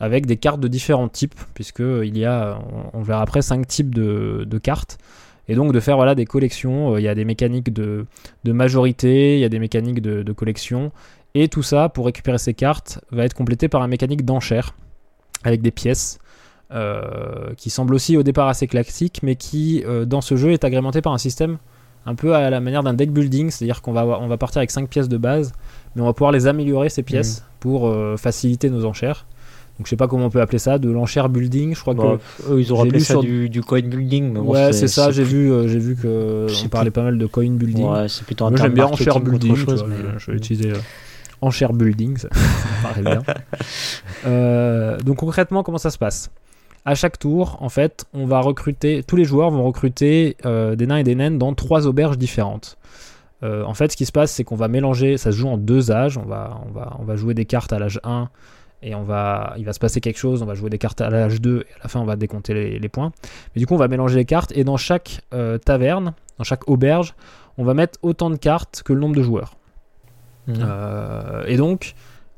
avec 0.00 0.26
des 0.26 0.36
cartes 0.36 0.60
de 0.60 0.68
différents 0.68 1.08
types, 1.08 1.38
puisqu'il 1.54 2.18
y 2.18 2.24
a, 2.24 2.58
on, 2.92 3.02
verra 3.02 3.22
après, 3.22 3.42
cinq 3.42 3.66
types 3.66 3.94
de, 3.94 4.58
cartes. 4.62 4.98
Et 5.48 5.54
donc 5.54 5.72
de 5.72 5.80
faire 5.80 5.96
voilà, 5.96 6.14
des 6.14 6.24
collections, 6.24 6.94
euh, 6.94 7.00
il 7.00 7.04
y 7.04 7.08
a 7.08 7.14
des 7.14 7.24
mécaniques 7.24 7.72
de, 7.72 8.06
majorité, 8.46 9.36
il 9.36 9.40
y 9.40 9.44
a 9.44 9.48
des 9.48 9.58
mécaniques 9.58 10.00
de, 10.00 10.32
collection, 10.32 10.92
et 11.34 11.48
tout 11.48 11.62
ça, 11.62 11.88
pour 11.88 12.06
récupérer 12.06 12.38
ces 12.38 12.54
cartes, 12.54 13.00
va 13.10 13.24
être 13.24 13.34
complété 13.34 13.68
par 13.68 13.82
une 13.82 13.90
mécanique 13.90 14.24
d'enchère, 14.24 14.74
avec 15.42 15.62
des 15.62 15.70
pièces, 15.70 16.18
euh, 16.72 17.52
qui 17.56 17.70
semble 17.70 17.94
aussi 17.94 18.16
au 18.16 18.22
départ 18.22 18.48
assez 18.48 18.66
classique, 18.66 19.20
mais 19.22 19.36
qui, 19.36 19.84
dans 20.06 20.20
ce 20.20 20.36
jeu, 20.36 20.52
est 20.52 20.64
agrémenté 20.64 21.02
par 21.02 21.12
un 21.12 21.18
système 21.18 21.58
un 22.06 22.14
peu 22.14 22.34
à 22.34 22.50
la 22.50 22.60
manière 22.60 22.82
d'un 22.82 22.94
deck 22.94 23.12
building, 23.12 23.50
c'est-à-dire 23.50 23.82
qu'on 23.82 23.92
va, 23.92 24.04
on 24.04 24.26
va 24.26 24.36
partir 24.36 24.58
avec 24.58 24.70
5 24.70 24.88
pièces 24.88 25.08
de 25.08 25.16
base, 25.16 25.52
mais 25.94 26.02
on 26.02 26.06
va 26.06 26.12
pouvoir 26.12 26.32
les 26.32 26.46
améliorer 26.46 26.88
ces 26.88 27.02
pièces 27.02 27.40
mm. 27.40 27.44
pour 27.60 27.88
euh, 27.88 28.16
faciliter 28.16 28.70
nos 28.70 28.84
enchères. 28.84 29.26
Donc 29.78 29.86
je 29.86 29.90
sais 29.90 29.96
pas 29.96 30.06
comment 30.06 30.26
on 30.26 30.30
peut 30.30 30.40
appeler 30.40 30.58
ça, 30.58 30.78
de 30.78 30.88
l'enchère 30.88 31.28
building, 31.28 31.74
je 31.74 31.80
crois 31.80 31.94
bah, 31.94 32.18
que 32.46 32.60
ils 32.60 32.72
ont 32.72 32.80
appelé 32.80 33.00
ça 33.00 33.18
du, 33.18 33.60
coin 33.62 33.80
building. 33.80 34.36
ouais, 34.38 34.72
c'est 34.72 34.88
ça. 34.88 35.10
J'ai 35.10 35.24
vu, 35.24 35.50
euh, 35.50 35.66
j'ai 35.66 35.80
vu 35.80 35.96
que 35.96 36.46
on 36.64 36.68
parlait 36.68 36.92
pas 36.92 37.02
mal 37.02 37.18
de 37.18 37.26
coin 37.26 37.50
building. 37.50 37.84
Ouais, 37.84 38.08
c'est 38.08 38.24
plutôt 38.24 38.46
un 38.46 38.50
Moi 38.50 38.60
j'aime 38.60 38.74
bien 38.74 38.86
enchère 38.86 39.18
building. 39.20 39.56
Chose, 39.56 39.84
je, 40.18 40.30
vais 40.30 40.36
utiliser 40.36 40.70
euh, 40.70 40.78
enchère 41.40 41.72
building, 41.72 42.16
ça, 42.18 42.28
paraît 42.82 43.02
bien. 43.02 43.22
donc 45.04 45.16
concrètement, 45.16 45.62
comment 45.62 45.78
ça 45.78 45.90
se 45.90 45.98
passe? 45.98 46.30
À 46.86 46.94
chaque 46.94 47.18
tour, 47.18 47.56
en 47.60 47.70
fait, 47.70 48.04
on 48.12 48.26
va 48.26 48.40
recruter, 48.40 49.02
tous 49.02 49.16
les 49.16 49.24
joueurs 49.24 49.50
vont 49.50 49.64
recruter 49.64 50.36
des 50.44 50.86
nains 50.86 50.98
et 50.98 51.04
des 51.04 51.14
naines 51.14 51.38
dans 51.38 51.54
trois 51.54 51.86
auberges 51.86 52.18
différentes. 52.18 52.78
Euh, 53.44 53.62
en 53.64 53.74
fait, 53.74 53.92
ce 53.92 53.96
qui 53.96 54.06
se 54.06 54.12
passe, 54.12 54.32
c'est 54.32 54.44
qu'on 54.44 54.56
va 54.56 54.68
mélanger, 54.68 55.18
ça 55.18 55.30
se 55.30 55.36
joue 55.36 55.48
en 55.48 55.58
deux 55.58 55.90
âges. 55.90 56.16
On 56.16 56.24
va, 56.24 56.60
on 56.66 56.72
va, 56.72 56.96
on 56.98 57.04
va 57.04 57.16
jouer 57.16 57.34
des 57.34 57.44
cartes 57.44 57.72
à 57.72 57.78
l'âge 57.78 58.00
1 58.04 58.28
et 58.84 58.94
on 58.94 59.02
va, 59.02 59.54
il 59.56 59.64
va 59.64 59.72
se 59.72 59.80
passer 59.80 60.00
quelque 60.00 60.18
chose. 60.18 60.42
On 60.42 60.46
va 60.46 60.54
jouer 60.54 60.70
des 60.70 60.78
cartes 60.78 61.00
à 61.00 61.10
l'âge 61.10 61.40
2 61.40 61.64
et 61.68 61.72
à 61.72 61.82
la 61.82 61.88
fin, 61.88 62.00
on 62.00 62.04
va 62.04 62.16
décompter 62.16 62.78
les, 62.78 62.88
points. 62.88 63.12
Mais 63.54 63.60
du 63.60 63.66
coup, 63.66 63.74
on 63.74 63.78
va 63.78 63.88
mélanger 63.88 64.16
les 64.16 64.24
cartes 64.24 64.52
et 64.54 64.62
dans 64.62 64.76
chaque 64.76 65.22
euh, 65.32 65.58
taverne, 65.58 66.12
dans 66.38 66.44
chaque 66.44 66.68
auberge, 66.68 67.14
on 67.56 67.64
va 67.64 67.74
mettre 67.74 67.98
autant 68.02 68.30
de 68.30 68.36
cartes 68.36 68.82
que 68.84 68.92
le 68.92 69.00
nombre 69.00 69.16
de 69.16 69.22
joueurs. 69.22 69.56
Mmh. 70.46 70.54
Euh, 70.58 71.44
et 71.46 71.56
donc, 71.56 71.94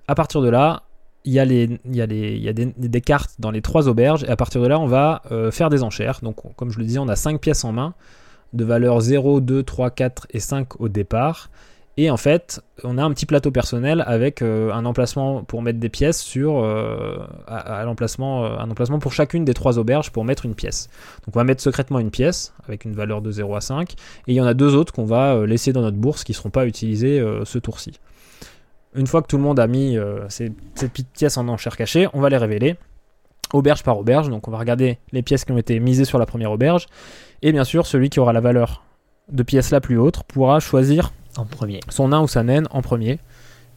à 0.06 0.14
partir 0.14 0.40
de 0.40 0.48
là, 0.48 0.84
il 1.24 1.32
y 1.32 1.40
a, 1.40 1.44
les, 1.44 1.80
il 1.84 1.96
y 1.96 2.00
a, 2.00 2.06
les, 2.06 2.36
il 2.36 2.42
y 2.42 2.48
a 2.48 2.52
des, 2.52 2.66
des, 2.76 3.00
cartes 3.00 3.32
dans 3.40 3.50
les 3.50 3.60
trois 3.60 3.88
auberges 3.88 4.22
et 4.22 4.28
à 4.28 4.36
partir 4.36 4.62
de 4.62 4.68
là, 4.68 4.78
on 4.78 4.86
va 4.86 5.22
faire 5.50 5.70
des 5.70 5.82
enchères. 5.82 6.20
Donc, 6.22 6.36
comme 6.54 6.70
je 6.70 6.78
le 6.78 6.84
disais, 6.84 7.00
on 7.00 7.08
a 7.08 7.16
5 7.16 7.40
pièces 7.40 7.64
en 7.64 7.72
main 7.72 7.94
de 8.52 8.64
valeur 8.64 9.00
0, 9.00 9.40
2, 9.40 9.62
3, 9.62 9.90
4 9.90 10.26
et 10.30 10.40
5 10.40 10.80
au 10.80 10.88
départ. 10.88 11.50
Et 11.98 12.10
en 12.10 12.18
fait, 12.18 12.60
on 12.84 12.98
a 12.98 13.02
un 13.02 13.10
petit 13.12 13.24
plateau 13.24 13.50
personnel 13.50 14.04
avec 14.06 14.42
euh, 14.42 14.70
un 14.72 14.84
emplacement 14.84 15.42
pour 15.44 15.62
mettre 15.62 15.78
des 15.78 15.88
pièces 15.88 16.20
sur 16.20 16.58
euh, 16.58 17.16
l'emplacement, 17.84 18.44
euh, 18.44 18.58
un 18.58 18.70
emplacement 18.70 18.98
pour 18.98 19.14
chacune 19.14 19.46
des 19.46 19.54
trois 19.54 19.78
auberges 19.78 20.10
pour 20.10 20.24
mettre 20.24 20.44
une 20.44 20.54
pièce. 20.54 20.90
Donc 21.24 21.34
on 21.34 21.38
va 21.38 21.44
mettre 21.44 21.62
secrètement 21.62 21.98
une 21.98 22.10
pièce 22.10 22.52
avec 22.68 22.84
une 22.84 22.92
valeur 22.92 23.22
de 23.22 23.30
0 23.30 23.54
à 23.56 23.62
5 23.62 23.92
et 23.92 23.96
il 24.26 24.34
y 24.34 24.40
en 24.42 24.46
a 24.46 24.52
deux 24.52 24.74
autres 24.74 24.92
qu'on 24.92 25.06
va 25.06 25.46
laisser 25.46 25.72
dans 25.72 25.80
notre 25.80 25.96
bourse 25.96 26.22
qui 26.22 26.32
ne 26.32 26.36
seront 26.36 26.50
pas 26.50 26.66
utilisées 26.66 27.24
ce 27.44 27.58
tour-ci. 27.58 27.92
Une 28.94 29.06
fois 29.06 29.22
que 29.22 29.26
tout 29.26 29.38
le 29.38 29.42
monde 29.42 29.58
a 29.58 29.66
mis 29.66 29.96
ces, 30.28 30.52
ces 30.74 30.88
petites 30.88 31.08
pièces 31.08 31.38
en 31.38 31.48
enchère 31.48 31.76
cachée, 31.76 32.08
on 32.12 32.20
va 32.20 32.28
les 32.28 32.36
révéler 32.36 32.76
auberge 33.52 33.82
par 33.82 33.98
auberge. 33.98 34.28
Donc 34.28 34.48
on 34.48 34.50
va 34.50 34.58
regarder 34.58 34.98
les 35.12 35.22
pièces 35.22 35.44
qui 35.44 35.52
ont 35.52 35.58
été 35.58 35.80
misées 35.80 36.04
sur 36.04 36.18
la 36.18 36.26
première 36.26 36.52
auberge 36.52 36.86
et 37.42 37.52
bien 37.52 37.64
sûr 37.64 37.86
celui 37.86 38.10
qui 38.10 38.20
aura 38.20 38.32
la 38.32 38.40
valeur 38.40 38.82
de 39.30 39.42
pièce 39.42 39.70
la 39.70 39.80
plus 39.80 39.98
haute 39.98 40.22
pourra 40.24 40.60
choisir 40.60 41.12
En 41.36 41.44
premier. 41.44 41.80
son 41.88 42.08
nain 42.08 42.20
ou 42.20 42.28
sa 42.28 42.42
naine 42.42 42.66
en 42.70 42.82
premier, 42.82 43.18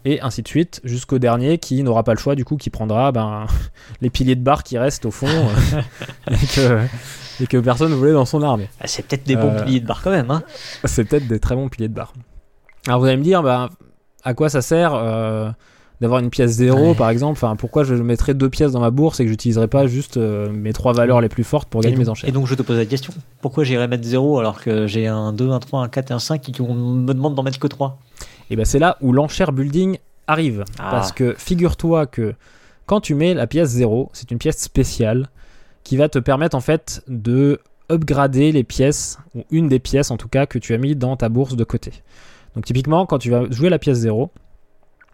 et 0.05 0.22
ainsi 0.22 0.41
de 0.41 0.47
suite, 0.47 0.80
jusqu'au 0.84 1.20
dernier 1.20 1.57
qui 1.57 1.84
n'aura 1.84 2.03
pas 2.03 2.14
le 2.14 2.20
choix, 2.20 2.36
du 2.36 2.45
coup, 2.45 2.55
qui 2.55 2.70
prendra 2.70 3.12
ben, 3.12 3.45
les 4.01 4.10
piliers 4.10 4.36
de 4.36 4.43
barre 4.43 4.64
qui 4.64 4.78
restent 4.78 5.05
au 5.05 5.12
fond 5.12 5.28
et, 6.32 6.36
que, 6.55 6.80
et 7.41 7.47
que 7.47 7.57
personne 7.57 7.91
ne 7.91 7.95
voulait 7.95 8.14
dans 8.14 8.26
son 8.26 8.41
armée. 8.41 8.70
Ah, 8.80 8.88
c'est 8.88 9.05
peut-être 9.05 9.26
des 9.26 9.36
bons 9.36 9.49
Euh, 9.49 9.64
piliers 9.64 9.82
de 9.82 9.86
barre 9.86 10.01
quand 10.01 10.12
même. 10.12 10.32
Hein. 10.32 10.43
C'est 10.86 11.03
peut-être 11.03 11.28
des 11.28 11.39
très 11.39 11.55
bons 11.55 11.68
piliers 11.68 11.89
de 11.89 11.93
barre. 11.93 12.14
Alors 12.88 12.99
vous 13.01 13.05
allez 13.07 13.18
me 13.18 13.24
dire, 13.24 13.43
ben, 13.43 13.70
à 14.24 14.34
quoi 14.34 14.49
ça 14.49 14.62
sert 14.62 14.93
euh, 14.93 15.51
d'avoir 16.02 16.20
une 16.22 16.30
pièce 16.30 16.52
zéro, 16.52 16.89
Ouais. 16.89 16.95
par 16.95 17.10
exemple 17.10 17.34
enfin, 17.34 17.56
Pourquoi 17.56 17.84
je 17.84 17.93
mettrais 17.95 18.34
deux 18.34 18.50
pièces 18.50 18.72
dans 18.72 18.80
ma 18.80 18.89
bourse 18.91 19.20
et 19.20 19.24
que 19.26 19.30
j'utiliserais 19.30 19.68
pas 19.68 19.86
juste 19.88 20.18
euh, 20.18 20.50
mes 20.52 20.72
trois 20.74 20.93
valeurs 20.93 21.20
les 21.22 21.30
plus 21.30 21.43
fortes 21.43 21.68
pour 21.70 21.82
gagner 21.82 21.95
donc, 21.95 22.06
mes 22.06 22.10
enchères? 22.10 22.30
et 22.30 22.32
donc 22.32 22.47
je 22.47 22.56
te 22.56 22.62
pose 22.62 22.78
la 22.78 22.86
question. 22.86 23.14
Pourquoi 23.41 23.64
j'irais 23.66 23.88
mettre 23.88 24.06
0 24.06 24.39
alors 24.39 24.62
que 24.62 24.88
j'ai 24.88 25.08
un 25.08 25.34
2, 25.34 25.50
un 25.50 25.60
3, 25.60 25.82
un 25.84 25.89
4 25.89 26.12
et 26.12 26.14
un 26.14 26.20
5 26.20 26.47
et 26.47 26.52
qu'on 26.54 26.74
me 26.74 27.14
demande 27.14 27.36
d'en 27.36 27.43
mettre 27.43 27.60
que 27.60 27.68
3 27.68 28.00
Et 28.50 28.56
ben 28.56 28.66
c'est 28.66 28.80
là 28.80 28.97
où 29.02 29.12
l'enchère 29.12 29.52
building 29.52 29.97
arrive. 30.28 30.64
Ah. 30.80 30.89
Parce 30.91 31.12
que 31.12 31.36
figure-toi 31.38 32.06
que 32.06 32.34
quand 32.86 33.02
tu 33.02 33.14
mets 33.14 33.34
la 33.34 33.45
pièce 33.47 33.70
0, 33.70 34.10
c'est 34.14 34.32
une 34.32 34.38
pièce 34.38 34.58
spéciale 34.60 35.28
qui 35.84 35.97
va 35.97 36.08
te 36.10 36.20
permettre 36.20 36.56
en 36.56 36.62
fait 36.62 37.04
de 37.08 37.60
upgrader 37.91 38.52
les 38.52 38.64
pièces, 38.64 39.18
ou 39.36 39.43
une 39.52 39.68
des 39.68 39.80
pièces 39.80 40.12
en 40.12 40.18
tout 40.18 40.28
cas, 40.28 40.45
que 40.45 40.60
tu 40.60 40.74
as 40.74 40.78
mis 40.78 40.95
dans 40.95 41.18
ta 41.18 41.28
bourse 41.30 41.56
de 41.56 41.64
côté. 41.64 41.91
Donc 42.56 42.66
typiquement, 42.66 43.06
quand 43.06 43.18
tu 43.18 43.32
vas 43.32 43.50
jouer 43.50 43.70
la 43.70 43.80
pièce 43.80 43.97
0, 43.97 44.30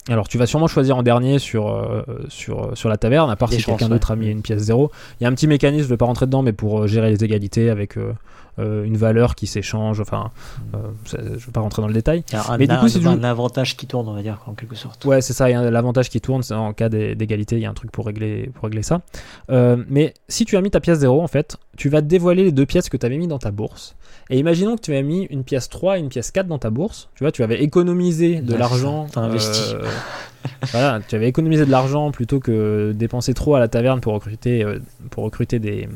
alors 0.09 0.27
tu 0.27 0.37
vas 0.37 0.45
sûrement 0.45 0.67
choisir 0.67 0.97
en 0.97 1.03
dernier 1.03 1.39
sur, 1.39 1.67
euh, 1.69 2.03
sur, 2.29 2.77
sur 2.77 2.89
la 2.89 2.97
taverne, 2.97 3.29
à 3.29 3.35
part 3.35 3.49
Des 3.49 3.57
si 3.57 3.63
quelqu'un 3.63 3.85
d'autre 3.89 4.11
a 4.11 4.15
mis 4.15 4.27
une 4.29 4.41
pièce 4.41 4.61
0. 4.61 4.91
Il 5.19 5.23
y 5.23 5.25
a 5.25 5.29
un 5.29 5.33
petit 5.33 5.47
mécanisme, 5.47 5.81
je 5.83 5.87
ne 5.87 5.93
vais 5.93 5.97
pas 5.97 6.05
rentrer 6.05 6.25
dedans, 6.27 6.41
mais 6.43 6.53
pour 6.53 6.81
euh, 6.83 6.87
gérer 6.87 7.09
les 7.09 7.23
égalités 7.23 7.69
avec 7.69 7.97
euh, 7.97 8.13
euh, 8.59 8.83
une 8.85 8.95
valeur 8.97 9.35
qui 9.35 9.47
s'échange, 9.47 9.99
enfin, 9.99 10.31
euh, 10.73 10.77
ça- 11.05 11.17
je 11.21 11.29
ne 11.29 11.35
vais 11.37 11.51
pas 11.51 11.59
rentrer 11.61 11.81
dans 11.81 11.87
le 11.89 11.93
détail. 11.93 12.23
Il 12.29 12.33
y 12.33 12.37
a 12.37 12.51
un, 12.51 12.57
Mais 12.57 12.67
du 12.67 12.75
coup, 12.77 12.87
tu 12.87 13.05
un 13.05 13.23
avantage 13.23 13.75
qui 13.75 13.87
tourne, 13.87 14.07
on 14.07 14.13
va 14.13 14.21
dire, 14.21 14.37
en 14.45 14.53
quelque 14.53 14.75
sorte. 14.75 15.03
Ouais, 15.05 15.21
c'est 15.21 15.33
ça. 15.33 15.49
il 15.49 15.53
y 15.53 15.55
a 15.55 15.69
L'avantage 15.71 16.09
qui 16.09 16.21
tourne, 16.21 16.41
c'est 16.43 16.53
en 16.53 16.71
cas 16.71 16.87
d'é- 16.87 17.15
d'égalité, 17.15 17.55
il 17.57 17.61
y 17.63 17.65
a 17.65 17.69
un 17.69 17.73
truc 17.73 17.91
pour 17.91 18.05
régler, 18.05 18.49
pour 18.53 18.65
régler 18.65 18.83
ça. 18.83 19.01
Euh, 19.49 19.83
mais 19.89 20.13
si 20.29 20.45
tu 20.45 20.55
as 20.55 20.61
mis 20.61 20.69
ta 20.71 20.79
pièce 20.79 20.99
0, 20.99 21.21
en 21.21 21.27
fait, 21.27 21.57
tu 21.77 21.89
vas 21.89 22.01
dévoiler 22.01 22.43
les 22.45 22.51
deux 22.51 22.65
pièces 22.65 22.87
que 22.89 22.95
tu 22.97 23.05
avais 23.05 23.17
mis 23.17 23.27
dans 23.27 23.39
ta 23.39 23.51
bourse. 23.51 23.95
Et 24.29 24.39
imaginons 24.39 24.75
que 24.75 24.81
tu 24.81 24.91
avais 24.91 25.03
mis 25.03 25.23
une 25.25 25.43
pièce 25.43 25.69
3 25.69 25.97
et 25.97 25.99
une 25.99 26.09
pièce 26.09 26.31
4 26.31 26.47
dans 26.47 26.57
ta 26.57 26.69
bourse. 26.71 27.09
Tu 27.15 27.23
vois, 27.23 27.31
tu 27.31 27.43
avais 27.43 27.61
économisé 27.61 28.41
de 28.41 28.55
l'argent. 28.55 29.07
t'as 29.11 29.21
investi. 29.21 29.73
euh, 29.75 29.87
voilà, 30.71 30.99
tu 31.07 31.15
avais 31.15 31.27
économisé 31.27 31.65
de 31.65 31.71
l'argent 31.71 32.11
plutôt 32.11 32.39
que 32.39 32.91
dépenser 32.95 33.33
trop 33.33 33.55
à 33.55 33.59
la 33.59 33.67
taverne 33.67 34.01
pour 34.01 34.13
recruter, 34.13 34.63
euh, 34.63 34.79
pour 35.11 35.23
recruter 35.25 35.59
des, 35.59 35.87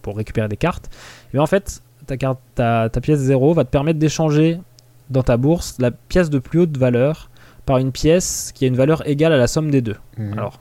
pour 0.00 0.16
récupérer 0.16 0.48
des 0.48 0.56
cartes. 0.56 0.90
Bien, 1.32 1.42
en 1.42 1.46
fait, 1.46 1.82
ta, 2.06 2.16
carte, 2.16 2.40
ta, 2.54 2.88
ta 2.88 3.00
pièce 3.00 3.18
0 3.20 3.52
va 3.54 3.64
te 3.64 3.70
permettre 3.70 3.98
d'échanger 3.98 4.58
dans 5.10 5.22
ta 5.22 5.36
bourse 5.36 5.76
la 5.78 5.90
pièce 5.90 6.30
de 6.30 6.38
plus 6.38 6.60
haute 6.60 6.76
valeur 6.78 7.28
par 7.66 7.78
une 7.78 7.92
pièce 7.92 8.52
qui 8.54 8.64
a 8.64 8.68
une 8.68 8.76
valeur 8.76 9.06
égale 9.08 9.32
à 9.32 9.36
la 9.36 9.46
somme 9.46 9.70
des 9.70 9.82
deux. 9.82 9.96
Mhm. 10.16 10.32
Alors, 10.34 10.58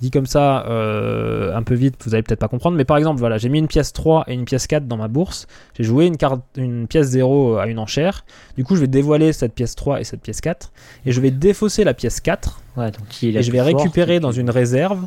dit 0.00 0.10
comme 0.10 0.26
ça, 0.26 0.64
euh, 0.66 1.54
un 1.54 1.62
peu 1.62 1.74
vite, 1.74 1.96
vous 2.04 2.14
allez 2.14 2.22
peut-être 2.22 2.38
pas 2.40 2.48
comprendre, 2.48 2.76
mais 2.76 2.84
par 2.84 2.96
exemple, 2.96 3.18
voilà, 3.20 3.36
j'ai 3.38 3.48
mis 3.48 3.58
une 3.58 3.68
pièce 3.68 3.92
3 3.92 4.24
et 4.28 4.34
une 4.34 4.44
pièce 4.44 4.66
4 4.66 4.86
dans 4.88 4.96
ma 4.96 5.08
bourse, 5.08 5.46
j'ai 5.76 5.84
joué 5.84 6.06
une, 6.06 6.16
carte, 6.16 6.40
une 6.56 6.86
pièce 6.86 7.08
0 7.08 7.58
à 7.58 7.66
une 7.66 7.78
enchère, 7.78 8.24
du 8.56 8.64
coup 8.64 8.76
je 8.76 8.80
vais 8.80 8.86
dévoiler 8.86 9.32
cette 9.32 9.54
pièce 9.54 9.74
3 9.74 10.00
et 10.00 10.04
cette 10.04 10.22
pièce 10.22 10.40
4, 10.40 10.72
et 11.06 11.12
je 11.12 11.20
vais 11.20 11.30
défausser 11.30 11.84
la 11.84 11.94
pièce 11.94 12.20
4, 12.20 12.60
Ouais, 12.76 12.90
donc 12.90 13.08
qui 13.08 13.28
est 13.28 13.32
la 13.32 13.40
et 13.40 13.42
je 13.42 13.50
vais 13.52 13.60
récupérer 13.60 14.20
dans 14.20 14.32
une 14.32 14.48
réserve 14.50 15.06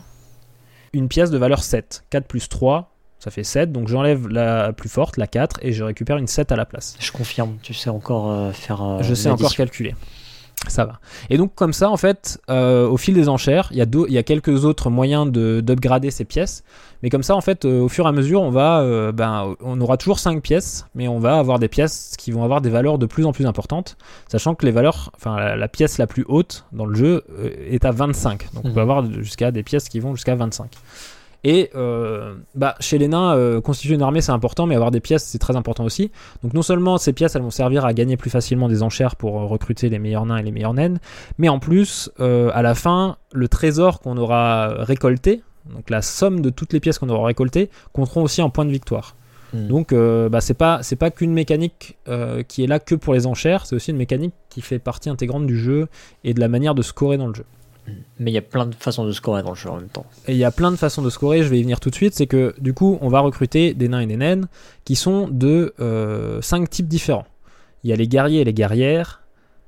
une 0.93 1.07
pièce 1.07 1.31
de 1.31 1.37
valeur 1.37 1.63
7. 1.63 2.03
4 2.11 2.27
plus 2.27 2.47
3, 2.49 2.91
ça 3.19 3.31
fait 3.31 3.43
7, 3.43 3.71
donc 3.71 3.87
j'enlève 3.87 4.27
la 4.27 4.73
plus 4.73 4.89
forte, 4.89 5.17
la 5.17 5.25
4, 5.27 5.59
et 5.63 5.71
je 5.71 5.83
récupère 5.83 6.17
une 6.17 6.27
7 6.27 6.51
à 6.51 6.55
la 6.55 6.65
place. 6.65 6.95
Je 6.99 7.11
confirme, 7.11 7.55
tu 7.63 7.73
sais 7.73 7.89
encore 7.89 8.31
euh, 8.31 8.51
faire. 8.51 8.83
euh, 8.83 9.01
Je 9.01 9.13
sais 9.15 9.29
encore 9.29 9.55
calculer. 9.55 9.95
Ça 10.67 10.85
va. 10.85 10.99
Et 11.29 11.37
donc 11.37 11.55
comme 11.55 11.73
ça, 11.73 11.89
en 11.89 11.97
fait, 11.97 12.39
euh, 12.49 12.87
au 12.87 12.95
fil 12.97 13.13
des 13.13 13.27
enchères, 13.29 13.67
il 13.71 13.77
y, 13.77 13.81
a 13.81 13.85
deux- 13.85 14.05
il 14.07 14.13
y 14.13 14.17
a 14.17 14.23
quelques 14.23 14.63
autres 14.65 14.89
moyens 14.89 15.29
de- 15.31 15.61
d'upgrader 15.61 16.09
ces 16.09 16.23
pièces. 16.25 16.63
Mais 17.01 17.09
comme 17.09 17.21
ça, 17.23 17.35
en 17.35 17.41
fait, 17.41 17.65
euh, 17.65 17.81
au 17.81 17.89
fur 17.89 18.05
et 18.05 18.07
à 18.07 18.11
mesure, 18.13 18.41
on 18.41 18.49
va, 18.49 18.79
euh, 18.79 19.11
ben, 19.11 19.55
on 19.61 19.79
aura 19.81 19.97
toujours 19.97 20.19
5 20.19 20.41
pièces, 20.41 20.85
mais 20.95 21.09
on 21.09 21.19
va 21.19 21.37
avoir 21.37 21.59
des 21.59 21.67
pièces 21.67 22.13
qui 22.17 22.31
vont 22.31 22.43
avoir 22.45 22.61
des 22.61 22.69
valeurs 22.69 22.97
de 22.97 23.05
plus 23.05 23.25
en 23.25 23.33
plus 23.33 23.45
importantes, 23.45 23.97
sachant 24.29 24.55
que 24.55 24.65
les 24.65 24.71
valeurs, 24.71 25.11
enfin 25.15 25.35
la, 25.35 25.55
la 25.57 25.67
pièce 25.67 25.97
la 25.97 26.07
plus 26.07 26.23
haute 26.29 26.65
dans 26.71 26.85
le 26.85 26.95
jeu 26.95 27.23
euh, 27.39 27.49
est 27.69 27.83
à 27.83 27.91
25. 27.91 28.47
Donc 28.53 28.63
on 28.63 28.67
Mhm. 28.69 28.73
peut 28.73 28.81
avoir 28.81 29.05
jusqu'à 29.21 29.51
des 29.51 29.63
pièces 29.63 29.89
qui 29.89 29.99
vont 29.99 30.15
jusqu'à 30.15 30.35
25. 30.35 30.71
Et 31.43 31.69
euh, 31.75 32.35
bah, 32.55 32.75
chez 32.79 32.97
les 32.97 33.07
nains, 33.07 33.35
euh, 33.35 33.59
constituer 33.59 33.95
une 33.95 34.01
armée 34.01 34.21
c'est 34.21 34.31
important, 34.31 34.65
mais 34.65 34.75
avoir 34.75 34.91
des 34.91 35.01
pièces 35.01 35.25
c'est 35.25 35.39
très 35.39 35.55
important 35.55 35.83
aussi. 35.83 36.11
Donc 36.41 36.53
non 36.53 36.61
seulement 36.61 36.97
ces 36.97 37.11
pièces 37.11 37.35
elles 37.35 37.41
vont 37.41 37.51
servir 37.51 37.85
à 37.85 37.93
gagner 37.93 38.15
plus 38.15 38.29
facilement 38.29 38.69
des 38.69 38.81
enchères 38.81 39.15
pour 39.17 39.39
euh, 39.39 39.45
recruter 39.45 39.89
les 39.89 39.99
meilleurs 39.99 40.25
nains 40.25 40.37
et 40.37 40.43
les 40.43 40.51
meilleures 40.51 40.73
naines, 40.73 40.99
mais 41.37 41.49
en 41.49 41.59
plus 41.59 42.09
euh, 42.19 42.49
à 42.53 42.61
la 42.61 42.75
fin 42.75 43.17
le 43.33 43.49
trésor 43.49 43.99
qu'on 43.99 44.17
aura 44.17 44.69
récolté, 44.83 45.43
donc 45.73 45.89
la 45.89 46.01
somme 46.01 46.39
de 46.39 46.49
toutes 46.49 46.71
les 46.71 46.79
pièces 46.79 46.97
qu'on 46.97 47.09
aura 47.09 47.27
récoltées, 47.27 47.69
compteront 47.91 48.23
aussi 48.23 48.41
en 48.41 48.49
points 48.49 48.65
de 48.65 48.71
victoire. 48.71 49.15
Mhm. 49.53 49.67
Donc 49.67 49.93
bah, 49.93 50.41
c'est 50.41 50.53
pas 50.53 50.79
c'est 50.81 50.95
pas 50.95 51.11
qu'une 51.11 51.33
mécanique 51.33 51.97
qui 52.47 52.63
est 52.63 52.67
là 52.67 52.79
que 52.79 52.95
pour 52.95 53.13
les 53.13 53.27
enchères, 53.27 53.65
c'est 53.65 53.75
aussi 53.75 53.91
une 53.91 53.97
mécanique 53.97 54.33
qui 54.49 54.61
fait 54.61 54.79
partie 54.79 55.09
intégrante 55.09 55.45
du 55.45 55.57
jeu 55.57 55.87
et 56.23 56.33
de 56.33 56.39
la 56.39 56.47
manière 56.47 56.73
de 56.73 56.81
scorer 56.81 57.17
dans 57.17 57.27
le 57.27 57.33
jeu. 57.33 57.45
Mais 58.19 58.31
il 58.31 58.33
y 58.33 58.37
a 58.37 58.41
plein 58.41 58.65
de 58.65 58.75
façons 58.75 59.05
de 59.05 59.11
scorer 59.11 59.43
dans 59.43 59.49
le 59.49 59.55
jeu 59.55 59.69
en 59.69 59.77
même 59.77 59.89
temps. 59.89 60.05
Et 60.27 60.31
il 60.31 60.37
y 60.37 60.45
a 60.45 60.51
plein 60.51 60.71
de 60.71 60.77
façons 60.77 61.01
de 61.01 61.09
scorer, 61.09 61.43
je 61.43 61.49
vais 61.49 61.59
y 61.59 61.63
venir 61.63 61.79
tout 61.79 61.89
de 61.89 61.95
suite, 61.95 62.13
c'est 62.13 62.27
que 62.27 62.55
du 62.59 62.73
coup 62.73 62.97
on 63.01 63.09
va 63.09 63.19
recruter 63.19 63.73
des 63.73 63.89
nains 63.89 63.99
et 63.99 64.07
des 64.07 64.17
naines 64.17 64.47
qui 64.85 64.95
sont 64.95 65.27
de 65.27 65.73
5 66.41 66.69
types 66.69 66.87
différents. 66.87 67.25
Il 67.83 67.89
y 67.89 67.93
a 67.93 67.95
les 67.97 68.07
guerriers 68.07 68.41
et 68.41 68.43
les 68.45 68.53
guerrières, 68.53 69.23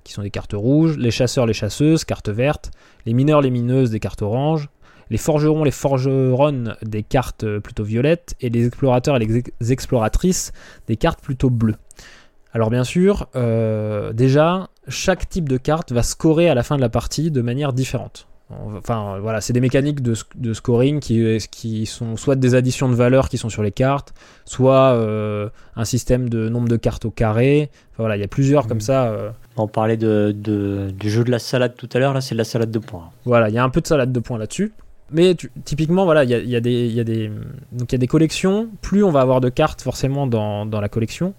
qui 0.06 0.14
sont 0.14 0.22
des 0.22 0.30
cartes 0.30 0.54
rouges, 0.54 0.98
les 0.98 1.12
chasseurs, 1.12 1.46
les 1.46 1.54
chasseuses, 1.54 2.06
cartes 2.06 2.30
vertes, 2.30 2.72
les 3.06 3.14
mineurs, 3.14 3.42
les 3.42 3.50
mineuses, 3.50 3.90
des 3.90 4.00
cartes 4.00 4.22
oranges, 4.22 4.70
les 5.10 5.18
forgerons, 5.18 5.64
les 5.64 5.72
forgeronnes, 5.72 6.76
des 6.84 7.04
cartes 7.04 7.44
euh, 7.44 7.60
plutôt 7.60 7.84
violettes, 7.84 8.36
et 8.40 8.50
les 8.50 8.68
explorateurs 8.68 9.18
et 9.18 9.20
les 9.20 9.38
ex- 9.38 9.72
exploratrices, 9.72 10.54
des 10.88 10.96
cartes 10.96 11.22
plutôt 11.22 11.50
bleues. 11.50 11.76
Alors 12.54 12.70
bien 12.70 12.84
sûr, 12.84 13.28
euh, 13.36 14.14
déjà, 14.14 14.70
chaque 14.88 15.28
type 15.30 15.50
de 15.50 15.58
carte 15.58 15.92
va 15.92 16.04
scorer 16.04 16.50
à 16.50 16.56
la 16.56 16.64
fin 16.64 16.76
de 16.76 16.82
la 16.82 16.90
partie 16.90 17.32
de 17.32 17.42
manière 17.42 17.74
différente. 17.74 18.28
Enfin 18.78 19.18
voilà, 19.20 19.42
c'est 19.42 19.54
des 19.54 19.60
mécaniques 19.60 20.02
de, 20.04 20.14
sc- 20.14 20.26
de 20.36 20.54
scoring 20.54 21.00
qui, 21.00 21.38
qui 21.50 21.88
sont 21.88 22.16
soit 22.16 22.36
des 22.36 22.54
additions 22.54 22.88
de 22.88 22.94
valeurs 22.94 23.28
qui 23.28 23.40
sont 23.40 23.50
sur 23.50 23.64
les 23.64 23.72
cartes, 23.72 24.14
soit 24.46 24.92
euh, 24.94 25.50
un 25.76 25.84
système 25.86 26.30
de 26.30 26.48
nombre 26.48 26.68
de 26.68 26.78
cartes 26.78 27.06
au 27.06 27.10
carré. 27.12 27.72
Enfin, 27.94 28.04
voilà, 28.04 28.18
il 28.18 28.20
y 28.20 28.24
a 28.24 28.28
plusieurs 28.28 28.68
comme 28.68 28.78
Mhm. 28.78 28.82
ça. 28.82 29.06
euh, 29.06 29.32
On 29.58 29.68
parlait 29.68 29.98
de, 29.98 30.32
de- 30.38 30.92
du 30.92 31.10
jeu 31.10 31.24
de 31.24 31.32
la 31.32 31.40
salade 31.40 31.74
tout 31.76 31.90
à 31.94 31.98
l'heure, 31.98 32.14
là 32.14 32.22
c'est 32.22 32.36
de 32.36 32.38
la 32.38 32.44
salade 32.44 32.70
de 32.70 32.78
points. 32.80 33.10
Voilà, 33.26 33.50
il 33.50 33.56
y 33.56 33.58
a 33.58 33.64
un 33.64 33.70
peu 33.70 33.82
de 33.82 33.88
salade 33.88 34.12
de 34.12 34.20
points 34.20 34.38
là-dessus. 34.38 34.74
Mais 35.12 35.34
tu- 35.34 35.52
typiquement, 35.64 36.06
voilà, 36.06 36.24
il 36.24 36.30
y 36.30 36.36
a, 36.36 36.38
y 36.40 36.56
a 36.56 36.60
y 36.60 36.94
y 36.94 37.00
a 37.00 37.04
des 37.98 38.08
collections. 38.08 38.70
Plus 38.82 39.04
on 39.04 39.12
va 39.12 39.22
avoir 39.22 39.42
de 39.42 39.50
cartes 39.50 39.82
forcément 39.82 40.28
dans, 40.28 40.66
dans 40.68 40.82
la 40.82 40.90
collection, 40.90 41.34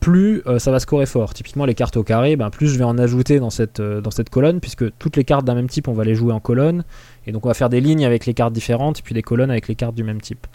plus 0.00 0.42
euh, 0.46 0.58
ça 0.58 0.70
va 0.70 0.78
scorer 0.78 1.06
fort. 1.06 1.34
Typiquement, 1.34 1.64
les 1.64 1.74
cartes 1.74 1.96
au 1.96 2.02
carré, 2.02 2.36
ben, 2.36 2.50
plus 2.50 2.68
je 2.68 2.78
vais 2.78 2.84
en 2.84 2.98
ajouter 2.98 3.40
dans 3.40 3.50
cette, 3.50 3.80
euh, 3.80 4.00
dans 4.00 4.10
cette 4.10 4.30
colonne, 4.30 4.60
puisque 4.60 4.84
toutes 4.98 5.16
les 5.16 5.24
cartes 5.24 5.44
d'un 5.44 5.54
même 5.54 5.68
type, 5.68 5.88
on 5.88 5.92
va 5.92 6.04
les 6.04 6.14
jouer 6.14 6.32
en 6.32 6.40
colonne. 6.40 6.84
Et 7.26 7.32
donc 7.32 7.44
on 7.44 7.48
va 7.48 7.54
faire 7.54 7.68
des 7.68 7.80
lignes 7.80 8.04
avec 8.04 8.26
les 8.26 8.34
cartes 8.34 8.52
différentes, 8.52 9.00
et 9.00 9.02
puis 9.02 9.14
des 9.14 9.22
colonnes 9.22 9.50
avec 9.50 9.68
les 9.68 9.74
cartes 9.74 9.94
du 9.94 10.04
même 10.04 10.20
type. 10.20 10.46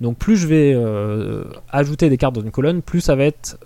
Donc 0.00 0.16
plus 0.16 0.36
je 0.36 0.46
vais 0.46 0.72
euh, 0.76 1.44
ajouter 1.70 2.08
des 2.08 2.18
cartes 2.18 2.34
dans 2.34 2.42
une 2.42 2.52
colonne, 2.52 2.82
plus 2.82 3.00
ça 3.00 3.16
va 3.16 3.24
être 3.24 3.58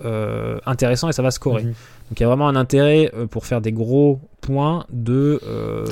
intéressant 0.64 1.08
et 1.08 1.12
ça 1.12 1.22
va 1.22 1.30
scorer. 1.30 1.64
Mhm. 1.64 1.68
Donc 1.68 2.20
il 2.20 2.22
y 2.22 2.24
a 2.24 2.28
vraiment 2.28 2.48
un 2.48 2.56
intérêt 2.56 3.12
pour 3.30 3.44
faire 3.44 3.60
des 3.60 3.72
gros 3.72 4.20
points 4.40 4.86
de 4.90 5.40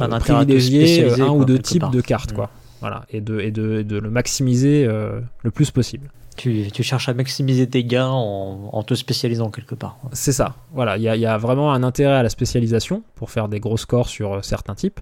Un 0.01 0.18
privilégier 0.18 1.11
un 1.12 1.16
quoi, 1.16 1.32
ou 1.32 1.45
deux 1.45 1.59
types 1.59 1.82
part. 1.82 1.90
de 1.90 2.01
cartes, 2.01 2.32
quoi. 2.32 2.51
Voilà, 2.80 3.05
et 3.11 3.20
de, 3.20 3.38
et 3.38 3.51
de, 3.51 3.80
et 3.80 3.84
de 3.84 3.99
le 3.99 4.11
maximiser 4.11 4.86
le 4.86 5.51
plus 5.51 5.70
possible. 5.70 6.11
Tu, 6.37 6.68
tu 6.72 6.83
cherches 6.83 7.09
à 7.09 7.14
maximiser 7.14 7.66
tes 7.68 7.85
gains 7.85 8.09
en, 8.11 8.70
en 8.72 8.83
te 8.83 8.95
spécialisant 8.95 9.51
quelque 9.51 9.74
part. 9.74 9.99
C'est 10.12 10.33
ça. 10.33 10.55
Voilà, 10.72 10.97
il 10.97 11.03
y, 11.03 11.09
a- 11.09 11.16
il 11.16 11.20
y 11.22 11.26
a 11.26 11.37
vraiment 11.39 11.72
un 11.72 11.83
intérêt 11.83 12.14
à 12.14 12.22
la 12.22 12.28
spécialisation 12.30 13.03
pour 13.14 13.30
faire 13.30 13.49
des 13.49 13.61
gros 13.61 13.76
scores 13.76 14.09
sur 14.09 14.35
euh, 14.35 14.43
certains 14.43 14.74
types. 14.74 15.01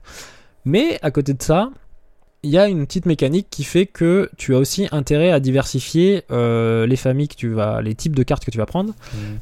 Mais 0.64 0.99
à 1.03 1.11
côté 1.11 1.33
de 1.35 1.43
ça, 1.43 1.70
il 2.43 2.51
y 2.51 2.57
a 2.59 2.68
une 2.68 2.87
petite 2.87 3.05
mécanique 3.07 3.49
qui 3.51 3.64
fait 3.64 3.85
que 3.87 4.31
tu 4.39 4.55
as 4.55 4.59
aussi 4.59 4.89
intérêt 4.93 5.31
à 5.31 5.41
diversifier 5.41 6.22
euh, 6.31 6.87
les 6.87 6.97
familles 6.97 7.28
que 7.28 7.35
tu 7.35 7.49
vas, 7.51 7.83
les 7.83 7.95
types 7.95 8.16
de 8.16 8.22
cartes 8.22 8.45
que 8.45 8.51
tu 8.51 8.57
vas 8.59 8.64
prendre, 8.66 8.95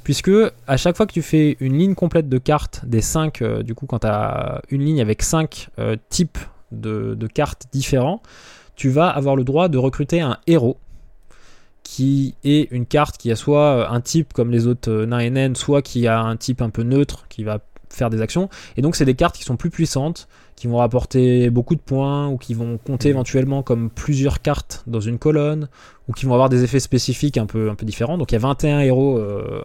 puisque 0.02 0.30
à 0.66 0.76
chaque 0.76 0.96
fois 0.96 1.06
que 1.06 1.12
tu 1.12 1.22
fais 1.22 1.56
une 1.60 1.78
ligne 1.78 1.94
complète 1.94 2.28
de 2.28 2.38
cartes, 2.38 2.80
des 2.84 3.00
5, 3.00 3.40
euh, 3.42 3.62
du 3.62 3.74
coup 3.76 3.86
quand 3.86 4.00
tu 4.00 4.08
as 4.08 4.62
une 4.70 4.82
ligne 4.84 5.00
avec 5.00 5.22
5 5.22 5.68
euh, 5.78 5.96
types 6.08 6.38
de, 6.72 7.14
de 7.14 7.26
cartes 7.28 7.66
différents, 7.72 8.20
tu 8.74 8.88
vas 8.90 9.08
avoir 9.08 9.36
le 9.36 9.44
droit 9.44 9.68
de 9.68 9.78
recruter 9.78 10.20
un 10.20 10.38
héros 10.48 10.76
qui 11.90 12.34
est 12.44 12.70
une 12.70 12.84
carte 12.84 13.16
qui 13.16 13.32
a 13.32 13.36
soit 13.36 13.90
un 13.90 14.02
type 14.02 14.34
comme 14.34 14.50
les 14.50 14.66
autres 14.66 14.92
nains 15.06 15.20
et 15.20 15.30
naines, 15.30 15.56
soit 15.56 15.80
qui 15.80 16.06
a 16.06 16.20
un 16.20 16.36
type 16.36 16.60
un 16.60 16.68
peu 16.68 16.82
neutre 16.82 17.24
qui 17.30 17.44
va 17.44 17.60
faire 17.88 18.10
des 18.10 18.20
actions. 18.20 18.50
Et 18.76 18.82
donc 18.82 18.94
c'est 18.94 19.06
des 19.06 19.14
cartes 19.14 19.34
qui 19.34 19.42
sont 19.42 19.56
plus 19.56 19.70
puissantes, 19.70 20.28
qui 20.54 20.66
vont 20.66 20.76
rapporter 20.76 21.48
beaucoup 21.48 21.74
de 21.74 21.80
points, 21.80 22.28
ou 22.28 22.36
qui 22.36 22.52
vont 22.52 22.76
compter 22.76 23.08
éventuellement 23.08 23.62
comme 23.62 23.88
plusieurs 23.88 24.42
cartes 24.42 24.84
dans 24.86 25.00
une 25.00 25.18
colonne, 25.18 25.70
ou 26.08 26.12
qui 26.12 26.26
vont 26.26 26.34
avoir 26.34 26.50
des 26.50 26.62
effets 26.62 26.78
spécifiques 26.78 27.38
un 27.38 27.46
peu, 27.46 27.70
un 27.70 27.74
peu 27.74 27.86
différents. 27.86 28.18
Donc 28.18 28.32
il 28.32 28.34
y 28.34 28.36
a 28.36 28.40
21 28.40 28.80
héros, 28.80 29.18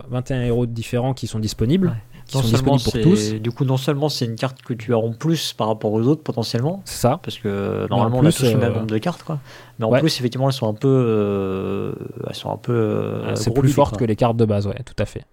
21 0.09 0.43
héros 0.43 0.65
différents 0.65 1.13
qui 1.13 1.27
sont 1.27 1.39
disponibles. 1.39 1.87
Ouais. 1.89 2.12
Qui 2.27 2.37
Non 2.37 2.43
sont 2.43 2.47
disponibles 2.49 2.83
pour 2.83 2.93
tous. 2.93 3.15
c'est- 3.17 3.39
Du 3.39 3.51
coup, 3.51 3.65
non 3.65 3.77
seulement 3.77 4.07
c'est 4.09 4.25
une 4.25 4.35
carte 4.35 4.61
que 4.61 4.73
tu 4.73 4.93
as 4.93 4.97
en 4.97 5.11
plus 5.11 5.53
par 5.53 5.67
rapport 5.67 5.91
aux 5.91 6.01
autres 6.07 6.23
potentiellement, 6.23 6.81
C'est 6.85 6.97
ça. 7.01 7.19
parce 7.21 7.37
que 7.37 7.87
normalement 7.89 8.17
on 8.17 8.21
a 8.21 8.23
plus, 8.23 8.35
tous 8.35 8.43
le 8.53 8.57
même 8.57 8.71
euh, 8.71 8.75
nombre 8.75 8.87
de 8.87 8.97
cartes, 8.97 9.23
quoi. 9.23 9.39
Mais 9.79 9.85
en 9.85 9.89
ouais. 9.91 9.99
plus, 9.99 10.17
effectivement, 10.19 10.47
elles 10.47 10.53
sont 10.53 10.67
un 10.69 10.73
peu, 10.73 10.87
euh, 10.87 11.93
elles 12.27 12.35
sont 12.35 12.51
un 12.51 12.57
peu. 12.57 12.73
euh, 12.73 13.35
c'est 13.35 13.49
gros 13.51 13.59
plus 13.59 13.67
billes, 13.67 13.73
fort 13.75 13.89
quoi. 13.89 13.97
que 13.99 14.05
les 14.05 14.15
cartes 14.15 14.37
de 14.37 14.45
base, 14.45 14.67
ouais, 14.67 14.79
tout 14.85 14.95
à 14.97 15.05
fait. 15.05 15.25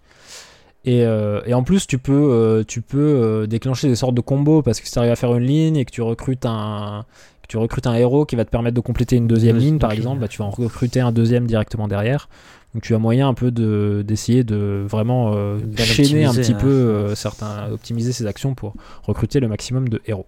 Et, 0.83 1.03
euh, 1.05 1.41
et 1.45 1.53
en 1.53 1.63
plus, 1.63 1.85
tu 1.85 1.97
peux, 1.99 2.11
euh, 2.31 2.63
tu 2.67 2.81
peux 2.81 2.97
euh, 2.99 3.45
déclencher 3.47 3.87
des 3.87 3.95
sortes 3.95 4.15
de 4.15 4.21
combos 4.21 4.61
parce 4.63 4.79
que 4.81 4.87
si 4.87 4.93
tu 4.93 4.99
arrives 4.99 5.11
à 5.11 5.15
faire 5.15 5.33
une 5.35 5.43
ligne 5.43 5.75
et 5.77 5.85
que 5.85 5.91
tu 5.91 6.01
recrutes 6.01 6.45
un, 6.45 7.05
que 7.43 7.47
tu 7.47 7.57
recrutes 7.57 7.85
un 7.85 7.93
héros 7.93 8.25
qui 8.25 8.35
va 8.35 8.45
te 8.45 8.49
permettre 8.49 8.75
de 8.75 8.81
compléter 8.81 9.15
une 9.15 9.27
deuxième 9.27 9.57
Deuxi- 9.57 9.61
ligne, 9.65 9.77
par 9.79 9.91
exemple, 9.91 10.19
bah, 10.21 10.27
tu 10.27 10.39
vas 10.39 10.45
en 10.45 10.49
recruter 10.49 10.99
un 10.99 11.11
deuxième 11.11 11.45
directement 11.45 11.87
derrière. 11.87 12.29
Donc 12.73 12.83
tu 12.83 12.95
as 12.95 12.99
moyen 12.99 13.27
un 13.27 13.33
peu 13.33 13.51
de 13.51 14.03
d'essayer 14.07 14.43
de 14.43 14.85
vraiment 14.87 15.33
euh, 15.33 15.59
chaîner 15.75 16.25
un 16.25 16.29
optimiser, 16.29 16.53
petit 16.53 16.53
hein. 16.53 16.57
peu 16.61 16.67
euh, 16.67 17.15
certains, 17.15 17.69
optimiser 17.71 18.11
ses 18.13 18.27
actions 18.27 18.55
pour 18.55 18.73
recruter 19.03 19.39
le 19.39 19.47
maximum 19.47 19.89
de 19.89 20.01
héros. 20.05 20.25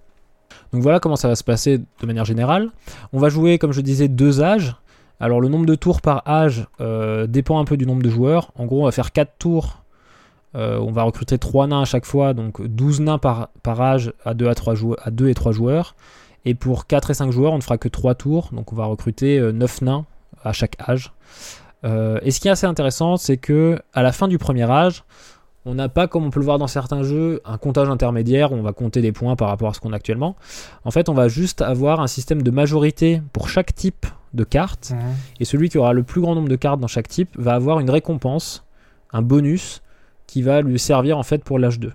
Donc 0.71 0.81
voilà 0.81 0.99
comment 0.99 1.15
ça 1.15 1.27
va 1.27 1.35
se 1.35 1.43
passer 1.43 1.77
de 1.77 2.05
manière 2.05 2.25
générale. 2.25 2.69
On 3.13 3.19
va 3.19 3.29
jouer, 3.29 3.57
comme 3.57 3.71
je 3.71 3.81
disais, 3.81 4.07
deux 4.07 4.41
âges. 4.41 4.75
Alors 5.19 5.39
le 5.39 5.47
nombre 5.47 5.65
de 5.65 5.75
tours 5.75 6.01
par 6.01 6.27
âge 6.27 6.67
euh, 6.81 7.27
dépend 7.27 7.59
un 7.59 7.65
peu 7.65 7.77
du 7.77 7.85
nombre 7.85 8.03
de 8.03 8.09
joueurs. 8.09 8.51
En 8.55 8.65
gros, 8.65 8.81
on 8.81 8.85
va 8.85 8.91
faire 8.91 9.11
4 9.11 9.37
tours. 9.37 9.83
Euh, 10.55 10.79
on 10.79 10.91
va 10.91 11.03
recruter 11.03 11.37
3 11.37 11.67
nains 11.67 11.81
à 11.81 11.85
chaque 11.85 12.05
fois, 12.05 12.33
donc 12.33 12.61
12 12.61 13.01
nains 13.01 13.17
par, 13.17 13.49
par 13.63 13.81
âge 13.81 14.13
à 14.23 14.33
2, 14.33 14.47
à, 14.47 14.55
3 14.55 14.75
joueurs, 14.75 14.99
à 15.01 15.11
2 15.11 15.29
et 15.29 15.33
3 15.33 15.51
joueurs. 15.51 15.95
Et 16.45 16.53
pour 16.55 16.87
4 16.87 17.11
et 17.11 17.13
5 17.13 17.31
joueurs, 17.31 17.53
on 17.53 17.57
ne 17.57 17.61
fera 17.61 17.77
que 17.77 17.87
3 17.87 18.15
tours, 18.15 18.49
donc 18.51 18.73
on 18.73 18.75
va 18.75 18.85
recruter 18.85 19.39
euh, 19.39 19.51
9 19.51 19.81
nains 19.81 20.05
à 20.43 20.53
chaque 20.53 20.75
âge. 20.87 21.13
Euh, 21.85 22.19
et 22.21 22.31
ce 22.31 22.39
qui 22.39 22.47
est 22.47 22.51
assez 22.51 22.65
intéressant, 22.65 23.17
c'est 23.17 23.37
que 23.37 23.79
à 23.93 24.03
la 24.03 24.11
fin 24.11 24.27
du 24.27 24.37
premier 24.37 24.69
âge, 24.69 25.03
on 25.65 25.75
n'a 25.75 25.87
pas, 25.87 26.07
comme 26.07 26.25
on 26.25 26.29
peut 26.29 26.39
le 26.39 26.45
voir 26.45 26.57
dans 26.57 26.67
certains 26.67 27.03
jeux, 27.03 27.41
un 27.45 27.57
comptage 27.57 27.89
intermédiaire 27.89 28.51
où 28.51 28.55
on 28.55 28.61
va 28.61 28.73
compter 28.73 29.01
des 29.01 29.11
points 29.11 29.35
par 29.35 29.47
rapport 29.47 29.69
à 29.69 29.73
ce 29.73 29.79
qu'on 29.79 29.93
a 29.93 29.95
actuellement. 29.95 30.35
En 30.83 30.91
fait, 30.91 31.07
on 31.07 31.13
va 31.13 31.29
juste 31.29 31.61
avoir 31.61 32.01
un 32.01 32.07
système 32.07 32.41
de 32.41 32.51
majorité 32.51 33.21
pour 33.31 33.47
chaque 33.47 33.73
type 33.73 34.05
de 34.33 34.43
carte. 34.43 34.93
Et 35.39 35.45
celui 35.45 35.69
qui 35.69 35.77
aura 35.77 35.93
le 35.93 36.03
plus 36.03 36.19
grand 36.19 36.35
nombre 36.35 36.49
de 36.49 36.55
cartes 36.55 36.79
dans 36.79 36.87
chaque 36.87 37.07
type 37.07 37.29
va 37.37 37.53
avoir 37.53 37.79
une 37.79 37.89
récompense, 37.89 38.65
un 39.13 39.21
bonus, 39.21 39.81
qui 40.27 40.41
va 40.41 40.61
lui 40.61 40.79
servir 40.79 41.17
en 41.17 41.23
fait 41.23 41.43
pour 41.43 41.59
l'âge 41.59 41.79
2. 41.79 41.93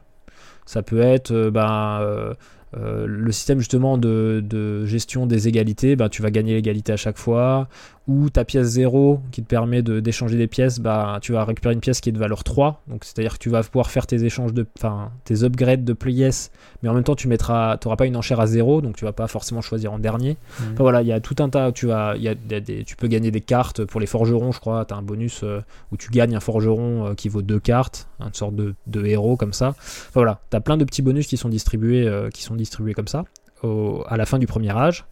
Ça 0.65 0.83
peut 0.83 1.01
être 1.01 1.33
euh, 1.33 1.51
ben, 1.51 1.99
euh, 2.01 2.35
euh, 2.77 3.07
le 3.07 3.33
système 3.33 3.59
justement 3.59 3.97
de, 3.97 4.45
de 4.45 4.85
gestion 4.85 5.27
des 5.27 5.49
égalités, 5.49 5.97
ben, 5.97 6.09
tu 6.09 6.23
vas 6.23 6.31
gagner 6.31 6.55
l'égalité 6.55 6.93
à 6.93 6.97
chaque 6.97 7.17
fois, 7.17 7.69
ou 8.09 8.31
ta 8.31 8.45
pièce 8.45 8.67
0 8.69 9.21
qui 9.31 9.43
te 9.43 9.47
permet 9.47 9.83
de- 9.83 10.01
d'échanger 10.01 10.37
des 10.39 10.47
pièces, 10.47 10.81
ben, 10.81 11.19
tu 11.21 11.33
vas 11.33 11.45
récupérer 11.45 11.75
une 11.75 11.81
pièce 11.81 12.01
qui 12.01 12.09
est 12.09 12.13
de 12.13 12.19
valeur 12.19 12.43
3, 12.43 12.83
donc 12.89 13.05
c'est-à-dire 13.05 13.35
que 13.35 13.39
tu 13.39 13.51
vas 13.51 13.63
pouvoir 13.63 13.91
faire 13.91 14.07
tes 14.07 14.25
échanges 14.25 14.55
de, 14.55 14.67
enfin, 14.79 15.11
tes 15.25 15.45
upgrades 15.45 15.85
de 15.85 15.93
pièces, 15.93 16.51
mais 16.83 16.89
en 16.89 16.95
même 16.95 17.05
temps 17.05 17.15
tu 17.15 17.29
mettras, 17.29 17.77
auras 17.85 17.97
pas 17.97 18.07
une 18.07 18.17
enchère 18.17 18.41
à 18.41 18.47
0, 18.47 18.81
donc 18.81 18.97
tu 18.97 19.05
vas 19.05 19.13
pas 19.13 19.27
forcément 19.29 19.61
choisir 19.61 19.93
en 19.93 19.99
dernier. 19.99 20.39
Enfin, 20.59 20.73
voilà, 20.79 21.03
il 21.03 21.09
y 21.09 21.13
a 21.13 21.21
tout 21.21 21.37
un 21.41 21.51
tas. 21.51 21.71
Tu, 21.71 21.93
as, 21.93 22.15
il 22.17 22.23
y 22.23 22.29
a 22.29 22.35
des- 22.35 22.61
des- 22.63 22.83
tu 22.85 22.97
peux 22.97 23.09
gagner 23.09 23.31
des 23.31 23.43
cartes 23.43 23.85
pour 23.85 24.01
les 24.01 24.07
forgerons, 24.07 24.53
je 24.53 24.61
crois. 24.61 24.85
Tu 24.87 24.95
as 24.95 24.97
un 24.97 25.03
bonus 25.03 25.43
euh, 25.45 25.61
où 25.93 25.97
tu 25.99 26.11
gagnes 26.11 26.35
un 26.35 26.41
forgeron 26.41 27.09
euh, 27.09 27.15
qui 27.15 27.29
vaut 27.29 27.43
deux 27.43 27.61
cartes, 27.61 28.09
une 28.21 28.33
sorte 28.33 28.57
de, 28.57 28.75
de 28.87 29.05
héros 29.05 29.37
comme 29.37 29.53
ça. 29.53 29.69
Enfin, 29.69 30.11
voilà, 30.15 30.41
tu 30.51 30.57
as 30.57 30.61
plein 30.61 30.79
de 30.79 30.85
petits 30.85 31.03
bonus 31.03 31.27
qui 31.27 31.37
sont 31.37 31.51
distribués, 31.51 32.09
euh, 32.09 32.31
qui 32.31 32.43
sont 32.43 32.55
distribués 32.55 32.95
comme 32.95 33.09
ça 33.09 33.25
au- 33.63 34.03
à 34.09 34.17
la 34.17 34.25
fin 34.25 34.39
du 34.39 34.47
premier 34.47 34.71
âge. 34.71 35.05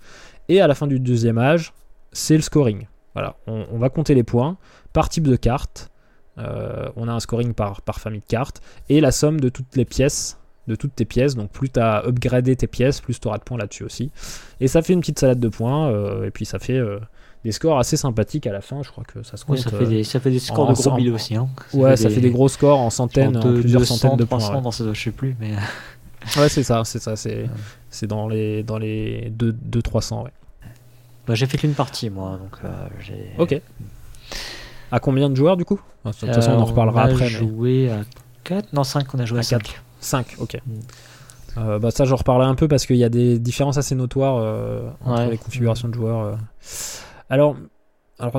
Et 0.49 0.63
à 0.63 0.67
la 0.67 0.75
fin 0.75 0.87
du 0.87 0.99
deuxième 0.99 1.37
âge, 1.39 1.75
c'est 2.17 2.37
le 2.37 2.43
scoring. 2.43 2.87
Voilà, 3.15 3.37
on, 3.47 3.67
on 3.73 3.79
va 3.79 3.89
compter 3.89 4.15
les 4.15 4.23
points 4.25 4.57
par 4.93 5.09
type 5.09 5.27
de 5.27 5.37
carte. 5.37 5.91
Euh, 6.39 6.89
on 6.97 7.09
a 7.09 7.13
un 7.13 7.21
scoring 7.21 7.55
par, 7.55 7.81
par 7.81 7.99
famille 7.99 8.21
de 8.21 8.27
cartes 8.27 8.61
et 8.91 9.01
la 9.01 9.11
somme 9.11 9.41
de 9.41 9.49
toutes 9.49 9.75
les 9.77 9.85
pièces 9.87 10.39
de 10.67 10.75
toutes 10.75 10.97
tes 10.97 11.05
pièces. 11.05 11.35
Donc 11.37 11.51
plus 11.51 11.71
tu 11.71 11.79
as 11.81 12.05
upgradé 12.07 12.57
tes 12.57 12.67
pièces, 12.67 13.01
plus 13.01 13.21
tu 13.21 13.29
auras 13.29 13.39
de 13.39 13.45
points 13.45 13.57
là-dessus 13.57 13.85
aussi. 13.85 14.11
Et 14.61 14.67
ça 14.67 14.83
fait 14.83 14.93
une 14.95 15.01
petite 15.01 15.19
salade 15.21 15.39
de 15.39 15.49
points. 15.49 15.89
euh, 15.91 16.27
et 16.27 16.31
puis 16.33 16.45
ça 16.45 16.59
fait 16.59 16.77
euh, 16.77 16.99
des 17.45 17.53
scores 17.53 17.79
assez 17.79 17.97
sympathiques 17.97 18.47
à 18.49 18.53
la 18.53 18.61
fin. 18.61 18.83
Je 18.83 18.91
crois 18.91 19.05
que 19.05 19.23
ça 19.23 19.37
se 19.37 19.45
compte. 19.45 19.59
Ça, 19.59 19.71
fait 19.71 19.87
des, 19.87 20.03
ça 20.03 20.19
fait 20.19 20.31
des 20.33 20.41
scores 20.41 20.67
en 20.67 20.71
de 20.71 20.75
gros 20.75 20.83
cent- 20.83 20.97
billes 20.97 21.11
aussi. 21.13 21.37
Hein. 21.37 21.49
ouais, 21.73 21.97
ça 21.97 22.11
fait 22.11 22.21
des 22.21 22.31
gros 22.33 22.49
scores 22.49 22.81
en 22.81 22.91
centaines, 22.91 23.37
en 23.37 23.41
plusieurs 23.41 23.81
200, 23.83 23.95
centaines 23.97 24.19
de 24.19 24.25
points. 24.25 24.39
300 24.39 24.57
ouais. 24.57 24.63
dans 24.63 24.71
ce, 24.73 24.93
je 24.93 25.01
sais 25.01 25.13
plus, 25.13 25.37
mais 25.39 25.53
Ouais, 26.37 26.49
c'est 26.49 26.65
ça, 26.65 26.83
c'est 26.85 26.99
ça, 26.99 27.15
c'est 27.15 28.07
dans 28.09 28.27
les 28.27 28.65
dans 28.65 28.79
les 28.79 29.31
2 29.31 29.53
2 29.53 29.83
300 29.83 30.25
ouais. 30.25 30.33
Bah, 31.27 31.35
j'ai 31.35 31.47
fait 31.47 31.59
qu'une 31.59 31.75
partie 31.75 32.11
moi, 32.11 32.39
donc 32.43 32.57
euh, 32.65 32.69
j'ai. 33.01 33.31
OK. 33.39 33.61
À 34.93 35.01
combien 35.01 35.29
de 35.29 35.35
joueurs 35.35 35.57
du 35.57 35.65
coup? 35.65 35.81
De 36.05 36.11
toute 36.13 36.33
façon, 36.33 36.53
on 36.53 36.59
en 36.59 36.61
Euh, 36.61 36.65
reparlera 36.65 37.03
a 37.03 37.05
après. 37.07 37.25
mais- 37.25 37.31
joué 37.31 37.91
à 37.91 37.99
4 38.45 38.73
Non, 38.73 38.85
5, 38.85 39.07
on 39.15 39.19
a 39.19 39.25
joué 39.25 39.39
à, 39.39 39.41
À 39.41 39.43
5. 39.43 39.81
5, 40.01 40.37
OK. 40.39 40.57
Mm. 40.67 40.73
Euh, 41.59 41.79
bah 41.79 41.91
ça, 41.91 42.05
j'en 42.05 42.17
reparlerai 42.17 42.47
un 42.49 42.55
peu 42.55 42.69
parce 42.69 42.87
qu'il 42.87 42.97
y 42.97 43.05
a 43.05 43.09
des 43.09 43.39
différences 43.39 43.79
assez 43.79 43.95
notoires 43.95 44.37
euh, 44.39 44.89
entre 45.05 45.23
Ouais. 45.23 45.31
les 45.31 45.39
configurations 45.39 45.89
de 45.89 45.95
joueurs. 45.95 46.21
euh. 46.21 46.35
Alors, 47.31 47.57
alors, 48.19 48.39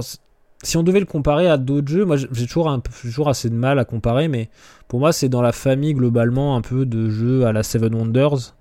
si 0.64 0.78
on 0.78 0.84
devait 0.84 1.00
le 1.00 1.06
comparer 1.06 1.48
à 1.50 1.58
d'autres 1.58 1.88
jeux, 1.90 2.06
moi 2.06 2.16
j'ai 2.18 2.28
toujours, 2.46 2.70
un 2.70 2.80
toujours 2.80 3.28
assez 3.28 3.50
de 3.50 3.56
mal 3.56 3.80
à 3.80 3.86
comparer, 3.86 4.28
mais 4.28 4.50
pour 4.88 5.00
moi, 5.00 5.12
c'est 5.12 5.30
dans 5.30 5.42
la 5.42 5.52
famille 5.52 5.94
globalement 5.96 6.56
un 6.56 6.62
peu 6.62 6.86
de 6.86 7.10
jeux 7.10 7.46
à 7.46 7.52
la 7.52 7.64
Seven 7.64 7.94
Wonders. 7.94 8.54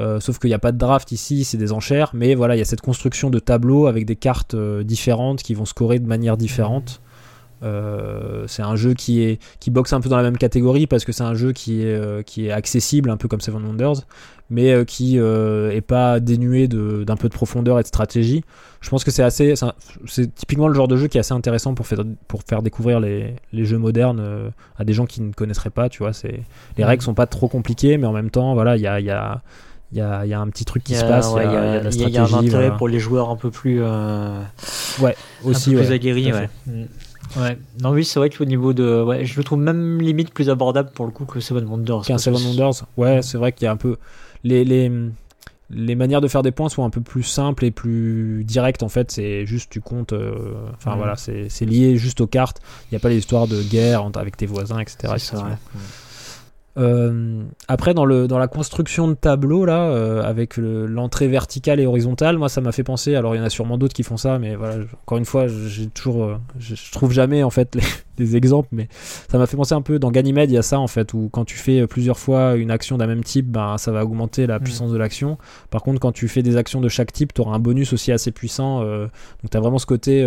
Euh, 0.00 0.18
sauf 0.18 0.38
qu'il 0.38 0.48
n'y 0.48 0.54
a 0.54 0.58
pas 0.58 0.72
de 0.72 0.78
draft 0.78 1.12
ici, 1.12 1.44
c'est 1.44 1.58
des 1.58 1.72
enchères, 1.72 2.10
mais 2.14 2.34
voilà, 2.34 2.56
il 2.56 2.58
y 2.58 2.62
a 2.62 2.64
cette 2.64 2.80
construction 2.80 3.28
de 3.28 3.38
tableaux 3.38 3.86
avec 3.86 4.06
des 4.06 4.16
cartes 4.16 4.54
euh, 4.54 4.82
différentes 4.82 5.42
qui 5.42 5.54
vont 5.54 5.66
scorer 5.66 5.98
de 5.98 6.06
manière 6.06 6.38
différente. 6.38 7.02
Euh, 7.62 8.44
c'est 8.46 8.62
un 8.62 8.74
jeu 8.74 8.94
qui 8.94 9.22
est 9.22 9.38
qui 9.58 9.70
boxe 9.70 9.92
un 9.92 10.00
peu 10.00 10.08
dans 10.08 10.16
la 10.16 10.22
même 10.22 10.38
catégorie 10.38 10.86
parce 10.86 11.04
que 11.04 11.12
c'est 11.12 11.24
un 11.24 11.34
jeu 11.34 11.52
qui 11.52 11.82
est 11.82 12.24
qui 12.24 12.46
est 12.46 12.50
accessible 12.50 13.10
un 13.10 13.18
peu 13.18 13.28
comme 13.28 13.42
Seven 13.42 13.62
Wonders 13.62 14.06
mais 14.48 14.86
qui 14.86 15.18
est 15.18 15.86
pas 15.86 16.20
dénué 16.20 16.68
d'un 16.68 17.16
peu 17.16 17.28
de 17.28 17.34
profondeur 17.34 17.78
et 17.78 17.82
de 17.82 17.86
stratégie 17.86 18.44
je 18.80 18.88
pense 18.88 19.04
que 19.04 19.10
c'est 19.10 19.22
assez 19.22 19.52
c'est 20.06 20.34
typiquement 20.34 20.68
le 20.68 20.74
genre 20.74 20.88
de 20.88 20.96
jeu 20.96 21.06
qui 21.06 21.18
est 21.18 21.20
assez 21.20 21.34
intéressant 21.34 21.74
pour 21.74 21.86
faire 21.86 22.02
pour 22.28 22.44
faire 22.48 22.62
découvrir 22.62 22.98
les, 22.98 23.36
les 23.52 23.66
jeux 23.66 23.76
modernes 23.76 24.50
à 24.78 24.84
des 24.86 24.94
gens 24.94 25.04
qui 25.04 25.20
ne 25.20 25.34
connaisseraient 25.34 25.68
pas 25.68 25.90
tu 25.90 25.98
vois 25.98 26.14
c'est 26.14 26.40
les 26.78 26.84
règles 26.86 27.02
sont 27.02 27.12
pas 27.12 27.26
trop 27.26 27.48
compliquées 27.48 27.98
mais 27.98 28.06
en 28.06 28.14
même 28.14 28.30
temps 28.30 28.54
voilà 28.54 28.78
il 28.78 28.82
y 28.82 28.86
a 28.86 29.00
il 29.00 29.04
y 29.04 29.10
a 29.10 29.42
il 29.92 29.98
y 29.98 30.00
a, 30.00 30.24
il 30.24 30.28
y 30.28 30.34
a 30.34 30.40
un 30.40 30.48
petit 30.48 30.64
truc 30.64 30.84
qui 30.84 30.94
se 30.94 31.04
passe, 31.04 31.30
il 31.36 31.36
y, 31.36 31.40
a, 31.40 31.44
il 31.44 31.52
y 31.52 31.56
a 31.56 31.60
de 31.60 31.64
la 31.64 31.78
il 31.78 31.82
y 31.82 31.86
a- 31.86 31.90
stratégie. 31.90 32.08
il 32.08 32.14
y 32.14 32.18
a 32.18 32.22
un 32.22 32.24
intérêt 32.38 32.50
voilà. 32.66 32.70
pour 32.76 32.88
les 32.88 32.98
joueurs 33.00 33.30
un 33.30 33.36
peu 33.36 33.50
plus, 33.50 33.80
euh, 33.82 34.40
Ouais, 35.00 35.16
aussi, 35.44 35.70
un 35.70 35.72
peu 35.72 35.78
ouais, 35.80 35.84
plus 35.86 35.94
aguerris. 35.94 36.32
Ouais. 36.32 36.48
Mm. 36.66 36.84
Ouais. 37.40 37.58
Non, 37.80 37.90
oui, 37.90 38.04
c'est 38.04 38.18
vrai 38.18 38.28
qu'au 38.30 38.44
niveau 38.44 38.72
de. 38.72 39.02
Ouais, 39.04 39.24
je 39.24 39.36
le 39.36 39.44
trouve 39.44 39.60
même 39.60 40.00
limite 40.00 40.32
plus 40.34 40.50
abordable 40.50 40.90
pour 40.94 41.06
le 41.06 41.12
coup 41.12 41.24
que 41.26 41.38
Seven 41.40 41.64
Wonders. 41.64 42.02
qu'un 42.02 42.18
Seven 42.18 42.40
Wonders. 42.42 42.84
Ouais, 42.96 43.22
c'est 43.22 43.38
vrai 43.38 43.52
qu'il 43.52 43.66
y 43.66 43.68
a 43.68 43.72
un 43.72 43.76
peu. 43.76 43.96
Les, 44.42 44.64
les, 44.64 44.90
les 45.70 45.94
manières 45.94 46.20
de 46.20 46.26
faire 46.26 46.42
des 46.42 46.50
points 46.50 46.68
sont 46.68 46.82
un 46.84 46.90
peu 46.90 47.00
plus 47.00 47.22
simples 47.22 47.64
et 47.64 47.70
plus 47.70 48.42
directes 48.44 48.82
en 48.82 48.88
fait. 48.88 49.12
C'est 49.12 49.46
juste 49.46 49.70
tu 49.70 49.80
comptes. 49.80 50.12
euh, 50.12 50.54
Enfin 50.76 50.92
Mhm. 50.92 50.96
voilà, 50.98 51.14
c'est 51.16 51.64
lié 51.66 51.96
juste 51.96 52.20
aux 52.20 52.26
cartes. 52.26 52.60
Il 52.90 52.94
n'y 52.94 52.96
a 52.96 53.00
pas 53.00 53.08
les 53.10 53.18
histoires 53.18 53.46
de 53.46 53.62
guerre 53.62 54.08
avec 54.16 54.36
tes 54.36 54.46
voisins, 54.46 54.80
etc. 54.80 55.14
C'est. 55.18 55.36
Euh, 56.80 57.42
après, 57.68 57.94
dans, 57.94 58.04
le, 58.04 58.26
dans 58.26 58.38
la 58.38 58.48
construction 58.48 59.06
de 59.08 59.14
tableau, 59.14 59.64
là, 59.64 59.84
euh, 59.90 60.22
avec 60.22 60.56
le- 60.56 60.86
l'entrée 60.86 61.28
verticale 61.28 61.78
et 61.80 61.86
horizontale, 61.86 62.38
moi, 62.38 62.48
ça 62.48 62.60
m'a 62.60 62.72
fait 62.72 62.82
penser. 62.84 63.14
Alors, 63.14 63.34
il 63.34 63.38
y 63.38 63.40
en 63.40 63.44
a 63.44 63.50
sûrement 63.50 63.76
d'autres 63.78 63.94
qui 63.94 64.02
font 64.02 64.16
ça, 64.16 64.38
mais 64.38 64.54
voilà, 64.56 64.76
encore 65.02 65.18
une 65.18 65.24
fois, 65.24 65.46
j'ai 65.46 65.86
toujours, 65.86 66.24
euh, 66.24 66.34
je, 66.58 66.74
je 66.74 66.92
trouve 66.92 67.12
jamais 67.12 67.42
en 67.42 67.50
fait 67.50 67.76
les, 68.18 68.36
exemples, 68.36 68.68
mais 68.72 68.88
ça 69.28 69.38
m'a 69.38 69.46
fait 69.46 69.56
penser 69.56 69.74
un 69.74 69.80
peu 69.82 69.98
dans 69.98 70.10
Ganymede, 70.10 70.50
il 70.50 70.54
y 70.54 70.58
a 70.58 70.62
ça 70.62 70.78
en 70.78 70.86
fait, 70.86 71.14
où 71.14 71.28
quand 71.32 71.44
tu 71.46 71.56
fais 71.56 71.86
plusieurs 71.86 72.18
fois 72.18 72.54
une 72.56 72.70
action 72.70 72.98
d'un 72.98 73.06
même 73.06 73.24
type, 73.24 73.46
ben, 73.50 73.78
ça 73.78 73.92
va 73.92 74.04
augmenter 74.04 74.46
la 74.46 74.58
Mm. 74.58 74.62
puissance 74.62 74.92
de 74.92 74.98
l'action. 74.98 75.38
Par 75.70 75.82
contre, 75.82 76.00
quand 76.00 76.12
tu 76.12 76.28
fais 76.28 76.42
des 76.42 76.56
actions 76.56 76.80
de 76.82 76.88
chaque 76.88 77.12
type, 77.12 77.32
tu 77.32 77.40
auras 77.40 77.54
un 77.56 77.58
bonus 77.58 77.92
aussi 77.94 78.12
assez 78.12 78.30
puissant. 78.30 78.80
donc 78.82 79.50
tu 79.50 79.56
as 79.56 79.60
vraiment 79.60 79.78
ce 79.78 79.86
côté 79.86 80.26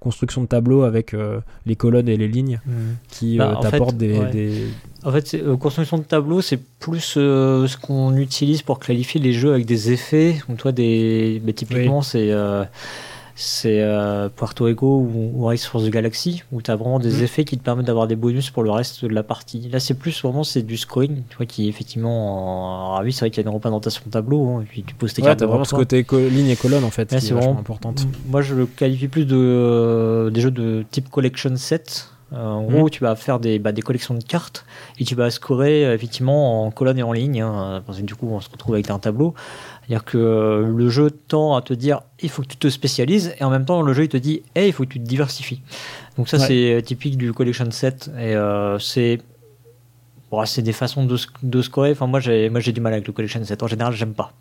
construction 0.00 0.42
de 0.42 0.46
tableau 0.48 0.82
avec 0.82 1.14
les 1.66 1.76
colonnes 1.76 2.08
et 2.08 2.16
les 2.16 2.28
lignes 2.28 2.60
qui 3.08 3.38
Bah, 3.38 3.58
t'apportent 3.62 3.96
des, 3.96 4.18
ouais. 4.18 4.30
des- 4.30 4.66
En 5.04 5.12
fait, 5.12 5.34
euh, 5.34 5.56
construction 5.56 5.98
de 5.98 6.02
tableau, 6.02 6.40
c'est 6.42 6.58
plus 6.78 7.14
euh, 7.16 7.66
ce 7.66 7.76
qu'on 7.78 8.16
utilise 8.16 8.62
pour 8.62 8.78
qualifier 8.78 9.20
les 9.20 9.32
jeux 9.32 9.52
avec 9.52 9.64
des 9.66 9.92
effets. 9.92 10.36
Donc, 10.48 10.58
toi, 10.58 10.72
des... 10.72 11.40
bah, 11.44 11.52
typiquement, 11.54 12.02
c'est 12.02 12.30
euh, 12.32 12.64
c'est 13.42 13.80
euh, 13.80 14.28
Puerto 14.28 14.64
Rico 14.66 14.86
ou, 14.98 15.32
ou 15.34 15.44
Race 15.46 15.64
for 15.64 15.80
the 15.82 15.88
Galaxy, 15.88 16.42
où 16.52 16.60
tu 16.60 16.70
as 16.70 16.76
vraiment 16.76 16.98
des 16.98 17.14
Mhm. 17.14 17.22
effets 17.24 17.44
qui 17.46 17.56
te 17.56 17.62
permettent 17.64 17.86
d'avoir 17.86 18.06
des 18.06 18.16
bonus 18.16 18.50
pour 18.50 18.62
le 18.62 18.70
reste 18.70 19.02
de 19.02 19.08
la 19.08 19.22
partie. 19.22 19.66
Là, 19.72 19.80
c'est 19.80 19.94
plus 19.94 20.20
vraiment 20.22 20.44
c'est 20.44 20.60
du 20.60 20.76
scoring, 20.76 21.22
tu 21.30 21.36
vois, 21.38 21.46
qui 21.46 21.66
effectivement. 21.66 22.94
Ah 22.98 23.00
oui, 23.02 23.14
c'est 23.14 23.20
vrai 23.20 23.30
qu'il 23.30 23.42
y 23.42 23.46
a 23.46 23.48
une 23.48 23.54
représentation 23.54 24.02
de 24.04 24.10
tableau, 24.10 24.46
hein, 24.46 24.60
et 24.62 24.66
puis 24.66 24.82
tu 24.82 24.94
poses 24.94 25.14
tes 25.14 25.22
Ouais, 25.22 25.28
cartes 25.28 25.38
t'as 25.38 25.46
devant 25.46 25.54
vraiment 25.54 25.64
ce 25.64 25.74
côté 25.74 26.04
ligne 26.28 26.48
et 26.48 26.56
colonne 26.56 26.84
en 26.84 26.90
fait, 26.90 27.08
qui 27.08 27.14
est 27.14 27.30
vraiment- 27.32 27.58
importante. 27.58 28.06
Moi, 28.28 28.42
je 28.42 28.54
le 28.54 28.66
qualifie 28.66 29.08
plus 29.08 29.24
de 29.24 30.30
des 30.34 30.40
jeux 30.42 30.50
de 30.50 30.84
type 30.90 31.08
collection 31.08 31.56
set. 31.56 32.08
Euh, 32.32 32.36
en 32.44 32.62
gros, 32.62 32.84
Mhm. 32.84 32.90
tu 32.90 33.00
vas 33.02 33.16
faire 33.16 33.40
des, 33.40 33.58
bah, 33.58 33.72
des 33.72 33.82
collections 33.82 34.14
de 34.14 34.22
cartes 34.22 34.64
et 34.98 35.04
tu 35.04 35.14
vas 35.16 35.30
scorer 35.30 35.84
euh, 35.86 35.94
effectivement 35.94 36.64
en 36.64 36.70
colonne 36.70 36.98
et 36.98 37.02
en 37.02 37.12
ligne. 37.12 37.40
hein, 37.42 37.82
parce 37.86 37.98
que 37.98 38.04
du 38.04 38.14
coup, 38.14 38.28
on 38.30 38.40
se 38.40 38.48
retrouve 38.50 38.74
avec 38.74 38.88
un 38.90 38.98
tableau. 38.98 39.34
C'est-à-dire 39.86 40.04
que 40.04 40.18
euh, 40.18 40.66
le 40.76 40.88
jeu 40.88 41.10
tend 41.10 41.56
à 41.56 41.62
te 41.62 41.74
dire 41.74 42.02
il 42.22 42.28
faut 42.28 42.42
que 42.42 42.46
tu 42.48 42.56
te 42.56 42.68
spécialises 42.68 43.34
et 43.40 43.44
en 43.44 43.50
même 43.50 43.64
temps, 43.64 43.82
le 43.82 43.92
jeu 43.92 44.04
il 44.04 44.08
te 44.08 44.16
dit 44.16 44.42
hey, 44.54 44.68
il 44.68 44.72
faut 44.72 44.84
que 44.84 44.90
tu 44.90 45.00
te 45.00 45.06
diversifies. 45.08 45.62
Donc, 46.16 46.28
ça, 46.28 46.36
Ouais. 46.38 46.46
c'est 46.46 46.74
euh, 46.74 46.80
typique 46.80 47.16
du 47.16 47.32
collection 47.32 47.68
set 47.72 48.08
et 48.16 48.34
euh, 48.36 48.78
c'est. 48.78 49.20
Bon, 50.30 50.44
c'est 50.46 50.62
des 50.62 50.72
façons 50.72 51.04
de, 51.04 51.16
sc- 51.16 51.28
de 51.42 51.62
scorer. 51.62 51.92
Enfin, 51.92 52.06
moi, 52.06 52.20
j'ai, 52.20 52.48
moi, 52.50 52.60
j'ai 52.60 52.72
du 52.72 52.80
mal 52.80 52.92
avec 52.92 53.06
le 53.06 53.12
collection 53.12 53.42
set. 53.44 53.62
En 53.62 53.66
général, 53.66 53.92
j'aime 53.94 54.14
pas. 54.14 54.32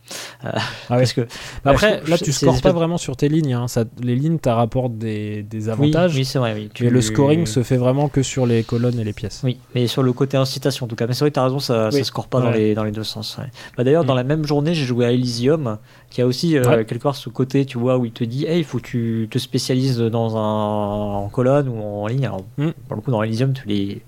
Euh, 0.45 0.49
Ah. 0.53 0.59
Parce 0.89 1.13
que 1.13 1.21
Bah 1.63 1.71
Après, 1.71 2.01
je- 2.05 2.11
là, 2.11 2.17
tu 2.17 2.31
scores 2.31 2.61
pas 2.61 2.71
vraiment 2.71 2.97
sur 2.97 3.15
tes 3.17 3.29
lignes. 3.29 3.53
hein. 3.53 3.67
Ça, 3.67 3.83
les 4.01 4.15
lignes, 4.15 4.37
ça 4.43 4.55
rapporte 4.55 4.97
des, 4.97 5.43
des 5.43 5.69
avantages. 5.69 6.15
oui, 6.15 6.25
c'est 6.25 6.39
vrai. 6.39 6.53
Oui. 6.55 6.63
mais 6.63 6.69
Tu- 6.73 6.89
le 6.89 7.01
scoring 7.01 7.45
se 7.45 7.63
fait 7.63 7.77
vraiment 7.77 8.07
que 8.09 8.23
sur 8.23 8.45
les 8.45 8.63
colonnes 8.63 8.99
et 8.99 9.03
les 9.03 9.13
pièces. 9.13 9.41
Oui, 9.43 9.59
mais 9.75 9.87
sur 9.87 10.03
le 10.03 10.13
côté 10.13 10.37
incitation 10.37 10.85
en 10.85 10.89
tout 10.89 10.95
cas. 10.95 11.07
Mais 11.07 11.13
c'est 11.13 11.21
vrai 11.21 11.29
que 11.31 11.35
tu 11.35 11.39
as 11.39 11.43
raison, 11.43 11.59
ça, 11.59 11.89
Oui. 11.91 11.97
ça 11.99 12.03
score 12.03 12.27
pas 12.27 12.41
dans, 12.41 12.51
les, 12.51 12.73
dans 12.75 12.83
les 12.83 12.91
deux 12.91 13.03
sens. 13.03 13.37
ouais. 13.37 13.45
Bah, 13.77 13.83
D'ailleurs, 13.83 14.05
dans 14.05 14.13
Mm. 14.13 14.17
la 14.17 14.23
même 14.23 14.45
journée, 14.45 14.73
j'ai 14.73 14.85
joué 14.85 15.05
à 15.05 15.11
Elysium, 15.11 15.77
qui 16.09 16.21
a 16.21 16.27
aussi 16.27 16.57
euh, 16.57 16.63
Ouais. 16.63 16.85
quelque 16.85 17.01
part 17.03 17.15
ce 17.15 17.29
côté, 17.29 17.65
tu 17.65 17.77
vois, 17.77 17.97
où 17.97 18.05
il 18.05 18.11
te 18.11 18.23
dit, 18.23 18.45
hey, 18.45 18.59
il 18.59 18.63
faut 18.63 18.77
que 18.79 18.83
tu 18.87 19.27
te 19.29 19.37
spécialises 19.37 19.99
dans 19.99 20.37
un 20.37 21.19
en 21.23 21.29
colonne 21.29 21.67
ou 21.69 21.81
en 21.81 22.07
ligne. 22.07 22.25
Alors, 22.25 22.43
Mm. 22.57 22.69
pour 22.87 22.95
le 22.95 23.01
coup, 23.01 23.11
dans 23.11 23.21
Elysium, 23.23 23.53
tu 23.53 23.67
les, 23.67 24.01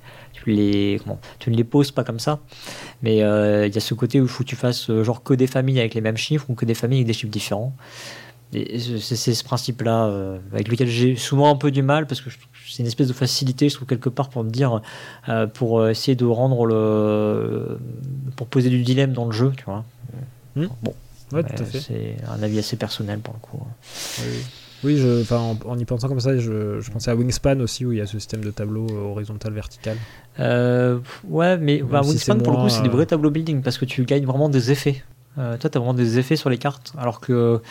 tu 0.43 0.51
les, 0.51 0.99
comment, 1.03 1.19
tu 1.39 1.49
ne 1.51 1.55
les 1.55 1.63
poses 1.63 1.91
pas 1.91 2.03
comme 2.03 2.19
ça. 2.19 2.39
Mais 3.01 3.23
euh, 3.23 3.67
il 3.67 3.73
y 3.73 3.77
a 3.77 3.81
ce 3.81 3.93
côté 3.93 4.19
où 4.19 4.23
il 4.23 4.29
faut 4.29 4.43
que 4.43 4.49
tu 4.49 4.55
fasses 4.55 4.89
euh, 4.89 5.03
genre 5.03 5.23
que 5.23 5.33
des 5.33 5.47
familles 5.47 5.79
avec 5.79 5.93
les 5.93 6.01
mêmes 6.01 6.17
chiffres 6.17 6.45
ou 6.49 6.55
que 6.55 6.65
des 6.65 6.73
familles 6.73 6.99
avec 6.99 7.07
des 7.07 7.13
chiffres 7.13 7.31
différents. 7.31 7.75
C'est 8.53 9.33
ce 9.33 9.43
principe-là 9.45 10.07
euh, 10.07 10.37
avec 10.51 10.67
lequel 10.67 10.87
j'ai 10.89 11.15
souvent 11.15 11.49
un 11.49 11.55
peu 11.55 11.71
du 11.71 11.81
mal 11.83 12.05
parce 12.05 12.19
que 12.19 12.29
c'est 12.69 12.83
une 12.83 12.87
espèce 12.87 13.07
de 13.07 13.13
facilité, 13.13 13.69
je 13.69 13.75
trouve, 13.75 13.87
quelque 13.87 14.09
part 14.09 14.29
pour 14.29 14.43
me 14.43 14.49
dire, 14.49 14.81
euh, 15.29 15.47
pour 15.47 15.79
euh, 15.79 15.91
essayer 15.91 16.15
de 16.15 16.25
rendre 16.25 16.65
le. 16.65 17.79
pour 18.35 18.47
poser 18.47 18.69
du 18.69 18.81
dilemme 18.83 19.13
dans 19.13 19.25
le 19.25 19.31
jeu, 19.31 19.53
tu 19.55 19.63
vois. 19.63 19.85
Hmm. 20.55 20.67
Bon, 20.81 20.93
Ouais, 21.31 21.39
euh, 21.39 21.55
tout 21.55 21.63
à 21.63 21.65
fait. 21.65 21.79
c'est 21.79 22.15
un 22.27 22.43
avis 22.43 22.59
assez 22.59 22.75
personnel 22.75 23.19
pour 23.19 23.33
le 23.33 23.39
coup. 23.39 23.65
Oui, 24.19 24.43
je, 24.83 25.21
enfin, 25.21 25.37
en, 25.37 25.57
en 25.65 25.77
y 25.77 25.85
pensant 25.85 26.07
comme 26.07 26.19
ça, 26.19 26.37
je, 26.37 26.79
je 26.79 26.91
pensais 26.91 27.11
à 27.11 27.15
Wingspan 27.15 27.59
aussi, 27.59 27.85
où 27.85 27.91
il 27.91 27.99
y 27.99 28.01
a 28.01 28.05
ce 28.07 28.17
système 28.17 28.43
de 28.43 28.51
tableau 28.51 28.87
euh, 28.89 29.11
horizontal, 29.11 29.53
vertical. 29.53 29.97
Euh, 30.39 30.99
ouais, 31.27 31.57
mais 31.57 31.81
bah, 31.81 32.01
Wingspan, 32.01 32.37
pour 32.39 32.53
le 32.53 32.59
coup, 32.59 32.69
c'est 32.69 32.81
du 32.81 32.89
euh, 32.89 32.91
vrai 32.91 33.05
tableau 33.05 33.29
building 33.29 33.61
parce 33.61 33.77
que 33.77 33.85
tu 33.85 34.03
gagnes 34.05 34.25
vraiment 34.25 34.49
des 34.49 34.71
effets. 34.71 35.03
Euh, 35.37 35.57
toi, 35.57 35.69
tu 35.69 35.77
as 35.77 35.79
vraiment 35.79 35.93
des 35.93 36.19
effets 36.19 36.35
sur 36.35 36.49
les 36.49 36.57
cartes, 36.57 36.93
alors 36.97 37.21
que 37.21 37.61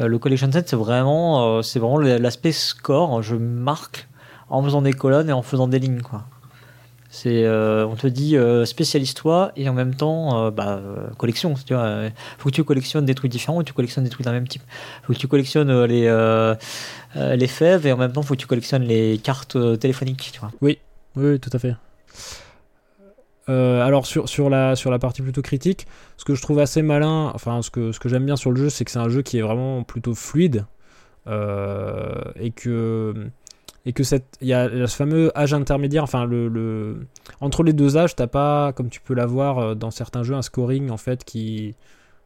euh, 0.00 0.06
le 0.06 0.18
Collection 0.18 0.50
Set, 0.50 0.68
c'est 0.68 0.76
vraiment, 0.76 1.58
euh, 1.58 1.62
c'est 1.62 1.78
vraiment 1.78 1.98
l'aspect 1.98 2.52
score. 2.52 3.22
Je 3.22 3.36
marque 3.36 4.08
en 4.48 4.62
faisant 4.62 4.80
des 4.82 4.92
colonnes 4.92 5.28
et 5.28 5.32
en 5.32 5.42
faisant 5.42 5.68
des 5.68 5.78
lignes, 5.78 6.00
quoi. 6.00 6.24
C'est, 7.12 7.44
euh, 7.44 7.84
on 7.86 7.96
te 7.96 8.06
dit 8.06 8.36
euh, 8.36 8.64
spécialise-toi 8.64 9.50
et 9.56 9.68
en 9.68 9.72
même 9.72 9.96
temps, 9.96 10.46
euh, 10.46 10.50
bah, 10.52 10.80
euh, 10.80 11.08
collection. 11.18 11.54
Tu 11.66 11.74
vois, 11.74 12.04
faut 12.38 12.50
que 12.50 12.54
tu 12.54 12.62
collectionnes 12.62 13.04
des 13.04 13.16
trucs 13.16 13.32
différents 13.32 13.58
ou 13.58 13.62
tu 13.64 13.72
collectionnes 13.72 14.04
des 14.04 14.10
trucs 14.10 14.24
d'un 14.24 14.32
même 14.32 14.46
type. 14.46 14.62
Faut 15.02 15.12
que 15.12 15.18
tu 15.18 15.26
collectionnes 15.26 15.84
les 15.84 16.08
les 17.16 17.46
fèves 17.48 17.86
et 17.86 17.92
en 17.92 17.96
même 17.96 18.12
temps, 18.12 18.22
faut 18.22 18.34
que 18.34 18.40
tu 18.40 18.46
collectionnes 18.46 18.84
les 18.84 19.18
cartes 19.18 19.58
téléphoniques. 19.80 20.30
Tu 20.32 20.38
vois. 20.38 20.52
Oui, 20.60 20.78
oui, 21.16 21.40
tout 21.40 21.50
à 21.52 21.58
fait. 21.58 21.74
Alors 23.48 24.06
sur, 24.06 24.28
sur, 24.28 24.48
la, 24.48 24.76
sur 24.76 24.92
la 24.92 25.00
partie 25.00 25.22
plutôt 25.22 25.42
critique, 25.42 25.88
ce 26.16 26.24
que 26.24 26.36
je 26.36 26.42
trouve 26.42 26.60
assez 26.60 26.82
malin, 26.82 27.32
enfin 27.34 27.62
ce 27.62 27.70
que, 27.70 27.90
ce 27.90 27.98
que 27.98 28.08
j'aime 28.08 28.24
bien 28.24 28.36
sur 28.36 28.52
le 28.52 28.56
jeu, 28.56 28.70
c'est 28.70 28.84
que 28.84 28.92
c'est 28.92 29.00
un 29.00 29.08
jeu 29.08 29.22
qui 29.22 29.38
est 29.38 29.42
vraiment 29.42 29.82
plutôt 29.82 30.14
fluide 30.14 30.66
et 31.26 32.52
que 32.52 33.26
et 33.86 33.92
que 33.92 34.02
cette 34.02 34.36
il 34.40 34.48
y, 34.48 34.52
a 34.54 34.66
y 34.72 34.86
ce 34.88 34.94
fameux 34.96 35.30
âge 35.38 35.54
intermédiaire, 35.54 36.02
enfin 36.04 36.24
le, 36.26 36.48
le 36.48 37.06
entre 37.40 37.62
les 37.62 37.72
deux 37.72 37.96
âges, 37.96 38.14
t'as 38.16 38.26
pas 38.26 38.72
comme 38.72 38.88
tu 38.90 39.00
peux 39.00 39.14
l'avoir 39.14 39.58
euh, 39.58 39.74
dans 39.74 39.90
certains 39.90 40.22
jeux 40.22 40.34
un 40.34 40.42
scoring 40.42 40.90
en 40.90 40.96
fait 40.98 41.24
qui 41.24 41.74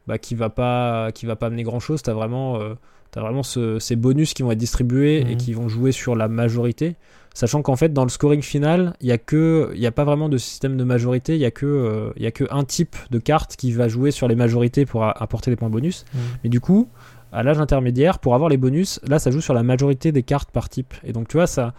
bah, 0.07 0.17
qui 0.17 0.35
va 0.35 0.49
pas 0.49 1.11
qui 1.13 1.25
va 1.25 1.35
pas 1.35 1.47
amener 1.47 1.63
grand 1.63 1.79
chose. 1.79 2.01
T'as 2.03 2.13
vraiment 2.13 2.59
euh, 2.59 2.73
t'as 3.11 3.21
vraiment 3.21 3.43
ce- 3.43 3.79
ces 3.79 3.95
bonus 3.95 4.33
qui 4.33 4.43
vont 4.43 4.51
être 4.51 4.57
distribués 4.57 5.21
et 5.21 5.31
Mhm. 5.35 5.37
qui 5.37 5.53
vont 5.53 5.69
jouer 5.69 5.91
sur 5.93 6.15
la 6.15 6.27
majorité. 6.27 6.95
Sachant 7.33 7.61
qu'en 7.61 7.75
fait, 7.75 7.91
dans 7.91 8.03
le 8.03 8.09
scoring 8.09 8.41
final, 8.41 8.93
il 9.01 9.07
n'y 9.07 9.11
a, 9.11 9.17
que- 9.17 9.69
il 9.75 9.81
y 9.81 9.85
a 9.87 9.91
pas 9.91 10.05
vraiment 10.05 10.29
de 10.29 10.37
système 10.37 10.77
de 10.77 10.83
majorité, 10.85 11.35
il 11.35 11.39
n'y 11.39 11.45
a, 11.45 11.51
que, 11.51 11.65
euh, 11.65 12.11
y 12.15 12.25
a 12.27 12.31
que 12.31 12.45
un 12.49 12.63
type 12.63 12.95
de 13.11 13.19
carte 13.19 13.57
qui 13.57 13.73
va 13.73 13.89
jouer 13.89 14.11
sur 14.11 14.29
les 14.29 14.35
majorités 14.35 14.85
pour 14.85 15.03
apporter 15.03 15.51
des 15.51 15.57
points 15.57 15.69
bonus. 15.69 16.05
Mais 16.45 16.49
du 16.49 16.61
coup, 16.61 16.87
à 17.35 17.43
l'âge 17.43 17.59
intermédiaire, 17.59 18.19
pour 18.19 18.33
avoir 18.33 18.49
les 18.49 18.57
bonus, 18.57 18.99
là, 19.07 19.19
ça 19.19 19.29
joue 19.31 19.41
sur 19.41 19.53
la 19.53 19.63
majorité 19.63 20.11
des 20.11 20.23
cartes 20.23 20.51
par 20.51 20.69
type. 20.69 20.93
Et 21.03 21.13
donc, 21.13 21.27
tu 21.27 21.37
vois, 21.37 21.47
ça, 21.47 21.73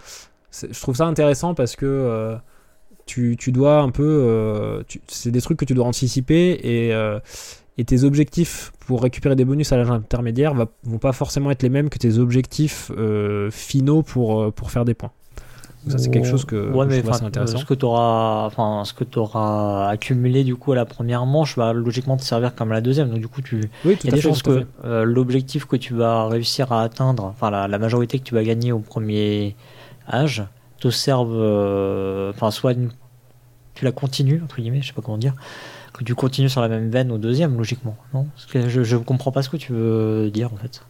je 0.52 0.80
trouve 0.80 0.96
ça 0.96 1.07
intéressant 1.07 1.54
parce 1.54 1.76
que 1.76 1.86
euh, 1.86 2.36
tu, 3.07 3.36
dois 3.52 3.80
un 3.80 3.90
peu. 3.90 4.04
euh, 4.04 4.82
c'est 5.09 5.30
des 5.30 5.40
trucs 5.40 5.59
que 5.59 5.64
tu 5.64 5.74
dois 5.74 5.86
anticiper 5.86 6.61
et. 6.62 6.94
euh, 6.94 7.18
et 7.78 7.84
tes 7.84 8.04
objectifs 8.04 8.72
pour 8.86 9.02
récupérer 9.02 9.36
des 9.36 9.44
bonus 9.44 9.70
à 9.70 9.76
l'âge 9.76 9.90
intermédiaire 9.90 10.54
va- 10.54 10.70
vont 10.84 10.96
pas 10.96 11.12
forcément 11.12 11.50
être 11.50 11.62
les 11.62 11.68
mêmes 11.68 11.90
que 11.90 11.98
tes 11.98 12.16
objectifs 12.18 12.90
finaux 13.50 14.02
pour, 14.02 14.50
pour 14.54 14.70
faire 14.70 14.86
des 14.86 14.94
points. 14.94 15.12
Donc 15.87 15.93
ça, 15.93 15.99
c'est 15.99 16.11
quelque 16.11 16.26
chose 16.26 16.45
que, 16.45 16.57
Ouais, 16.72 16.84
que 16.84 16.91
mais 16.91 16.97
je 16.97 17.01
trouve 17.01 17.11
assez 17.11 17.18
enfin, 17.18 17.26
intéressant. 17.26 17.59
Ce 17.59 17.64
que 17.64 17.74
tu 17.74 17.84
auras, 17.84 18.45
enfin, 18.47 18.82
ce 18.84 18.93
que 18.93 19.05
tu 19.05 19.18
auras 19.18 19.89
accumulé 19.89 20.43
du 20.45 20.57
coup 20.57 20.72
à 20.72 20.76
la 20.76 20.84
première 20.84 21.24
manche 21.26 21.57
va 21.57 21.72
logiquement 21.72 22.16
te 22.16 22.22
servir 22.24 22.55
comme 22.55 22.72
à 22.72 22.74
la 22.74 22.80
deuxième. 22.80 23.09
Donc 23.11 23.20
du 23.20 23.28
coup, 23.28 23.41
tu, 23.41 23.70
Oui, 23.84 23.97
il 24.03 24.07
y 24.07 24.09
a 24.09 24.12
des 24.20 24.28
à 24.28 24.43
que 24.43 24.66
euh, 24.84 25.05
l'objectif 25.05 25.64
que 25.66 25.76
tu 25.76 25.95
vas 25.95 26.26
réussir 26.26 26.72
à 26.72 26.82
atteindre, 26.82 27.24
enfin 27.24 27.51
la, 27.51 27.68
la 27.68 27.78
majorité 27.78 28.18
que 28.18 28.24
tu 28.24 28.34
vas 28.34 28.43
gagner 28.43 28.72
au 28.72 28.80
premier 28.80 29.55
âge, 30.12 30.45
te 30.80 30.91
serve, 30.91 31.32
euh, 31.34 32.30
enfin 32.30 32.51
soit 32.51 32.72
une- 32.72 32.91
tu 33.74 33.84
la 33.84 33.93
continues 33.93 34.41
entre 34.43 34.57
guillemets, 34.57 34.82
je 34.82 34.89
sais 34.89 34.93
pas 34.93 35.03
comment 35.03 35.18
dire, 35.18 35.34
que 35.93 36.05
tu 36.05 36.14
continues 36.14 36.49
sur 36.49 36.61
la 36.61 36.68
même 36.68 36.91
veine 36.91 37.12
au 37.12 37.18
deuxième 37.18 37.57
logiquement, 37.57 37.97
non? 38.14 38.26
Parce 38.34 38.47
que 38.47 38.68
je, 38.68 38.82
je 38.82 38.97
comprends 38.97 39.32
pas 39.32 39.43
ce 39.43 39.49
que 39.51 39.57
tu 39.57 39.72
veux 39.72 40.30
dire 40.30 40.53
en 40.53 40.57
fait. 40.57 40.82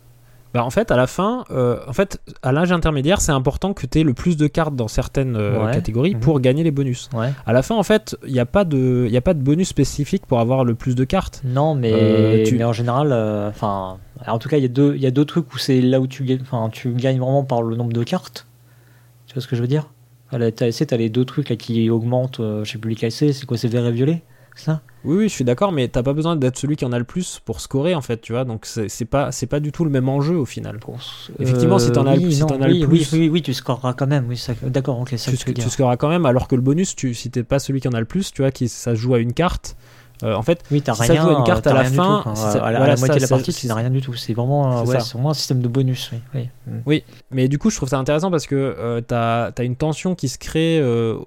Bah, 0.56 0.64
en 0.64 0.70
fait, 0.70 0.90
à 0.90 0.96
la 0.96 1.06
fin, 1.06 1.44
euh, 1.50 1.78
en 1.86 1.92
fait, 1.92 2.18
à 2.42 2.50
l'âge 2.50 2.72
intermédiaire, 2.72 3.20
c'est 3.20 3.32
important 3.32 3.74
que 3.74 3.86
tu 3.86 4.00
aies 4.00 4.02
le 4.04 4.14
plus 4.14 4.38
de 4.38 4.46
cartes 4.46 4.74
dans 4.74 4.88
certaines 4.88 5.36
euh, 5.36 5.66
Ouais. 5.66 5.72
catégories 5.72 6.14
Mhm. 6.14 6.20
pour 6.20 6.40
gagner 6.40 6.62
les 6.64 6.70
bonus. 6.70 7.10
Ouais. 7.12 7.30
À 7.44 7.52
la 7.52 7.62
fin, 7.62 7.74
en 7.74 7.82
fait, 7.82 8.16
il 8.26 8.32
n'y 8.32 8.40
a, 8.40 8.46
pas 8.46 8.64
de- 8.64 9.06
il 9.08 9.14
a 9.16 9.20
pas 9.20 9.34
de 9.34 9.42
bonus 9.42 9.68
spécifique 9.68 10.24
pour 10.26 10.40
avoir 10.40 10.64
le 10.64 10.74
plus 10.74 10.94
de 10.94 11.04
cartes. 11.04 11.42
Non, 11.44 11.74
mais, 11.74 11.92
Euh, 11.92 12.44
tu- 12.44 12.56
mais 12.56 12.64
en 12.64 12.72
général, 12.72 13.12
enfin, 13.50 13.98
en 14.26 14.38
tout 14.38 14.48
cas, 14.48 14.56
il 14.56 14.62
y 14.62 14.66
a 14.66 14.68
deux, 14.68 14.94
il 14.96 15.02
y 15.02 15.06
a 15.06 15.10
deux 15.10 15.26
trucs 15.26 15.52
où 15.52 15.58
c'est 15.58 15.80
là 15.82 16.00
où 16.00 16.06
tu 16.06 16.24
gagnes, 16.24 16.40
enfin, 16.40 16.70
tu 16.72 16.90
gagnes 16.94 17.18
vraiment 17.20 17.44
par 17.44 17.60
le 17.62 17.76
nombre 17.76 17.92
de 17.92 18.02
cartes. 18.02 18.46
Tu 19.26 19.34
vois 19.34 19.42
ce 19.42 19.46
que 19.48 19.56
je 19.56 19.60
veux 19.60 19.68
dire? 19.68 19.88
La 20.32 20.50
TAC, 20.50 20.86
t'as 20.86 20.96
les 20.96 21.10
deux 21.10 21.24
trucs 21.26 21.50
là 21.50 21.56
qui 21.56 21.88
augmentent. 21.90 22.40
sais 22.64 22.78
plus 22.78 22.90
lesquels 22.90 23.12
c'est. 23.12 23.32
Quoi 23.46 23.58
C'est 23.58 23.68
vert 23.68 23.86
et 23.86 23.92
violet? 23.92 24.22
Ça 24.56 24.80
Oui, 25.04 25.16
oui, 25.18 25.28
je 25.28 25.34
suis 25.34 25.44
d'accord, 25.44 25.70
mais 25.70 25.86
t'as 25.88 26.02
pas 26.02 26.12
besoin 26.14 26.34
d'être 26.34 26.56
celui 26.58 26.74
qui 26.76 26.84
en 26.84 26.92
a 26.92 26.98
le 26.98 27.04
plus 27.04 27.40
pour 27.44 27.60
scorer, 27.60 27.94
en 27.94 28.00
fait, 28.00 28.20
tu 28.20 28.32
vois. 28.32 28.44
Donc, 28.44 28.66
c'est 28.66 29.04
pas, 29.04 29.30
pas 29.48 29.60
du 29.60 29.70
tout 29.70 29.84
le 29.84 29.90
même 29.90 30.08
enjeu 30.08 30.34
au 30.36 30.44
final. 30.46 30.80
Effectivement, 31.38 31.78
si 31.78 31.92
t'en 31.92 32.06
as 32.06 32.16
le- 32.16 32.22
oui, 32.22 32.32
si 32.34 32.40
non, 32.40 32.46
t'en 32.48 32.60
as 32.62 32.66
oui, 32.68 32.80
le 32.80 32.88
plus- 32.88 33.12
oui, 33.12 33.28
oui, 33.28 33.42
tu 33.42 33.54
scoreras 33.54 33.92
quand 33.94 34.06
même. 34.06 34.26
Oui, 34.28 34.36
ça- 34.36 34.54
d'accord, 34.64 34.98
ok, 35.00 35.10
ça 35.16 35.30
tu, 35.30 35.36
tu 35.38 35.44
tu 35.44 35.52
dire. 35.52 35.70
scoreras 35.70 35.96
quand 35.96 36.08
même, 36.08 36.26
alors 36.26 36.48
que 36.48 36.56
le 36.56 36.62
bonus, 36.62 36.96
tu, 36.96 37.14
si 37.14 37.30
t'es 37.30 37.42
pas 37.44 37.58
celui 37.58 37.80
qui 37.80 37.88
en 37.88 37.92
a 37.92 38.00
le 38.00 38.06
plus, 38.06 38.32
tu 38.32 38.42
vois, 38.42 38.50
qui, 38.50 38.68
ça 38.68 38.94
joue 38.94 39.14
à 39.14 39.18
une 39.20 39.32
carte. 39.32 39.76
euh, 40.22 40.34
en 40.34 40.40
fait, 40.40 40.64
Oui, 40.70 40.80
t'as 40.80 40.94
si 40.94 41.04
ça 41.04 41.12
rien. 41.12 41.22
joue 41.22 41.28
à 41.28 41.38
une 41.38 41.44
carte 41.44 41.62
t'as 41.64 41.72
à 41.72 41.74
la 41.74 41.84
fin, 41.84 42.16
tout, 42.16 42.22
quoi. 42.22 42.34
si 42.36 42.40
ça- 42.40 42.48
à 42.52 42.52
la, 42.54 42.78
à 42.78 42.80
voilà, 42.80 42.94
la 42.94 42.98
moitié 42.98 43.06
ça, 43.08 43.14
de 43.16 43.20
la 43.20 43.26
ça- 43.26 43.34
partie, 43.36 43.52
tu 43.52 43.66
n'as 43.66 43.74
rien 43.74 43.90
du 43.90 44.00
tout. 44.00 44.14
C'est 44.14 44.32
vraiment, 44.32 44.78
euh, 44.80 44.84
ouais, 44.86 44.98
ça. 44.98 45.12
vraiment 45.12 45.28
un 45.32 45.34
système 45.34 45.60
de 45.60 45.68
bonus. 45.68 46.10
Oui, 46.34 46.48
oui. 46.66 46.72
Oui, 46.86 47.04
mais 47.30 47.48
du 47.48 47.58
coup, 47.58 47.68
je 47.68 47.76
trouve 47.76 47.90
ça 47.90 47.98
intéressant 47.98 48.30
parce 48.30 48.46
que 48.46 48.54
euh, 48.54 49.02
t'as 49.06 49.50
as 49.54 49.62
une 49.62 49.76
tension 49.76 50.14
qui 50.14 50.30
se 50.30 50.38
crée 50.38 50.78
euh, 50.80 51.18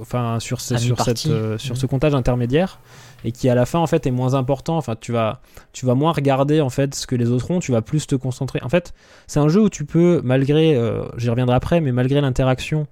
enfin, 0.00 0.38
sur, 0.40 0.60
ce, 0.60 0.76
sur, 0.76 1.00
cette, 1.00 1.26
euh, 1.26 1.58
sur 1.58 1.74
Mhm. 1.74 1.80
ce 1.80 1.86
comptage 1.86 2.14
intermédiaire 2.14 2.78
et 3.24 3.32
qui 3.32 3.48
à 3.48 3.54
la 3.54 3.66
fin 3.66 3.78
en 3.78 3.86
fait 3.86 4.06
est 4.06 4.10
moins 4.10 4.34
important. 4.34 4.76
Enfin, 4.76 4.96
tu 5.00 5.12
vas, 5.12 5.40
tu 5.72 5.86
vas 5.86 5.94
moins 5.94 6.12
regarder 6.12 6.60
en 6.60 6.70
fait 6.70 6.94
ce 6.94 7.06
que 7.06 7.14
les 7.16 7.30
autres 7.30 7.50
ont, 7.50 7.60
tu 7.60 7.72
vas 7.72 7.82
plus 7.82 8.06
te 8.06 8.14
concentrer. 8.14 8.60
En 8.62 8.68
fait, 8.68 8.94
c'est 9.26 9.40
un 9.40 9.48
jeu 9.48 9.60
où 9.62 9.68
tu 9.70 9.84
peux, 9.84 10.20
malgré, 10.24 10.74
euh, 10.76 11.04
j'y 11.16 11.30
reviendrai 11.30 11.54
après, 11.56 11.80
mais 11.80 11.92
malgré 11.92 12.20
l'interaction 12.20 12.86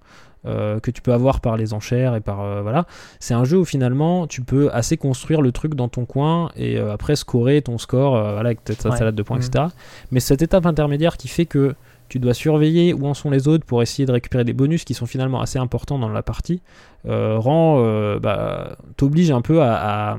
euh, 0.46 0.80
que 0.80 0.90
tu 0.90 1.02
peux 1.02 1.12
avoir 1.12 1.40
par 1.40 1.58
les 1.58 1.74
enchères 1.74 2.14
et 2.14 2.20
par 2.22 2.40
euh, 2.40 2.62
voilà. 2.62 2.86
C'est 3.18 3.34
un 3.34 3.44
jeu 3.44 3.58
où 3.58 3.66
finalement 3.66 4.26
tu 4.26 4.40
peux 4.40 4.70
assez 4.72 4.96
construire 4.96 5.42
le 5.42 5.52
truc 5.52 5.74
dans 5.74 5.88
ton 5.88 6.06
coin 6.06 6.50
et 6.56 6.78
après 6.78 7.14
scorer 7.14 7.60
ton 7.60 7.76
score 7.76 8.12
voilà, 8.12 8.38
avec 8.48 8.64
ta 8.64 8.88
Ouais. 8.88 8.96
salade 8.96 9.14
de 9.14 9.22
points, 9.22 9.36
Mhm. 9.36 9.42
etc. 9.44 9.64
Mais 10.10 10.20
cette 10.20 10.40
étape 10.40 10.64
intermédiaire 10.64 11.18
qui 11.18 11.28
fait 11.28 11.44
que 11.44 11.74
tu 12.10 12.18
dois 12.18 12.34
surveiller 12.34 12.92
où 12.92 13.06
en 13.06 13.14
sont 13.14 13.30
les 13.30 13.48
autres 13.48 13.64
pour 13.64 13.80
essayer 13.80 14.04
de 14.04 14.12
récupérer 14.12 14.44
des 14.44 14.52
bonus 14.52 14.84
qui 14.84 14.92
sont 14.92 15.06
finalement 15.06 15.40
assez 15.40 15.58
importants 15.58 15.98
dans 15.98 16.10
la 16.10 16.22
partie, 16.22 16.60
euh, 17.08 17.38
rend, 17.38 17.76
euh, 17.78 18.18
bah, 18.20 18.76
t'oblige 18.98 19.30
un 19.30 19.40
peu 19.40 19.62
à, 19.62 20.12
à- 20.12 20.18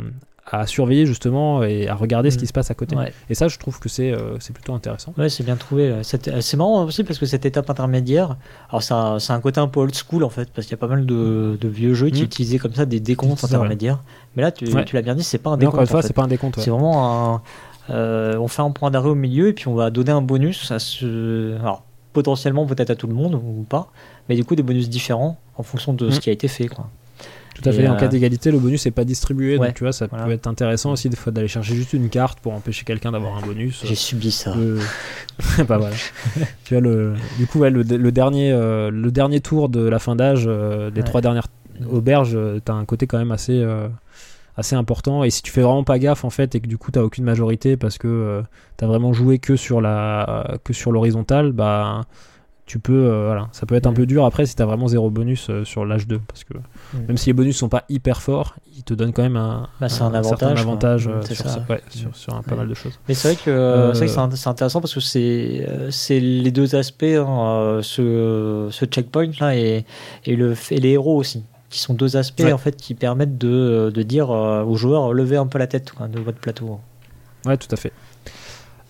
à 0.54 0.68
surveiller 0.68 1.06
justement 1.06 1.64
et 1.64 1.88
à 1.88 1.96
regarder 1.96 2.30
ce 2.30 2.36
Mhm. 2.36 2.42
qui 2.42 2.48
se 2.48 2.52
passe 2.52 2.72
à 2.72 2.74
côté. 2.74 2.96
Ouais. 2.98 3.14
Et 3.30 3.36
ça, 3.36 3.48
je 3.48 3.58
trouve 3.58 3.80
que 3.80 3.88
c'est 3.88 4.12
euh, 4.12 4.38
plutôt 4.54 4.74
intéressant. 4.74 5.14
Ouais, 5.18 5.30
c'est 5.30 5.44
bien 5.46 5.56
trouvé. 5.56 5.94
C'est 6.04 6.28
euh, 6.28 6.42
c'est 6.42 6.58
marrant 6.58 6.84
aussi 6.84 7.04
parce 7.06 7.20
que 7.20 7.26
cette 7.26 7.46
étape 7.46 7.70
intermédiaire, 7.70 8.36
alors 8.70 8.84
c'est 8.84 8.94
un, 9.34 9.40
côté 9.40 9.62
un 9.62 9.68
peu 9.68 9.80
old 9.80 9.94
school 9.96 10.24
en 10.26 10.30
fait, 10.30 10.50
parce 10.52 10.68
qu'il 10.68 10.72
y 10.76 10.80
a 10.80 10.82
pas 10.82 10.88
mal 10.88 11.06
de, 11.06 11.58
de 11.62 11.68
vieux 11.70 11.94
jeux 11.94 12.10
qui 12.10 12.22
Mm. 12.22 12.26
utilisaient 12.26 12.58
comme 12.58 12.74
ça 12.74 12.86
des 12.86 13.00
décomptes 13.00 13.44
intermédiaires. 13.46 14.00
Mais 14.36 14.42
là, 14.42 14.52
tu, 14.52 14.66
Ouais. 14.74 14.84
tu 14.84 14.96
l'as 14.96 15.02
bien 15.04 15.16
dit, 15.16 15.24
c'est 15.24 15.38
pas 15.38 15.52
un 15.52 15.58
décompte. 15.58 15.74
encore 15.76 15.82
une 15.84 15.88
fois, 15.88 16.00
en 16.00 16.02
fait. 16.02 16.08
c'est 16.08 16.14
pas 16.14 16.24
un 16.24 16.28
décompte. 16.28 16.60
C'est 16.60 16.70
vraiment 16.72 17.36
un. 17.36 17.42
Euh, 17.90 18.38
on 18.38 18.48
fait 18.48 18.62
un 18.62 18.72
point 18.72 18.92
d'arrêt 18.92 19.10
au 19.10 19.16
milieu 19.16 19.48
et 19.48 19.54
puis 19.54 19.68
on 19.68 19.76
va 19.76 19.90
donner 19.90 20.12
un 20.12 20.22
bonus 20.22 20.72
à 20.72 20.80
ce. 20.80 21.58
Alors, 21.60 21.84
potentiellement 22.14 22.66
peut-être 22.66 22.90
à 22.92 22.96
tout 22.96 23.08
le 23.08 23.14
monde 23.14 23.36
ou 23.36 23.66
pas, 23.68 23.90
mais 24.30 24.36
du 24.36 24.44
coup 24.44 24.56
des 24.56 24.64
bonus 24.64 24.90
différents 24.90 25.40
en 25.58 25.64
fonction 25.64 25.94
de 25.94 26.08
Mm. 26.08 26.12
ce 26.12 26.20
qui 26.20 26.30
a 26.30 26.34
été 26.34 26.48
fait. 26.48 26.68
Quoi. 26.68 26.90
Tout 27.56 27.68
à 27.70 27.72
Et, 27.74 27.76
fait. 27.76 27.88
En 27.88 27.94
euh, 27.96 27.98
cas 27.98 28.08
d'égalité, 28.08 28.50
le 28.52 28.60
bonus 28.60 28.86
n'est 28.86 28.92
pas 28.92 29.04
distribué. 29.04 29.58
Ouais, 29.58 29.68
donc 29.68 29.76
tu 29.76 29.84
vois, 29.84 29.92
ça 29.94 30.08
voilà. 30.08 30.26
peut 30.26 30.32
être 30.32 30.48
intéressant 30.48 30.92
aussi 30.92 31.10
des 31.10 31.16
fois 31.18 31.32
d'aller 31.34 31.48
chercher 31.50 31.76
juste 31.76 31.94
une 31.94 32.10
carte 32.10 32.40
pour 32.40 32.54
empêcher 32.54 32.86
quelqu'un 32.86 33.12
d'avoir 33.12 33.38
un 33.38 33.42
bonus. 33.46 33.82
J'ai 33.86 33.96
subi 33.96 34.32
ça. 34.32 34.56
Le- 34.56 34.80
bah 35.68 35.78
voilà. 35.78 35.96
tu 36.66 36.74
vois 36.74 36.82
le. 36.82 37.14
Du 37.38 37.48
coup, 37.48 37.60
ouais, 37.60 37.70
le, 37.70 37.84
le 37.84 38.12
dernier, 38.12 38.52
euh, 38.52 38.90
le 38.90 39.12
dernier 39.12 39.42
tour 39.42 39.68
de 39.70 39.82
la 39.82 40.00
fin 40.00 40.16
d'âge 40.16 40.46
euh, 40.48 40.90
des 40.92 41.02
Ouais. 41.02 41.06
trois 41.06 41.22
dernières 41.22 41.48
auberges, 41.90 42.32
euh, 42.36 42.60
t'as 42.64 42.74
un 42.74 42.86
côté 42.86 43.06
quand 43.08 43.18
même 43.18 43.32
assez. 43.32 43.62
Euh, 44.56 44.60
assez 44.60 44.76
important. 44.76 45.24
Et 45.24 45.30
si 45.30 45.42
tu 45.42 45.52
fais 45.52 45.62
vraiment 45.62 45.84
pas 45.84 46.00
gaffe 46.00 46.24
en 46.26 46.30
fait 46.30 46.56
et 46.56 46.60
que 46.60 46.68
du 46.68 46.78
coup 46.78 46.92
t'as 46.92 47.02
aucune 47.02 47.24
majorité 47.24 47.78
parce 47.78 47.98
que 47.98 48.08
euh, 48.08 48.42
t'as 48.78 48.88
vraiment 48.88 49.14
joué 49.14 49.40
que 49.40 49.56
sur 49.56 49.82
la 49.82 50.58
que 50.64 50.74
sur 50.74 50.92
l'horizontale 50.92 51.52
bah 51.52 52.02
tu 52.68 52.80
peux 52.80 52.94
euh, 52.94 53.26
voilà. 53.26 53.50
Ça 53.52 53.66
peut 53.66 53.76
être 53.76 53.88
un 53.88 53.92
peu 53.94 54.06
dur. 54.06 54.24
Après 54.26 54.46
si 54.46 54.56
t'as 54.56 54.66
vraiment 54.66 54.88
zéro 54.88 55.10
bonus 55.10 55.50
euh, 55.50 55.66
sur 55.66 55.84
l'âge 55.86 56.08
2 56.08 56.20
parce 56.28 56.44
que 56.46 56.54
même 57.08 57.18
si 57.18 57.28
les 57.28 57.34
bonus 57.34 57.58
sont 57.58 57.68
pas 57.70 57.84
hyper 57.90 58.22
forts 58.22 58.56
ils 58.78 58.84
te 58.84 58.94
donnent 58.94 59.12
quand 59.12 59.22
même 59.24 59.36
un, 59.36 59.68
Bah, 59.82 59.88
un 60.00 60.14
avantage, 60.14 61.08
euh, 61.08 61.22
sur, 61.24 61.36
ça. 61.36 61.66
ouais, 61.70 61.82
sur, 61.90 62.16
sur 62.16 62.34
un 62.34 62.42
pas 62.42 62.52
Ouais. 62.52 62.58
mal 62.60 62.70
de 62.70 62.74
choses. 62.74 62.98
Mais 63.10 63.14
c'est 63.14 63.34
vrai 63.34 63.44
que, 63.44 63.50
Euh, 63.52 63.94
c'est, 63.94 64.48
intéressant 64.48 64.80
parce 64.80 64.94
que 64.94 65.02
c'est, 65.02 65.66
euh, 65.68 65.92
c'est 65.92 66.20
les 66.22 66.52
deux 66.52 66.74
aspects, 66.76 67.04
hein, 67.04 67.28
euh, 67.60 67.82
ce, 67.82 68.70
ce 68.72 68.86
checkpoint 68.86 69.32
là 69.42 69.56
et, 69.56 69.86
et, 70.26 70.36
le, 70.38 70.56
et 70.72 70.80
les 70.80 70.92
héros 70.92 71.18
aussi, 71.18 71.44
qui 71.72 71.80
sont 71.80 71.94
deux 71.96 72.18
aspects 72.18 72.42
Ouais. 72.44 72.52
en 72.52 72.58
fait 72.60 72.76
qui 72.76 72.94
permettent 72.94 73.38
de, 73.40 73.92
de 73.94 74.04
dire 74.04 74.30
euh, 74.30 74.64
aux 74.64 74.76
joueurs 74.76 75.14
levez 75.14 75.38
un 75.38 75.48
peu 75.48 75.58
la 75.58 75.68
tête 75.68 75.92
quoi, 75.92 76.08
de 76.08 76.20
votre 76.20 76.38
plateau. 76.38 76.80
Ouais, 77.46 77.58
tout 77.58 77.70
à 77.72 77.76
fait. 77.76 77.92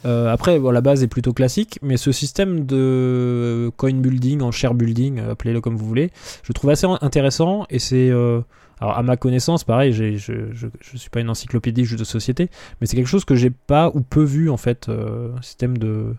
Euh, 0.04 0.30
après, 0.34 0.60
bon, 0.60 0.72
la 0.72 0.82
base 0.82 1.04
est 1.04 1.08
plutôt 1.08 1.32
classique, 1.32 1.78
mais 1.84 1.96
ce 1.96 2.12
système 2.12 2.66
de 2.66 3.72
coin 3.78 3.94
building, 3.94 4.42
en 4.42 4.50
share 4.52 4.74
building, 4.74 5.20
euh, 5.20 5.32
appelez-le 5.34 5.62
comme 5.62 5.76
vous 5.78 5.86
voulez, 5.86 6.10
je 6.44 6.52
trouve 6.54 6.72
assez 6.72 6.88
intéressant 7.02 7.66
et 7.70 7.80
c'est. 7.80 8.10
euh, 8.10 8.42
alors, 8.80 8.98
à 8.98 9.04
ma 9.04 9.16
connaissance, 9.16 9.64
pareil, 9.64 9.94
je, 9.94 10.18
je 10.18 10.98
suis 10.98 11.10
pas 11.12 11.20
une 11.20 11.30
encyclopédie 11.30 11.86
jeux 11.86 11.98
de 11.98 12.04
société, 12.04 12.50
mais 12.82 12.88
c'est 12.88 12.96
quelque 12.96 13.06
chose 13.06 13.26
que 13.26 13.36
j'ai 13.36 13.52
pas 13.52 13.92
ou 13.94 14.02
peu 14.02 14.24
vu 14.24 14.50
en 14.50 14.58
fait, 14.58 14.90
euh, 14.90 15.30
un 15.38 15.42
système 15.44 15.78
de 15.78 16.16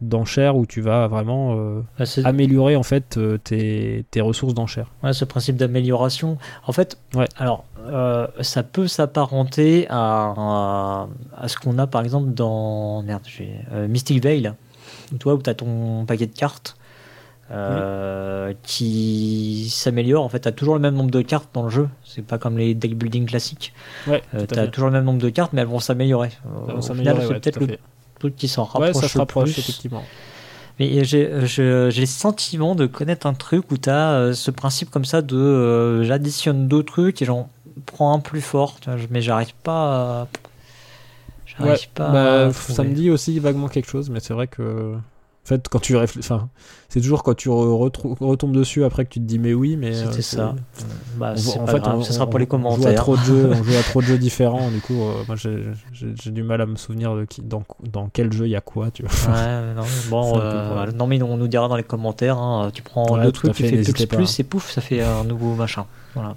d'enchères 0.00 0.56
où 0.56 0.64
tu 0.66 0.80
vas 0.80 1.08
vraiment 1.08 1.56
euh, 1.56 1.82
c'est, 2.04 2.24
améliorer 2.24 2.76
en 2.76 2.82
fait 2.84 3.16
euh, 3.16 3.36
tes, 3.38 4.04
tes 4.10 4.20
ressources 4.20 4.54
d'enchères. 4.54 4.90
ouais, 5.02 5.12
ce 5.12 5.24
principe 5.24 5.56
d'amélioration, 5.56 6.38
en 6.66 6.72
fait, 6.72 6.98
Ouais. 7.14 7.26
alors 7.36 7.64
euh, 7.86 8.26
ça 8.40 8.62
peut 8.62 8.86
s'apparenter 8.86 9.86
à, 9.90 10.34
à, 10.36 11.08
à 11.36 11.48
ce 11.48 11.56
qu'on 11.56 11.78
a 11.78 11.86
par 11.86 12.02
exemple 12.02 12.30
dans 12.32 13.02
merde, 13.02 13.22
Mystic 13.88 14.22
Veil, 14.22 14.52
toi 15.18 15.34
où 15.34 15.42
tu 15.42 15.50
as 15.50 15.54
ton 15.54 16.04
paquet 16.06 16.26
de 16.26 16.34
cartes. 16.36 16.76
qui 18.62 19.68
s'améliore 19.70 20.24
en 20.24 20.28
fait 20.28 20.40
t'as 20.40 20.52
toujours 20.52 20.74
le 20.74 20.80
même 20.80 20.94
nombre 20.94 21.10
de 21.10 21.22
cartes 21.22 21.48
dans 21.54 21.62
le 21.62 21.70
jeu 21.70 21.88
c'est 22.04 22.24
pas 22.24 22.38
comme 22.38 22.58
les 22.58 22.74
deck 22.74 22.96
building 22.96 23.26
classiques 23.26 23.72
Ouais, 24.06 24.22
t'as 24.46 24.64
fait. 24.64 24.70
toujours 24.70 24.88
le 24.88 24.92
même 24.94 25.04
nombre 25.04 25.20
de 25.20 25.30
cartes 25.30 25.52
mais 25.52 25.62
elles 25.62 25.66
vont 25.68 25.78
s'améliorer 25.80 26.30
c'est 26.70 26.92
peut-être 26.94 27.60
le. 27.60 27.78
Truc 28.18 28.36
qui 28.36 28.48
s'en 28.48 28.64
rapproche 28.64 28.88
Ouais, 28.88 28.92
ça 28.94 29.08
se 29.08 29.14
le 29.14 29.20
rapproche 29.20 29.50
plus. 29.52 29.58
effectivement. 29.60 30.04
mais 30.78 31.04
j'ai 31.04 31.26
le 31.28 32.06
sentiment 32.06 32.74
de 32.74 32.86
connaître 32.86 33.26
un 33.26 33.34
truc 33.34 33.70
où 33.70 33.76
tu 33.78 33.90
as 33.90 34.32
ce 34.34 34.50
principe 34.50 34.90
comme 34.90 35.04
ça 35.04 35.22
de 35.22 35.36
euh, 35.36 36.04
j'additionne 36.04 36.68
deux 36.68 36.82
trucs 36.82 37.20
et 37.22 37.24
j'en 37.24 37.48
prends 37.86 38.12
un 38.14 38.20
plus 38.20 38.40
fort, 38.40 38.76
tu 38.80 38.90
vois, 38.90 38.98
je- 38.98 39.06
mais 39.10 39.20
j'arrive 39.22 39.54
pas 39.62 40.22
à. 40.22 40.28
J'arrive 41.46 41.72
Ouais, 41.72 41.88
pas 41.94 42.12
bah, 42.12 42.46
à 42.48 42.52
ça 42.52 42.82
me 42.82 42.94
dit 42.94 43.10
aussi 43.10 43.38
vaguement 43.38 43.68
quelque 43.68 43.88
chose, 43.88 44.10
mais 44.10 44.20
c'est 44.20 44.34
vrai 44.34 44.46
que. 44.46 44.94
En 45.48 45.54
fait, 45.56 45.66
quand 45.70 45.78
tu 45.78 45.96
réfléchis. 45.96 46.30
Enfin, 46.30 46.50
c'est 46.90 47.00
toujours 47.00 47.22
quand 47.22 47.32
tu 47.32 47.48
retombes 47.48 48.54
dessus 48.54 48.84
après 48.84 49.06
que 49.06 49.10
tu 49.10 49.18
te 49.18 49.24
dis, 49.24 49.38
mais 49.38 49.54
oui, 49.54 49.76
mais. 49.78 49.94
C'était 49.94 50.18
euh, 50.18 50.20
ça. 50.20 50.54
Bah, 51.16 51.32
on 51.56 51.60
en 51.62 51.66
fait, 51.66 51.82
on, 51.86 52.02
ce 52.02 52.12
sera 52.12 52.26
on- 52.26 52.28
pour 52.28 52.38
les 52.38 52.46
on 52.52 52.58
joue 52.58 52.58
à 52.60 52.74
commentaires. 52.74 52.94
trop 52.96 53.16
de 53.16 53.22
jeux, 53.22 53.50
on 53.54 53.62
joue 53.62 53.76
à 53.78 53.82
trop 53.82 54.02
de 54.02 54.06
jeux 54.06 54.18
différents. 54.18 54.68
Du 54.70 54.80
coup, 54.80 55.02
euh, 55.02 55.24
moi, 55.26 55.36
j'ai 55.36 56.30
du 56.32 56.42
mal 56.42 56.60
à 56.60 56.66
me 56.66 56.76
souvenir 56.76 57.14
de 57.16 57.24
qui, 57.24 57.40
dans, 57.40 57.62
dans 57.90 58.10
quel 58.12 58.30
jeu 58.30 58.44
il 58.46 58.50
y 58.50 58.56
a 58.56 58.60
quoi, 58.60 58.90
tu 58.90 59.04
vois. 59.04 59.32
Ouais, 59.34 59.74
non, 59.74 59.84
bon, 60.10 60.34
peu 60.38 60.40
euh, 60.42 60.92
non, 60.92 61.06
mais 61.06 61.22
on 61.22 61.38
nous 61.38 61.48
dira 61.48 61.66
dans 61.66 61.76
les 61.76 61.82
commentaires. 61.82 62.36
hein, 62.36 62.70
tu 62.74 62.82
prends 62.82 63.16
Ouais, 63.16 63.24
le 63.24 63.32
truc, 63.32 63.54
tu 63.54 63.62
fais 63.64 63.82
plus, 63.82 64.06
plus, 64.06 64.40
et 64.40 64.44
pouf, 64.44 64.70
ça 64.70 64.82
fait 64.82 65.00
un 65.00 65.24
nouveau 65.24 65.54
machin. 65.54 65.86
Voilà. 66.14 66.34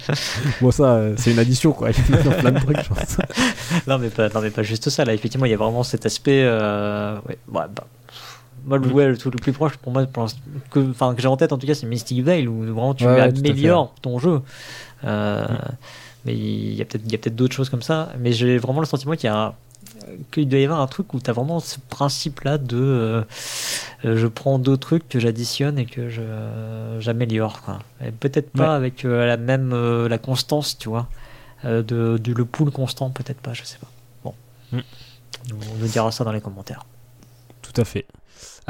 bon, 0.60 0.72
ça, 0.72 1.00
c'est 1.16 1.30
une 1.30 1.38
addition, 1.38 1.72
quoi. 1.72 1.90
Il 1.90 2.16
y 2.16 2.28
a 2.28 2.32
plein 2.32 2.50
de 2.52 2.58
trucs, 2.58 2.82
je 2.82 2.88
pense. 2.88 3.16
non, 3.86 3.98
mais 3.98 4.08
pas, 4.08 4.28
non, 4.28 4.40
mais 4.40 4.50
pas 4.50 4.62
juste 4.64 4.88
ça. 4.90 5.04
Là, 5.04 5.14
effectivement, 5.14 5.46
il 5.46 5.50
y 5.50 5.54
a 5.54 5.58
vraiment 5.58 5.84
cet 5.84 6.04
aspect. 6.06 6.42
ouais, 6.44 7.18
ouais, 7.28 7.38
bah, 7.48 7.68
moi, 8.64 8.78
le, 8.78 8.86
ouais, 8.88 9.08
le 9.08 9.16
truc 9.16 9.34
le 9.34 9.40
plus 9.40 9.52
proche 9.52 9.76
pour 9.76 9.92
moi, 9.92 10.04
pour 10.06 10.26
que, 10.70 10.92
j'ai 11.18 11.26
en 11.28 11.36
tête 11.36 11.52
en 11.52 11.58
tout 11.58 11.66
cas, 11.66 11.74
c'est 11.74 11.86
Mystic 11.86 12.22
Veil 12.24 12.46
où 12.48 12.62
vraiment 12.62 12.94
tu 12.94 13.04
Ouais, 13.06 13.20
améliores 13.20 13.94
ton 14.02 14.18
jeu. 14.18 14.42
Euh, 15.04 15.46
Mm. 15.46 15.58
Mais 16.26 16.34
il 16.36 16.74
y 16.74 16.82
a 16.82 16.84
peut-être 16.84 17.34
d'autres 17.34 17.54
choses 17.54 17.70
comme 17.70 17.80
ça. 17.80 18.12
Mais 18.18 18.32
j'ai 18.32 18.58
vraiment 18.58 18.80
le 18.80 18.86
sentiment 18.86 19.14
qu'il 19.14 19.24
y 19.24 19.32
a 19.32 19.54
qu'il 20.30 20.48
doit 20.48 20.58
y 20.60 20.64
avoir 20.64 20.80
un 20.80 20.86
truc 20.86 21.14
où 21.14 21.20
tu 21.20 21.30
as 21.30 21.32
vraiment 21.32 21.60
ce 21.60 21.78
principe-là 21.88 22.58
de 22.58 22.76
euh, 22.76 23.22
euh, 24.04 24.16
je 24.18 24.26
prends 24.26 24.58
deux 24.58 24.76
trucs 24.76 25.08
que 25.08 25.18
j'additionne 25.18 25.78
et 25.78 25.86
que 25.86 26.10
j'améliore. 27.00 27.60
Peut-être 28.20 28.50
pas 28.50 28.70
Ouais. 28.70 28.76
avec 28.76 29.04
euh, 29.06 29.26
la 29.26 29.36
même 29.38 29.72
euh, 29.72 30.08
la 30.08 30.18
constance, 30.18 30.76
tu 30.76 30.88
vois, 30.90 31.08
de, 31.64 32.20
le 32.26 32.44
pool 32.44 32.70
constant, 32.70 33.08
peut-être 33.10 33.40
pas, 33.40 33.54
je 33.54 33.64
sais 33.64 33.78
pas. 33.78 33.88
Bon, 34.24 34.34
Mm. 34.72 34.80
on 35.52 35.78
nous 35.78 35.86
dira 35.88 36.12
ça 36.12 36.22
dans 36.24 36.32
les 36.32 36.40
commentaires. 36.42 36.84
Tout 37.62 37.80
à 37.80 37.84
fait. 37.84 38.04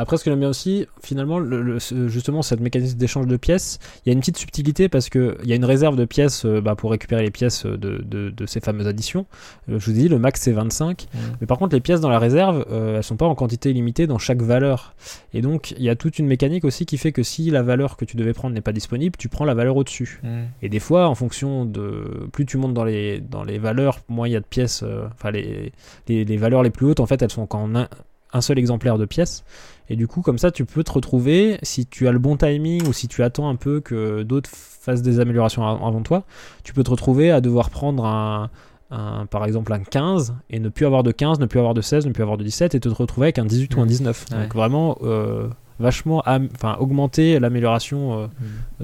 Après, 0.01 0.17
ce 0.17 0.25
que 0.25 0.31
j'aime 0.31 0.41
bien 0.41 0.49
aussi, 0.49 0.87
finalement, 1.03 1.39
le- 1.39 1.63
le- 1.63 1.79
ce- 1.79 2.09
justement, 2.09 2.43
cette 2.43 2.61
mécanisme 2.61 2.97
d'échange 2.97 3.27
de 3.27 3.37
pièces, 3.37 3.79
il 4.05 4.09
y 4.09 4.11
a 4.11 4.13
une 4.13 4.21
petite 4.21 4.39
subtilité 4.39 4.89
parce 4.89 5.09
qu'il 5.11 5.37
y 5.45 5.53
a 5.53 5.57
une 5.57 5.65
réserve 5.65 5.97
de 5.97 6.05
pièces 6.05 6.45
euh, 6.45 6.61
bah, 6.61 6.75
pour 6.75 6.91
récupérer 6.91 7.23
les 7.23 7.31
pièces 7.31 7.67
de, 7.67 7.77
de- 8.05 8.31
de 8.31 8.47
ces 8.47 8.61
fameuses 8.61 8.87
additions. 8.87 9.27
Euh, 9.69 9.79
je 9.79 9.85
vous 9.85 9.91
ai 9.91 9.95
dit, 10.03 10.09
le 10.09 10.19
max 10.19 10.41
c'est 10.41 10.53
25. 10.53 11.07
Mm. 11.13 11.19
Mais 11.41 11.47
par 11.47 11.59
contre, 11.59 11.75
les 11.75 11.81
pièces 11.81 12.01
dans 12.01 12.09
la 12.09 12.19
réserve, 12.19 12.65
euh, 12.71 12.97
elles 12.99 13.03
sont 13.05 13.17
pas 13.17 13.27
en 13.27 13.35
quantité 13.35 13.73
limitée 13.73 14.07
dans 14.07 14.19
chaque 14.19 14.43
valeur. 14.43 14.95
Et 15.35 15.43
donc, 15.43 15.73
il 15.73 15.83
y 15.83 15.89
a 15.91 15.97
toute 15.97 16.19
une 16.19 16.27
mécanique 16.27 16.65
aussi 16.65 16.87
qui 16.87 16.97
fait 16.99 17.13
que 17.13 17.23
si 17.23 17.51
la 17.51 17.63
valeur 17.63 17.97
que 17.97 18.05
tu 18.05 18.17
devais 18.17 18.33
prendre 18.33 18.55
n'est 18.55 18.61
pas 18.61 18.73
disponible, 18.73 19.17
tu 19.19 19.29
prends 19.29 19.45
la 19.45 19.55
valeur 19.55 19.77
au-dessus. 19.77 20.21
Mm. 20.23 20.29
Et 20.63 20.69
des 20.69 20.81
fois, 20.81 21.09
en 21.09 21.15
fonction 21.15 21.65
de. 21.65 22.29
Plus 22.33 22.47
tu 22.47 22.57
montes 22.57 22.75
dans 22.75 22.85
les, 22.85 23.21
dans 23.21 23.45
les 23.45 23.59
valeurs, 23.59 23.99
moins 24.09 24.29
il 24.29 24.33
y 24.33 24.37
a 24.37 24.41
de 24.41 24.45
pièces. 24.47 24.83
euh, 24.83 25.05
Enfin, 25.15 25.31
les, 25.31 25.73
les, 26.09 26.25
les 26.25 26.37
valeurs 26.37 26.63
les 26.63 26.71
plus 26.71 26.87
hautes, 26.87 27.01
en 27.01 27.07
fait, 27.07 27.21
elles 27.23 27.31
sont 27.31 27.47
qu'en 27.47 27.75
un, 27.75 27.89
un 28.33 28.41
seul 28.41 28.59
exemplaire 28.59 28.97
de 28.99 29.05
pièces. 29.05 29.45
Et 29.91 29.97
du 29.97 30.07
coup, 30.07 30.23
comme 30.23 30.39
ça, 30.39 30.51
tu 30.51 30.65
peux 30.65 30.85
te 30.85 30.93
retrouver, 30.93 31.59
si 31.63 31.85
tu 31.85 32.07
as 32.09 32.13
le 32.13 32.19
bon 32.19 32.37
timing 32.37 32.87
ou 32.87 32.93
si 32.93 33.09
tu 33.09 33.23
attends 33.23 33.49
un 33.51 33.57
peu 33.57 33.81
que 33.81 34.23
d'autres 34.23 34.49
fassent 34.51 35.03
des 35.03 35.21
améliorations 35.21 35.67
av- 35.67 35.83
avant 35.85 36.01
toi, 36.03 36.25
tu 36.65 36.73
peux 36.73 36.83
te 36.85 36.91
retrouver 36.91 37.31
à 37.31 37.41
devoir 37.43 37.69
prendre 37.71 38.07
un. 38.07 38.49
un- 38.93 39.27
par 39.27 39.45
exemple 39.45 39.73
un 39.73 39.79
15 39.79 40.35
et 40.49 40.59
ne 40.59 40.69
plus 40.69 40.85
avoir 40.85 41.05
de 41.05 41.13
15, 41.13 41.39
ne 41.39 41.47
plus 41.47 41.61
avoir 41.61 41.75
de 41.75 41.81
16, 41.81 42.07
ne 42.07 42.11
plus 42.13 42.23
avoir 42.25 42.37
de 42.39 42.43
17 42.43 42.75
et 42.75 42.81
te 42.81 42.89
retrouver 42.89 43.27
avec 43.27 43.39
un 43.39 43.45
18 43.45 43.77
ou 43.77 43.81
un 43.81 43.83
Mhm. 43.83 43.89
19. 43.89 44.27
Ouais. 44.33 44.39
Donc 44.43 44.53
vraiment 44.55 44.99
euh, 45.05 45.47
vachement 45.79 46.25
enfin 46.27 46.77
augmenter 46.81 47.39
l'amélioration 47.39 48.23
euh, 48.23 48.27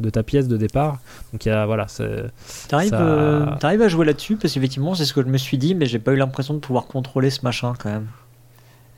de 0.00 0.08
ta 0.10 0.22
pièce 0.22 0.46
de 0.46 0.56
départ. 0.56 1.00
Donc 1.32 1.44
il 1.44 1.48
y 1.48 1.52
a 1.52 1.66
voilà, 1.66 1.86
T'arrives 2.68 2.90
Ça- 2.90 3.00
euh, 3.02 3.46
à 3.60 3.88
jouer 3.88 4.06
là-dessus? 4.06 4.36
Parce 4.36 4.54
qu'effectivement 4.54 4.94
c'est 4.94 5.04
ce 5.06 5.12
que 5.12 5.22
je 5.22 5.26
me 5.28 5.38
suis 5.38 5.58
dit 5.58 5.74
mais 5.74 5.86
j'ai 5.86 5.98
pas 5.98 6.12
eu 6.12 6.16
l'impression 6.16 6.54
de 6.54 6.60
pouvoir 6.60 6.86
contrôler 6.86 7.30
ce 7.30 7.40
machin 7.42 7.72
quand 7.76 7.90
même. 7.90 8.06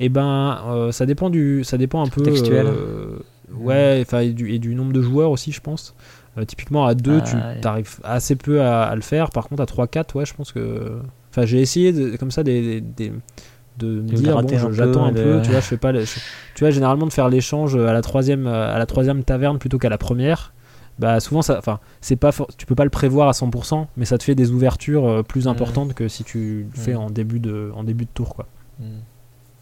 Eh 0.01 0.09
ben, 0.09 0.61
euh, 0.69 0.93
ça 0.93 1.07
dépend 1.07 1.31
du, 1.31 1.65
ça 1.65 1.77
dépend 1.79 2.03
un 2.05 2.09
peu. 2.09 2.23
Contextuel. 2.23 2.67
euh, 2.67 3.19
ouais, 3.55 3.99
enfin 4.03 4.21
et 4.21 4.31
du, 4.33 4.53
et 4.53 4.59
du 4.59 4.75
nombre 4.75 4.93
de 4.93 5.03
joueurs 5.03 5.31
aussi, 5.31 5.53
je 5.53 5.61
pense. 5.61 5.95
Euh, 6.37 6.45
typiquement 6.45 6.87
à 6.87 6.95
2 6.95 7.19
Ah, 7.19 7.21
tu 7.23 7.37
ouais. 7.37 7.67
arrives 7.67 7.97
assez 8.05 8.37
peu 8.37 8.61
à, 8.63 8.85
à 8.85 8.95
le 8.95 9.01
faire. 9.03 9.31
Par 9.31 9.49
contre, 9.49 9.63
à 9.63 9.67
3-4, 9.67 10.15
ouais, 10.17 10.25
je 10.27 10.35
pense 10.35 10.53
que. 10.53 10.99
Enfin, 11.31 11.45
j'ai 11.47 11.61
essayé 11.61 11.93
de- 11.93 12.17
comme 12.17 12.31
ça 12.31 12.43
des, 12.45 12.81
des- 12.81 13.13
de 13.79 13.87
me 13.87 14.01
dire 14.03 14.41
bon, 14.43 14.73
j'attends 14.73 15.05
un 15.05 15.13
peu, 15.13 15.23
peu. 15.23 15.35
de- 15.39 15.45
Tu 15.45 15.51
vois, 15.51 15.61
je 15.61 15.65
fais 15.67 15.77
pas. 15.77 15.93
je- 15.93 16.05
tu 16.55 16.61
vois, 16.65 16.71
généralement 16.71 17.07
de 17.07 17.13
faire 17.13 17.29
l'échange 17.29 17.77
à 17.77 17.93
la 17.93 18.03
troisième, 18.03 18.47
à 18.47 18.79
la 18.79 18.87
troisième 18.87 19.25
taverne 19.25 19.59
plutôt 19.59 19.79
qu'à 19.79 19.89
la 19.89 19.99
première. 19.99 20.53
bah 21.01 21.21
souvent 21.21 21.43
ça, 21.43 21.57
enfin 21.59 21.79
c'est 22.01 22.17
pas, 22.17 22.33
tu 22.57 22.67
peux 22.67 22.75
pas 22.75 22.83
le 22.83 22.91
prévoir 22.91 23.29
à 23.29 23.33
100%, 23.33 23.87
mais 23.97 24.05
ça 24.05 24.19
te 24.19 24.25
fait 24.25 24.35
des 24.35 24.51
ouvertures 24.51 25.23
plus 25.29 25.45
Mhm. 25.47 25.53
importantes 25.53 25.95
que 25.95 26.09
si 26.09 26.25
tu 26.25 26.67
le 26.75 26.81
fais 26.81 26.95
Mhm. 26.95 26.99
en 27.01 27.11
début 27.11 27.39
de, 27.39 27.71
en 27.77 27.85
début 27.85 28.05
de 28.05 28.11
tour 28.13 28.35
quoi. 28.35 28.47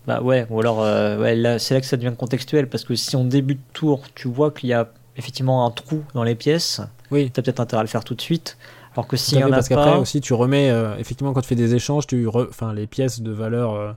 Bah 0.07 0.21
ouais, 0.23 0.47
ou 0.51 0.61
alors 0.61 0.83
euh, 0.83 1.19
ouais, 1.19 1.59
c'est 1.59 1.75
là 1.75 1.81
que 1.81 1.87
ça 1.87 1.97
devient 1.97 2.15
contextuel 2.17 2.69
parce 2.69 2.85
que 2.85 2.95
si 2.95 3.17
en 3.17 3.25
début 3.25 3.55
de 3.57 3.61
tour 3.73 4.03
tu 4.15 4.29
vois 4.29 4.51
qu'il 4.53 4.69
y 4.69 4.73
a 4.73 4.89
effectivement 5.17 5.67
un 5.67 5.71
trou 5.71 6.05
dans 6.15 6.23
les 6.23 6.35
pièces, 6.37 6.81
Oui. 7.11 7.31
t'as 7.33 7.43
peut-être 7.43 7.61
intérêt 7.61 7.81
à 7.81 7.83
le 7.83 7.89
faire 7.89 8.05
tout 8.05 8.15
de 8.15 8.21
suite. 8.21 8.57
Alors 8.95 9.07
que 9.09 9.17
y 9.17 9.37
en 9.37 9.41
fait, 9.41 9.43
a 9.45 9.49
parce 9.57 9.69
qu'après 9.69 9.97
aussi 9.99 10.21
tu 10.21 10.33
remets, 10.33 10.71
euh, 10.71 10.97
effectivement 10.99 11.33
quand 11.33 11.41
tu 11.43 11.49
fais 11.49 11.55
des 11.55 11.75
échanges, 11.75 12.07
tu 12.07 12.27
re- 12.27 12.49
enfin 12.49 12.73
les 12.73 12.87
pièces 12.87 13.21
de 13.21 13.31
valeur 13.33 13.97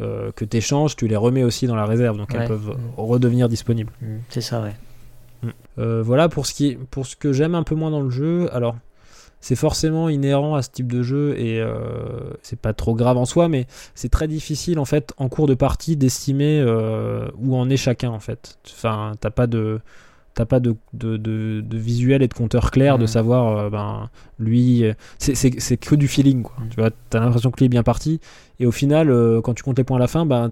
euh, 0.00 0.30
que 0.36 0.44
tu 0.44 0.56
échanges, 0.56 0.94
tu 0.96 1.08
les 1.08 1.16
remets 1.16 1.42
aussi 1.44 1.66
dans 1.66 1.76
la 1.76 1.86
réserve, 1.86 2.16
donc 2.18 2.30
Ouais. 2.30 2.40
elles 2.40 2.48
peuvent 2.48 2.70
Mm. 2.76 2.76
redevenir 3.00 3.48
disponibles. 3.48 3.92
Hmm, 4.02 4.18
c'est 4.28 4.40
ça, 4.40 4.60
ouais. 4.60 4.74
Euh, 5.78 6.02
voilà 6.04 6.28
pour 6.28 6.46
ce 6.46 6.54
qui 6.54 6.76
pour 6.90 7.06
ce 7.06 7.16
que 7.16 7.32
j'aime 7.32 7.54
un 7.54 7.62
peu 7.64 7.74
moins 7.74 7.90
dans 7.90 8.00
le 8.00 8.10
jeu. 8.10 8.48
Alors 8.54 8.76
c'est 9.44 9.56
forcément 9.56 10.08
inhérent 10.08 10.54
à 10.54 10.62
ce 10.62 10.70
type 10.70 10.90
de 10.90 11.02
jeu 11.02 11.38
et 11.38 11.60
euh, 11.60 11.74
c'est 12.42 12.58
pas 12.58 12.72
trop 12.72 12.94
grave 12.94 13.18
en 13.18 13.26
soi, 13.26 13.48
mais 13.48 13.66
c'est 13.94 14.08
très 14.08 14.26
difficile 14.26 14.78
en 14.78 14.86
fait 14.86 15.12
en 15.18 15.28
cours 15.28 15.46
de 15.46 15.54
partie 15.54 15.96
d'estimer 15.96 16.60
euh, 16.60 17.28
où 17.38 17.54
en 17.56 17.68
est 17.68 17.76
chacun 17.76 18.10
en 18.10 18.20
fait. 18.20 18.58
Enfin 18.72 19.12
t'as 19.20 19.30
pas 19.30 19.46
de 19.46 19.80
T'as 20.34 20.46
pas 20.46 20.58
de, 20.58 20.74
de, 20.94 21.16
de, 21.16 21.60
de 21.64 21.78
visuel 21.78 22.20
et 22.20 22.26
de 22.26 22.34
compteur 22.34 22.72
clair 22.72 22.98
de 22.98 23.02
Mhm. 23.02 23.06
savoir, 23.06 23.56
euh, 23.56 23.70
ben, 23.70 24.10
lui, 24.40 24.82
c'est- 25.18 25.76
que 25.76 25.94
du 25.94 26.08
feeling, 26.08 26.42
quoi. 26.42 26.56
Tu 26.70 26.80
vois, 26.80 26.90
t'as 27.08 27.20
l'impression 27.20 27.52
que 27.52 27.58
lui 27.58 27.66
est 27.66 27.68
bien 27.68 27.84
parti, 27.84 28.18
et 28.58 28.66
au 28.66 28.72
final, 28.72 29.10
euh, 29.10 29.40
quand 29.40 29.54
tu 29.54 29.62
comptes 29.62 29.78
les 29.78 29.84
points 29.84 29.98
à 29.98 30.00
la 30.00 30.08
fin, 30.08 30.26
ben, 30.26 30.50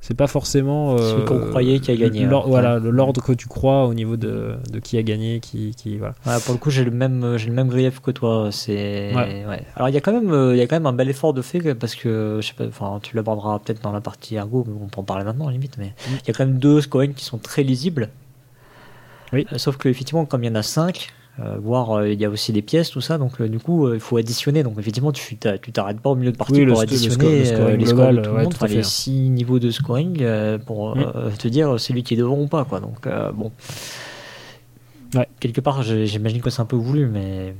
c'est 0.00 0.16
pas 0.16 0.26
forcément. 0.26 0.94
euh, 0.94 0.98
Celui 0.98 1.24
qu'on 1.26 1.40
croyait 1.40 1.78
qui 1.80 1.90
a 1.90 1.96
gagné, 1.96 2.26
ouais. 2.26 2.42
Voilà, 2.46 2.78
l'ordre 2.78 3.22
que 3.22 3.32
tu 3.32 3.46
crois 3.48 3.84
au 3.86 3.92
niveau 3.94 4.16
de, 4.16 4.54
de 4.72 4.78
qui 4.78 4.96
a 4.96 5.02
gagné, 5.02 5.40
qui, 5.40 5.74
qui 5.76 5.98
voilà. 5.98 6.14
Ouais, 6.26 6.40
pour 6.44 6.54
le 6.54 6.58
coup, 6.58 6.70
j'ai 6.70 6.84
le 6.84 6.90
même, 6.90 7.36
j'ai 7.36 7.48
le 7.48 7.52
même 7.54 7.68
grief 7.68 8.00
que 8.00 8.10
toi. 8.10 8.48
C'est. 8.50 9.12
Ouais. 9.14 9.44
ouais. 9.46 9.62
Alors 9.76 9.88
il 9.88 9.94
y 9.94 9.98
a 9.98 10.00
quand 10.00 10.12
même, 10.12 10.32
euh, 10.32 10.54
il 10.54 10.58
y 10.58 10.62
a 10.62 10.66
quand 10.66 10.76
même 10.76 10.86
un 10.86 10.92
bel 10.94 11.08
effort 11.10 11.34
de 11.34 11.42
fait 11.42 11.74
parce 11.74 11.94
que 11.94 12.38
je 12.40 12.46
sais 12.46 12.54
pas, 12.54 12.66
enfin, 12.66 12.98
tu 13.02 13.14
l'aborderas 13.14 13.58
peut-être 13.58 13.82
dans 13.82 13.92
la 13.92 14.00
partie 14.00 14.36
ergo, 14.36 14.64
mais 14.66 14.74
on 14.82 14.86
peut 14.88 15.00
en 15.00 15.04
parler 15.04 15.24
maintenant 15.24 15.48
limite. 15.48 15.76
Mais 15.78 15.92
il 16.08 16.14
Mm. 16.14 16.18
y 16.26 16.30
a 16.30 16.32
quand 16.34 16.46
même 16.46 16.58
deux 16.58 16.80
scorings 16.80 17.12
qui 17.14 17.24
sont 17.24 17.38
très 17.38 17.62
lisibles. 17.62 18.08
Oui. 19.32 19.46
Euh, 19.52 19.58
sauf 19.58 19.76
que 19.76 19.88
effectivement, 19.88 20.24
comme 20.24 20.42
il 20.42 20.48
y 20.48 20.50
en 20.50 20.54
a 20.56 20.62
cinq, 20.62 21.12
euh, 21.40 21.56
voire 21.62 21.92
euh, 21.92 22.08
il 22.12 22.20
y 22.20 22.24
a 22.24 22.30
aussi 22.30 22.52
des 22.52 22.62
pièces, 22.62 22.90
tout 22.90 23.00
ça, 23.00 23.16
donc 23.16 23.40
euh, 23.40 23.48
du 23.48 23.58
coup, 23.58 23.86
euh, 23.86 23.94
il 23.94 24.00
faut 24.00 24.16
additionner. 24.18 24.62
Donc 24.62 24.78
effectivement, 24.78 25.12
tu 25.12 25.36
t'arrêtes 25.36 26.00
pas 26.00 26.10
au 26.10 26.14
milieu 26.14 26.32
de 26.32 26.36
partie 26.36 26.52
Oui, 26.52 26.66
pour 26.66 26.80
additionner 26.80 27.44
le 27.50 27.76
les 27.76 27.86
scores 27.86 28.12
de 28.12 28.20
tout 28.20 28.30
le 28.30 28.42
monde, 28.42 28.54
tout 28.54 28.64
les 28.66 28.82
six 28.82 29.30
niveaux 29.30 29.58
de 29.58 29.70
scoring 29.70 30.22
pour 30.66 30.96
Mm. 30.96 31.32
te 31.38 31.48
dire 31.48 31.78
c'est 31.80 31.92
lui 31.92 32.02
qui 32.02 32.14
est 32.14 32.16
devant 32.18 32.38
ou 32.38 32.46
pas, 32.46 32.64
quoi. 32.64 32.80
Donc 32.80 33.08
bon. 33.34 33.52
Ouais. 35.14 35.26
Quelque 35.40 35.60
part, 35.60 35.82
j'imagine 35.82 36.40
que 36.40 36.50
c'est 36.50 36.60
un 36.62 36.66
peu 36.66 36.76
voulu, 36.76 37.06
mais 37.06 37.54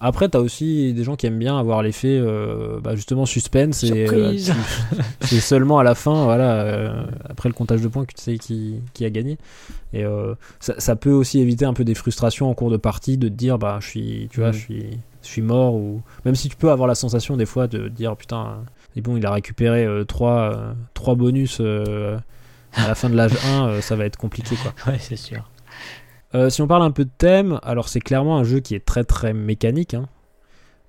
Après, 0.00 0.28
t'as 0.28 0.38
aussi 0.38 0.92
des 0.92 1.04
gens 1.04 1.16
qui 1.16 1.26
aiment 1.26 1.38
bien 1.38 1.58
avoir 1.58 1.82
l'effet, 1.82 2.18
euh, 2.20 2.80
bah, 2.80 2.94
justement, 2.96 3.26
suspense, 3.26 3.84
et 3.84 4.08
euh, 4.08 4.36
c'est 5.20 5.40
seulement 5.40 5.78
à 5.78 5.82
la 5.82 5.94
fin, 5.94 6.24
voilà, 6.24 6.62
euh, 6.62 7.02
après 7.28 7.48
le 7.48 7.54
comptage 7.54 7.82
de 7.82 7.88
points, 7.88 8.04
que 8.04 8.14
tu 8.14 8.22
sais 8.22 8.38
qui, 8.38 8.76
qui 8.94 9.04
a 9.04 9.10
gagné. 9.10 9.38
Et 9.92 10.04
ça, 10.60 10.74
ça 10.78 10.96
peut 10.96 11.12
aussi 11.12 11.40
éviter 11.40 11.64
un 11.64 11.72
peu 11.72 11.84
des 11.84 11.94
frustrations 11.94 12.50
en 12.50 12.54
cours 12.54 12.70
de 12.70 12.76
partie, 12.76 13.16
de 13.16 13.28
te 13.28 13.34
dire, 13.34 13.58
bah, 13.58 13.78
je 13.80 13.88
suis, 13.88 14.28
tu 14.30 14.40
vois, 14.40 14.50
Mm. 14.50 14.54
je 14.54 14.58
suis, 14.58 14.84
je 15.22 15.28
suis 15.28 15.42
mort, 15.42 15.74
ou 15.74 16.02
même 16.24 16.34
si 16.34 16.48
tu 16.48 16.56
peux 16.56 16.70
avoir 16.70 16.86
la 16.88 16.94
sensation 16.94 17.36
des 17.36 17.46
fois 17.46 17.66
de 17.66 17.88
dire, 17.88 18.16
putain, 18.16 18.58
c'est 18.94 19.00
bon, 19.00 19.16
il 19.16 19.24
a 19.26 19.30
récupéré 19.30 19.84
euh, 19.84 20.04
trois, 20.04 20.74
trois 20.94 21.14
bonus 21.14 21.60
à 22.74 22.88
la 22.88 22.94
fin 22.94 23.08
de 23.08 23.16
l'âge 23.16 23.32
1, 23.44 23.68
euh, 23.68 23.80
ça 23.80 23.96
va 23.96 24.04
être 24.04 24.16
compliqué, 24.16 24.56
quoi. 24.56 24.72
ouais, 24.92 24.98
c'est 25.00 25.16
sûr. 25.16 25.42
Euh, 26.34 26.50
si 26.50 26.60
on 26.60 26.66
parle 26.66 26.82
un 26.82 26.90
peu 26.90 27.04
de 27.04 27.10
thème, 27.16 27.58
alors 27.62 27.88
c'est 27.88 28.00
clairement 28.00 28.38
un 28.38 28.44
jeu 28.44 28.60
qui 28.60 28.74
est 28.74 28.84
très 28.84 29.04
très 29.04 29.32
mécanique. 29.32 29.94
hein. 29.94 30.08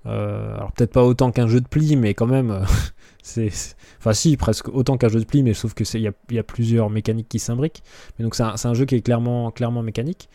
Euh, 0.06 0.56
alors 0.56 0.72
peut-être 0.72 0.94
pas 0.94 1.04
autant 1.04 1.32
qu'un 1.32 1.48
jeu 1.48 1.62
de 1.62 1.68
pli, 1.68 1.96
mais 1.96 2.14
quand 2.14 2.26
même, 2.26 2.52
euh, 2.52 2.62
c'est, 3.24 3.52
enfin 4.00 4.14
si 4.14 4.38
presque 4.38 4.70
autant 4.70 4.98
qu'un 4.98 5.10
jeu 5.10 5.20
de 5.20 5.26
pli, 5.26 5.44
mais 5.44 5.54
sauf 5.54 5.74
que 5.74 5.84
il 5.98 6.02
y 6.02 6.08
a, 6.08 6.14
il 6.30 6.36
y 6.36 6.40
a 6.40 6.44
plusieurs 6.44 6.90
mécaniques 6.90 7.30
qui 7.30 7.40
s'imbriquent. 7.40 7.84
Mais 8.18 8.24
donc 8.24 8.36
c'est 8.36 8.44
un, 8.44 8.74
jeu 8.74 8.86
qui 8.86 8.96
est 8.96 9.02
clairement 9.02 9.52
clairement 9.52 9.82
mécanique. 9.82 10.30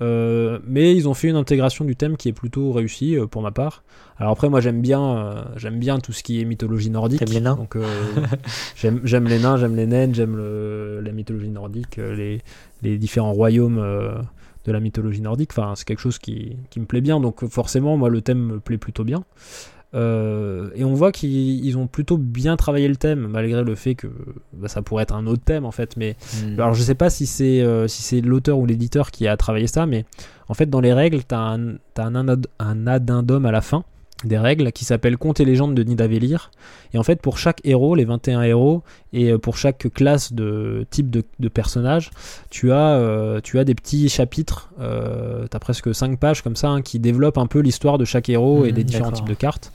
Mais 0.00 0.94
ils 0.94 1.08
ont 1.08 1.14
fait 1.14 1.28
une 1.28 1.36
intégration 1.36 1.84
du 1.86 1.96
thème 1.96 2.18
qui 2.18 2.28
est 2.28 2.34
plutôt 2.34 2.72
réussie 2.72 3.16
pour 3.30 3.40
ma 3.40 3.50
part. 3.50 3.82
Alors 4.18 4.32
après 4.32 4.50
moi 4.50 4.60
j'aime 4.60 4.82
bien 4.82 5.46
j'aime 5.56 5.78
bien 5.78 5.98
tout 5.98 6.12
ce 6.12 6.22
qui 6.22 6.40
est 6.40 6.44
mythologie 6.44 6.90
nordique. 6.90 7.20
T'aimes 7.20 7.32
les 7.32 7.40
nains 7.40 7.56
Donc 7.56 7.78
j'aime 8.76 9.00
j'aime 9.04 9.26
les 9.26 9.38
nains, 9.38 9.56
j'aime 9.56 9.74
les 9.74 9.86
naines, 9.86 10.14
j'aime 10.14 10.36
la 10.36 11.12
mythologie 11.12 11.48
nordique, 11.48 11.96
les, 11.96 12.42
les 12.82 12.98
différents 12.98 13.32
royaumes 13.32 13.82
de 14.66 14.72
la 14.72 14.80
mythologie 14.80 15.22
nordique. 15.22 15.50
Enfin, 15.52 15.72
c'est 15.76 15.86
quelque 15.86 16.00
chose 16.00 16.18
qui, 16.18 16.56
qui 16.70 16.80
me 16.80 16.84
plaît 16.86 17.00
bien. 17.00 17.20
Donc 17.20 17.46
forcément, 17.48 17.96
moi, 17.96 18.10
le 18.10 18.20
thème 18.20 18.38
me 18.38 18.60
plaît 18.60 18.78
plutôt 18.78 19.04
bien. 19.04 19.24
Euh, 19.94 20.68
et 20.74 20.84
on 20.84 20.92
voit 20.94 21.12
qu'ils 21.12 21.64
ils 21.64 21.78
ont 21.78 21.86
plutôt 21.86 22.18
bien 22.18 22.56
travaillé 22.56 22.88
le 22.88 22.96
thème, 22.96 23.28
malgré 23.28 23.62
le 23.62 23.74
fait 23.76 23.94
que 23.94 24.08
bah, 24.52 24.68
ça 24.68 24.82
pourrait 24.82 25.04
être 25.04 25.14
un 25.14 25.26
autre 25.26 25.42
thème 25.44 25.64
en 25.64 25.70
fait. 25.70 25.96
Mais 25.96 26.16
Hmm. 26.44 26.54
alors 26.60 26.74
je 26.74 26.82
sais 26.82 26.96
pas 26.96 27.08
si 27.08 27.24
c'est 27.24 27.62
euh, 27.62 27.86
si 27.86 28.02
c'est 28.02 28.20
l'auteur 28.20 28.58
ou 28.58 28.66
l'éditeur 28.66 29.10
qui 29.10 29.26
a 29.28 29.36
travaillé 29.36 29.68
ça, 29.68 29.86
mais 29.86 30.04
en 30.48 30.54
fait 30.54 30.68
dans 30.68 30.80
les 30.80 30.92
règles, 30.92 31.22
t'as 31.24 31.38
un, 31.38 31.76
t'as 31.94 32.06
un, 32.06 32.26
un 32.58 32.86
addendum 32.86 33.46
à 33.46 33.52
la 33.52 33.60
fin 33.60 33.84
des 34.24 34.38
règles 34.38 34.72
qui 34.72 34.84
s'appelle 34.86 35.18
Contes 35.18 35.40
et 35.40 35.44
légendes 35.44 35.74
de 35.74 35.82
Nidavellir. 35.82 36.50
Et 36.94 36.98
en 36.98 37.02
fait 37.02 37.20
pour 37.20 37.36
chaque 37.38 37.60
héros, 37.64 37.94
les 37.94 38.04
21 38.06 38.42
héros, 38.42 38.82
et 39.12 39.30
euh, 39.32 39.38
pour 39.38 39.58
chaque 39.58 39.88
classe 39.92 40.32
de 40.32 40.86
type 40.90 41.10
de, 41.10 41.22
de 41.38 41.48
personnage, 41.48 42.10
tu 42.50 42.72
as, 42.72 42.94
euh, 42.94 43.40
tu 43.42 43.58
as 43.58 43.64
des 43.64 43.74
petits 43.74 44.08
chapitres, 44.08 44.70
euh, 44.80 45.46
t'as 45.50 45.58
presque 45.58 45.94
5 45.94 46.18
pages 46.18 46.42
comme 46.42 46.56
ça, 46.56 46.68
hein, 46.68 46.80
qui 46.82 46.98
développent 46.98 47.38
un 47.38 47.46
peu 47.46 47.58
l'histoire 47.60 47.98
de 47.98 48.04
chaque 48.06 48.28
héros 48.30 48.64
et 48.64 48.68
Mhm, 48.70 48.74
des 48.74 48.84
différents 48.84 49.10
types 49.12 49.28
de 49.28 49.34
cartes. 49.34 49.70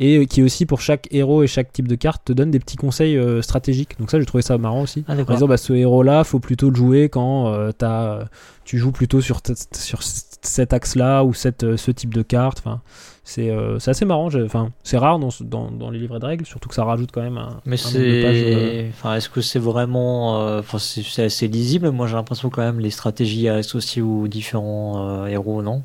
Et 0.00 0.16
euh, 0.18 0.24
qui 0.24 0.42
aussi 0.42 0.64
pour 0.64 0.80
chaque 0.80 1.06
héros 1.10 1.42
et 1.42 1.46
chaque 1.46 1.72
type 1.72 1.86
de 1.86 1.94
carte 1.96 2.22
te 2.24 2.32
donne 2.32 2.50
des 2.50 2.58
petits 2.60 2.76
conseils 2.76 3.16
euh, 3.16 3.42
stratégiques. 3.42 3.98
Donc 3.98 4.10
ça 4.10 4.18
j'ai 4.18 4.26
trouvé 4.26 4.42
ça 4.42 4.56
marrant 4.58 4.82
aussi. 4.82 5.04
Ah, 5.06 5.14
Par 5.16 5.34
exemple, 5.34 5.50
bah, 5.50 5.56
ce 5.58 5.72
héros-là, 5.72 6.24
faut 6.24 6.40
plutôt 6.40 6.70
le 6.70 6.76
jouer 6.76 7.08
quand 7.08 7.52
t'as- 7.78 8.24
tu 8.64 8.78
joues 8.78 8.90
plutôt 8.92 9.20
sur, 9.20 9.40
sur 9.74 10.00
cet 10.02 10.72
axe-là 10.72 11.24
ou 11.24 11.34
cette, 11.34 11.76
ce 11.76 11.90
type 11.90 12.14
de 12.14 12.22
carte. 12.22 12.58
Enfin, 12.60 12.80
c'est 13.24 13.50
euh, 13.50 13.78
c'est 13.78 13.90
assez 13.92 14.04
marrant. 14.04 14.28
Enfin, 14.44 14.70
c'est 14.82 14.98
rare 14.98 15.18
dans, 15.18 15.28
dans, 15.42 15.70
dans 15.70 15.90
les 15.90 15.98
livrets 15.98 16.18
de 16.18 16.26
règles, 16.26 16.44
surtout 16.46 16.68
que 16.68 16.74
ça 16.74 16.84
rajoute 16.84 17.10
quand 17.12 17.22
même 17.22 17.38
un, 17.38 17.60
Mais 17.64 17.76
pages, 17.76 17.94
euh, 17.94 18.82
c'est. 18.82 18.88
Enfin, 18.90 19.14
est-ce 19.16 19.28
que 19.28 19.40
c'est 19.40 19.58
vraiment. 19.58 20.40
euh, 20.42 20.60
Enfin, 20.60 20.78
c'est 20.78 21.02
c'est 21.02 21.24
assez 21.24 21.46
lisible? 21.48 21.90
Moi, 21.90 22.06
j'ai 22.08 22.14
l'impression 22.16 22.50
quand 22.50 22.62
même 22.62 22.80
les 22.80 22.90
stratégies 22.90 23.48
associées 23.48 24.02
aux 24.02 24.26
différents 24.28 25.22
euh, 25.24 25.26
héros, 25.26 25.62
non? 25.62 25.82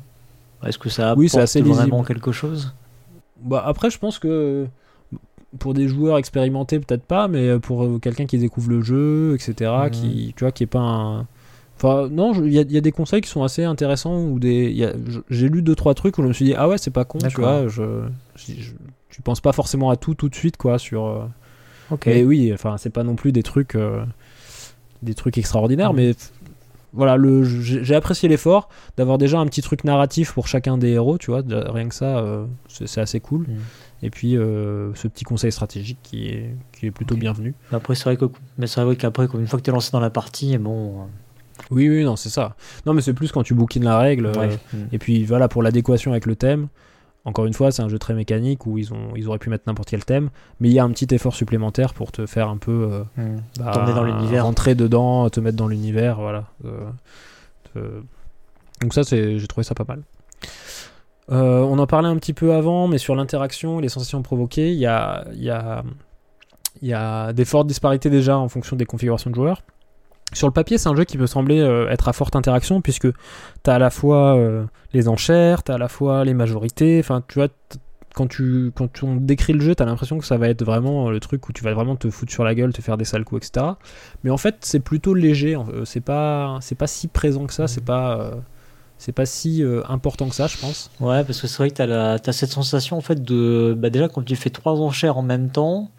Est-ce 0.66 0.78
que 0.78 0.88
ça 0.88 1.10
apporte 1.10 1.18
Oui, 1.18 1.28
c'est 1.28 1.40
assez 1.40 1.62
vraiment 1.62 2.02
quelque 2.02 2.32
chose? 2.32 2.74
Bah, 3.40 3.62
après, 3.64 3.90
je 3.90 3.98
pense 3.98 4.18
que 4.18 4.66
pour 5.60 5.72
des 5.74 5.86
joueurs 5.86 6.18
expérimentés, 6.18 6.80
peut-être 6.80 7.04
pas, 7.04 7.28
mais 7.28 7.58
pour 7.60 8.00
quelqu'un 8.00 8.26
qui 8.26 8.38
découvre 8.38 8.68
le 8.70 8.82
jeu, 8.82 9.34
etc., 9.36 9.70
Mhm. 9.84 9.90
qui, 9.90 10.34
tu 10.36 10.44
vois, 10.44 10.50
qui 10.52 10.64
est 10.64 10.66
pas 10.66 10.80
un. 10.80 11.26
Enfin, 11.80 12.08
non, 12.10 12.32
il 12.34 12.52
y, 12.52 12.58
a- 12.58 12.62
il 12.62 12.72
y 12.72 12.76
a 12.76 12.80
des 12.80 12.92
conseils 12.92 13.20
qui 13.20 13.28
sont 13.30 13.42
assez 13.44 13.62
intéressants 13.64 14.20
ou 14.24 14.38
des. 14.38 14.92
J'ai 15.30 15.48
lu 15.48 15.62
deux 15.62 15.74
trois 15.76 15.94
trucs 15.94 16.18
où 16.18 16.22
je 16.22 16.28
me 16.28 16.32
suis 16.32 16.44
dit 16.44 16.54
ah 16.56 16.68
ouais 16.68 16.76
c'est 16.78 16.90
pas 16.90 17.04
con, 17.04 17.18
tu 17.18 17.40
vois. 17.40 17.68
Je, 17.68 18.02
je, 18.36 18.52
je- 18.60 18.72
tu 19.10 19.22
penses 19.22 19.40
pas 19.40 19.52
forcément 19.52 19.88
à 19.90 19.96
tout 19.96 20.14
tout 20.14 20.28
de 20.28 20.34
suite 20.34 20.56
quoi 20.56 20.78
sur. 20.78 21.06
euh, 21.06 21.24
Ok. 21.90 22.06
Mais 22.06 22.22
oui, 22.24 22.50
enfin 22.52 22.76
c'est 22.78 22.90
pas 22.90 23.02
non 23.04 23.14
plus 23.14 23.32
des 23.32 23.42
trucs 23.42 23.74
euh, 23.74 24.04
des 25.02 25.14
trucs 25.14 25.38
extraordinaires, 25.38 25.92
Mhm. 25.92 25.96
mais 25.98 26.14
voilà 26.92 27.16
le 27.16 27.44
j'ai 27.44 27.94
apprécié 27.94 28.28
l'effort 28.28 28.68
d'avoir 28.96 29.16
déjà 29.18 29.38
un 29.38 29.46
petit 29.46 29.62
truc 29.62 29.84
narratif 29.84 30.32
pour 30.32 30.48
chacun 30.48 30.78
des 30.78 30.88
héros, 30.90 31.16
tu 31.18 31.30
vois. 31.30 31.42
rien 31.48 31.88
que 31.88 31.94
ça, 31.94 32.18
euh, 32.18 32.44
c'est 32.68 33.00
assez 33.00 33.20
cool. 33.20 33.42
Mhm. 33.48 33.58
Et 34.02 34.10
puis 34.10 34.36
euh, 34.36 34.94
ce 34.94 35.06
petit 35.08 35.24
conseil 35.24 35.50
stratégique 35.52 35.98
qui 36.02 36.28
est, 36.28 36.54
qui 36.72 36.86
est 36.86 36.90
plutôt 36.90 37.16
bienvenu. 37.16 37.54
Après, 37.72 37.94
c'est 37.94 38.04
vrai 38.04 38.16
que, 38.16 38.26
mais 38.56 38.66
c'est 38.66 38.80
vrai 38.82 38.96
qu'après, 38.96 39.26
une 39.34 39.46
fois 39.46 39.58
que 39.58 39.64
tu 39.64 39.70
es 39.70 39.72
lancé 39.72 39.90
dans 39.92 40.00
la 40.00 40.10
partie, 40.10 40.56
bon. 40.58 41.06
Oui, 41.70 41.88
oui, 41.88 42.04
non, 42.04 42.16
c'est 42.16 42.30
ça. 42.30 42.56
Non, 42.86 42.94
mais 42.94 43.00
c'est 43.02 43.12
plus 43.14 43.30
quand 43.32 43.42
tu 43.42 43.54
bouquines 43.54 43.84
la 43.84 43.98
règle. 43.98 44.26
euh. 44.26 44.48
Hmm. 44.72 44.86
et 44.92 44.98
puis 44.98 45.24
voilà, 45.24 45.48
pour 45.48 45.62
l'adéquation 45.62 46.12
avec 46.12 46.26
le 46.26 46.36
thème. 46.36 46.68
Encore 47.24 47.44
une 47.44 47.52
fois, 47.52 47.70
c'est 47.72 47.82
un 47.82 47.88
jeu 47.90 47.98
très 47.98 48.14
mécanique 48.14 48.64
où 48.64 48.78
ils, 48.78 48.94
ont, 48.94 49.10
ils 49.14 49.28
auraient 49.28 49.38
pu 49.38 49.50
mettre 49.50 49.64
n'importe 49.66 49.90
quel 49.90 50.02
thème, 50.04 50.30
mais 50.60 50.68
il 50.68 50.72
y 50.72 50.78
a 50.78 50.84
un 50.84 50.90
petit 50.90 51.12
effort 51.14 51.34
supplémentaire 51.34 51.92
pour 51.92 52.10
te 52.10 52.24
faire 52.24 52.48
un 52.48 52.56
peu 52.56 52.88
euh, 52.90 53.02
Hmm. 53.22 53.36
bah, 53.58 53.72
T'emmener 53.74 53.92
dans 53.92 54.04
l'univers. 54.04 54.44
rentrer 54.44 54.74
dedans, 54.74 55.28
te 55.28 55.40
mettre 55.40 55.56
dans 55.56 55.68
l'univers, 55.68 56.16
voilà. 56.20 56.44
Euh, 56.64 58.00
Donc 58.80 58.94
ça, 58.94 59.02
j'ai 59.02 59.46
trouvé 59.46 59.64
ça 59.64 59.74
pas 59.74 59.84
mal. 59.86 60.02
Euh, 61.30 61.60
on 61.60 61.78
en 61.78 61.86
parlait 61.86 62.08
un 62.08 62.16
petit 62.16 62.32
peu 62.32 62.54
avant, 62.54 62.88
mais 62.88 62.96
sur 62.98 63.14
l'interaction 63.14 63.78
et 63.80 63.82
les 63.82 63.88
sensations 63.90 64.22
provoquées, 64.22 64.72
il 64.72 64.78
y 64.78 64.86
a, 64.86 65.26
il 65.34 65.42
y, 65.42 65.50
a, 65.50 65.82
il 66.80 66.88
y 66.88 66.94
a 66.94 67.32
des 67.34 67.44
fortes 67.44 67.66
disparités 67.66 68.08
déjà 68.08 68.38
en 68.38 68.48
fonction 68.48 68.76
des 68.76 68.86
configurations 68.86 69.28
de 69.30 69.34
joueurs. 69.34 69.62
Sur 70.34 70.46
le 70.46 70.52
papier, 70.52 70.76
c'est 70.78 70.88
un 70.88 70.94
jeu 70.94 71.04
qui 71.04 71.16
peut 71.16 71.26
sembler 71.26 71.58
euh, 71.60 71.88
être 71.88 72.08
à 72.08 72.12
forte 72.12 72.36
interaction, 72.36 72.80
puisque 72.82 73.08
tu 73.10 73.70
as 73.70 73.74
à 73.74 73.78
la 73.78 73.90
fois 73.90 74.36
euh, 74.36 74.64
les 74.92 75.08
enchères, 75.08 75.62
tu 75.62 75.72
as 75.72 75.76
à 75.76 75.78
la 75.78 75.88
fois 75.88 76.24
les 76.24 76.34
majorités, 76.34 76.98
enfin, 77.00 77.22
tu 77.26 77.38
vois, 77.38 77.48
quand, 78.14 78.26
tu, 78.26 78.70
quand 78.74 79.02
on 79.02 79.16
décrit 79.16 79.52
le 79.54 79.60
jeu, 79.60 79.74
tu 79.74 79.82
as 79.82 79.86
l'impression 79.86 80.18
que 80.18 80.26
ça 80.26 80.36
va 80.36 80.48
être 80.48 80.62
vraiment 80.64 81.08
euh, 81.08 81.12
le 81.12 81.20
truc 81.20 81.48
où 81.48 81.52
tu 81.52 81.64
vas 81.64 81.72
vraiment 81.72 81.96
te 81.96 82.10
foutre 82.10 82.32
sur 82.32 82.44
la 82.44 82.54
gueule, 82.54 82.72
te 82.72 82.82
faire 82.82 82.96
des 82.98 83.04
sales 83.06 83.24
coups, 83.24 83.46
etc. 83.48 83.66
Mais 84.22 84.30
en 84.30 84.36
fait, 84.36 84.56
c'est 84.60 84.80
plutôt 84.80 85.14
léger, 85.14 85.56
c'est 85.84 86.00
pas, 86.02 86.58
c'est 86.60 86.74
pas 86.76 86.86
si 86.86 87.08
présent 87.08 87.46
que 87.46 87.54
ça, 87.54 87.66
c'est 87.66 87.84
pas. 87.84 88.18
euh, 88.20 88.34
c'est 89.00 89.12
pas 89.12 89.26
si 89.26 89.62
euh, 89.62 89.82
important 89.88 90.28
que 90.28 90.34
ça, 90.34 90.48
je 90.48 90.56
pense. 90.58 90.90
Ouais, 90.98 91.22
parce 91.22 91.40
que 91.40 91.46
c'est 91.46 91.58
vrai 91.58 91.70
que 91.70 91.76
tu 91.76 91.82
as, 91.82 92.32
cette 92.32 92.50
sensation 92.50 92.96
en 92.96 93.00
fait 93.00 93.22
de. 93.22 93.74
Bah, 93.78 93.90
déjà, 93.90 94.08
quand 94.08 94.22
tu 94.24 94.34
fais 94.34 94.50
trois 94.50 94.80
enchères 94.80 95.16
en 95.16 95.22
même 95.22 95.50
temps, 95.50 95.90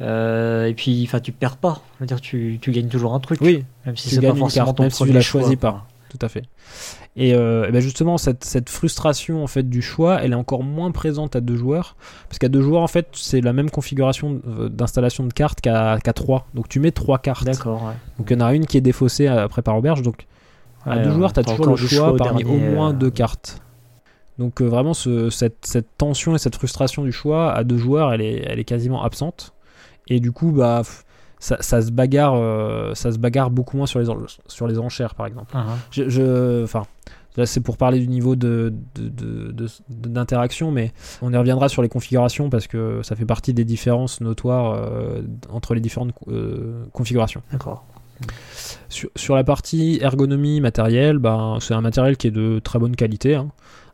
euh, 0.00 0.66
et 0.66 0.74
puis 0.74 1.08
tu 1.22 1.32
perds 1.32 1.56
pas. 1.56 1.80
Je 1.96 2.04
veux 2.04 2.06
dire, 2.06 2.20
tu, 2.20 2.58
tu 2.60 2.70
gagnes 2.72 2.88
toujours 2.88 3.14
un 3.14 3.20
truc. 3.20 3.40
Oui, 3.40 3.64
même 3.86 3.96
si 3.96 4.08
c'est 4.10 4.20
pas 4.20 4.34
forcément 4.34 4.66
carte, 4.66 4.76
ton 4.76 4.82
même 4.84 4.90
si 4.90 4.96
tu 4.98 5.02
premier 5.04 5.12
la 5.14 5.20
choix, 5.20 5.40
choisis 5.42 5.58
quoi. 5.58 5.70
pas. 5.72 5.86
Tout 6.08 6.18
à 6.22 6.28
fait. 6.28 6.42
Et, 7.16 7.34
euh, 7.34 7.68
et 7.68 7.70
ben 7.72 7.80
justement, 7.80 8.18
cette, 8.18 8.42
cette 8.42 8.68
frustration 8.68 9.44
en 9.44 9.46
fait 9.46 9.68
du 9.68 9.80
choix, 9.80 10.20
elle 10.22 10.32
est 10.32 10.36
encore 10.36 10.64
moins 10.64 10.90
présente 10.90 11.36
à 11.36 11.40
deux 11.40 11.54
joueurs, 11.56 11.94
parce 12.28 12.38
qu'à 12.40 12.48
deux 12.48 12.62
joueurs 12.62 12.82
en 12.82 12.88
fait, 12.88 13.06
c'est 13.12 13.40
la 13.40 13.52
même 13.52 13.70
configuration 13.70 14.40
euh, 14.48 14.68
d'installation 14.68 15.24
de 15.24 15.32
cartes 15.32 15.60
qu'à 15.60 15.98
qu'à 16.02 16.12
trois. 16.12 16.48
Donc 16.54 16.68
tu 16.68 16.80
mets 16.80 16.90
trois 16.90 17.18
cartes. 17.18 17.44
D'accord, 17.44 17.84
ouais. 17.84 17.92
Donc 18.18 18.28
il 18.30 18.38
y 18.38 18.42
en 18.42 18.44
a 18.46 18.54
une 18.54 18.66
qui 18.66 18.76
est 18.76 18.80
défaussée 18.80 19.28
après 19.28 19.62
par 19.62 19.76
auberge. 19.76 20.02
Donc 20.02 20.26
à 20.84 20.96
Ouais, 20.96 21.02
deux 21.04 21.12
joueurs, 21.12 21.32
tu 21.32 21.40
as 21.40 21.44
toujours 21.44 21.66
le 21.66 21.76
choix 21.76 22.16
parmi 22.16 22.42
dernier, 22.42 22.56
au 22.56 22.58
moins 22.74 22.90
euh, 22.90 22.92
deux 22.94 23.10
cartes. 23.10 23.60
Donc 24.38 24.60
euh, 24.62 24.64
vraiment, 24.64 24.94
ce- 24.94 25.30
cette, 25.30 25.58
cette 25.66 25.96
tension 25.98 26.34
et 26.34 26.38
cette 26.38 26.56
frustration 26.56 27.04
du 27.04 27.12
choix 27.12 27.52
à 27.52 27.62
deux 27.62 27.76
joueurs, 27.78 28.12
elle 28.12 28.22
est, 28.22 28.42
elle 28.48 28.58
est 28.58 28.64
quasiment 28.64 29.02
absente. 29.04 29.52
Et 30.10 30.20
du 30.20 30.30
coup, 30.32 30.52
bah, 30.52 30.82
ça, 31.38 31.56
ça 31.60 31.80
se 31.80 31.90
bagarre, 31.90 32.34
euh, 32.34 32.94
ça 32.94 33.10
se 33.12 33.18
bagarre 33.18 33.50
beaucoup 33.50 33.76
moins 33.78 33.86
sur 33.86 33.98
les, 34.00 34.06
sur 34.46 34.66
les 34.66 34.78
enchères, 34.78 35.14
par 35.14 35.26
exemple. 35.26 35.50
Ah, 35.54 35.64
ah. 35.70 35.74
Je, 35.90 36.08
je- 36.10 36.62
enfin, 36.64 36.82
là 37.36 37.46
c'est 37.46 37.60
pour 37.60 37.76
parler 37.78 37.98
du 38.00 38.08
niveau 38.08 38.36
de, 38.36 38.74
de- 38.96 39.52
de- 39.52 39.66
d'interaction, 39.88 40.70
mais 40.72 40.92
on 41.22 41.32
y 41.32 41.36
reviendra 41.36 41.68
sur 41.70 41.80
les 41.80 41.88
configurations 41.88 42.50
parce 42.50 42.66
que 42.66 43.00
ça 43.02 43.14
fait 43.16 43.24
partie 43.24 43.54
des 43.54 43.64
différences 43.64 44.20
notoires 44.20 44.74
euh, 44.76 45.22
entre 45.50 45.74
les 45.74 45.80
différentes 45.80 46.12
euh, 46.28 46.84
configurations. 46.92 47.42
D'accord. 47.52 47.84
Sur, 48.90 49.08
sur 49.16 49.34
la 49.34 49.44
partie 49.44 49.98
ergonomie 50.02 50.60
matérielle, 50.60 51.18
ben, 51.18 51.56
c'est 51.60 51.72
un 51.72 51.80
matériel 51.80 52.16
qui 52.18 52.26
est 52.26 52.30
de 52.32 52.58
très 52.58 52.78
bonne 52.78 52.94
qualité. 52.96 53.34
hein, 53.36 53.48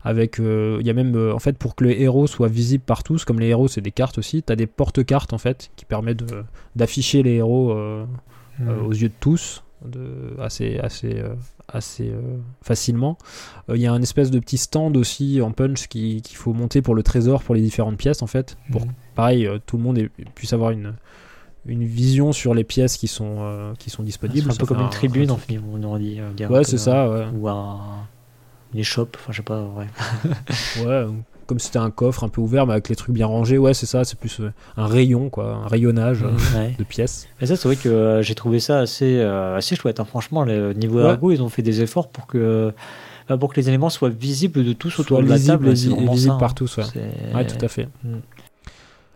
avec, 0.07 0.39
euh, 0.39 0.77
il 0.81 0.87
y 0.87 0.89
a 0.89 0.93
même, 0.93 1.15
euh, 1.15 1.33
en 1.33 1.39
fait, 1.39 1.57
pour 1.57 1.75
que 1.75 1.83
les 1.83 2.01
héros 2.01 2.27
soient 2.27 2.47
visibles 2.47 2.83
par 2.83 3.03
tous, 3.03 3.25
comme 3.25 3.39
les 3.39 3.47
héros 3.47 3.67
c'est 3.67 3.81
des 3.81 3.91
cartes 3.91 4.17
aussi, 4.17 4.43
tu 4.43 4.51
as 4.51 4.55
des 4.55 4.67
porte-cartes 4.67 5.33
en 5.33 5.37
fait 5.37 5.69
qui 5.75 5.85
permettent 5.85 6.23
d'afficher 6.75 7.23
les 7.23 7.33
héros 7.35 7.71
euh, 7.71 8.05
euh, 8.61 8.75
Hmm. 8.81 8.85
aux 8.87 8.91
yeux 8.91 9.09
de 9.09 9.13
tous, 9.19 9.63
de, 9.85 10.35
assez, 10.39 10.79
assez, 10.79 11.13
euh, 11.19 11.35
assez 11.67 12.09
euh, 12.09 12.37
facilement. 12.63 13.17
Euh, 13.69 13.75
Il 13.77 13.81
y 13.83 13.85
a 13.85 13.93
un 13.93 14.01
espèce 14.01 14.31
de 14.31 14.39
petit 14.39 14.57
stand 14.57 14.97
aussi 14.97 15.41
en 15.41 15.51
punch 15.51 15.87
qui- 15.87 16.21
qu'il 16.23 16.37
faut 16.37 16.53
monter 16.53 16.81
pour 16.81 16.95
le 16.95 17.03
trésor, 17.03 17.43
pour 17.43 17.53
les 17.53 17.61
différentes 17.61 17.97
pièces 17.97 18.23
en 18.23 18.27
fait. 18.27 18.57
Pour 18.71 18.85
Mhm. 18.87 18.91
pareil, 19.13 19.45
euh, 19.45 19.59
tout 19.63 19.77
le 19.77 19.83
monde 19.83 19.99
ait- 19.99 20.09
puisse 20.33 20.53
avoir 20.53 20.71
une, 20.71 20.93
une 21.67 21.83
vision 21.83 22.31
sur 22.31 22.53
les 22.55 22.63
pièces 22.63 22.97
qui 22.97 23.07
sont, 23.07 23.37
euh, 23.41 23.73
qui 23.77 23.89
sont 23.91 24.01
C'est 24.01 24.05
disponibles. 24.07 24.49
un 24.49 24.53
Ça 24.53 24.59
peu 24.59 24.65
comme 24.65 24.79
une 24.79 24.85
un- 24.85 24.89
tribune, 24.89 25.29
un 25.29 25.33
en 25.33 25.37
fait, 25.37 25.59
on 25.71 25.83
aurait 25.83 25.99
dit. 25.99 26.17
euh, 26.19 26.47
Ouais, 26.47 26.63
c'est 26.63 26.77
ça, 26.79 27.07
ouais. 27.11 27.25
Ou 27.37 27.47
un. 27.47 27.79
Une 28.73 28.79
échoppe, 28.79 29.17
enfin, 29.19 29.31
je 29.31 29.37
sais 29.37 29.43
pas, 29.43 29.61
ouais. 29.63 29.87
Ouais, 30.85 30.85
euh, 30.87 31.07
comme 31.45 31.59
c'était 31.59 31.79
un 31.79 31.89
coffre 31.91 32.23
un 32.25 32.29
peu 32.29 32.41
ouvert, 32.41 32.65
mais 32.67 32.73
avec 32.73 32.89
les 32.89 32.95
trucs 32.95 33.13
bien 33.15 33.25
rangés, 33.27 33.57
ouais, 33.57 33.73
c'est 33.73 33.85
ça, 33.85 34.03
c'est 34.03 34.19
plus 34.19 34.41
euh, 34.41 34.51
un 34.75 34.85
rayon, 34.87 35.29
quoi, 35.29 35.53
un 35.63 35.67
rayonnage 35.67 36.23
euh, 36.23 36.57
Ouais. 36.59 36.75
de 36.77 36.83
pièces. 36.83 37.27
Mais 37.39 37.47
ça, 37.47 37.55
c'est 37.55 37.67
vrai 37.67 37.77
que 37.77 37.87
euh, 37.87 38.21
j'ai 38.21 38.35
trouvé 38.35 38.59
ça 38.59 38.79
assez, 38.79 39.17
euh, 39.19 39.55
assez 39.55 39.75
chouette. 39.77 39.99
hein. 40.01 40.05
Franchement, 40.05 40.43
le 40.43 40.73
niveau 40.73 40.97
Ouais. 40.99 41.05
ergo, 41.05 41.31
ils 41.31 41.41
ont 41.41 41.49
fait 41.49 41.61
des 41.61 41.81
efforts 41.81 42.09
pour 42.09 42.27
que, 42.27 42.73
bah, 43.29 43.37
pour 43.37 43.53
que 43.53 43.59
les 43.61 43.69
éléments 43.69 43.89
soient 43.89 44.09
visibles 44.09 44.65
de 44.65 44.73
tous 44.73 44.99
autour 44.99 45.23
de 45.23 45.27
la 45.29 45.39
table. 45.39 45.69
et, 45.69 45.75
c'est 45.77 45.87
vi- 45.87 45.91
et 45.91 45.95
vraiment 45.95 46.11
visible 46.13 46.33
ça, 46.33 46.39
par 46.39 46.51
hein. 46.51 46.55
tous, 46.55 46.77
ouais. 46.77 46.83
Ouais, 47.33 47.47
tout 47.47 47.63
à 47.63 47.67
fait. 47.69 47.87
Mm. 48.03 48.17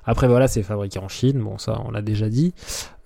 Après, 0.06 0.28
voilà, 0.28 0.48
c'est 0.48 0.64
fabriqué 0.64 0.98
en 1.00 1.10
Chine, 1.10 1.40
bon, 1.40 1.58
ça, 1.60 1.80
on 1.86 1.92
l'a 1.92 2.02
déjà 2.02 2.28
dit. 2.28 2.54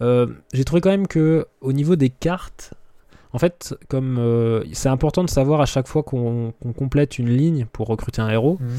Euh, 0.01 0.27
J'ai 0.53 0.63
trouvé 0.63 0.81
quand 0.81 0.89
même 0.91 1.07
que, 1.07 1.45
au 1.61 1.73
niveau 1.73 1.95
des 1.97 2.09
cartes, 2.09 2.73
en 3.35 3.37
fait, 3.37 3.75
comme 3.89 4.17
euh, 4.17 4.63
c'est 4.71 4.87
important 4.87 5.23
de 5.25 5.29
savoir 5.29 5.59
à 5.59 5.65
chaque 5.65 5.87
fois 5.89 6.03
qu'on 6.03 6.53
complète 6.77 7.19
une 7.19 7.29
ligne 7.29 7.65
pour 7.73 7.87
recruter 7.87 8.21
un 8.21 8.29
héros, 8.29 8.57
Mhm. 8.61 8.69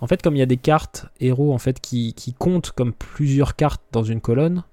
En 0.00 0.06
fait, 0.06 0.20
comme 0.20 0.36
il 0.36 0.38
y 0.38 0.42
a 0.42 0.46
des 0.46 0.58
cartes 0.58 1.06
héros 1.20 1.52
en 1.54 1.58
fait 1.58 1.80
qui, 1.80 2.12
qui 2.12 2.34
comptent 2.34 2.72
comme 2.72 2.92
plusieurs 2.92 3.56
cartes 3.56 3.80
dans 3.92 4.02
une 4.02 4.20
colonne, 4.20 4.64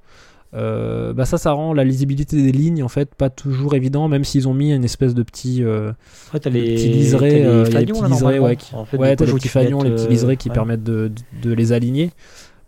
euh, 0.55 1.13
bah 1.13 1.25
ça, 1.25 1.37
ça 1.37 1.51
rend 1.51 1.73
la 1.73 1.83
lisibilité 1.83 2.41
des 2.41 2.51
lignes 2.51 2.81
en 2.83 2.87
fait 2.89 3.13
pas 3.13 3.29
toujours 3.29 3.75
évident, 3.75 4.07
même 4.07 4.23
s'ils 4.23 4.47
ont 4.47 4.53
mis 4.55 4.73
une 4.73 4.83
espèce 4.83 5.13
de 5.13 5.21
petit, 5.23 5.63
euh, 5.63 5.91
Ouais, 6.33 6.39
les, 6.45 6.73
petits 6.73 6.89
liserés, 6.89 7.29
les 7.39 7.45
euh, 7.45 7.63
petits 7.65 7.85
liserés, 7.85 8.39
ouais, 8.39 8.55
qui- 8.55 8.73
En 8.75 8.83
fait, 8.85 8.97
ouais, 8.97 9.11
du 9.11 9.15
t'as 9.17 9.25
coup, 9.25 9.37
les 9.37 9.47
faut 9.47 9.59
petits 9.59 9.83
les 9.83 10.07
liserés 10.07 10.37
qui 10.37 10.49
ouais. 10.49 10.53
permettent 10.55 10.83
de, 10.83 11.11
de 11.43 11.53
les 11.53 11.71
aligner. 11.71 12.11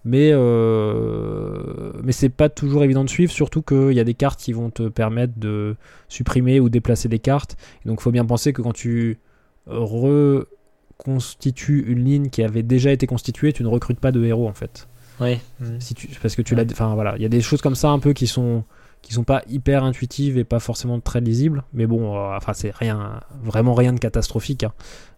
Mais, 0.04 0.32
euh, 0.34 1.92
mais 2.04 2.12
c'est 2.12 2.30
pas 2.30 2.50
toujours 2.50 2.84
évident 2.84 3.04
de 3.04 3.10
suivre, 3.10 3.32
surtout 3.32 3.62
qu'il 3.62 3.92
y 3.94 4.00
a 4.00 4.04
des 4.04 4.16
cartes 4.16 4.40
qui 4.40 4.52
vont 4.52 4.72
te 4.72 4.88
permettre 4.90 5.34
de 5.38 5.76
supprimer 6.08 6.60
ou 6.60 6.70
déplacer 6.70 7.08
des 7.08 7.20
cartes. 7.20 7.56
Et 7.86 7.90
donc 7.90 8.00
il 8.00 8.04
faut 8.04 8.12
bien 8.12 8.26
penser 8.26 8.52
que 8.52 8.64
quand 8.64 8.74
tu 8.74 9.20
reconstitues 9.68 11.84
une 11.88 12.04
ligne 12.04 12.30
qui 12.30 12.44
avait 12.44 12.64
déjà 12.64 12.92
été 12.92 13.08
constituée, 13.08 13.54
tu 13.54 13.64
ne 13.64 13.68
recrutes 13.68 14.00
pas 14.00 14.12
de 14.12 14.24
héros 14.24 14.48
en 14.48 14.54
fait. 14.54 14.88
Si 15.80 15.94
tu, 15.94 16.08
parce 16.20 16.36
que 16.36 16.42
tu 16.42 16.56
Ouais. 16.56 16.66
l'as. 16.66 16.72
Enfin 16.72 16.96
voilà, 16.96 17.14
il 17.18 17.22
y 17.22 17.26
a 17.26 17.30
des 17.30 17.42
choses 17.42 17.62
comme 17.62 17.76
ça 17.76 17.92
un 17.92 18.00
peu 18.00 18.14
qui 18.14 18.26
sont 18.26 18.64
qui 19.02 19.14
sont 19.14 19.24
pas 19.24 19.42
hyper 19.50 19.84
intuitives 19.84 20.38
et 20.38 20.44
pas 20.44 20.60
forcément 20.60 21.00
très 21.00 21.22
lisibles. 21.22 21.64
Mais 21.74 21.88
bon, 21.88 22.16
euh, 22.16 22.36
enfin 22.38 22.54
c'est 22.54 22.76
rien, 22.76 23.20
vraiment 23.44 23.74
rien 23.74 23.94
de 23.94 24.00
catastrophique. 24.00 24.64
hein. 24.64 24.74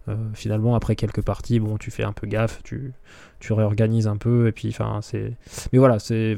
Euh, 0.08 0.16
finalement, 0.34 0.74
après 0.74 0.96
quelques 0.96 1.22
parties, 1.22 1.60
bon, 1.60 1.76
tu 1.78 1.90
fais 1.90 2.04
un 2.04 2.12
peu 2.12 2.26
gaffe, 2.26 2.60
tu 2.64 2.92
tu 3.40 3.52
réorganises 3.52 4.06
un 4.06 4.16
peu 4.16 4.46
et 4.48 4.52
puis 4.52 4.68
enfin 4.68 5.00
c'est. 5.02 5.32
Mais 5.72 5.78
voilà, 5.78 5.98
c'est 5.98 6.36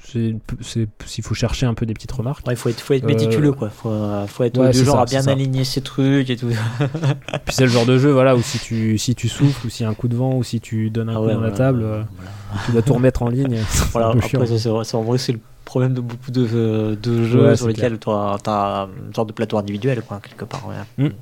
s'il 0.00 1.24
faut 1.24 1.34
chercher 1.34 1.66
un 1.66 1.74
peu 1.74 1.84
des 1.86 1.94
petites 1.94 2.12
remarques. 2.12 2.46
Ouais, 2.46 2.52
il 2.54 2.56
faut 2.56 2.68
être, 2.68 2.80
faut 2.80 2.94
être 2.94 3.02
Euh, 3.04 3.08
méticuleux, 3.08 3.52
quoi. 3.52 3.68
Faut, 3.70 3.90
faut 4.28 4.44
être 4.44 4.58
ouais, 4.60 4.70
du 4.70 4.84
genre 4.84 4.96
ça, 4.96 5.02
à 5.02 5.04
bien 5.06 5.26
aligner 5.26 5.64
ses 5.64 5.80
trucs 5.80 6.30
et 6.30 6.36
tout. 6.36 6.48
Puis 7.44 7.54
c'est 7.54 7.64
le 7.64 7.70
genre 7.70 7.86
de 7.86 7.98
jeu 7.98 8.10
voilà 8.12 8.36
où 8.36 8.42
si 8.42 8.58
tu 8.60 8.96
si 8.98 9.14
tu 9.16 9.28
souffles 9.28 9.66
ou 9.66 9.70
s'il 9.70 9.84
y 9.84 9.86
a 9.86 9.90
un 9.90 9.94
coup 9.94 10.06
de 10.08 10.14
vent 10.16 10.34
ou 10.36 10.44
si 10.44 10.60
tu 10.60 10.90
donnes 10.90 11.08
un 11.08 11.14
Ah 11.16 11.18
coup 11.18 11.26
ouais, 11.26 11.34
dans 11.34 11.40
la 11.40 11.48
voilà. 11.50 11.56
table, 11.56 11.82
euh, 11.82 12.02
Voilà. 12.16 12.30
tu 12.66 12.72
dois 12.72 12.82
tout 12.82 12.94
remettre 12.94 13.22
en 13.22 13.28
ligne. 13.28 13.58
Voilà, 13.92 14.08
après, 14.10 14.28
c'est- 14.58 14.68
en 14.94 15.02
vrai, 15.02 15.18
c'est 15.18 15.32
le 15.32 15.40
problème 15.68 15.94
de 15.94 16.00
beaucoup 16.00 16.30
de, 16.30 16.96
de 17.00 17.24
jeux 17.24 17.44
Ouais, 17.48 17.56
sur 17.56 17.68
lesquels 17.68 17.98
tu 17.98 18.08
as, 18.10 18.88
une 19.06 19.14
sorte 19.14 19.28
de 19.28 19.32
plateau 19.34 19.58
individuel, 19.58 20.02
quoi, 20.02 20.20
quelque 20.20 20.44
part. 20.44 20.66
ouais. 20.68 21.04
Mm. 21.04 21.12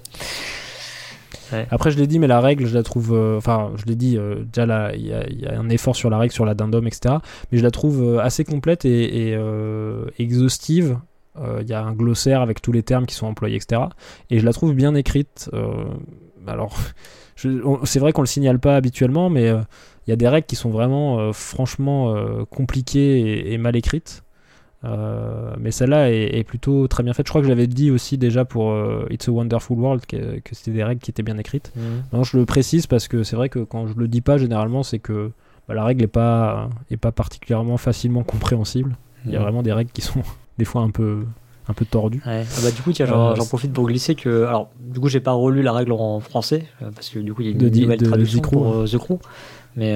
Après, 1.71 1.91
je 1.93 1.99
l'ai 1.99 2.07
dit, 2.09 2.19
mais 2.19 2.27
la 2.27 2.41
règle, 2.41 2.67
je 2.67 2.75
la 2.75 2.83
trouve. 2.83 3.13
euh, 3.13 3.37
Enfin, 3.39 3.71
je 3.77 3.85
l'ai 3.87 3.95
dit, 3.95 4.17
euh, 4.19 4.43
déjà, 4.53 4.95
il 4.95 5.07
y, 5.07 5.13
a- 5.13 5.27
il 5.29 5.41
y 5.41 5.47
a 5.47 5.59
un 5.59 5.69
effort 5.69 5.95
sur 5.95 6.11
la 6.11 6.19
règle, 6.19 6.33
sur 6.33 6.45
la 6.45 6.55
dindome, 6.55 6.87
etc. 6.89 7.17
Mais 7.53 7.59
je 7.59 7.63
la 7.63 7.71
trouve 7.71 8.03
euh, 8.03 8.19
assez 8.21 8.45
complète 8.45 8.85
et, 8.85 9.31
et, 9.33 9.39
exhaustive. 10.19 10.99
Il 11.61 11.69
y 11.69 11.75
a 11.75 11.83
un 11.85 11.93
glossaire 11.93 12.41
avec 12.41 12.63
tous 12.63 12.73
les 12.73 12.83
termes 12.83 13.05
qui 13.05 13.15
sont 13.15 13.27
employés, 13.27 13.57
etc. 13.57 13.83
Et 14.31 14.39
je 14.41 14.45
la 14.47 14.53
trouve 14.55 14.73
bien 14.75 14.95
écrite. 14.95 15.51
alors, 16.47 16.77
c'est 17.85 17.99
vrai 17.99 18.13
qu'on 18.13 18.23
le 18.23 18.27
signale 18.27 18.59
pas 18.59 18.75
habituellement, 18.75 19.29
mais 19.29 19.49
il 20.07 20.11
y 20.11 20.13
a 20.13 20.17
des 20.17 20.29
règles 20.29 20.47
qui 20.47 20.57
sont 20.57 20.71
vraiment, 20.71 21.33
franchement, 21.35 22.15
compliquées 22.51 23.21
et, 23.21 23.53
et 23.53 23.59
mal 23.59 23.77
écrites. 23.77 24.23
Euh, 24.87 25.51
mais 25.59 25.71
celle-là 25.73 26.11
est, 26.13 26.39
est 26.39 26.45
plutôt 26.45 26.87
très 26.87 27.03
bien 27.03 27.13
faite. 27.13 27.27
Je 27.27 27.31
crois 27.33 27.41
que 27.41 27.47
je 27.47 27.51
l'avais 27.51 27.67
dit 27.67 27.91
aussi 27.91 28.19
déjà 28.19 28.45
pour 28.45 28.71
euh, 28.71 29.07
It's 29.11 29.29
a 29.29 29.33
Wonderful 29.33 29.77
World 29.79 30.07
que, 30.07 30.39
que 30.41 30.55
c'était 30.55 30.71
des 30.71 30.85
règles 30.85 31.01
qui 31.01 31.11
étaient 31.11 31.23
bien 31.25 31.39
écrites. 31.39 31.73
Non, 32.13 32.23
je 32.23 32.37
le 32.37 32.45
précise 32.45 32.87
parce 32.87 33.09
que 33.09 33.23
c'est 33.25 33.37
vrai 33.37 33.49
que 33.49 33.59
quand 33.61 33.87
je 33.89 33.95
le 33.95 34.07
dis 34.09 34.21
pas, 34.21 34.39
généralement, 34.39 34.83
c'est 34.83 34.99
que 35.01 35.33
bah, 35.69 35.75
la 35.75 35.85
règle 35.85 36.05
est 36.05 36.09
pas, 36.09 36.69
est 36.91 36.97
pas 36.97 37.11
particulièrement 37.13 37.77
facilement 37.79 38.23
compréhensible. 38.23 38.97
Il 39.25 39.33
y 39.33 39.37
a 39.37 39.41
Mm. 39.41 39.43
vraiment 39.43 39.63
des 39.63 39.73
règles 39.73 39.91
qui 39.91 40.03
sont 40.03 40.21
des 40.59 40.65
fois 40.65 40.83
un 40.83 40.91
peu, 40.91 41.25
un 41.69 41.73
peu 41.73 41.85
tordues. 41.85 42.23
Ouais. 42.25 42.45
Ah 42.47 42.61
bah, 42.63 42.71
du 42.71 42.81
coup, 42.83 42.93
tiens, 42.93 43.07
j'en 43.07 43.31
Euh, 43.33 43.35
j'en 43.35 43.47
profite 43.47 43.73
pour 43.73 43.87
glisser 43.89 44.15
que. 44.15 44.45
Alors, 44.45 44.71
du 44.81 45.01
coup, 45.01 45.09
j'ai 45.09 45.21
pas 45.21 45.33
relu 45.33 45.63
la 45.63 45.73
règle 45.73 45.93
en 45.93 46.21
français, 46.21 46.67
euh, 46.83 46.91
parce 46.95 47.09
que 47.09 47.19
du 47.19 47.35
coup, 47.35 47.43
il 47.43 47.47
y 47.47 47.49
a 47.49 47.53
une 47.53 47.59
De 47.59 47.69
nouvelle 47.81 47.99
de 47.99 48.07
traduction 48.07 48.41
Crew. 48.41 48.51
pour 48.53 48.73
euh, 48.75 48.85
The 48.87 48.99
Crew. 48.99 49.19
Mais 49.75 49.91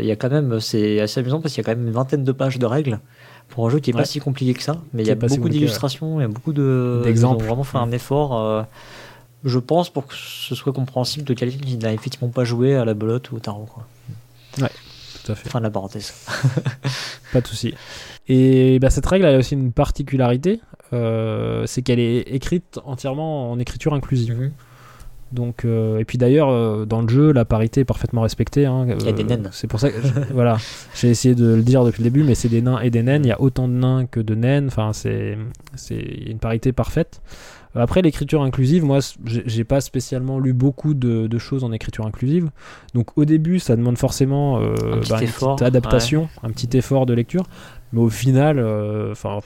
il 0.00 0.06
y 0.06 0.10
a 0.12 0.16
quand 0.16 0.30
même. 0.30 0.60
C'est 0.60 0.98
assez 1.00 1.20
amusant 1.20 1.40
parce 1.42 1.52
qu'il 1.52 1.62
y 1.62 1.66
a 1.66 1.70
quand 1.70 1.76
même 1.76 1.86
une 1.88 1.92
vingtaine 1.92 2.24
de 2.24 2.32
pages 2.32 2.58
de 2.58 2.64
règles 2.64 3.00
pour 3.50 3.66
un 3.66 3.70
jeu 3.70 3.78
qui 3.80 3.90
est 3.90 3.94
Ouais. 3.94 4.00
pas 4.00 4.06
si 4.06 4.20
compliqué 4.20 4.54
que 4.54 4.62
ça. 4.62 4.80
Mais 4.92 5.02
il 5.02 5.08
y 5.08 5.10
a 5.10 5.14
beaucoup 5.14 5.48
d'illustrations, 5.48 6.18
il 6.20 6.22
y 6.22 6.24
a 6.24 6.28
beaucoup 6.28 6.52
de. 6.52 7.02
D'exemples. 7.04 7.44
Vraiment 7.44 7.64
fait 7.64 7.78
un 7.78 7.90
effort. 7.92 8.38
euh, 8.38 8.62
je 9.44 9.58
pense 9.58 9.88
pour 9.90 10.06
que 10.06 10.14
ce 10.14 10.54
soit 10.54 10.72
compréhensible 10.72 11.24
de 11.24 11.32
quelqu'un 11.34 11.58
qui 11.58 11.76
n'a 11.78 11.92
effectivement 11.94 12.28
pas 12.28 12.44
joué 12.44 12.76
à 12.76 12.84
la 12.84 12.92
belote 12.94 13.30
ou 13.30 13.36
au 13.36 13.38
tarot. 13.38 13.66
Quoi. 13.72 13.86
Tout 15.24 15.32
à 15.32 15.34
fait. 15.34 15.48
Fin 15.48 15.58
de 15.60 15.64
la 15.64 15.70
parenthèse. 15.70 16.12
Pas 17.32 17.40
de 17.40 17.46
souci. 17.46 17.74
Et 18.28 18.78
bah, 18.80 18.90
cette 18.90 19.06
règle 19.06 19.24
elle 19.26 19.34
a 19.36 19.38
aussi 19.38 19.54
une 19.54 19.72
particularité, 19.72 20.60
euh, 20.92 21.64
c'est 21.66 21.82
qu'elle 21.82 21.98
est 22.00 22.20
écrite 22.20 22.78
entièrement 22.84 23.50
en 23.50 23.58
écriture 23.58 23.94
inclusive. 23.94 24.50
Donc, 25.32 25.64
euh, 25.64 25.98
et 25.98 26.04
puis 26.04 26.18
d'ailleurs, 26.18 26.48
euh, 26.48 26.84
dans 26.84 27.02
le 27.02 27.08
jeu, 27.08 27.32
la 27.32 27.44
parité 27.44 27.82
est 27.82 27.84
parfaitement 27.84 28.22
respectée. 28.22 28.66
hein, 28.66 28.86
Il 28.88 29.06
y 29.06 29.08
a 29.08 29.12
des 29.12 29.22
euh, 29.22 29.26
naines. 29.26 29.48
C'est 29.52 29.68
pour 29.68 29.78
ça 29.78 29.90
que, 29.90 29.96
voilà, 30.32 30.56
j'ai 30.94 31.08
essayé 31.08 31.34
de 31.34 31.54
le 31.54 31.62
dire 31.62 31.84
depuis 31.84 32.02
le 32.02 32.10
début, 32.10 32.24
mais 32.24 32.34
c'est 32.34 32.48
des 32.48 32.62
nains 32.62 32.80
et 32.80 32.90
des 32.90 33.02
naines. 33.02 33.24
Il 33.24 33.28
y 33.28 33.32
a 33.32 33.40
autant 33.40 33.68
de 33.68 33.74
nains 33.74 34.06
que 34.06 34.20
de 34.20 34.34
naines. 34.34 34.66
Enfin, 34.66 34.92
c'est, 34.92 35.38
c'est 35.76 36.00
une 36.00 36.38
parité 36.38 36.72
parfaite. 36.72 37.20
Après, 37.76 38.02
l'écriture 38.02 38.42
inclusive, 38.42 38.84
moi, 38.84 38.98
j'ai 39.24 39.62
pas 39.62 39.80
spécialement 39.80 40.40
lu 40.40 40.52
beaucoup 40.52 40.92
de, 40.92 41.28
de 41.28 41.38
choses 41.38 41.62
en 41.62 41.70
écriture 41.70 42.04
inclusive. 42.04 42.50
Donc, 42.94 43.16
au 43.16 43.24
début, 43.24 43.60
ça 43.60 43.76
demande 43.76 43.96
forcément 43.96 44.58
euh, 44.58 44.74
Un 44.94 44.98
petit 44.98 45.10
bah, 45.10 45.18
une 45.18 45.24
effort, 45.24 45.54
petite 45.54 45.68
adaptation, 45.68 46.28
un 46.42 46.50
petit 46.50 46.76
effort 46.76 47.06
de 47.06 47.14
lecture. 47.14 47.44
Mais 47.92 48.00
au 48.00 48.08
final, 48.08 48.58
euh, 48.58 49.12
enfin, 49.12 49.38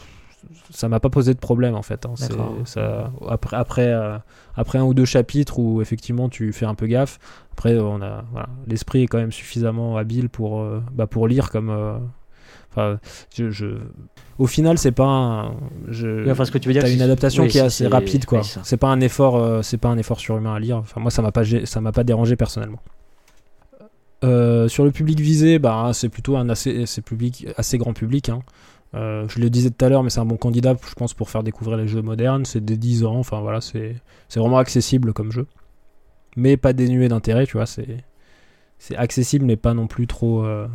ça 0.70 0.88
m'a 0.88 1.00
pas 1.00 1.10
posé 1.10 1.34
de 1.34 1.38
problème 1.38 1.74
en 1.74 1.82
fait. 1.82 2.06
hein. 2.06 2.12
C'est- 2.16 2.28
D'accord. 2.28 2.54
ça, 2.64 3.10
après, 3.28 3.56
après, 3.56 3.86
euh, 3.88 4.16
après 4.56 4.78
un 4.78 4.84
ou 4.84 4.94
deux 4.94 5.04
chapitres 5.04 5.58
où 5.58 5.80
effectivement 5.82 6.28
tu 6.28 6.52
fais 6.52 6.66
un 6.66 6.74
peu 6.74 6.86
gaffe, 6.86 7.18
après 7.52 7.78
on 7.78 8.00
a 8.02 8.24
voilà, 8.32 8.48
l'esprit 8.66 9.02
est 9.02 9.06
quand 9.06 9.18
même 9.18 9.32
suffisamment 9.32 9.96
habile 9.96 10.28
pour, 10.28 10.60
euh, 10.60 10.82
bah, 10.92 11.06
pour 11.06 11.28
lire 11.28 11.50
comme. 11.50 11.70
euh, 11.70 11.96
Enfin, 12.76 12.98
je, 13.32 13.50
je- 13.50 13.78
au 14.38 14.48
final, 14.48 14.78
c'est 14.78 14.90
pas 14.90 15.04
un. 15.06 15.52
Je, 15.86 16.24
Oui, 16.24 16.30
enfin, 16.32 16.44
ce 16.44 16.50
que 16.50 16.58
tu 16.58 16.66
veux 16.68 16.72
dire, 16.72 16.82
c'est- 16.82 16.92
une 16.94 17.02
adaptation 17.02 17.44
oui, 17.44 17.48
qui 17.48 17.58
est 17.58 17.60
assez 17.60 17.86
rapide, 17.86 18.24
quoi. 18.24 18.40
oui, 18.40 18.52
c'est 18.64 18.76
pas 18.76 18.88
un 18.88 19.00
effort, 19.00 19.62
c'est 19.64 19.76
pas 19.78 19.90
un 19.90 19.96
effort 19.96 20.18
surhumain 20.18 20.54
à 20.56 20.58
lire. 20.58 20.78
Enfin, 20.78 21.00
moi, 21.00 21.12
ça 21.12 21.22
m'a 21.22 21.30
pas, 21.30 21.42
ça 21.66 21.80
m'a 21.80 21.92
pas 21.92 22.02
dérangé 22.02 22.34
personnellement. 22.34 22.80
Sur 24.22 24.84
le 24.84 24.90
public 24.90 25.20
visé, 25.20 25.58
bah, 25.58 25.90
c'est 25.92 26.08
plutôt 26.08 26.36
un 26.36 26.48
assez, 26.48 26.84
public, 27.04 27.46
assez 27.58 27.76
grand 27.78 27.92
public. 27.92 28.28
hein. 28.30 28.40
Euh, 28.94 29.26
je 29.28 29.40
le 29.40 29.50
disais 29.50 29.70
tout 29.70 29.84
à 29.84 29.88
l'heure, 29.88 30.02
mais 30.02 30.10
c'est 30.10 30.20
un 30.20 30.24
bon 30.24 30.36
candidat, 30.36 30.74
je 30.88 30.94
pense, 30.94 31.14
pour 31.14 31.30
faire 31.30 31.42
découvrir 31.42 31.76
les 31.76 31.88
jeux 31.88 32.02
modernes. 32.02 32.44
C'est 32.44 32.64
des 32.64 32.76
10 32.76 33.04
ans, 33.04 33.16
enfin 33.16 33.40
voilà, 33.40 33.60
c'est, 33.60 33.96
vraiment 34.36 34.58
accessible 34.58 35.12
comme 35.12 35.32
jeu, 35.32 35.46
mais 36.36 36.56
pas 36.56 36.72
dénué 36.72 37.08
d'intérêt, 37.08 37.46
tu 37.46 37.56
vois. 37.56 37.66
C'est, 37.66 38.04
accessible, 38.96 39.46
mais 39.46 39.56
pas 39.56 39.72
non 39.72 39.86
plus 39.86 40.06
trop, 40.06 40.44
euh, 40.44 40.68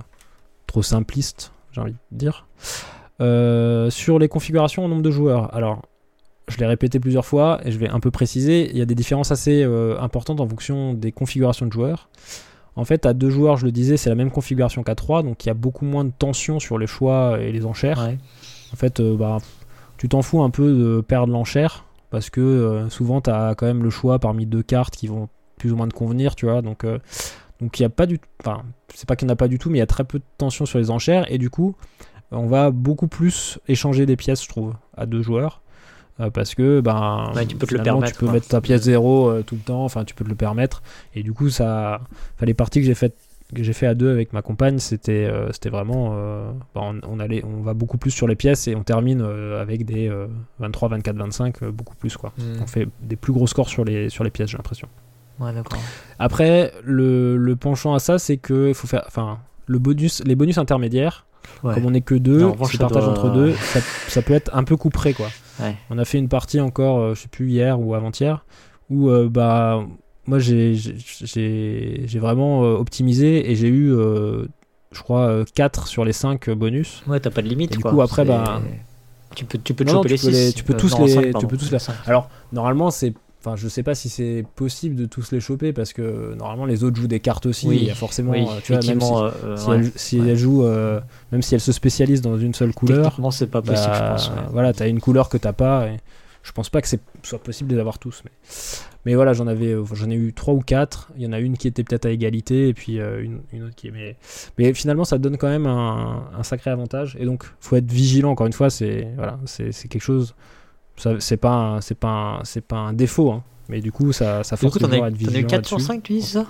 trop 0.66 0.82
simpliste, 0.82 1.54
j'ai 1.72 1.82
envie 1.82 1.96
de 2.12 2.18
dire. 2.18 2.48
Euh, 3.22 3.90
sur 3.90 4.18
les 4.18 4.28
configurations 4.28 4.86
au 4.86 4.88
nombre 4.88 5.04
de 5.04 5.12
joueurs, 5.12 5.54
alors 5.54 5.84
je 6.48 6.58
l'ai 6.58 6.66
répété 6.66 7.00
plusieurs 7.00 7.26
fois 7.26 7.60
et 7.64 7.72
je 7.72 7.78
vais 7.78 7.90
un 7.90 8.00
peu 8.00 8.10
préciser, 8.10 8.72
il 8.72 8.78
y 8.78 8.82
a 8.82 8.86
des 8.86 8.96
différences 8.96 9.32
assez 9.32 9.64
importantes 10.00 10.40
en 10.40 10.48
fonction 10.48 10.96
des 10.96 11.12
configurations 11.12 11.68
de 11.68 11.72
joueurs. 11.72 12.10
En 12.80 12.86
fait, 12.86 13.06
à 13.06 13.14
deux 13.14 13.30
joueurs, 13.30 13.58
je 13.58 13.66
le 13.66 13.74
disais, 13.74 13.98
c'est 13.98 14.08
la 14.08 14.16
même 14.16 14.32
configuration 14.32 14.84
qu'à 14.84 14.96
trois, 14.96 15.22
donc 15.22 15.44
il 15.44 15.50
y 15.50 15.52
a 15.52 15.54
beaucoup 15.54 15.84
moins 15.84 16.06
de 16.06 16.14
tension 16.18 16.62
sur 16.62 16.78
les 16.78 16.88
choix 16.88 17.38
et 17.42 17.52
les 17.52 17.66
enchères. 17.66 18.00
Ouais. 18.00 18.18
En 18.72 18.78
fait, 18.78 19.02
euh, 19.02 19.18
bah, 19.18 19.40
tu 19.98 20.08
t'en 20.08 20.22
fous 20.22 20.42
un 20.42 20.50
peu 20.50 20.72
de 20.72 21.02
perdre 21.02 21.34
l'enchère 21.34 21.84
parce 22.10 22.30
que 22.30 22.40
euh, 22.40 22.90
souvent 22.90 23.20
tu 23.20 23.32
as 23.32 23.54
quand 23.58 23.66
même 23.66 23.84
le 23.84 23.90
choix 23.90 24.18
parmi 24.18 24.46
deux 24.46 24.64
cartes 24.64 24.96
qui 24.96 25.08
vont 25.08 25.28
plus 25.58 25.74
ou 25.74 25.76
moins 25.76 25.90
te 25.90 25.94
convenir, 25.94 26.36
tu 26.36 26.46
vois. 26.46 26.62
Donc, 26.62 26.86
euh, 26.86 27.00
donc 27.60 27.78
il 27.78 27.84
y 27.84 27.86
a 27.86 27.90
pas 27.90 28.06
du, 28.06 28.18
enfin, 28.42 28.64
c'est 28.96 29.06
pas 29.06 29.18
qu'il 29.18 29.26
n'y 29.26 29.32
en 29.32 29.34
a 29.34 29.36
pas 29.36 29.50
du 29.50 29.60
tout, 29.60 29.70
mais 29.70 29.80
il 29.80 29.82
y 29.82 29.84
a 29.84 29.88
très 29.88 30.06
peu 30.06 30.20
de 30.20 30.26
tension 30.38 30.66
sur 30.66 30.80
les 30.80 30.90
enchères 30.90 31.30
et 31.30 31.38
du 31.38 31.50
coup, 31.50 31.76
on 32.32 32.48
va 32.48 32.72
beaucoup 32.72 33.10
plus 33.10 33.60
échanger 33.68 34.06
des 34.06 34.16
pièces, 34.16 34.42
je 34.42 34.48
trouve, 34.48 34.74
à 34.96 35.06
deux 35.06 35.22
joueurs. 35.22 35.62
Euh, 36.20 36.30
parce 36.30 36.56
que 36.56 36.82
ben 36.82 37.32
Ouais, 37.36 37.46
tu 37.46 37.56
peux 37.56 37.68
te 37.68 37.76
le 37.76 37.84
permettre, 37.84 38.14
tu 38.14 38.20
peux 38.20 38.26
quoi. 38.26 38.34
mettre 38.34 38.48
ta 38.48 38.62
pièce 38.62 38.82
zéro 38.84 39.30
euh, 39.30 39.44
tout 39.44 39.56
le 39.56 39.62
temps 39.62 39.84
enfin 39.86 40.04
tu 40.06 40.14
peux 40.16 40.24
te 40.24 40.30
le 40.30 40.36
permettre 40.36 40.82
et 41.16 41.24
du 41.24 41.34
coup 41.34 41.50
ça 41.50 42.02
enfin, 42.36 42.46
les 42.46 42.54
parties 42.54 42.80
que 42.82 42.86
j'ai 42.86 42.96
faites 42.96 43.16
que 43.56 43.64
j'ai 43.64 43.74
fait 43.74 43.88
à 43.88 43.96
deux 43.96 44.12
avec 44.12 44.32
ma 44.32 44.42
compagne 44.44 44.78
c'était 44.78 45.26
euh, 45.26 45.52
c'était 45.52 45.70
vraiment 45.70 46.12
euh, 46.14 46.52
bah, 46.76 46.82
on, 46.84 47.00
on 47.08 47.20
allait 47.20 47.44
on 47.44 47.62
va 47.62 47.74
beaucoup 47.74 47.98
plus 47.98 48.12
sur 48.12 48.28
les 48.28 48.36
pièces 48.36 48.68
et 48.68 48.76
on 48.76 48.84
termine 48.84 49.22
euh, 49.24 49.60
avec 49.62 49.86
des 49.86 50.08
euh, 50.08 50.28
23 50.60 50.90
24 50.90 51.16
25 51.18 51.64
euh, 51.64 51.72
beaucoup 51.72 51.96
plus 51.96 52.16
quoi 52.16 52.32
Mm. 52.38 52.62
on 52.62 52.68
fait 52.68 52.88
des 53.02 53.16
plus 53.16 53.34
gros 53.34 53.48
scores 53.48 53.70
sur 53.70 53.84
les 53.86 54.10
sur 54.10 54.24
les 54.24 54.30
pièces 54.30 54.50
j'ai 54.52 54.58
l'impression 54.58 54.88
Ouais, 55.40 55.54
d'accord. 55.54 55.80
après 56.20 56.74
le, 56.84 57.38
le 57.38 57.56
penchant 57.56 57.94
à 57.94 58.00
ça 58.00 58.20
c'est 58.20 58.38
que 58.38 58.68
il 58.68 58.74
faut 58.74 58.88
faire 58.88 59.04
enfin 59.08 59.40
le 59.68 59.80
bonus 59.80 60.22
les 60.26 60.36
bonus 60.36 60.58
intermédiaires 60.58 61.26
Ouais. 61.64 61.74
comme 61.74 61.86
on 61.86 61.94
est 61.94 62.02
que 62.02 62.14
deux 62.16 62.52
qui 62.70 62.78
ça 62.78 62.78
partagent 62.80 63.04
doit- 63.06 63.12
entre 63.14 63.32
deux 63.32 63.54
ça, 63.54 63.80
ça 64.10 64.22
peut 64.22 64.34
être 64.34 64.52
un 64.56 64.64
peu 64.64 64.76
couperé 64.78 65.14
quoi 65.14 65.30
Ouais. 65.60 65.76
on 65.90 65.98
a 65.98 66.06
fait 66.06 66.18
une 66.18 66.30
partie 66.30 66.60
encore, 66.60 67.00
euh, 67.00 67.16
je 67.16 67.22
sais 67.22 67.28
plus 67.28 67.50
hier 67.50 67.80
ou 67.80 67.94
avant-hier, 67.94 68.46
où 68.90 69.10
euh, 69.10 69.28
bah 69.30 69.84
moi 70.26 70.40
j'ai 70.40 70.76
vraiment 72.20 72.64
euh, 72.64 72.76
optimisé 72.78 73.50
et 73.52 73.56
j'ai 73.56 73.68
eu, 73.70 73.90
je 74.92 75.02
crois, 75.02 75.44
4 75.56 75.88
sur 75.88 76.06
les 76.06 76.14
5 76.14 76.50
bonus. 76.52 77.04
Ouais, 77.08 77.20
t'as 77.20 77.30
pas 77.30 77.42
de 77.42 77.48
limite. 77.48 77.74
Et 77.74 77.78
du 77.78 77.82
quoi. 77.82 77.92
coup, 77.92 78.02
après, 78.02 78.26
bah- 78.26 78.62
Tu 79.36 79.46
peux, 79.46 79.60
tu 79.60 79.76
peux 79.76 79.86
te 79.86 79.90
Non, 79.92 79.98
non, 79.98 80.04
choper 80.04 80.16
tu 80.18 80.26
les 80.26 80.32
peux 80.32 80.38
les- 80.38 80.48
6. 80.48 80.54
tu 80.56 80.64
peux 80.64 80.74
tous 80.74 80.98
les- 81.00 81.34
tu 81.34 81.46
peux 81.46 81.56
tous 81.58 81.72
les-. 81.72 81.78
Alors 82.08 82.30
normalement 82.52 82.90
c'est, 82.90 83.14
enfin 83.40 83.56
je 83.56 83.68
sais 83.68 83.84
pas 83.84 83.96
si 83.96 84.10
c'est 84.10 84.44
possible 84.56 84.96
de 84.96 85.06
tous 85.06 85.32
les 85.32 85.40
choper 85.40 85.72
parce 85.74 85.94
que 85.94 86.34
normalement 86.36 86.66
les 86.66 86.84
autres 86.84 86.98
jouent 86.98 87.08
des 87.08 87.20
cartes 87.20 87.46
aussi. 87.46 87.68
Oui, 87.68 87.78
il 87.82 87.88
y 87.88 87.92
a 87.92 87.96
forcément, 87.96 88.32
Oui, 88.32 88.46
euh, 88.48 88.60
tu 88.64 88.74
vois, 88.74 88.82
même 88.86 89.00
si, 89.02 89.14
euh, 89.14 89.30
euh, 89.46 89.58
si 89.58 89.68
ouais. 89.70 89.76
elle, 89.78 89.92
si 89.96 90.20
ouais. 90.20 90.28
elle 90.30 90.38
joue, 90.38 90.64
euh, 90.64 91.00
même 91.32 91.42
si 91.42 91.56
elle 91.56 91.62
se 91.62 91.72
spécialise 91.72 92.22
dans 92.22 92.38
une 92.38 92.54
seule 92.54 92.74
couleur, 92.74 93.18
c'est 93.32 93.48
pas 93.50 93.62
possible, 93.62 93.88
Bah, 93.90 94.16
je 94.18 94.28
pense. 94.28 94.30
ouais. 94.30 94.44
Voilà, 94.52 94.74
t'as 94.74 94.88
une 94.90 95.00
couleur 95.00 95.30
que 95.30 95.38
t'as 95.38 95.54
pas. 95.54 95.88
Et 95.88 95.98
je 96.44 96.52
pense 96.54 96.70
pas 96.70 96.82
que 96.82 96.88
c'est 96.88 97.02
soit 97.24 97.40
possible 97.40 97.70
de 97.70 97.76
les 97.76 97.82
avoir 97.82 98.00
tous. 98.00 98.22
Mais, 98.26 98.32
mais 99.06 99.16
voilà, 99.16 99.34
j'en 99.34 99.48
avais, 99.48 99.74
euh, 99.74 99.84
j'en 99.94 100.10
ai 100.10 100.16
eu 100.16 100.34
trois 100.34 100.54
ou 100.54 100.60
quatre. 100.62 101.10
Il 101.18 101.24
y 101.24 101.28
en 101.28 101.34
a 101.34 101.40
une 101.40 101.58
qui 101.58 101.68
était 101.68 101.84
peut-être 101.84 102.06
à 102.06 102.10
égalité 102.12 102.68
et 102.70 102.74
puis 102.74 103.00
euh, 103.00 103.22
une, 103.24 103.40
une 103.54 103.64
autre 103.64 103.76
qui 103.76 103.88
est. 103.88 103.92
Mais, 103.92 104.16
mais 104.58 104.74
finalement, 104.74 105.04
ça 105.06 105.18
donne 105.18 105.38
quand 105.38 105.50
même 105.50 105.66
un, 105.66 106.24
un 106.38 106.44
sacré 106.44 106.72
avantage. 106.72 107.16
Et 107.20 107.26
donc, 107.26 107.44
faut 107.60 107.76
être 107.76 107.92
vigilant. 107.92 108.32
Encore 108.32 108.48
une 108.48 108.54
fois, 108.54 108.70
c'est 108.70 109.08
voilà, 109.16 109.40
c'est 109.46 109.72
quelque 109.90 110.02
chose. 110.02 110.34
C'est 111.20 111.38
pas, 111.38 111.52
un- 111.54 111.82
c'est 111.82 111.96
pas, 111.96 112.42
c'est 112.44 112.62
pas 112.62 112.78
un 112.78 112.94
défaut. 112.94 113.32
hein. 113.32 113.44
Mais 113.70 113.82
du 113.82 113.92
coup, 113.92 114.12
ça, 114.12 114.44
ça 114.44 114.58
force 114.58 114.74
as 114.78 114.80
joueurs 114.98 115.06
à 115.06 115.10
être 115.10 115.14
t'en 115.14 115.18
as 115.18 115.18
eu 115.20 115.28
vigilants 115.28 115.48
4 115.48 115.68
sur 115.68 115.78
là-dessus. 115.78 115.88
5, 115.94 116.04
tu 116.04 116.14
dis 116.14 116.22
ça? 116.22 116.46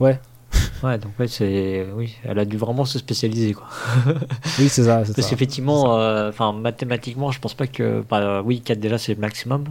Ouais. 0.00 0.18
Ouais, 0.82 0.98
donc 0.98 1.12
ouais, 1.20 1.28
c'est. 1.28 1.86
Oui, 1.94 2.16
elle 2.24 2.38
a 2.40 2.44
dû 2.44 2.56
vraiment 2.56 2.84
se 2.84 2.98
spécialiser, 2.98 3.52
quoi. 3.54 3.66
Oui, 4.58 4.68
c'est 4.68 4.82
ça. 4.84 5.04
c'est 5.04 5.14
Parce 5.14 5.28
qu'effectivement, 5.30 5.96
euh, 5.96 6.28
enfin, 6.30 6.52
mathématiquement, 6.52 7.30
je 7.30 7.38
pense 7.38 7.54
pas 7.54 7.66
que. 7.68 8.02
bah, 8.10 8.42
oui, 8.42 8.60
4 8.60 8.80
déjà, 8.80 8.98
c'est 8.98 9.14
le 9.14 9.20
maximum. 9.20 9.64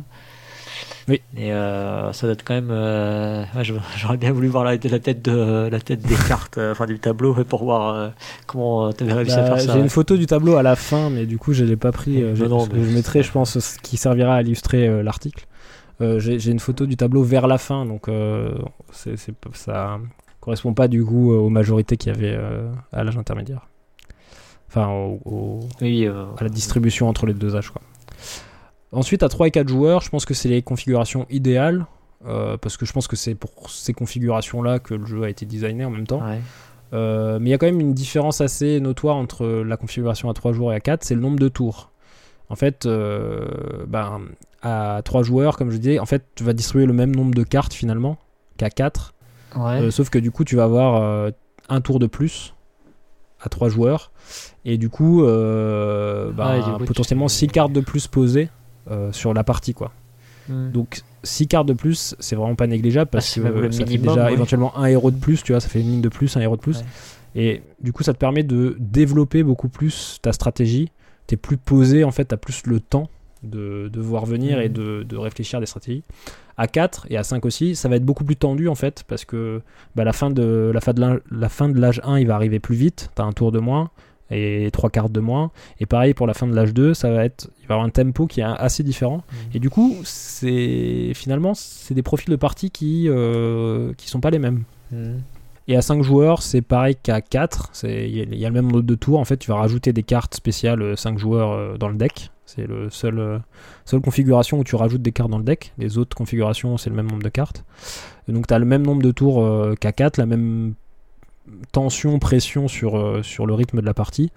Oui. 1.07 1.21
Et 1.35 1.51
euh, 1.51 2.11
ça 2.13 2.27
doit 2.27 2.33
être 2.33 2.43
quand 2.43 2.53
même. 2.53 2.69
euh, 2.71 3.43
ouais, 3.55 3.63
J'aurais 3.97 4.17
bien 4.17 4.31
voulu 4.31 4.47
voir 4.47 4.63
la, 4.63 4.71
la, 4.75 4.99
tête, 4.99 5.21
de, 5.23 5.67
la 5.71 5.79
tête 5.79 6.01
des 6.01 6.15
cartes, 6.27 6.57
euh, 6.57 6.71
enfin 6.71 6.85
du 6.85 6.99
tableau, 6.99 7.33
pour 7.45 7.63
voir 7.63 8.11
comment 8.47 8.91
tu 8.93 9.03
avais 9.03 9.13
réussi 9.13 9.33
à 9.33 9.41
Bah, 9.41 9.47
faire 9.47 9.59
ça. 9.61 9.65
J'ai 9.73 9.77
ouais. 9.77 9.83
une 9.83 9.89
photo 9.89 10.17
du 10.17 10.25
tableau 10.25 10.55
à 10.57 10.63
la 10.63 10.75
fin, 10.75 11.09
mais 11.09 11.25
du 11.25 11.37
coup, 11.37 11.53
je 11.53 11.63
l'ai 11.63 11.75
pas 11.77 11.91
pris. 11.91 12.21
Non, 12.21 12.35
je, 12.35 12.45
non, 12.45 12.65
je- 12.65 12.71
mais 12.75 12.83
je 12.83 12.89
mettrai, 12.95 13.23
je 13.23 13.31
pense, 13.31 13.59
ce 13.59 13.79
qui 13.79 13.97
servira 13.97 14.35
à 14.35 14.41
illustrer 14.41 15.01
l'article. 15.03 15.45
J'ai 15.99 16.49
une 16.51 16.59
photo 16.59 16.85
du 16.87 16.97
tableau 16.97 17.21
vers 17.23 17.45
la 17.47 17.57
fin, 17.59 17.85
donc 17.85 18.07
c'est 18.91 19.15
ça 19.53 19.99
correspond 20.39 20.73
pas 20.73 20.87
du 20.87 21.05
coup 21.05 21.31
aux 21.31 21.49
majorités 21.49 21.97
qu'il 21.97 22.11
y 22.11 22.15
avait 22.15 22.35
à 22.91 23.03
l'âge 23.03 23.17
intermédiaire. 23.17 23.67
Enfin, 24.67 24.87
au- 24.89 25.19
au- 25.25 25.59
Oui, 25.81 26.07
euh, 26.07 26.25
à 26.37 26.43
la 26.43 26.49
distribution 26.49 27.07
entre 27.09 27.25
les 27.25 27.33
deux 27.33 27.55
âges. 27.55 27.69
Quoi. 27.69 27.81
Ensuite, 28.91 29.23
à 29.23 29.29
3 29.29 29.47
et 29.47 29.51
4 29.51 29.67
joueurs, 29.69 30.01
je 30.01 30.09
pense 30.09 30.25
que 30.25 30.33
c'est 30.33 30.49
les 30.49 30.61
configurations 30.61 31.25
idéales. 31.29 31.85
euh, 32.27 32.55
parce 32.57 32.77
que 32.77 32.85
je 32.85 32.93
pense 32.93 33.07
que 33.07 33.15
c'est 33.15 33.33
pour 33.35 33.69
ces 33.69 33.93
configurations-là 33.93 34.77
que 34.79 34.93
le 34.93 35.05
jeu 35.07 35.23
a 35.23 35.29
été 35.29 35.45
designé 35.45 35.85
en 35.85 35.89
même 35.89 36.05
temps. 36.07 36.21
ouais. 36.21 36.41
Euh, 36.93 37.39
mais 37.39 37.49
il 37.49 37.51
y 37.51 37.53
a 37.53 37.57
quand 37.57 37.67
même 37.67 37.79
une 37.79 37.93
différence 37.93 38.41
assez 38.41 38.81
notoire 38.81 39.15
entre 39.15 39.45
la 39.65 39.77
configuration 39.77 40.29
à 40.29 40.33
3 40.33 40.51
joueurs 40.51 40.73
et 40.73 40.75
à 40.75 40.79
4, 40.81 41.03
c'est 41.05 41.15
le 41.15 41.21
nombre 41.21 41.39
de 41.39 41.47
tours. 41.47 41.89
En 42.49 42.55
fait, 42.57 42.85
euh, 42.85 43.47
ben, 43.87 44.19
à 44.61 45.01
3 45.05 45.23
joueurs, 45.23 45.55
comme 45.57 45.71
je 45.71 45.77
disais, 45.77 45.99
en 45.99 46.05
fait, 46.05 46.25
tu 46.35 46.43
vas 46.43 46.51
distribuer 46.51 46.85
le 46.85 46.91
même 46.93 47.15
nombre 47.15 47.33
de 47.33 47.43
cartes 47.43 47.73
finalement 47.73 48.17
qu'à 48.57 48.69
4. 48.69 49.13
Ouais. 49.55 49.61
Euh, 49.83 49.89
sauf 49.91 50.09
que 50.09 50.19
du 50.19 50.31
coup, 50.31 50.43
tu 50.43 50.57
vas 50.57 50.65
avoir 50.65 51.31
un 51.69 51.79
tour 51.81 51.97
de 51.99 52.07
plus 52.07 52.53
à 53.39 53.47
3 53.47 53.69
joueurs. 53.69 54.11
Et 54.65 54.77
du 54.77 54.89
coup, 54.89 55.23
euh, 55.23 56.31
ben, 56.33 56.57
du 56.57 56.71
coup, 56.73 56.85
potentiellement 56.85 57.29
6 57.29 57.47
cartes 57.47 57.71
de 57.71 57.79
plus 57.81 58.07
posées 58.07 58.49
euh, 58.89 59.11
sur 59.11 59.33
la 59.33 59.43
partie. 59.43 59.73
quoi. 59.73 59.91
Hmm. 60.49 60.71
Donc 60.71 61.01
6 61.23 61.47
cartes 61.47 61.67
de 61.67 61.73
plus, 61.73 62.15
c'est 62.19 62.35
vraiment 62.35 62.55
pas 62.55 62.67
négligeable 62.67 63.09
parce 63.11 63.27
Ah, 63.27 63.31
c'est 63.33 63.41
que 63.41 63.47
le 63.47 63.71
ça 63.71 63.85
fait 63.85 63.97
déjà 63.97 64.25
ouais. 64.25 64.33
éventuellement 64.33 64.75
un 64.77 64.85
héros 64.85 65.11
de 65.11 65.17
plus, 65.19 65.43
tu 65.43 65.51
vois, 65.51 65.59
ça 65.61 65.69
fait 65.69 65.81
une 65.81 65.91
ligne 65.91 66.01
de 66.01 66.09
plus, 66.09 66.35
un 66.37 66.41
héros 66.41 66.55
de 66.55 66.61
plus. 66.61 66.77
Ouais. 66.79 66.83
Et 67.35 67.61
du 67.81 67.93
coup, 67.93 68.03
ça 68.03 68.13
te 68.13 68.17
permet 68.17 68.43
de 68.43 68.75
développer 68.79 69.43
beaucoup 69.43 69.69
plus 69.69 70.17
ta 70.21 70.33
stratégie. 70.33 70.89
T'es 71.27 71.37
plus 71.37 71.57
posé, 71.57 72.03
en 72.03 72.11
fait, 72.11 72.25
t'as 72.25 72.37
plus 72.37 72.63
le 72.65 72.79
temps 72.79 73.07
de, 73.43 73.89
de 73.91 74.01
voir 74.01 74.25
venir 74.25 74.59
et 74.59 74.67
Mhm. 74.67 74.73
de, 74.73 75.03
de 75.03 75.17
réfléchir 75.17 75.57
à 75.57 75.59
des 75.59 75.65
stratégies. 75.65 76.03
À 76.57 76.67
4 76.67 77.07
et 77.09 77.17
à 77.17 77.23
5 77.23 77.45
aussi, 77.45 77.75
ça 77.75 77.87
va 77.87 77.95
être 77.95 78.05
beaucoup 78.05 78.23
plus 78.25 78.35
tendu 78.35 78.67
en 78.67 78.75
fait, 78.75 79.03
parce 79.07 79.23
que 79.25 79.61
bah, 79.95 80.03
la 80.03 80.13
fin 80.13 80.29
de 80.29 80.69
la 80.73 80.81
fin 80.81 80.93
de 80.93 80.99
l'âge- 81.01 81.21
la 81.31 81.49
fin 81.49 81.69
de 81.69 81.79
l'âge 81.79 82.01
1, 82.03 82.19
il 82.19 82.27
va 82.27 82.35
arriver 82.35 82.59
plus 82.59 82.75
vite, 82.75 83.09
t'as 83.15 83.23
un 83.23 83.31
tour 83.31 83.51
de 83.51 83.59
moins 83.59 83.89
et 84.31 84.69
trois 84.71 84.89
cartes 84.89 85.11
de 85.11 85.19
moins. 85.19 85.51
Et 85.79 85.85
pareil 85.85 86.13
pour 86.13 86.25
la 86.27 86.33
fin 86.33 86.47
de 86.47 86.55
l'âge 86.55 86.73
2, 86.73 86.93
ça 86.93 87.11
va 87.11 87.25
être, 87.25 87.49
il 87.61 87.67
va 87.67 87.73
y 87.73 87.77
avoir 87.77 87.85
un 87.85 87.89
tempo 87.89 88.27
qui 88.27 88.39
est 88.39 88.43
assez 88.43 88.81
différent. 88.83 89.17
Mhm. 89.31 89.37
Et 89.55 89.59
du 89.59 89.69
coup, 89.69 89.95
c'est 90.03 91.11
finalement 91.15 91.53
c'est 91.53 91.93
des 91.93 92.03
profils 92.03 92.29
de 92.29 92.35
partie 92.35 92.71
qui 92.71 93.07
euh, 93.09 93.93
qui 93.97 94.07
sont 94.09 94.21
pas 94.21 94.29
les 94.29 94.39
mêmes. 94.39 94.63
Hmm. 94.91 95.17
Et 95.67 95.75
à 95.77 95.81
5 95.81 96.01
joueurs, 96.01 96.41
c'est 96.41 96.61
pareil 96.61 96.95
qu'à 97.01 97.21
4. 97.21 97.69
c'est- 97.71 98.09
Il 98.09 98.17
y, 98.17 98.21
a- 98.21 98.23
il 98.23 98.35
y 98.37 98.45
a 98.45 98.49
le 98.49 98.53
même 98.53 98.65
nombre 98.65 98.81
de 98.81 98.95
tours. 98.95 99.19
En 99.19 99.25
fait, 99.25 99.37
tu 99.37 99.49
vas 99.51 99.57
rajouter 99.57 99.93
des 99.93 100.03
cartes 100.03 100.33
spéciales 100.35 100.97
5 100.97 101.17
joueurs 101.19 101.51
euh, 101.51 101.77
dans 101.77 101.87
le 101.87 101.95
deck. 101.95 102.31
C'est 102.45 102.67
le 102.67 102.89
seul 102.89 103.19
euh, 103.19 103.37
seule 103.85 104.01
configuration 104.01 104.59
où 104.59 104.63
tu 104.65 104.75
rajoutes 104.75 105.01
des 105.03 105.11
cartes 105.13 105.29
dans 105.29 105.37
le 105.37 105.43
deck. 105.45 105.71
Les 105.77 105.97
autres 105.97 106.17
configurations, 106.17 106.77
c'est 106.77 106.89
le 106.89 106.95
même 106.95 107.09
nombre 107.09 107.23
de 107.23 107.29
cartes. 107.29 107.63
Et 108.27 108.33
donc, 108.33 108.47
tu 108.47 108.53
as 108.53 108.59
le 108.59 108.65
même 108.65 108.81
nombre 108.85 109.01
de 109.03 109.11
tours 109.11 109.41
euh, 109.45 109.75
qu'à 109.79 109.93
4, 109.93 110.17
la 110.17 110.25
même 110.25 110.73
tension, 111.71 112.19
pression 112.19 112.67
sur, 112.67 112.97
euh, 112.97 113.23
sur 113.23 113.45
le 113.45 113.53
rythme 113.53 113.81
de 113.81 113.85
la 113.85 113.93
partie. 113.93 114.31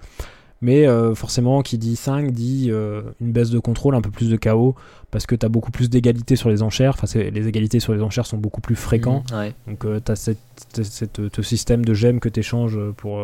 Mais 0.60 0.86
euh, 0.86 1.14
forcément, 1.14 1.60
qui 1.62 1.76
dit 1.76 1.94
5 1.94 2.30
dit 2.30 2.68
euh, 2.70 3.02
une 3.20 3.32
baisse 3.32 3.50
de 3.50 3.58
contrôle, 3.58 3.94
un 3.94 4.00
peu 4.00 4.10
plus 4.10 4.30
de 4.30 4.36
chaos, 4.36 4.74
parce 5.10 5.26
que 5.26 5.34
tu 5.34 5.44
as 5.44 5.48
beaucoup 5.50 5.70
plus 5.70 5.90
d'égalité 5.90 6.36
sur 6.36 6.48
les 6.48 6.62
enchères. 6.62 6.96
Enfin, 7.00 7.18
les 7.18 7.48
égalités 7.48 7.80
sur 7.80 7.92
les 7.92 8.00
enchères 8.00 8.24
sont 8.24 8.38
beaucoup 8.38 8.62
plus 8.62 8.76
fréquents. 8.76 9.24
Ouais. 9.32 9.52
Donc 9.66 9.86
tu 10.04 10.12
as 10.12 10.16
cette, 10.16 10.38
ce 10.74 11.42
système 11.42 11.84
de 11.84 11.92
gemmes 11.92 12.18
que 12.18 12.30
tu 12.30 12.40
échanges 12.40 12.78
pour, 12.96 13.20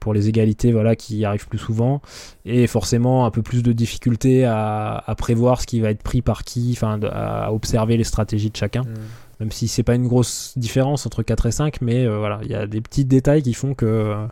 pour 0.00 0.14
les 0.14 0.28
égalités 0.28 0.72
voilà, 0.72 0.96
qui 0.96 1.24
arrivent 1.24 1.46
plus 1.46 1.58
souvent, 1.58 2.00
et 2.44 2.66
forcément 2.66 3.24
un 3.24 3.30
peu 3.30 3.42
plus 3.42 3.62
de 3.62 3.72
difficulté 3.72 4.44
à, 4.44 5.14
prévoir 5.16 5.60
ce 5.60 5.66
qui 5.66 5.80
va 5.80 5.90
être 5.90 6.02
pris 6.02 6.22
par 6.22 6.42
qui, 6.42 6.72
enfin 6.72 6.98
à 7.04 7.52
observer 7.52 7.96
les 7.96 8.04
stratégies 8.04 8.50
de 8.50 8.56
chacun. 8.56 8.82
Mm. 8.82 8.94
Même 9.40 9.52
si 9.52 9.68
c'est 9.68 9.82
pas 9.82 9.94
une 9.94 10.08
grosse 10.08 10.54
différence 10.56 11.06
entre 11.06 11.22
4 11.22 11.46
et 11.46 11.52
5, 11.52 11.80
mais 11.80 12.04
euh, 12.04 12.18
voilà, 12.18 12.40
il 12.42 12.50
y 12.50 12.54
a 12.54 12.66
des 12.66 12.80
petits 12.80 13.04
détails 13.04 13.42
qui 13.42 13.54
font 13.54 13.74
que 13.74 14.26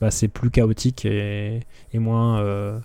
bah, 0.00 0.10
c'est 0.10 0.28
plus 0.28 0.50
chaotique 0.50 1.04
et, 1.04 1.62
moins. 1.94 2.40
Euh, 2.40 2.78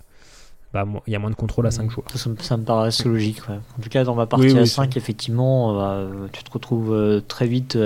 bah, 0.72 0.86
il 1.06 1.12
y 1.12 1.16
a 1.16 1.18
moins 1.18 1.30
de 1.30 1.34
contrôle 1.34 1.66
à 1.66 1.70
5 1.70 1.84
mm. 1.84 1.90
joueurs. 1.90 2.06
Ça, 2.14 2.56
me 2.56 2.64
paraît 2.64 2.88
assez 2.88 3.08
logique. 3.08 3.42
En 3.48 3.82
tout 3.82 3.88
cas, 3.88 4.04
dans 4.04 4.14
ma 4.14 4.26
partie 4.26 4.56
à 4.56 4.66
5, 4.66 4.96
effectivement, 4.96 5.74
bah, 5.76 6.06
tu 6.32 6.44
te 6.44 6.50
retrouves 6.52 7.22
très 7.26 7.46
vite 7.46 7.76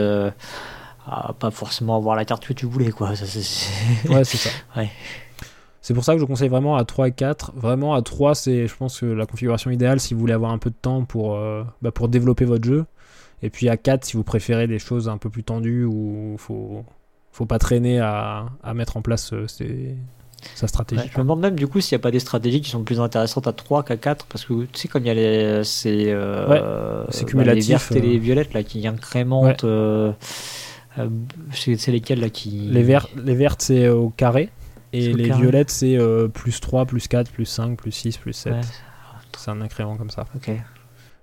pas 1.39 1.51
forcément 1.51 1.97
avoir 1.97 2.17
la 2.17 2.25
carte 2.25 2.47
que 2.47 2.53
tu 2.53 2.67
voulais 2.67 2.91
quoi. 2.91 3.15
Ça, 3.17 3.27
c'est... 3.27 4.09
ouais, 4.09 4.25
c'est 4.25 4.37
ça. 4.37 4.51
Ouais. 4.77 4.91
C'est 5.81 5.95
pour 5.95 6.05
ça 6.05 6.15
que 6.15 6.21
je 6.21 6.27
conseille 6.27 6.49
vraiment 6.49 6.77
à 6.77 6.85
3 6.85 7.09
et 7.09 7.13
4. 7.13 7.53
Vraiment 7.57 7.95
à 7.95 8.03
3, 8.03 8.35
c'est 8.35 8.67
je 8.67 8.77
pense 8.77 9.01
que 9.01 9.07
la 9.07 9.25
configuration 9.25 9.71
idéale 9.71 10.01
si 10.01 10.13
vous 10.13 10.21
voulez 10.21 10.35
avoir 10.35 10.53
un 10.53 10.59
peu 10.59 10.71
de 10.71 10.77
temps 10.81 11.05
pour, 11.05 11.37
euh, 11.37 11.65
bah, 11.81 11.93
pour 11.93 12.09
développer 12.09 12.45
votre 12.45 12.65
jeu. 12.65 12.85
Et 13.43 13.51
puis 13.51 13.69
à 13.69 13.77
4 13.77 14.05
si 14.05 14.17
vous 14.17 14.25
préférez 14.25 14.67
des 14.67 14.79
choses 14.79 15.09
un 15.09 15.19
peu 15.19 15.31
plus 15.31 15.45
tendues 15.45 15.85
où 15.85 16.37
faut 16.39 16.85
faut 17.33 17.47
pas 17.47 17.59
traîner 17.59 18.01
à, 18.01 18.47
à 18.65 18.75
mettre 18.75 18.97
en 18.97 19.03
place 19.03 19.33
euh, 19.33 19.47
sa 20.55 20.67
stratégie. 20.67 21.09
je 21.13 21.19
me 21.19 21.23
demande 21.23 21.41
même 21.41 21.55
du 21.55 21.69
coup 21.69 21.81
s'il 21.81 21.97
n'y 21.97 22.01
a 22.01 22.03
pas 22.03 22.11
des 22.11 22.19
stratégies 22.19 22.61
qui 22.61 22.71
sont 22.71 22.83
plus 22.83 23.01
intéressantes 23.01 23.47
à 23.47 23.53
3 23.53 23.85
qu'à 23.85 23.97
4 23.97 24.27
parce 24.27 24.45
que 24.45 24.65
tu 24.65 24.79
sais 24.79 24.89
comme 24.89 25.05
il 25.05 25.09
y 25.09 25.11
a 25.11 25.15
les 25.15 25.63
c'est 25.63 26.07
euh, 26.09 26.47
bah, 26.47 27.07
les 27.55 27.61
vertes 27.61 27.93
et 27.93 28.01
les 28.01 28.19
violettes 28.19 28.55
là 28.55 28.65
qui 28.65 28.87
incrémentent 28.87 29.65
euh, 30.99 31.09
c'est 31.53 31.93
lesquelles 31.93 32.21
là 32.21 32.31
qui. 32.31 32.51
Les, 32.51 32.83
vertes, 32.83 33.11
les 33.17 33.35
vertes, 33.35 33.63
c'est 33.63 33.89
au 33.89 34.11
carré. 34.11 34.51
Et 34.93 35.13
les 35.13 35.31
violettes, 35.31 35.71
c'est 35.71 35.97
euh, 35.97 36.29
plus 36.29 36.61
3, 36.61 36.87
plus 36.87 37.09
4, 37.09 37.31
plus 37.31 37.45
5, 37.45 37.77
plus 37.77 37.93
6, 37.93 38.17
plus 38.17 38.33
7. 38.33 38.55
C'est 39.37 39.51
un 39.51 39.61
incrément 39.61 39.97
comme 39.97 40.11
ça. 40.11 40.27
Ok. 40.35 40.51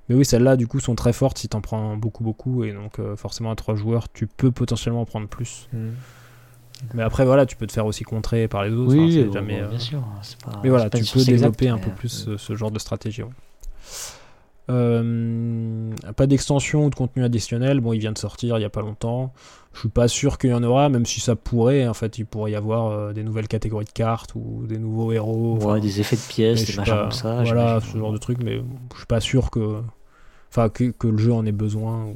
Mais 0.07 0.15
oui, 0.15 0.25
celles-là, 0.25 0.55
du 0.55 0.67
coup, 0.67 0.79
sont 0.79 0.95
très 0.95 1.13
fortes 1.13 1.39
si 1.39 1.49
t'en 1.49 1.61
prends 1.61 1.97
beaucoup, 1.97 2.23
beaucoup. 2.23 2.63
Et 2.63 2.73
donc, 2.73 2.99
euh, 2.99 3.15
forcément, 3.15 3.51
à 3.51 3.55
3 3.55 3.75
joueurs, 3.75 4.07
tu 4.11 4.27
peux 4.27 4.51
potentiellement 4.51 5.01
en 5.01 5.05
prendre 5.05 5.27
plus. 5.27 5.67
Hmm. 5.73 5.91
Mais 6.93 7.03
après, 7.03 7.25
voilà, 7.25 7.45
tu 7.45 7.55
peux 7.55 7.65
te 7.65 7.71
faire 7.71 7.85
aussi 7.85 8.03
contrer 8.03 8.47
par 8.47 8.63
les 8.63 8.71
autres. 8.71 8.93
Oui, 8.93 9.27
jamais, 9.33 9.61
bien 9.61 9.79
sûr. 9.79 10.03
mais 10.63 10.69
voilà, 10.69 10.89
tu 10.89 11.03
peux 11.03 11.23
développer 11.23 11.69
un 11.69 11.77
peu 11.77 11.91
plus 11.91 12.29
ce 12.37 12.55
genre 12.55 12.71
de 12.71 12.79
stratégie. 12.79 13.23
Euh, 14.69 15.93
pas 16.15 16.25
d'extension 16.25 16.85
ou 16.85 16.89
de 16.89 16.95
contenu 16.95 17.23
additionnel. 17.23 17.79
Bon, 17.79 17.93
il 17.93 17.99
vient 17.99 18.11
de 18.11 18.17
sortir 18.17 18.57
il 18.57 18.59
n'y 18.59 18.65
a 18.65 18.69
pas 18.69 18.81
longtemps. 18.81 19.33
Je 19.73 19.81
suis 19.81 19.89
pas 19.89 20.07
sûr 20.07 20.37
qu'il 20.37 20.51
y 20.51 20.53
en 20.53 20.63
aura, 20.63 20.89
même 20.89 21.05
si 21.05 21.19
ça 21.19 21.35
pourrait. 21.35 21.87
En 21.87 21.93
fait, 21.93 22.17
il 22.17 22.25
pourrait 22.25 22.51
y 22.51 22.55
avoir 22.55 22.87
euh, 22.87 23.13
des 23.13 23.23
nouvelles 23.23 23.47
catégories 23.47 23.85
de 23.85 23.91
cartes 23.91 24.33
ou 24.35 24.65
des 24.67 24.77
nouveaux 24.77 25.11
héros. 25.11 25.59
Ouais, 25.61 25.81
des 25.81 25.99
effets 25.99 26.15
de 26.15 26.21
pièces, 26.21 26.65
des 26.65 26.77
machins 26.77 26.95
comme 26.95 27.11
ça. 27.11 27.43
Voilà, 27.43 27.79
ce 27.81 27.97
genre 27.97 28.13
de 28.13 28.17
truc, 28.17 28.39
mais 28.43 28.61
je 28.93 28.97
suis 28.97 29.05
pas 29.05 29.19
sûr 29.19 29.51
que, 29.51 29.81
enfin, 30.49 30.69
que, 30.69 30.85
que, 30.85 31.07
le 31.07 31.17
jeu 31.17 31.33
en 31.33 31.45
ait 31.45 31.51
besoin. 31.51 32.07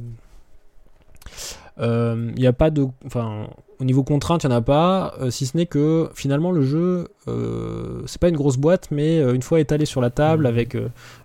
Il 1.76 1.84
euh, 1.84 2.32
n'y 2.32 2.46
a 2.46 2.52
pas 2.52 2.70
de. 2.70 2.86
Enfin, 3.04 3.48
au 3.80 3.84
niveau 3.84 4.02
contrainte, 4.04 4.44
il 4.44 4.48
n'y 4.48 4.54
en 4.54 4.58
a 4.58 4.60
pas, 4.60 5.14
euh, 5.20 5.30
si 5.30 5.46
ce 5.46 5.56
n'est 5.56 5.66
que 5.66 6.10
finalement 6.14 6.52
le 6.52 6.62
jeu, 6.62 7.08
euh, 7.28 8.02
c'est 8.06 8.20
pas 8.20 8.28
une 8.28 8.36
grosse 8.36 8.56
boîte, 8.56 8.88
mais 8.90 9.20
une 9.20 9.42
fois 9.42 9.60
étalé 9.60 9.86
sur 9.86 10.00
la 10.00 10.10
table, 10.10 10.44
mmh. 10.44 10.46
avec 10.46 10.76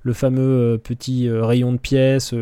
le 0.01 0.13
fameux 0.13 0.79
petit 0.83 1.29
rayon 1.29 1.73
de 1.73 1.77
pièces, 1.77 2.33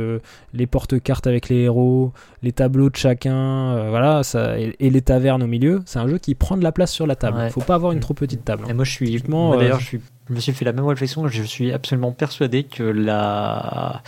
les 0.54 0.68
porte-cartes 0.68 1.28
avec 1.28 1.50
les 1.50 1.62
héros, 1.62 2.12
les 2.42 2.52
tableaux 2.52 2.90
de 2.90 2.96
chacun, 2.96 3.90
voilà, 3.90 4.24
ça, 4.24 4.58
et, 4.60 4.90
les 4.90 5.02
tavernes 5.02 5.44
au 5.44 5.48
milieu, 5.48 5.82
c'est 5.86 6.00
un 6.00 6.08
jeu 6.08 6.20
qui 6.20 6.36
prend 6.36 6.58
de 6.58 6.64
la 6.64 6.72
place 6.72 6.92
sur 6.92 7.08
la 7.08 7.16
table. 7.16 7.38
Il 7.40 7.46
ne 7.46 7.50
faut 7.50 7.62
pas 7.62 7.76
avoir 7.76 7.92
une 7.92 8.00
trop 8.00 8.14
petite 8.14 8.46
table. 8.46 8.66
Et 8.70 8.74
moi, 8.74 8.86
je 8.86 8.92
suis. 8.92 9.22
D'ailleurs, 9.22 9.80
je, 9.80 9.98
je 10.30 10.34
me 10.34 10.40
suis 10.40 10.54
fait 10.54 10.66
la 10.66 10.74
même 10.74 10.86
réflexion, 10.86 11.28
je 11.28 11.44
suis 11.44 11.72
absolument 11.72 12.12
persuadé 12.12 12.64
que 12.64 12.84
la 12.84 14.02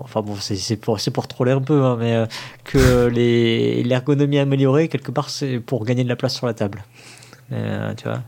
enfin 0.00 0.22
bon, 0.22 0.36
c'est 0.40 0.76
pour, 0.76 0.98
pour 1.12 1.28
troller 1.28 1.52
un 1.52 1.60
peu, 1.60 1.82
hein, 1.82 1.96
mais 1.98 2.14
euh, 2.14 2.26
que 2.64 3.06
l'ergonomie 3.08 4.38
améliorée, 4.38 4.88
quelque 4.88 5.10
part, 5.10 5.30
c'est 5.30 5.60
pour 5.60 5.84
gagner 5.84 6.04
de 6.04 6.08
la 6.08 6.16
place 6.16 6.34
sur 6.34 6.46
la 6.46 6.54
table. 6.54 6.84
Euh, 7.52 7.94
tu 7.94 8.08
vois, 8.08 8.22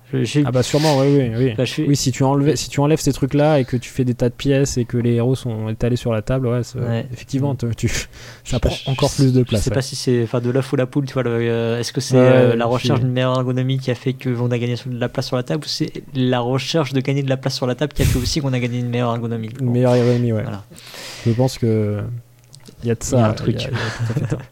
ah 0.45 0.53
bah 0.53 0.63
sûrement, 0.63 1.01
oui, 1.01 1.07
oui, 1.09 1.31
oui. 1.37 1.55
Bah, 1.57 1.65
oui 1.79 1.97
si, 1.97 2.13
tu 2.13 2.23
enlèves, 2.23 2.55
si 2.55 2.69
tu 2.69 2.79
enlèves 2.79 3.01
ces 3.01 3.13
trucs-là 3.13 3.59
et 3.59 3.65
que 3.65 3.77
tu 3.77 3.91
fais 3.91 4.05
des 4.05 4.15
tas 4.15 4.29
de 4.29 4.35
pièces 4.35 4.79
et 4.79 4.85
que 4.85 4.97
les 4.97 5.15
héros 5.15 5.35
sont 5.35 5.69
étalés 5.69 5.97
sur 5.97 6.13
la 6.13 6.23
table, 6.23 6.47
ouais, 6.47 6.61
effectivement, 7.13 7.57
tu, 7.57 7.91
ça 8.45 8.61
prend 8.61 8.77
encore 8.87 9.11
plus 9.11 9.33
de 9.33 9.43
place. 9.43 9.63
Je 9.63 9.65
sais 9.65 9.71
pas 9.73 9.83
si 9.83 9.97
c'est 9.97 10.23
enfin 10.23 10.41
de 10.41 10.51
l'œuf 10.51 10.73
ou 10.73 10.77
la 10.77 10.87
poule, 10.87 11.07
tu 11.07 11.15
vois. 11.15 11.27
Euh, 11.27 11.81
est-ce 11.81 11.93
que 11.93 12.01
c'est 12.01 12.17
euh, 12.17 12.55
la 12.55 12.67
recherche 12.67 13.01
d'une 13.01 13.11
meilleure 13.11 13.37
ergonomie 13.37 13.79
qui 13.79 13.91
a 13.91 13.97
fait 13.97 14.13
qu'on 14.13 14.53
a 14.53 14.59
gagné 14.59 14.77
de 14.87 15.01
la 15.01 15.09
place 15.09 15.27
sur 15.27 15.37
la 15.37 15.43
table 15.43 15.65
ou 15.65 15.69
c'est 15.69 15.91
la 16.15 16.39
recherche 16.39 16.93
de 16.93 17.01
gagner 17.01 17.25
de 17.25 17.29
la 17.29 17.37
place 17.37 17.57
sur 17.57 17.67
la 17.67 17.75
table 17.75 17.95
qui 17.95 18.03
a 18.03 18.05
fait 18.05 18.21
aussi 18.21 18.41
qu'on 18.41 18.53
a 18.53 18.61
gagné 18.61 18.79
une 18.79 18.89
meilleure 18.89 19.13
ergonomie? 19.13 19.51
Une 19.61 19.73
meilleure 19.73 19.97
ergonomie, 19.97 20.33
ouais. 20.33 20.43
Voilà. 20.43 20.63
Je 21.27 21.33
pense 21.33 21.59
que 21.59 22.05
il 22.85 22.89
y 22.89 22.93
a 22.93 22.95
de 22.95 23.03
ça. 23.03 23.17
Il 23.17 23.21
y 23.21 23.23
a 23.25 23.29
un 23.29 23.33
truc. 23.33 23.69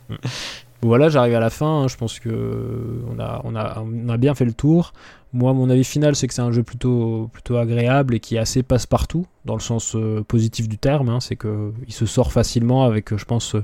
Voilà, 0.83 1.09
j'arrive 1.09 1.35
à 1.35 1.41
la 1.41 1.51
fin. 1.51 1.83
Hein. 1.83 1.89
je 1.89 1.97
pense 1.97 2.19
que 2.21 3.03
on 3.11 3.19
a, 3.19 3.41
on, 3.45 3.55
a, 3.57 3.81
on 3.81 4.09
a 4.09 4.17
bien 4.17 4.35
fait 4.35 4.45
le 4.45 4.53
tour. 4.53 4.93
Moi, 5.33 5.53
mon 5.53 5.69
avis 5.69 5.85
final, 5.85 6.17
c'est 6.17 6.29
que 6.29 6.35
c'est 6.35 6.43
un 6.43 6.53
jeu 6.53 6.63
plutôt, 6.63 7.29
plutôt 7.33 7.57
agréable 7.57 8.15
et 8.15 8.21
qui 8.21 8.37
est 8.37 8.39
assez 8.39 8.63
passe-partout, 8.63 9.27
dans 9.45 9.55
le 9.55 9.61
sens 9.61 9.95
euh, 9.95 10.23
positif 10.23 10.69
du 10.69 10.79
terme. 10.79 11.09
Hein. 11.09 11.21
c'est 11.21 11.37
qu'il 11.37 11.73
se 11.91 12.07
sort 12.07 12.33
facilement 12.33 12.85
avec, 12.85 13.15
je 13.15 13.25
pense, 13.25 13.55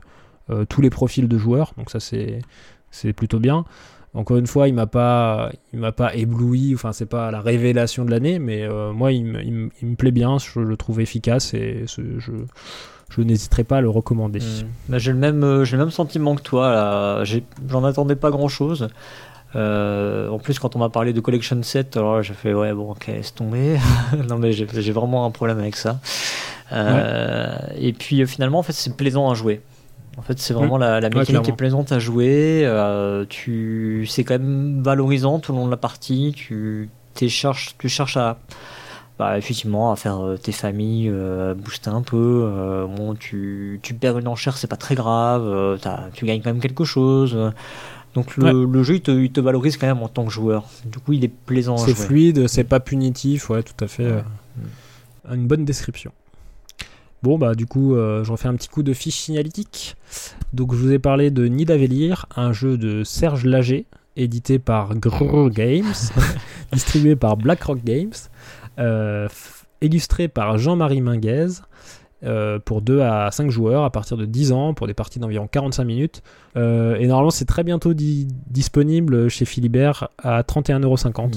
euh, 0.50 0.64
tous 0.66 0.82
les 0.82 0.90
profils 0.90 1.28
de 1.28 1.38
joueurs. 1.38 1.72
Donc 1.78 1.90
ça, 1.90 2.00
c'est, 2.00 2.42
plutôt 3.14 3.38
bien. 3.38 3.64
Encore 4.14 4.36
une 4.36 4.46
fois, 4.46 4.68
il 4.68 4.74
m'a 4.74 4.86
pas, 4.86 5.50
m'a 5.72 5.92
pas 5.92 6.14
ébloui. 6.14 6.74
Enfin, 6.74 6.92
c'est 6.92 7.06
pas 7.06 7.30
la 7.30 7.40
révélation 7.40 8.04
de 8.04 8.10
l'année, 8.10 8.38
mais 8.38 8.62
euh, 8.62 8.92
moi, 8.92 9.12
il 9.12 9.24
me, 9.24 9.94
plaît 9.94 10.10
bien. 10.10 10.36
Je, 10.38 10.60
le 10.60 10.76
trouve 10.76 11.00
efficace 11.00 11.54
et 11.54 11.84
je, 11.86 12.32
je 13.16 13.22
n'hésiterai 13.22 13.64
pas 13.64 13.78
à 13.78 13.80
le 13.80 13.90
recommander. 13.90 14.40
Hmm. 14.40 14.66
Bah, 14.88 14.98
j'ai 14.98 15.12
le 15.12 15.18
même, 15.18 15.44
euh, 15.44 15.64
j'ai 15.64 15.76
le 15.76 15.82
même 15.82 15.92
sentiment 15.92 16.34
que 16.34 16.42
toi. 16.42 17.22
J'en 17.68 17.84
attendais 17.84 18.16
pas 18.16 18.30
grand 18.30 18.48
chose. 18.48 18.88
Euh, 19.54 20.30
en 20.30 20.38
plus, 20.38 20.58
quand 20.58 20.76
on 20.76 20.78
m'a 20.78 20.88
parlé 20.88 21.12
de 21.12 21.20
Collection 21.20 21.62
7, 21.62 21.98
alors 21.98 22.22
j'ai 22.22 22.32
fait 22.32 22.54
ouais, 22.54 22.72
bon, 22.72 22.92
ok, 22.92 23.06
laisse 23.08 23.34
tomber. 23.34 23.78
non, 24.28 24.38
mais 24.38 24.52
j'ai 24.52 24.92
vraiment 24.92 25.26
un 25.26 25.30
problème 25.30 25.58
avec 25.58 25.76
ça. 25.76 26.00
Euh, 26.72 27.54
et 27.76 27.92
puis 27.92 28.26
finalement, 28.26 28.60
en 28.60 28.62
fait, 28.62 28.72
c'est 28.72 28.96
plaisant 28.96 29.30
à 29.30 29.34
jouer. 29.34 29.60
En 30.16 30.22
fait, 30.22 30.38
c'est 30.38 30.54
vraiment 30.54 30.78
la, 30.78 31.00
la, 31.00 31.08
mécanique 31.08 31.42
qui 31.42 31.50
est 31.50 31.56
plaisante 31.56 31.92
à 31.92 31.98
jouer. 31.98 32.66
tu, 33.28 34.06
c'est 34.08 34.24
quand 34.24 34.34
même 34.34 34.82
valorisant 34.82 35.38
tout 35.38 35.52
le 35.52 35.58
long 35.58 35.66
de 35.66 35.70
la 35.70 35.76
partie. 35.76 36.32
Tu, 36.34 36.88
cherches, 37.28 37.74
tu 37.78 37.90
cherches 37.90 38.16
à 38.16 38.38
bah, 39.18 39.36
effectivement, 39.36 39.92
à 39.92 39.96
faire 39.96 40.24
euh, 40.24 40.36
tes 40.36 40.52
familles, 40.52 41.08
euh, 41.10 41.54
booster 41.54 41.90
un 41.90 42.02
peu. 42.02 42.44
Euh, 42.46 42.86
bon, 42.86 43.14
tu, 43.14 43.78
tu 43.82 43.94
perds 43.94 44.18
une 44.18 44.28
enchère, 44.28 44.56
c'est 44.56 44.66
pas 44.66 44.76
très 44.76 44.94
grave. 44.94 45.78
tu 46.14 46.24
gagnes 46.24 46.40
quand 46.40 46.50
même 46.50 46.62
quelque 46.62 46.84
chose. 46.84 47.38
Donc 48.14 48.36
le, 48.36 48.82
jeu, 48.82 48.96
il 48.96 49.00
te, 49.00 49.10
il 49.10 49.30
te, 49.30 49.40
valorise 49.40 49.76
quand 49.76 49.86
même 49.86 50.02
en 50.02 50.08
tant 50.08 50.24
que 50.24 50.30
joueur. 50.30 50.64
Du 50.84 50.98
coup, 50.98 51.12
il 51.12 51.24
est 51.24 51.32
plaisant 51.32 51.76
C'est 51.76 51.94
fluide, 51.94 52.46
c'est 52.46 52.64
pas 52.64 52.80
punitif, 52.80 53.48
ouais, 53.50 53.62
tout 53.62 53.84
à 53.84 53.88
fait. 53.88 54.22
Une 55.30 55.46
bonne 55.46 55.64
description. 55.64 56.12
Bon, 57.22 57.38
bah 57.38 57.54
du 57.54 57.66
coup, 57.66 57.94
je 57.94 58.30
refais 58.30 58.48
un 58.48 58.54
petit 58.54 58.68
coup 58.68 58.82
de 58.82 58.92
fiche 58.92 59.20
signalétique. 59.20 59.96
Donc 60.52 60.74
je 60.74 60.78
vous 60.78 60.92
ai 60.92 60.98
parlé 60.98 61.30
de 61.30 61.46
Nidavellir, 61.46 62.26
un 62.36 62.52
jeu 62.52 62.76
de 62.76 63.04
Serge 63.04 63.44
Lager, 63.46 63.86
édité 64.16 64.58
par 64.58 64.94
Grrr 64.94 65.50
Games, 65.50 65.94
distribué 66.72 67.16
par 67.16 67.36
BlackRock 67.36 67.82
Games. 67.82 68.12
Euh, 68.78 69.28
illustré 69.80 70.28
par 70.28 70.58
Jean-Marie 70.58 71.00
Minguez. 71.00 71.48
Euh, 72.24 72.60
pour 72.60 72.82
2 72.82 73.00
à 73.00 73.32
5 73.32 73.50
joueurs 73.50 73.82
à 73.82 73.90
partir 73.90 74.16
de 74.16 74.24
10 74.24 74.52
ans 74.52 74.74
pour 74.74 74.86
des 74.86 74.94
parties 74.94 75.18
d'environ 75.18 75.48
45 75.48 75.82
minutes. 75.82 76.22
Euh, 76.56 76.94
et 76.94 77.08
normalement, 77.08 77.30
c'est 77.32 77.46
très 77.46 77.64
bientôt 77.64 77.94
disponible 77.94 79.28
chez 79.28 79.44
Philibert 79.44 80.08
à 80.22 80.42
31,50€. 80.42 81.36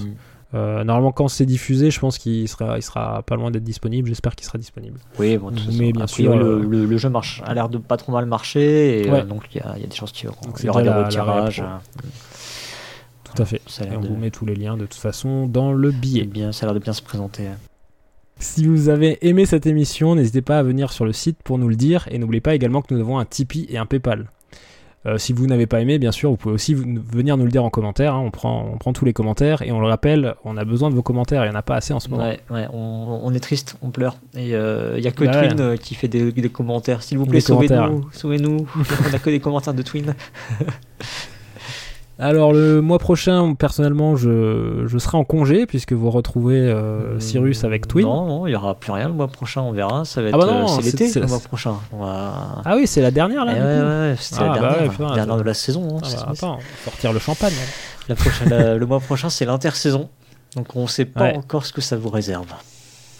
Mmh. 0.54 0.84
normalement, 0.84 1.12
quand 1.12 1.28
c'est 1.28 1.48
diffusé, 1.48 1.90
je 1.90 2.00
pense 2.00 2.20
qu'il 2.20 2.48
sera, 2.48 2.78
il 2.78 2.84
sera 2.84 3.24
pas 3.24 3.36
loin 3.36 3.50
d'être 3.50 3.64
disponible. 3.64 4.10
J'espère 4.10 4.36
qu'il 4.36 4.46
sera 4.46 4.60
disponible. 4.60 5.00
Oui, 5.18 5.38
bon, 5.38 5.52
mais 5.76 5.92
bien 5.92 6.06
sûr, 6.06 6.38
le, 6.38 6.98
jeu 6.98 7.10
marche, 7.10 7.42
a 7.48 7.56
l'air 7.56 7.68
de 7.68 7.80
pas 7.80 7.98
trop 7.98 8.12
mal 8.12 8.28
marcher, 8.28 9.08
et 9.08 9.24
donc 9.24 9.46
il 9.56 9.58
y, 9.58 9.62
a 9.62 9.88
des 9.88 9.96
chances 9.96 10.12
qu'il 10.12 10.30
y 10.30 10.70
aura 10.70 10.84
des 10.84 10.90
retirages. 10.90 11.64
Tout 13.36 13.42
à 13.42 13.46
fait. 13.46 13.62
on 13.96 14.00
vous 14.00 14.16
met 14.16 14.32
tous 14.32 14.46
les 14.46 14.56
liens 14.56 14.78
de 14.78 14.86
toute 14.86 15.00
façon 15.00 15.48
dans 15.48 15.74
le 15.74 15.92
billet. 15.92 16.26
Bien, 16.26 16.52
ça 16.52 16.66
a 16.66 16.68
l'air 16.68 16.74
de 16.76 16.80
bien 16.80 16.94
se 16.94 17.02
présenter. 17.02 17.44
Si 18.40 18.66
vous 18.66 18.90
avez 18.90 19.18
aimé 19.28 19.46
cette 19.46 19.66
émission, 19.66 20.16
n'hésitez 20.16 20.42
pas 20.42 20.60
à 20.60 20.64
venir 20.64 20.92
sur 20.92 21.06
le 21.06 21.14
site 21.14 21.38
pour 21.44 21.58
nous 21.58 21.70
le 21.70 21.76
dire 21.76 22.08
et 22.12 22.18
n'oubliez 22.18 22.42
pas 22.42 22.54
également 22.54 22.82
que 22.82 22.94
nous 22.94 23.00
avons 23.00 23.18
un 23.18 23.26
Tipeee 23.26 23.68
et 23.70 23.78
un 23.78 23.86
PayPal. 23.86 24.30
Euh, 25.06 25.20
si 25.20 25.34
vous 25.34 25.46
n'avez 25.46 25.68
pas 25.68 25.82
aimé, 25.82 26.00
bien 26.00 26.12
sûr, 26.12 26.32
vous 26.32 26.36
pouvez 26.36 26.56
aussi 26.56 26.74
venir 26.74 27.38
nous 27.38 27.46
le 27.46 27.52
dire 27.52 27.64
en 27.64 27.70
commentaire. 27.70 28.16
Hein. 28.16 28.24
On, 28.26 28.32
prend, 28.32 28.68
on 28.74 28.78
prend 28.78 28.92
tous 28.92 29.06
les 29.06 29.14
commentaires 29.14 29.62
et 29.62 29.72
on 29.72 29.80
le 29.80 29.86
rappelle, 29.86 30.34
on 30.44 30.58
a 30.58 30.66
besoin 30.66 30.90
de 30.90 30.96
vos 30.96 31.04
commentaires. 31.04 31.46
Il 31.46 31.50
n'y 31.50 31.56
en 31.56 31.60
a 31.60 31.62
pas 31.62 31.76
assez 31.76 31.94
en 31.94 32.00
ce 32.00 32.10
moment. 32.10 32.24
Ouais, 32.24 32.40
ouais 32.50 32.68
on, 32.74 33.32
est 33.34 33.40
triste, 33.40 33.78
on 33.84 33.92
pleure. 33.92 34.18
Et 34.36 34.50
il 34.50 34.56
euh, 34.56 35.00
n'y 35.00 35.06
a 35.06 35.12
que 35.12 35.24
bah 35.24 35.48
Twin 35.48 35.60
euh, 35.60 35.78
qui 35.78 35.94
fait 35.94 36.08
des, 36.08 36.50
commentaires. 36.50 37.04
S'il 37.04 37.20
vous 37.20 37.28
plaît, 37.28 37.40
sauvez-nous. 37.40 38.08
Sauvez-nous. 38.12 38.68
on 39.08 39.10
n'a 39.12 39.20
que 39.20 39.30
des 39.30 39.40
commentaires 39.40 39.76
de 39.76 39.84
Twin. 39.84 40.16
Alors 42.18 42.54
le 42.54 42.80
mois 42.82 42.98
prochain, 42.98 43.56
personnellement, 43.56 44.16
je, 44.16 44.84
je 44.88 44.98
serai 44.98 45.18
en 45.18 45.26
congé 45.26 45.66
puisque 45.66 45.92
vous 45.92 46.10
retrouvez 46.10 46.60
euh, 46.60 47.20
Cyrus 47.20 47.66
avec 47.66 47.88
Twin. 47.90 48.06
Non, 48.06 48.26
non, 48.26 48.48
il 48.48 48.52
n'y 48.52 48.56
aura 48.56 48.74
plus 48.76 48.92
rien 48.94 49.08
le 49.10 49.14
mois 49.14 49.28
prochain, 49.28 49.62
on 49.62 49.74
verra. 49.74 50.06
Ça 50.06 50.22
va 50.22 50.28
Ah 50.32 50.38
être, 50.38 50.40
bah 50.40 50.46
non, 50.46 50.64
euh, 50.64 50.82
c'est 50.82 51.02
l'été 51.02 51.20
le 51.20 51.28
mois 51.28 51.40
prochain. 51.42 51.76
Va... 51.92 52.62
Ah 52.64 52.76
oui, 52.78 52.88
c'est 52.88 53.02
la 53.02 53.12
dernière 53.12 53.44
là. 53.44 53.54
Eh 53.56 53.60
ouais, 53.60 54.10
ouais, 54.12 54.16
c'était 54.18 54.42
Ah 54.42 54.48
la 54.48 54.54
bah 54.54 54.60
dernière, 54.62 54.82
ouais, 54.84 54.90
putain, 54.90 55.14
dernière 55.16 55.38
de 55.38 55.44
la 55.44 55.54
saison. 55.54 55.98
hein, 55.98 56.00
Ah 56.04 56.08
c'est- 56.08 56.16
bah, 56.18 56.26
attends, 56.32 56.60
sortir 56.86 57.12
le 57.12 57.20
champagne. 57.20 57.54
alors. 57.54 58.08
La 58.08 58.16
prochaine, 58.16 58.50
la- 58.50 58.76
le 58.78 58.86
mois 58.86 59.00
prochain, 59.02 59.30
c'est 59.30 59.46
l'intersaison. 59.46 60.08
Donc 60.56 60.68
on 60.76 60.84
ne 60.84 60.88
sait 60.88 61.04
pas 61.06 61.34
encore 61.34 61.66
ce 61.66 61.74
que 61.74 61.82
ça 61.82 61.98
vous 61.98 62.10
réserve. 62.10 62.46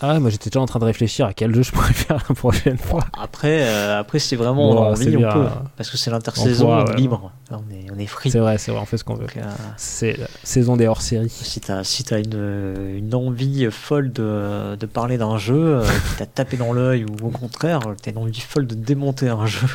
Ah 0.02 0.14
ouais, 0.14 0.20
moi 0.20 0.30
j'étais 0.30 0.50
déjà 0.50 0.60
en 0.60 0.66
train 0.66 0.80
de 0.80 0.86
réfléchir 0.86 1.26
à 1.26 1.34
quel 1.34 1.56
jeu 1.56 1.64
je 1.64 1.72
pourrais 1.72 1.94
faire 1.94 2.18
la 2.28 2.36
prochaine 2.36 2.78
fois. 2.78 3.06
Après, 3.18 3.64
euh, 3.64 4.00
après 4.00 4.20
si 4.20 4.36
vraiment 4.36 4.70
on 4.72 4.92
a 4.92 4.96
c'est 4.96 5.06
envie, 5.08 5.16
on 5.16 5.20
bien. 5.20 5.32
peut. 5.32 5.48
Parce 5.78 5.90
que 5.90 5.98
c'est 5.98 6.12
l'intersaison, 6.12 6.70
On 6.70 6.82
on, 6.84 6.86
est 6.88 6.96
libre. 6.96 7.32
Là, 7.50 7.60
on, 7.66 7.74
est, 7.74 7.86
on 7.96 7.98
est 7.98 8.06
free. 8.06 8.30
C'est 8.30 8.40
vrai, 8.40 8.58
c'est 8.58 8.72
vrai, 8.72 8.82
on 8.82 8.86
fait 8.86 8.98
ce 8.98 9.04
qu'on 9.04 9.16
veut. 9.16 9.28
Euh, 9.38 9.42
C'est 9.78 10.18
la 10.18 10.28
saison 10.44 10.76
des 10.76 10.88
hors-séries. 10.88 11.30
si 11.30 11.62
t'as 11.62 11.84
si 11.84 12.04
une, 12.12 12.94
une 12.98 13.16
envie 13.16 13.68
folle 13.72 14.12
de, 14.12 14.76
de 14.76 14.86
parler 14.86 15.18
d'un 15.18 15.38
jeu 15.38 15.80
euh, 15.80 15.84
qui 16.10 16.16
t'a 16.18 16.26
tapé 16.26 16.58
dans 16.58 16.74
l'œil 16.74 17.06
ou 17.06 17.26
au 17.26 17.30
contraire 17.30 17.80
t'as 18.02 18.12
une 18.12 18.18
envie 18.18 18.40
folle 18.42 18.68
de 18.68 18.76
démonter 18.76 19.30
un 19.30 19.46
jeu, 19.46 19.68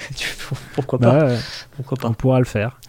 pourquoi 0.74 0.98
pas? 0.98 1.12
Bah 1.12 1.26
ouais, 1.26 1.38
Pourquoi 1.76 1.98
on 2.04 2.08
pas 2.08 2.14
pourra 2.14 2.38
le 2.38 2.44
faire. 2.46 2.80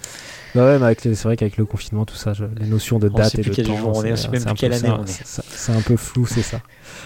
Bah 0.56 0.66
ouais, 0.66 0.80
mais 0.80 0.96
c'est 0.96 1.24
vrai 1.24 1.38
qu'avec 1.38 1.58
le 1.58 1.66
confinement, 1.66 2.06
tout 2.06 2.16
ça, 2.16 2.34
je- 2.34 2.46
les 2.60 2.66
notions 2.68 2.98
de 3.00 3.08
date 3.10 3.38
et 3.38 3.42
de 3.44 3.64
temps, 3.64 3.78
jour 3.78 3.92
on 3.96 4.04
est, 4.04 4.16
c'est- 4.16 4.30
même 4.30 4.42
un 4.42 4.46
plus 4.54 4.56
quelle 4.56 4.72
peu- 4.72 4.78
année 4.88 5.04
c'est 5.08 5.72
un- 5.72 5.82
flou, 5.98 6.26
c'est 6.26 6.42
ça. 6.42 6.60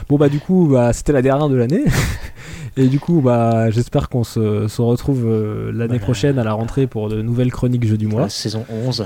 Bon 0.10 0.18
bah 0.18 0.30
du 0.30 0.40
coup, 0.40 0.70
bah, 0.72 0.94
c'était 0.94 1.12
la 1.14 1.22
dernière 1.22 1.50
de 1.50 1.56
l'année. 1.56 1.84
Et 2.78 2.88
du 2.88 3.00
coup, 3.00 3.22
bah 3.22 3.70
j'espère 3.70 4.10
qu'on 4.10 4.24
se, 4.24 4.68
se 4.68 4.82
retrouve 4.82 5.26
euh, 5.28 5.72
l'année 5.72 5.88
Voilà. 5.90 6.00
prochaine 6.04 6.40
à 6.40 6.44
la 6.44 6.54
rentrée 6.54 6.88
pour 6.88 7.08
de 7.10 7.22
nouvelles 7.22 7.52
chroniques 7.52 7.86
jeux 7.86 7.98
du 7.98 8.08
mois. 8.08 8.22
La 8.24 8.30
saison 8.30 8.66
11. 8.70 9.06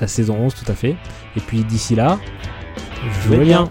La 0.00 0.08
saison 0.08 0.36
11, 0.38 0.54
tout 0.54 0.70
à 0.70 0.74
fait. 0.74 0.96
Et 1.36 1.40
puis 1.40 1.64
d'ici 1.64 1.94
là, 1.94 2.18
jouez 3.24 3.38
bien. 3.38 3.70